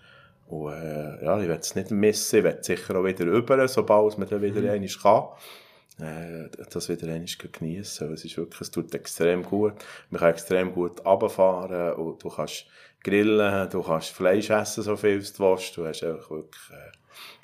Und 0.47 0.73
äh, 0.73 1.23
ja, 1.23 1.39
ich 1.39 1.47
werde 1.47 1.61
es 1.61 1.75
nicht 1.75 1.91
missen. 1.91 2.39
Ich 2.39 2.43
werde 2.43 2.63
sicher 2.63 2.95
auch 2.95 3.03
wieder 3.03 3.25
rüber, 3.25 3.67
sobald 3.67 4.17
man 4.17 4.27
dann 4.27 4.41
wieder 4.41 4.61
mhm. 4.61 4.69
einmal 4.69 4.89
kann. 4.89 5.27
Äh, 5.99 6.49
das 6.71 6.89
wieder 6.89 7.07
einmal 7.07 7.25
geniessen. 7.51 8.13
Es 8.13 8.23
ist 8.23 8.37
wirklich, 8.37 8.61
es 8.61 8.71
tut 8.71 8.93
extrem 8.93 9.43
gut. 9.43 9.73
Man 10.09 10.19
kann 10.19 10.29
extrem 10.29 10.71
gut 10.71 11.05
runterfahren 11.05 11.93
und 11.93 12.23
du 12.23 12.29
kannst 12.29 12.65
grillen, 13.03 13.69
du 13.69 13.81
kannst 13.81 14.09
Fleisch 14.09 14.49
essen, 14.49 14.83
so 14.83 14.95
viel 14.95 15.19
du 15.19 15.39
willst. 15.39 15.75
Du 15.75 15.85
hast 15.85 16.03
einfach 16.03 16.29
wirklich 16.29 16.69
äh, 16.71 16.91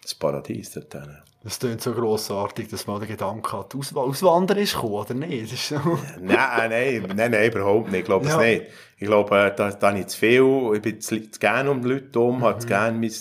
das 0.03 0.13
Paradies 0.15 0.71
dort 0.73 0.93
drin. 0.93 1.17
Das 1.43 1.59
klingt 1.59 1.81
so 1.81 1.91
grossartig, 1.93 2.69
dass 2.69 2.87
man 2.87 2.99
den 3.01 3.09
Gedanken 3.09 3.51
hat, 3.51 3.75
Aus 3.75 3.93
Auswandern 3.93 4.57
ist 4.59 4.73
gekommen, 4.75 4.93
oder 4.93 5.13
nicht? 5.13 5.43
Das 5.45 5.53
ist 5.53 5.67
so. 5.69 5.75
nein, 6.21 6.69
nein, 6.69 7.03
nein, 7.15 7.31
nein, 7.31 7.51
überhaupt 7.51 7.87
nicht. 7.91 7.99
Ich 8.01 8.05
glaube 8.05 8.25
Ja. 8.27 8.31
es 8.31 8.45
nicht. 8.45 8.63
Ich 8.97 9.07
glaube, 9.07 9.37
äh, 9.37 9.53
da, 9.55 9.69
da 9.71 9.89
habe 9.89 9.99
ich 9.99 10.07
zu 10.07 10.17
viel, 10.17 10.71
ich 10.75 10.81
bin 10.81 11.01
zu, 11.01 11.29
zu 11.29 11.39
gerne 11.39 11.69
um 11.71 11.81
die 11.81 11.89
Leute 11.89 12.17
um, 12.19 12.41
habe 12.43 12.59
zu 12.59 12.67
gerne 12.67 12.97
mein, 12.97 13.11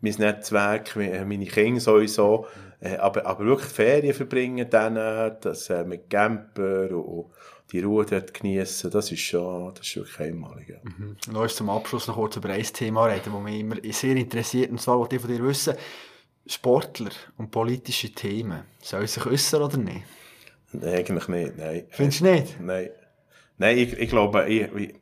mein 0.00 0.14
Netzwerk, 0.14 0.96
mi- 0.96 1.24
meine 1.24 1.46
Kinder 1.46 1.80
sowieso. 1.80 2.46
Äh, 2.80 2.96
aber, 2.96 3.24
aber 3.26 3.44
wirklich 3.44 3.70
Ferien 3.70 4.14
verbringen 4.14 4.66
dann, 4.68 4.94
das 5.40 5.70
äh, 5.70 5.84
mit 5.84 6.10
Camper 6.10 6.90
und, 6.90 7.26
die 7.70 7.80
Ruhe 7.80 8.06
dort 8.06 8.32
genießen, 8.32 8.90
das 8.90 9.12
ist 9.12 9.20
schon, 9.20 9.74
das 9.74 9.86
ist 9.86 9.94
wirklich 9.96 10.20
einmalig. 10.20 10.70
Ja. 10.70 10.76
Mhm. 10.82 11.16
Noch 11.30 11.44
ist 11.44 11.56
zum 11.58 11.68
Abschluss 11.68 12.08
noch 12.08 12.14
kurz 12.14 12.34
über 12.36 12.48
ein 12.48 12.62
Thema 12.62 13.04
reden, 13.04 13.30
das 13.30 13.42
mich 13.42 13.60
immer 13.60 13.76
sehr 13.92 14.16
interessiert, 14.16 14.70
und 14.70 14.80
zwar 14.80 14.98
wollte 14.98 15.16
ich 15.16 15.20
von 15.22 15.30
dir 15.30 15.44
wissen, 15.44 15.74
Sportler 16.48 17.10
und 17.36 17.50
politische 17.50 18.12
Themen, 18.12 18.64
sollen 18.82 19.06
sich 19.06 19.24
äußern 19.24 19.62
oder 19.62 19.76
nicht? 19.76 20.04
Nein, 20.72 20.94
eigentlich 20.94 21.28
nicht, 21.28 21.58
nein. 21.58 21.84
Findest 21.90 22.20
du 22.20 22.24
nicht? 22.24 22.60
Nein. 22.60 22.90
Nein, 23.58 23.78
ich, 23.78 23.92
ich 23.98 24.08
glaube, 24.08 24.48
ich, 24.48 24.72
ich, 24.74 24.94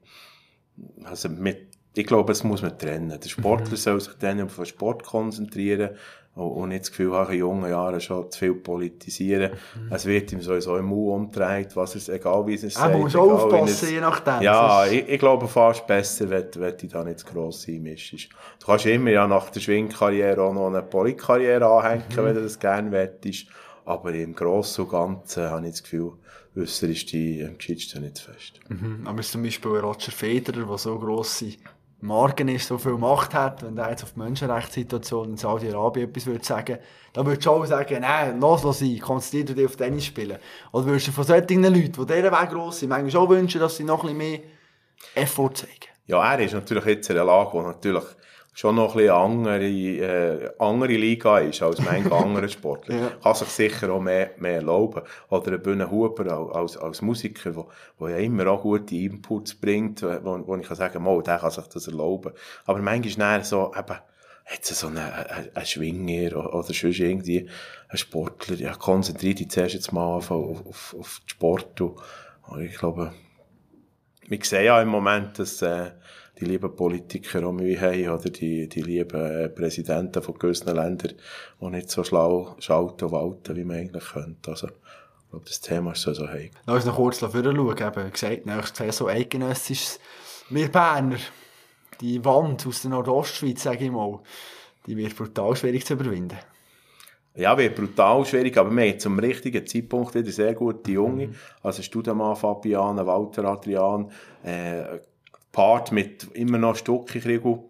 also 1.05 1.29
mit, 1.29 1.69
ich 1.95 2.07
glaube, 2.07 2.33
es 2.33 2.45
muss 2.45 2.63
man 2.63 2.79
trennen. 2.79 3.19
Der 3.21 3.29
Sportler 3.29 3.71
mhm. 3.71 3.77
soll 3.77 4.01
sich 4.01 4.15
dann 4.15 4.41
auf 4.41 4.57
den 4.57 4.67
Sport 4.67 5.05
konzentrieren 5.05 5.97
und 6.37 6.69
nicht 6.69 6.83
das 6.83 6.91
Gefühl 6.91 7.13
haben, 7.13 7.33
in 7.33 7.39
jungen 7.39 7.71
Jahren 7.71 8.01
schon 8.01 8.31
zu 8.31 8.39
viel 8.39 8.55
politisieren. 8.55 9.53
Mhm. 9.75 9.93
Es 9.93 10.05
wird 10.05 10.33
ihm 10.33 10.43
sowieso 10.43 10.77
im 10.77 10.85
Mund 10.85 11.35
umgedreht, 11.35 11.75
was 11.75 11.95
es, 11.95 12.11
egal 12.11 12.47
wie 12.47 12.55
es 12.55 12.75
sagt. 12.75 12.93
Man 12.93 13.01
muss 13.01 13.17
aufpassen, 13.17 13.89
je 13.91 14.01
nachdem. 14.01 14.43
Ja, 14.43 14.87
ich, 14.87 15.09
ich, 15.09 15.19
glaube 15.19 15.49
fast 15.49 15.87
besser, 15.87 16.29
wenn, 16.29 16.49
wenn 16.57 16.77
du 16.77 16.87
da 16.89 17.05
nicht 17.05 17.21
zu 17.21 17.27
gross 17.27 17.67
einmischst. 17.69 18.29
Du 18.61 18.67
kannst 18.67 18.85
immer 18.85 19.11
ja 19.11 19.27
nach 19.27 19.49
der 19.49 19.61
Schwingkarriere 19.61 20.43
auch 20.43 20.53
noch 20.53 20.67
eine 20.67 20.83
Politkarriere 20.83 21.67
anhängen, 21.67 22.05
mhm. 22.11 22.17
wenn 22.17 22.35
du 22.35 22.43
das 22.43 22.59
gerne 22.59 22.93
wettest. 22.93 23.47
Aber 23.87 24.13
im 24.13 24.35
Großen 24.35 24.85
und 24.85 24.91
Ganzen 24.91 25.49
habe 25.49 25.67
ich 25.67 25.73
das 25.73 25.83
Gefühl, 25.85 26.13
äußer 26.55 26.89
ist 26.89 27.13
die 27.13 27.45
am 27.47 27.57
gescheitsten 27.57 28.03
nicht 28.03 28.19
fest. 28.19 28.61
Mhm. 28.69 29.07
Aber 29.07 29.23
zum 29.23 29.43
Beispiel 29.43 29.71
Roger 29.71 30.13
Federer, 30.13 30.67
der 30.67 30.79
so 30.79 30.99
grosse 30.99 31.53
Marken 32.01 32.49
ist, 32.49 32.69
so 32.69 32.77
viel 32.77 32.93
Macht 32.93 33.33
hat, 33.33 33.63
wenn 33.63 33.79
er 33.79 33.91
jetzt 33.91 34.03
auf 34.03 34.13
die 34.13 34.21
Menschenrechtssituation 34.21 35.31
in 35.31 35.37
Saudi-Arabien 35.37 36.11
etwas 36.11 36.27
würde 36.27 36.45
sagen, 36.45 36.79
dann 37.15 37.25
würdest 37.27 37.47
du 37.47 37.51
auch 37.51 37.65
sagen, 37.65 38.01
nein, 38.03 38.39
lass 38.39 38.63
los 38.63 38.81
sein, 38.81 38.99
konzentriere 39.01 39.55
dich 39.55 39.67
auf 39.67 39.77
Tennis 39.77 40.05
spielen. 40.05 40.39
Oder 40.73 40.87
würdest 40.87 41.09
du 41.09 41.13
von 41.13 41.25
solchen 41.25 41.63
Leuten, 41.63 41.93
die 41.93 42.07
dieser 42.07 42.33
Weg 42.33 42.51
gross 42.51 42.81
sind, 42.81 42.91
manchmal 42.91 43.23
auch 43.23 43.29
wünschen, 43.31 43.61
dass 43.61 43.77
sie 43.77 43.85
noch 43.85 44.05
ein 44.05 44.17
bisschen 44.17 44.19
mehr 44.19 44.41
Effort 45.15 45.55
zeigen? 45.55 45.73
Ja, 46.07 46.35
er 46.35 46.45
ist 46.45 46.53
natürlich 46.53 46.85
jetzt 46.85 47.11
in 47.11 47.17
einer 47.17 47.25
Lage, 47.25 47.53
wo 47.55 47.63
natürlich 47.63 48.05
schon 48.57 48.77
noch 48.77 48.93
ein 48.93 48.97
bisschen 48.97 49.15
andere, 49.15 49.67
äh, 49.67 50.51
andere 50.59 50.97
Liga 50.97 51.41
ist 51.41 51.63
als 51.63 51.79
manche 51.79 52.11
andere 52.25 52.49
Sportler. 52.49 52.97
ja. 52.97 53.11
Kann 53.23 53.35
sich 53.35 53.49
sicher 53.49 53.93
auch 53.93 54.01
mehr, 54.01 54.31
mehr 54.39 54.57
erlauben. 54.57 55.03
Oder 55.29 55.53
ein 55.53 55.63
Bühne 55.63 55.91
Huber 55.91 56.55
als, 56.55 56.79
als 56.79 57.03
Musiker, 57.03 57.51
der, 57.51 57.67
der 58.01 58.09
ja 58.09 58.17
immer 58.17 58.47
auch 58.47 58.63
gute 58.63 58.95
Inputs 58.95 59.55
bringt, 59.55 60.03
wo, 60.03 60.43
wo 60.47 60.57
ich 60.57 60.67
kann 60.67 60.77
sagen, 60.77 61.03
mal, 61.03 61.23
der 61.23 61.39
kann 61.39 61.51
sich 61.51 61.67
das 61.67 61.87
erlauben. 61.87 62.33
Aber 62.65 62.81
manchmal 62.81 63.41
ist 63.43 63.51
so, 63.51 63.75
eben, 63.79 63.99
jetzt 64.51 64.75
so 64.75 64.87
ein, 64.87 64.97
ein, 64.97 65.51
ein 65.53 65.67
Schwinger 65.67 66.55
oder 66.55 66.63
sonst 66.63 66.83
irgendwie 66.83 67.51
ein 67.91 67.99
Sportler, 67.99 68.57
ja, 68.57 68.73
konzentriert 68.73 69.39
dich 69.39 69.51
zuerst 69.51 69.75
jetzt 69.75 69.93
mal 69.93 70.17
auf, 70.17 70.31
auf, 70.31 70.97
auf 70.99 71.21
den 71.23 71.29
Sport. 71.29 71.79
Und, 71.83 72.63
ich 72.63 72.79
glaube, 72.79 73.13
wir 74.27 74.39
sehen 74.43 74.65
ja 74.65 74.81
im 74.81 74.89
Moment, 74.89 75.39
dass, 75.39 75.61
äh, 75.61 75.91
die 76.39 76.45
lieben 76.45 76.75
Politiker 76.75 77.47
auch 77.47 77.53
Mühe 77.53 77.81
haben 77.81 78.09
oder 78.09 78.31
die, 78.31 78.69
die 78.69 78.83
lieben 78.83 79.21
äh, 79.21 79.49
Präsidenten 79.49 80.23
von 80.23 80.39
gewissen 80.39 80.75
Ländern, 80.75 81.15
die 81.61 81.67
nicht 81.67 81.91
so 81.91 82.05
schlau 82.05 82.57
schalten 82.59 83.07
und 83.07 83.13
walten, 83.13 83.57
wie 83.57 83.65
man 83.65 83.77
eigentlich 83.79 84.05
könnte. 84.13 84.51
Also, 84.51 84.69
ich 84.69 85.31
glaube, 85.31 85.45
das 85.47 85.61
Thema 85.61 85.93
ist 85.93 86.03
so, 86.03 86.13
so 86.13 86.29
heikel. 86.29 86.61
Lass 86.67 86.77
uns 86.77 86.87
noch 86.87 86.97
kurz 86.97 87.21
schauen. 87.21 87.35
Eben, 87.35 88.13
gesagt, 88.13 88.47
nächstes 88.47 88.77
Saison 88.77 89.09
eidgenössisch 89.09 89.99
wir 90.49 90.71
Berner, 90.71 91.17
die 92.01 92.25
Wand 92.25 92.67
aus 92.67 92.83
der 92.83 92.91
Nordostschweiz, 92.91 93.63
sage 93.63 93.87
ich 93.87 93.91
mal, 93.91 94.21
die 94.87 94.97
wird 94.97 95.17
brutal 95.17 95.57
schwierig 95.57 95.85
zu 95.85 95.95
überwinden. 95.95 96.39
Ja, 97.35 97.59
wird 97.59 97.75
brutal 97.75 98.25
schwierig, 98.25 98.57
aber 98.57 98.71
wir 98.71 98.91
haben 98.91 98.99
zum 98.99 99.19
richtigen 99.19 99.67
Zeitpunkt 99.67 100.15
wieder 100.15 100.31
sehr 100.31 100.55
gute 100.55 100.91
Junge. 100.93 101.29
Mhm. 101.29 101.35
Also 101.63 101.83
Studemann, 101.83 102.37
Fabian, 102.37 103.05
Walter 103.05 103.45
Adrian, 103.45 104.11
äh, 104.43 105.01
Part 105.57 105.91
mit 105.91 106.25
immer 106.35 106.59
noch 106.59 106.77
Stucki-Kriegel 106.77 107.61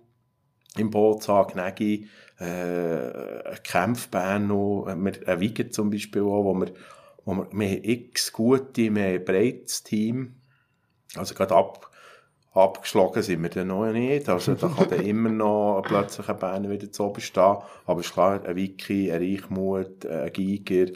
im 0.76 0.90
Boot 0.90 1.28
haben, 1.28 1.52
Gnägi, 1.52 2.08
äh, 2.40 3.54
Kämpfbahn 3.62 4.48
noch, 4.48 4.86
ein 4.88 5.40
Wiegen 5.40 5.70
zum 5.70 5.90
Beispiel 5.90 6.22
auch, 6.22 6.42
wo 6.42 6.54
wir, 6.54 6.72
wo 7.24 7.34
wir, 7.34 7.46
wir 7.52 7.68
haben 7.68 7.84
x 7.84 8.32
gute, 8.32 8.92
wir 8.92 9.04
haben 9.04 9.14
ein 9.14 9.24
breites 9.24 9.84
Team, 9.84 10.34
also 11.14 11.36
gerade 11.36 11.54
ab, 11.54 11.92
abgeschlagen 12.54 13.22
sind 13.22 13.40
wir 13.44 13.50
dann 13.50 13.68
noch 13.68 13.92
nicht, 13.92 14.28
also 14.28 14.56
da 14.56 14.66
kann 14.66 14.90
dann 14.90 15.00
immer 15.06 15.28
noch 15.28 15.82
plötzlich 15.86 16.28
ein 16.28 16.40
Bern 16.40 16.68
wieder 16.68 16.90
zu 16.90 17.04
oben 17.04 17.20
stehen, 17.20 17.58
aber 17.84 18.00
es 18.00 18.06
ist 18.06 18.14
klar, 18.14 18.44
ein 18.44 18.56
Wiki, 18.56 19.12
ein 19.12 19.22
Reichmut, 19.22 20.04
ein 20.04 20.32
Giger, 20.32 20.92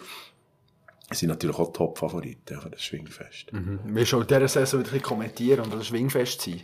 sind 1.13 1.29
natürlich 1.29 1.57
auch 1.57 1.73
Top-Favoriten 1.73 2.61
für 2.61 2.71
das 2.71 2.83
Schwingfest. 2.83 3.53
Mhm. 3.53 3.79
Wir 3.85 4.07
schon 4.07 4.23
in 4.23 4.27
dieser 4.27 4.49
Saison 4.49 4.81
wieder 4.81 4.99
kommentieren 4.99 5.61
und 5.61 5.73
das 5.73 5.87
Schwingfest 5.87 6.41
sein. 6.41 6.63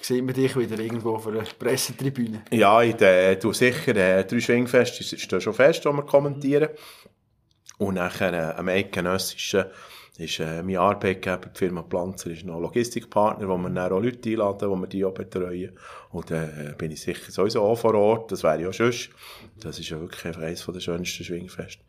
Sieht 0.00 0.24
man 0.24 0.34
dich 0.34 0.56
wieder 0.56 0.78
irgendwo 0.78 1.16
auf 1.16 1.26
einer 1.26 1.42
Pressetribüne? 1.42 2.42
Ja, 2.50 2.82
ich 2.82 3.00
äh, 3.00 3.36
du 3.36 3.52
sicher, 3.52 3.96
äh, 3.96 4.24
drei 4.24 4.40
Schwingfest 4.40 5.00
ist, 5.00 5.12
ist 5.12 5.42
schon 5.42 5.52
fest, 5.54 5.84
wo 5.84 5.92
wir 5.92 6.02
kommentieren. 6.02 6.68
Und 7.78 7.94
nachher 7.94 8.32
äh, 8.32 8.58
am 8.58 8.68
Eidgenössischen 8.68 9.64
ist 10.18 10.40
äh, 10.40 10.62
mein 10.64 10.76
Arbeitgeber, 10.76 11.48
die 11.54 11.58
Firma 11.58 11.82
Planzer, 11.82 12.30
ist 12.30 12.44
noch 12.44 12.60
Logistikpartner, 12.60 13.48
wo 13.48 13.56
wir 13.56 13.70
dann 13.70 13.92
auch 13.92 14.00
Leute 14.00 14.28
einladen, 14.30 14.68
wo 14.68 14.74
wir 14.74 14.88
die 14.88 15.04
auch 15.04 15.14
betreuen. 15.14 15.78
Und 16.10 16.30
dann 16.30 16.48
äh, 16.48 16.74
bin 16.76 16.90
ich 16.90 17.00
sicher 17.00 17.30
sowieso 17.30 17.62
auch 17.62 17.76
vor 17.76 17.94
Ort, 17.94 18.32
das 18.32 18.42
wäre 18.42 18.60
ja 18.60 18.72
schon. 18.72 18.92
Das 19.60 19.78
ist 19.78 19.90
ja 19.90 20.00
wirklich 20.00 20.36
eines 20.36 20.66
der 20.66 20.80
schönsten 20.80 21.24
Schwingfeste. 21.24 21.84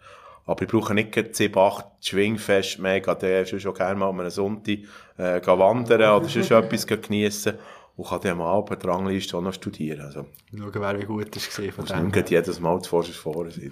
Aber 0.45 0.63
ich 0.63 0.67
brauche 0.67 0.93
nicht 0.93 1.35
7, 1.35 1.57
8 1.57 1.85
Schwingfest 2.01 2.79
mehr, 2.79 3.01
gehe 3.01 3.45
schon 3.45 3.73
gerne 3.73 3.99
mal 3.99 4.09
einem 4.09 4.29
Sonntag 4.29 4.77
äh, 5.17 5.45
wandern 5.45 6.21
oder 6.21 6.27
sonst 6.27 6.51
etwas 6.51 6.87
geniessen 6.87 7.53
und 7.99 8.07
kann 8.07 8.21
dann 8.21 8.39
am 8.39 8.41
Abend 8.41 8.81
die 8.81 8.87
Rangliste 8.87 9.35
auch 9.35 9.41
noch 9.41 9.51
studieren. 9.51 9.99
Also, 9.99 10.25
Schauen, 10.57 10.71
wer 10.73 11.01
wie 11.01 11.05
gut 11.05 11.35
es 11.35 11.59
war 11.59 11.71
von 11.73 11.85
dem. 11.85 12.07
nicht 12.07 12.31
jedes 12.31 12.57
Mal 12.61 12.81
zuvorst 12.81 13.11
vorne 13.11 13.51
sein, 13.51 13.71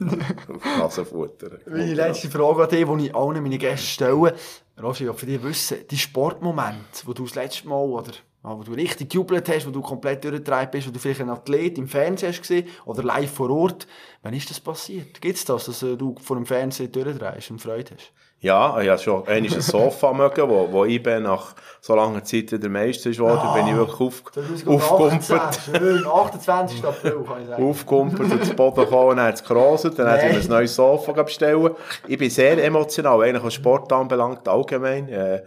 auf 0.54 0.66
Nasenfutter. 0.66 1.60
Meine 1.66 1.94
letzte 1.94 2.30
Frage 2.30 2.64
an 2.64 2.70
dich, 2.70 2.86
die 2.86 3.06
ich 3.06 3.16
allen 3.16 3.42
meine 3.42 3.58
Gästen 3.58 3.88
stelle. 3.88 4.36
Roger, 4.84 5.02
ich 5.02 5.08
will 5.08 5.14
von 5.14 5.30
dir 5.30 5.44
wissen, 5.44 5.78
die 5.90 5.98
Sportmomente, 5.98 7.06
wo 7.06 7.14
du 7.14 7.24
das 7.24 7.36
letzte 7.36 7.70
Mal, 7.70 7.82
oder 7.86 8.12
wo 8.44 8.64
du 8.64 8.74
richtig 8.74 9.10
gejubelt 9.10 9.48
hast, 9.48 9.66
wo 9.66 9.72
du 9.72 9.82
komplett 9.82 10.26
durchgetragen 10.26 10.72
bist, 10.72 10.90
wo 10.90 10.92
du 10.92 11.00
vielleicht 11.00 11.22
ein 11.22 11.30
Athlet 11.30 11.78
im 11.78 11.88
Fernsehen 11.88 12.30
hast 12.30 12.42
gesehen 12.42 12.68
oder 12.84 13.04
live 13.04 13.32
vor 13.32 13.50
Ort, 13.50 13.88
wann 14.24 14.34
ist 14.34 14.50
das 14.50 14.60
passiert? 14.60 15.22
Gibt 15.22 15.38
es 15.38 15.46
das, 15.46 15.68
dass 15.68 15.80
du 15.80 16.16
vor 16.20 16.36
dem 16.36 16.46
Fernsehen 16.46 16.92
durchdrehst 16.92 17.50
und 17.50 17.62
Freude 17.62 17.96
hast? 17.96 18.12
Ja, 18.40 18.80
ich 18.80 18.88
habe 18.88 19.00
schon 19.00 19.28
einmal 19.28 19.52
ein 19.52 19.62
Sofa 19.62 20.14
mögen, 20.14 20.48
wo, 20.48 20.72
wo 20.72 20.86
ich 20.86 21.02
bin 21.02 21.24
nach 21.24 21.56
so 21.82 21.96
langer 21.96 22.24
Zeit 22.24 22.52
der 22.52 22.70
Meister 22.70 23.10
geworden, 23.10 23.42
ja, 23.44 23.54
bin 23.54 23.68
ich 23.68 23.76
wirklich 23.76 24.00
auf, 24.00 24.24
aufgekumpelt. 24.68 25.60
Schön, 25.76 26.06
28. 26.06 26.86
April 26.86 27.24
kann 27.28 27.42
ich 27.42 27.48
sagen. 27.48 27.70
Aufgekumpelt 27.70 28.32
und 28.32 28.46
zu 28.46 28.54
Boden 28.54 28.82
gekommen 28.82 29.18
dann 29.18 29.26
hat 29.26 29.36
es 29.36 29.44
gerostet, 29.44 29.98
dann 29.98 30.08
hat 30.08 30.24
ich 30.24 30.44
ein 30.44 30.48
neues 30.50 30.76
Sofa 30.76 31.14
bestellen. 31.24 31.72
Ich 32.08 32.18
bin 32.20 32.30
sehr 32.30 32.64
emotional, 32.64 33.24
eigentlich 33.24 33.44
was 33.44 33.56
Sport 33.56 33.92
anbelangt, 33.92 34.48
allgemein. 34.48 35.10
Äh, 35.10 35.42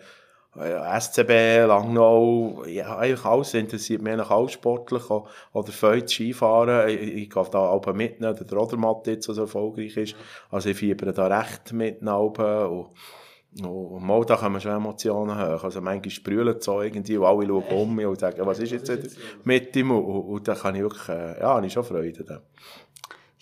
SCB, 0.57 1.67
Langnau, 1.67 2.65
ja, 2.67 2.99
eigentlich 2.99 3.25
alles 3.25 3.55
interessiert 3.55 4.03
mich 4.03 4.13
eigentlich 4.13 4.31
alles 4.31 4.53
sportlich, 4.53 5.03
oder 5.09 5.73
Feuz, 5.73 6.13
Skifahren, 6.13 6.89
ich, 6.89 7.01
ich 7.01 7.31
gehe 7.31 7.47
da 7.53 7.59
auch 7.59 7.87
mitnehmen, 7.95 8.37
der 8.37 8.59
Rodermatt 8.59 9.07
jetzt 9.07 9.27
so 9.27 9.41
erfolgreich 9.41 9.97
ist, 9.97 10.17
also 10.51 10.71
ich 10.71 10.77
fiebere 10.77 11.13
da 11.13 11.29
recht 11.29 11.73
mit 11.73 12.03
und, 12.03 13.65
und 13.65 14.05
mal 14.05 14.25
da 14.25 14.37
kommen 14.37 14.61
schon 14.61 14.73
Emotionen 14.73 15.37
hoch, 15.37 15.65
also 15.65 15.81
manchmal 15.81 16.11
sprühen 16.11 16.61
so 16.61 16.83
irgendwie 16.83 17.17
und 17.17 17.27
alle 17.27 17.47
schauen 17.47 17.65
um 17.71 17.95
mich 17.95 18.07
und 18.07 18.19
sagen, 18.19 18.45
was 18.45 18.59
ist 18.59 18.73
jetzt 18.73 19.19
mit 19.45 19.75
ihm 19.77 19.91
und, 19.93 20.05
und 20.05 20.49
da 20.49 20.55
kann 20.55 20.75
ich 20.75 20.83
wirklich, 20.83 21.09
äh, 21.09 21.41
ja, 21.41 21.55
habe 21.55 21.67
ich 21.67 21.73
schon 21.73 21.85
Freude. 21.85 22.25
Da. 22.25 22.43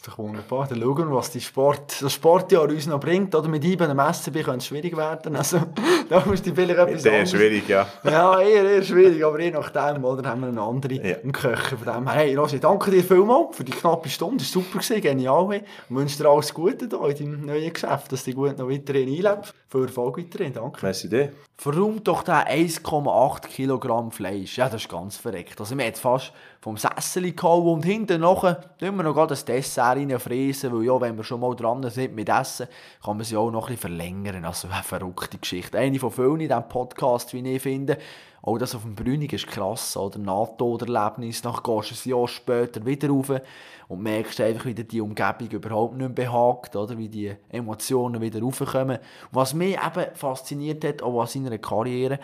Ist 0.09 0.15
doch 0.15 0.25
wunderbar. 0.25 0.67
Dann 0.67 0.81
schauen 0.81 1.11
wir, 1.11 1.17
was 1.17 1.31
die 1.31 1.41
Sport, 1.41 2.01
das 2.01 2.15
Sportjahr 2.15 2.65
uns 2.65 2.87
noch 2.87 2.99
bringt. 2.99 3.35
Oder 3.35 3.47
mit 3.49 3.63
IBE 3.63 3.91
am 3.91 4.15
SCB 4.15 4.43
könnte 4.43 4.59
es 4.59 4.67
schwierig 4.67 4.97
werden. 4.97 5.37
Also, 5.37 5.61
da 6.09 6.23
musst 6.25 6.47
du 6.47 6.55
vielleicht 6.55 6.79
etwas 6.79 7.03
Sehr 7.03 7.27
schwierig, 7.27 7.69
ja. 7.69 7.87
Ja, 8.05 8.41
eher, 8.41 8.65
eher 8.65 8.83
schwierig. 8.83 9.23
Aber 9.23 9.39
je 9.39 9.51
nachdem, 9.51 10.05
oder, 10.05 10.31
haben 10.31 10.41
wir 10.41 10.49
eine 10.49 10.63
andere 10.63 10.95
ja. 10.95 11.17
im 11.17 11.33
Köchen. 11.33 11.77
Von 11.77 11.93
dem 11.93 12.11
hey, 12.11 12.35
Rosi, 12.35 12.59
danke 12.59 12.91
dir 12.91 13.05
vielmals 13.05 13.55
für 13.57 13.65
die 13.65 13.73
knappe 13.73 14.09
Stunde. 14.09 14.39
Das 14.39 14.55
war 14.55 14.63
super, 14.63 14.79
gewesen, 14.79 15.03
genial. 15.03 15.57
Ich 15.57 15.63
wünsche 15.95 16.17
dir 16.17 16.29
alles 16.29 16.55
Gute 16.55 16.89
hier 16.89 17.09
in 17.09 17.17
deinem 17.17 17.47
neuen 17.47 17.73
Geschäft, 17.73 18.11
dass 18.11 18.25
du 18.25 18.33
gut 18.33 18.57
noch 18.57 18.71
weiterhin 18.71 19.09
einlebst. 19.09 19.53
Viel 19.69 19.83
Erfolg 19.83 20.17
weiterhin. 20.17 20.55
Danke. 20.55 20.79
Merci 20.81 21.11
dir. 21.11 21.33
Verräumt 21.59 22.09
doch 22.09 22.23
den 22.23 22.35
1,8 22.35 23.49
Kilogramm 23.49 24.11
Fleisch. 24.11 24.57
Ja, 24.57 24.71
das 24.71 24.83
ist 24.83 24.89
ganz 24.89 25.19
verreckt. 25.19 25.61
Also, 25.61 25.77
wir 25.77 25.85
haben 25.85 25.95
fast 25.95 26.33
vom 26.69 26.77
Sessel 26.77 27.33
gehauen 27.33 27.77
und 27.77 27.85
hinten 27.87 28.21
nachher 28.21 28.61
tun 28.77 28.97
wir 28.97 29.03
noch 29.03 29.27
das 29.27 29.47
Dessert 29.47 29.97
reinfräsen, 29.97 30.71
weil 30.71 30.85
ja, 30.85 31.01
wenn 31.01 31.17
wir 31.17 31.25
schon 31.25 31.41
mal 31.41 31.57
dran 31.57 31.89
sind 31.89 32.15
mit 32.15 32.29
Essen, 32.29 32.69
kann 33.03 33.17
man 33.17 33.25
sie 33.25 33.39
auch 33.39 33.51
noch 33.51 33.69
ein 33.69 33.77
bisschen 33.77 33.97
verlängern. 33.97 34.45
Also 34.45 34.69
eine 34.69 34.83
verrückte 34.83 35.39
Geschichte. 35.39 35.79
Eine 35.79 35.99
von 35.99 36.11
vielen 36.11 36.41
in 36.41 36.49
diesem 36.49 36.69
Podcast, 36.69 37.33
wie 37.33 37.41
ich 37.49 37.63
finde. 37.63 37.97
Auch 38.43 38.59
das 38.59 38.75
auf 38.75 38.83
dem 38.83 38.95
Brünig 38.95 39.33
ist 39.33 39.47
krass, 39.47 39.97
oder? 39.97 40.19
NATO-Erlebnis, 40.19 41.43
nach 41.43 41.63
gehst 41.63 41.91
du 41.91 42.11
ein 42.11 42.19
Jahr 42.19 42.29
später 42.29 42.85
wieder 42.85 43.09
rauf 43.09 43.33
und 43.89 44.03
merkst 44.03 44.39
einfach, 44.43 44.67
wie 44.67 44.75
die 44.75 45.01
Umgebung 45.01 45.49
überhaupt 45.49 45.97
nicht 45.97 46.01
mehr 46.01 46.27
behagt, 46.27 46.77
oder? 46.77 46.99
Wie 46.99 47.09
die 47.09 47.35
Emotionen 47.49 48.21
wieder 48.21 48.43
raufkommen. 48.43 48.99
Was 49.33 49.55
mich 49.55 49.75
eben 49.75 50.15
fasziniert 50.15 50.85
hat, 50.85 51.03
auch 51.03 51.19
an 51.19 51.27
seiner 51.29 51.57
Karriere, 51.57 52.19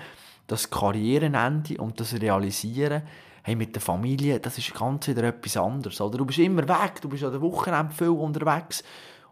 das 0.47 0.69
Karrierenende 0.69 1.79
und 1.79 1.99
das 1.99 2.13
Realisieren, 2.13 3.05
hey, 3.47 3.55
mit 3.55 3.75
der 3.75 3.83
Familie, 3.83 4.41
das 4.41 4.57
ist 4.57 4.75
ganz 4.75 5.07
wieder 5.07 5.23
etwas 5.25 5.59
anderes. 5.59 6.01
Oder 6.01 6.17
du 6.17 6.25
bist 6.25 6.39
immer 6.39 6.67
weg, 6.67 7.03
du 7.03 7.11
bist 7.11 7.25
an 7.25 7.31
der 7.31 7.43
Wochenende 7.43 7.93
viel 7.93 8.09
unterwegs. 8.09 8.83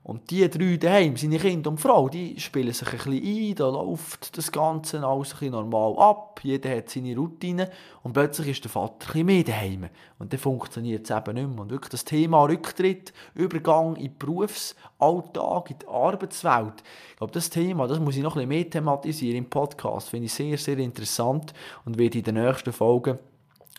Und 0.03 0.31
die 0.31 0.51
drei 0.51 0.77
daheim, 0.77 1.17
seine 1.17 1.39
Kinder 1.39 1.71
und 1.71 1.81
Frau, 1.81 2.09
die 2.11 2.39
spielen 2.39 2.73
sich 2.73 2.89
ein 2.89 2.99
bisschen 2.99 3.25
ein, 3.25 3.55
da 3.55 3.69
läuft 3.69 4.37
das 4.37 4.53
Ganze 4.53 4.99
alles 4.99 5.29
ein 5.29 5.39
bisschen 5.39 5.53
normal 5.53 5.95
ab, 5.97 6.41
jeder 6.43 6.77
hat 6.77 6.91
seine 6.91 7.17
Routine 7.17 7.71
und 8.03 8.13
plötzlich 8.13 8.49
ist 8.49 8.65
der 8.65 8.71
Vater 8.71 8.95
ein 8.95 8.99
bisschen 9.07 9.27
mehr 9.27 9.45
daheim. 9.45 9.89
Und 10.19 10.33
dann 10.33 10.41
funktioniert 10.41 11.09
es 11.09 11.17
eben 11.17 11.35
nicht 11.35 11.49
mehr. 11.49 11.61
Und 11.61 11.71
wirklich 11.71 11.91
das 11.91 12.05
Thema 12.05 12.43
Rücktritt, 12.45 13.15
Übergang 13.35 13.95
in 13.95 14.07
den 14.09 14.19
Berufsalltag, 14.19 15.71
in 15.71 15.79
die 15.79 15.89
Arbeitswelt, 15.89 16.83
ich 17.13 17.17
glaube, 17.17 17.33
das 17.33 17.49
Thema, 17.49 17.87
das 17.87 18.01
muss 18.01 18.17
ich 18.17 18.23
noch 18.23 18.37
ein 18.37 18.47
bisschen 18.47 18.49
mehr 18.49 18.69
thematisieren 18.69 19.39
im 19.39 19.49
Podcast, 19.49 20.11
finde 20.11 20.27
ich 20.27 20.35
sehr, 20.35 20.59
sehr 20.59 20.79
interessant 20.79 21.55
und 21.85 21.97
werde 21.97 22.19
in 22.19 22.25
den 22.25 22.35
nächsten 22.35 22.73
Folgen 22.73 23.19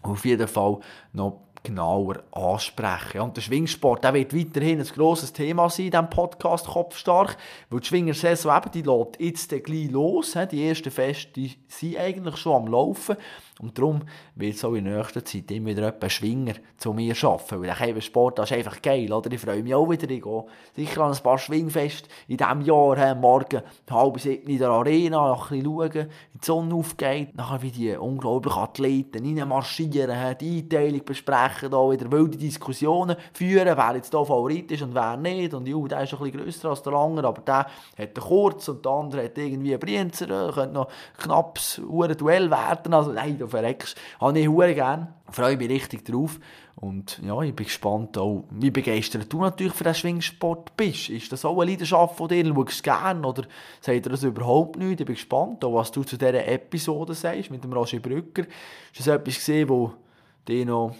auf 0.03 0.25
jeden 0.25 0.47
Fall 0.47 0.79
noch 1.13 1.39
genauer 1.63 2.23
ansprechen. 2.31 3.21
Und 3.21 3.37
der 3.37 3.41
Schwingsport 3.41 4.03
der 4.03 4.13
wird 4.13 4.35
weiterhin 4.35 4.79
ein 4.79 4.85
grosses 4.87 5.33
Thema 5.33 5.69
sein 5.69 5.85
in 5.85 5.91
diesem 5.91 6.09
Podcast 6.09 6.67
Kopfstark, 6.67 7.37
weil 7.69 7.79
die 7.79 7.87
Schwingersaison 7.87 8.55
eben, 8.55 8.71
die 8.71 8.81
lädt 8.81 9.19
jetzt 9.19 9.63
gleich 9.63 9.89
los. 9.89 10.37
Die 10.51 10.67
ersten 10.67 10.91
Feste 10.91 11.49
sind 11.67 11.97
eigentlich 11.97 12.37
schon 12.37 12.63
am 12.63 12.67
Laufen. 12.67 13.15
Und 13.59 13.77
darum 13.77 14.01
wird 14.35 14.55
es 14.55 14.65
auch 14.65 14.73
in 14.73 14.85
nächster 14.85 15.23
Zeit 15.23 15.51
immer 15.51 15.69
wieder 15.69 15.85
jemand 15.85 16.11
Schwinger 16.11 16.53
zu 16.77 16.91
mir 16.91 17.15
arbeiten. 17.23 17.61
Weil 17.61 17.93
der 17.93 18.01
Sport 18.01 18.39
das 18.39 18.49
ist 18.49 18.57
einfach 18.57 18.81
geil, 18.81 19.11
oder? 19.13 19.31
Ich 19.31 19.39
freue 19.39 19.61
mich 19.61 19.75
auch 19.75 19.87
wieder. 19.89 20.09
Ich 20.09 20.23
gehe 20.23 20.45
sicher 20.75 21.01
an 21.01 21.13
ein 21.13 21.23
paar 21.23 21.37
Schwingfest 21.37 22.07
in 22.27 22.37
diesem 22.37 22.61
Jahr. 22.61 22.97
He, 22.97 23.15
morgen 23.15 23.61
halb 23.89 24.19
sieben 24.19 24.49
in 24.49 24.57
der 24.57 24.69
Arena, 24.69 25.27
noch 25.27 25.51
ein 25.51 25.59
bisschen 25.59 25.65
schauen, 25.65 26.09
wie 26.31 26.39
die 26.39 26.45
Sonne 26.45 26.73
aufgeht. 26.73 27.35
Nachher 27.35 27.61
wie 27.61 27.71
die 27.71 27.95
unglaublichen 27.95 28.59
Athleten 28.59 29.23
reinmarschieren, 29.23 30.37
die 30.39 30.57
Einteilung 30.57 31.05
besprechen, 31.05 31.69
da 31.69 31.91
wieder 31.91 32.11
wilde 32.11 32.37
Diskussionen 32.37 33.17
führen, 33.33 33.77
wer 33.77 33.95
jetzt 33.95 34.11
hier 34.11 34.25
Favorit 34.25 34.71
ist 34.71 34.81
und 34.81 34.95
wer 34.95 35.15
nicht. 35.15 35.53
Und 35.53 35.67
ja, 35.67 35.77
der 35.87 36.03
ist 36.03 36.13
ein 36.13 36.19
bisschen 36.19 36.43
grösser 36.43 36.69
als 36.69 36.81
der 36.81 36.93
andere, 36.93 37.27
aber 37.27 37.41
der 37.41 37.59
hat 37.59 37.69
einen 37.97 38.13
kurz 38.15 38.67
und 38.67 38.83
der 38.83 38.91
andere 38.91 39.25
hat 39.25 39.37
irgendwie 39.37 39.73
einen 39.73 39.79
Brienzer, 39.79 40.51
könnte 40.51 40.73
noch 40.73 40.87
knappes 41.19 41.79
Duell 42.17 42.49
werden. 42.49 42.93
Also 42.93 43.11
nein, 43.11 43.42
du 43.43 43.49
verreckst. 43.49 43.97
Habe 44.19 44.39
ich 44.39 44.49
sehr 44.49 44.73
gerne. 44.73 45.13
Freue 45.29 45.57
mich 45.57 45.69
richtig 45.69 46.05
drauf. 46.05 46.39
Und 46.75 47.21
ja, 47.23 47.39
ich 47.41 47.55
bin 47.55 47.65
gespannt 47.65 48.17
auch, 48.17 48.45
wie 48.49 48.71
begeistert 48.71 49.31
du 49.31 49.41
natürlich 49.41 49.73
für 49.73 49.83
den 49.83 49.93
Schwingsport 49.93 50.75
bist. 50.75 51.09
Ist 51.09 51.31
das 51.31 51.45
auch 51.45 51.59
eine 51.59 51.71
Leidenschaft 51.71 52.17
von 52.17 52.27
dir? 52.27 52.45
Schaust 52.45 52.79
du 52.79 52.83
gerne 52.83 53.27
oder 53.27 53.43
sagt 53.79 54.05
dir 54.05 54.09
das 54.09 54.23
überhaupt 54.23 54.77
nicht? 54.77 54.99
Ich 54.99 55.05
bin 55.05 55.15
gespannt, 55.15 55.63
auch 55.63 55.75
was 55.75 55.91
du 55.91 56.03
zu 56.03 56.17
dieser 56.17 56.45
Episode 56.45 57.13
sagst 57.13 57.51
mit 57.51 57.63
dem 57.63 57.73
Roger 57.73 57.99
Brücker. 57.99 58.43
Ist 58.91 58.99
das 58.99 59.07
etwas 59.07 59.35
gesehen, 59.35 59.67
das 59.67 59.91
dich 60.47 60.65
noch 60.65 60.95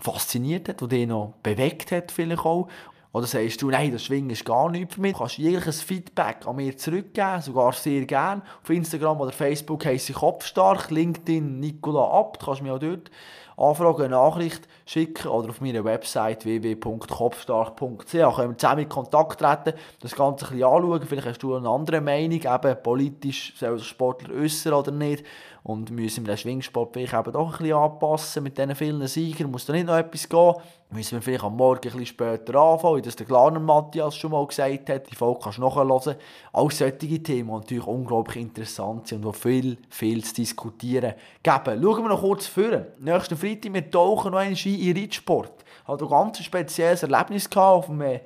fasziniert 0.00 0.68
hat, 0.68 0.80
das 0.80 0.88
dich 0.88 1.06
noch 1.06 1.34
bewegt 1.42 1.92
hat 1.92 2.12
vielleicht 2.12 2.44
auch? 2.44 2.68
Oder 3.16 3.26
sagst 3.26 3.62
du, 3.62 3.70
nein, 3.70 3.92
das 3.92 4.04
Schwingen 4.04 4.28
ist 4.28 4.44
gar 4.44 4.68
nichts 4.68 4.94
für 4.94 5.00
mich. 5.00 5.14
Du 5.14 5.20
kannst 5.20 5.38
jegliches 5.38 5.80
Feedback 5.80 6.46
an 6.46 6.56
mir 6.56 6.76
zurückgeben, 6.76 7.40
sogar 7.40 7.72
sehr 7.72 8.04
gerne. 8.04 8.42
Auf 8.62 8.68
Instagram 8.68 9.18
oder 9.18 9.32
Facebook 9.32 9.86
heisse 9.86 10.12
ich 10.12 10.18
Kopfstark, 10.18 10.90
LinkedIn 10.90 11.58
Nicola 11.58 12.10
Abt, 12.10 12.44
kannst 12.44 12.60
mich 12.60 12.70
auch 12.70 12.78
dort 12.78 13.10
anfragen, 13.56 14.02
eine 14.02 14.16
Nachricht 14.16 14.68
schicken 14.84 15.28
oder 15.28 15.48
auf 15.48 15.62
meiner 15.62 15.82
Website 15.82 16.44
www.kopfstark.ch 16.44 18.10
können 18.10 18.50
wir 18.50 18.58
zusammen 18.58 18.82
in 18.82 18.88
Kontakt 18.90 19.40
treten, 19.40 19.72
das 20.00 20.14
Ganze 20.14 20.44
ein 20.44 20.50
bisschen 20.50 20.68
anschauen. 20.68 21.06
Vielleicht 21.08 21.26
hast 21.26 21.42
du 21.42 21.54
eine 21.54 21.70
andere 21.70 22.02
Meinung, 22.02 22.40
eben 22.42 22.82
politisch 22.82 23.54
soll 23.56 23.78
sich 23.78 23.88
Sportler 23.88 24.34
äußern 24.34 24.74
oder 24.74 24.92
nicht. 24.92 25.24
Und 25.66 25.90
müssen 25.90 26.24
wir 26.24 26.32
den 26.32 26.38
Schwingsport 26.38 26.92
vielleicht 26.92 27.12
eben 27.12 27.32
doch 27.32 27.54
ein 27.54 27.58
bisschen 27.58 27.76
anpassen 27.76 28.44
mit 28.44 28.56
diesen 28.56 28.76
vielen 28.76 29.04
Siegern. 29.08 29.50
Muss 29.50 29.66
da 29.66 29.72
nicht 29.72 29.88
noch 29.88 29.96
etwas 29.96 30.28
gehen? 30.28 30.54
Müssen 30.90 31.16
wir 31.16 31.22
vielleicht 31.22 31.42
am 31.42 31.56
Morgen 31.56 31.78
ein 31.78 31.80
bisschen 31.80 32.06
später 32.06 32.54
anfangen, 32.54 32.98
wie 32.98 33.02
das 33.02 33.16
der 33.16 33.26
Glarner 33.26 33.58
Matthias 33.58 34.14
schon 34.14 34.30
mal 34.30 34.46
gesagt 34.46 34.88
hat. 34.88 35.10
Die 35.10 35.16
Folge 35.16 35.40
kannst 35.42 35.58
du 35.58 35.62
nachhören. 35.62 36.14
All 36.52 36.70
solche 36.70 36.96
Themen, 37.20 37.48
die 37.48 37.52
natürlich 37.52 37.84
unglaublich 37.84 38.36
interessant 38.36 39.08
sind 39.08 39.26
und 39.26 39.34
die 39.34 39.40
viel, 39.40 39.78
viel 39.90 40.22
zu 40.22 40.34
diskutieren 40.34 41.14
geben. 41.42 41.82
Schauen 41.82 42.02
wir 42.04 42.10
noch 42.10 42.20
kurz 42.20 42.46
vor. 42.46 42.86
Nächsten 43.00 43.36
Freitag, 43.36 43.74
wir 43.74 43.90
tauchen 43.90 44.30
noch 44.30 44.56
Ski 44.56 44.88
in 44.88 44.96
Reitsport. 44.96 45.64
Hatte 45.84 46.04
ein 46.04 46.10
ganz 46.10 46.44
spezielles 46.44 47.02
Erlebnis 47.02 47.48
auf 47.56 47.86
dem, 47.86 48.00
äh, 48.02 48.20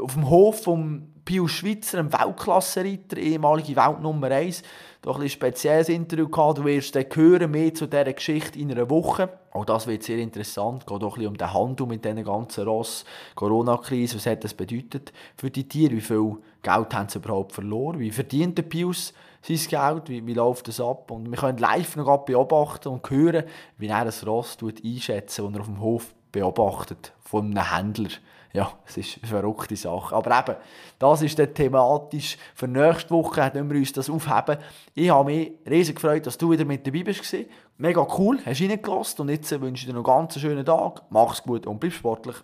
auf 0.00 0.14
dem 0.14 0.28
Hof 0.28 0.62
vom 0.64 1.08
Pius 1.24 1.52
Schweizer, 1.52 1.98
einem 1.98 2.12
Weltklassenreiter, 2.12 3.16
ehemalige 3.16 3.76
Weltnummer 3.76 4.30
1. 4.30 4.62
Da 5.02 5.12
ein 5.12 5.28
spezielles 5.28 5.88
Interview 5.88 6.28
gehabt. 6.28 6.58
Du 6.58 6.64
wirst 6.64 6.94
dann 6.94 7.06
hören, 7.14 7.50
mehr 7.50 7.72
zu 7.72 7.86
dieser 7.86 8.12
Geschichte 8.12 8.58
in 8.58 8.70
einer 8.70 8.90
Woche. 8.90 9.28
Auch 9.52 9.64
das 9.64 9.86
wird 9.86 10.02
sehr 10.02 10.18
interessant. 10.18 10.82
Es 10.82 10.86
geht 10.86 11.02
auch 11.02 11.12
ein 11.12 11.14
bisschen 11.14 11.28
um 11.28 11.36
den 11.36 11.52
Handel 11.52 11.86
mit 11.86 12.04
diesen 12.04 12.24
ganzen 12.24 12.64
Ross, 12.64 13.04
Corona-Krise. 13.34 14.16
Was 14.16 14.26
hat 14.26 14.44
das 14.44 14.54
bedeutet 14.54 15.12
für 15.36 15.50
die 15.50 15.66
Tiere? 15.68 15.92
Wie 15.92 16.00
viel 16.00 16.36
Geld 16.62 16.94
haben 16.94 17.08
sie 17.08 17.18
überhaupt 17.18 17.52
verloren? 17.52 17.98
Wie 17.98 18.10
verdient 18.10 18.58
der 18.58 18.64
Pius 18.64 19.14
sein 19.42 19.56
Geld? 19.56 20.08
Wie, 20.08 20.26
wie 20.26 20.34
läuft 20.34 20.68
das 20.68 20.80
ab? 20.80 21.10
Und 21.10 21.30
wir 21.30 21.38
können 21.38 21.58
live 21.58 21.96
noch 21.96 22.24
beobachten 22.24 22.88
und 22.88 23.08
hören, 23.08 23.44
wie 23.78 23.88
er 23.88 24.04
das 24.04 24.26
Ross 24.26 24.58
einschätzen, 24.62 25.44
das 25.44 25.54
er 25.54 25.60
auf 25.60 25.66
dem 25.66 25.80
Hof 25.80 26.14
beobachtet 26.32 27.12
von 27.22 27.46
einem 27.46 27.74
Händler 27.74 28.10
ja, 28.52 28.72
es 28.86 28.96
ist 28.96 29.18
eine 29.22 29.28
verrückte 29.28 29.76
Sache. 29.76 30.14
Aber 30.14 30.38
eben, 30.38 30.56
das 30.98 31.22
ist 31.22 31.38
dann 31.38 31.54
thematisch 31.54 32.36
für 32.54 32.66
nächste 32.66 33.10
Woche, 33.10 33.50
können 33.50 33.70
wir 33.70 33.78
uns 33.78 33.92
das 33.92 34.10
aufheben. 34.10 34.58
Ich 34.94 35.10
habe 35.10 35.30
mich 35.30 35.52
riesig 35.68 35.96
gefreut, 35.96 36.26
dass 36.26 36.38
du 36.38 36.50
wieder 36.50 36.64
mit 36.64 36.86
dabei 36.86 37.02
bist. 37.02 37.36
Mega 37.78 38.06
cool, 38.18 38.38
hast 38.44 38.60
reingelassen 38.60 39.22
und 39.22 39.28
jetzt 39.30 39.50
wünsche 39.60 39.82
ich 39.82 39.86
dir 39.86 39.94
noch 39.94 40.06
einen 40.06 40.26
ganz 40.26 40.38
schönen 40.38 40.64
Tag. 40.64 41.02
Mach's 41.10 41.42
gut 41.42 41.66
und 41.66 41.80
bleib 41.80 41.92
sportlich. 41.92 42.36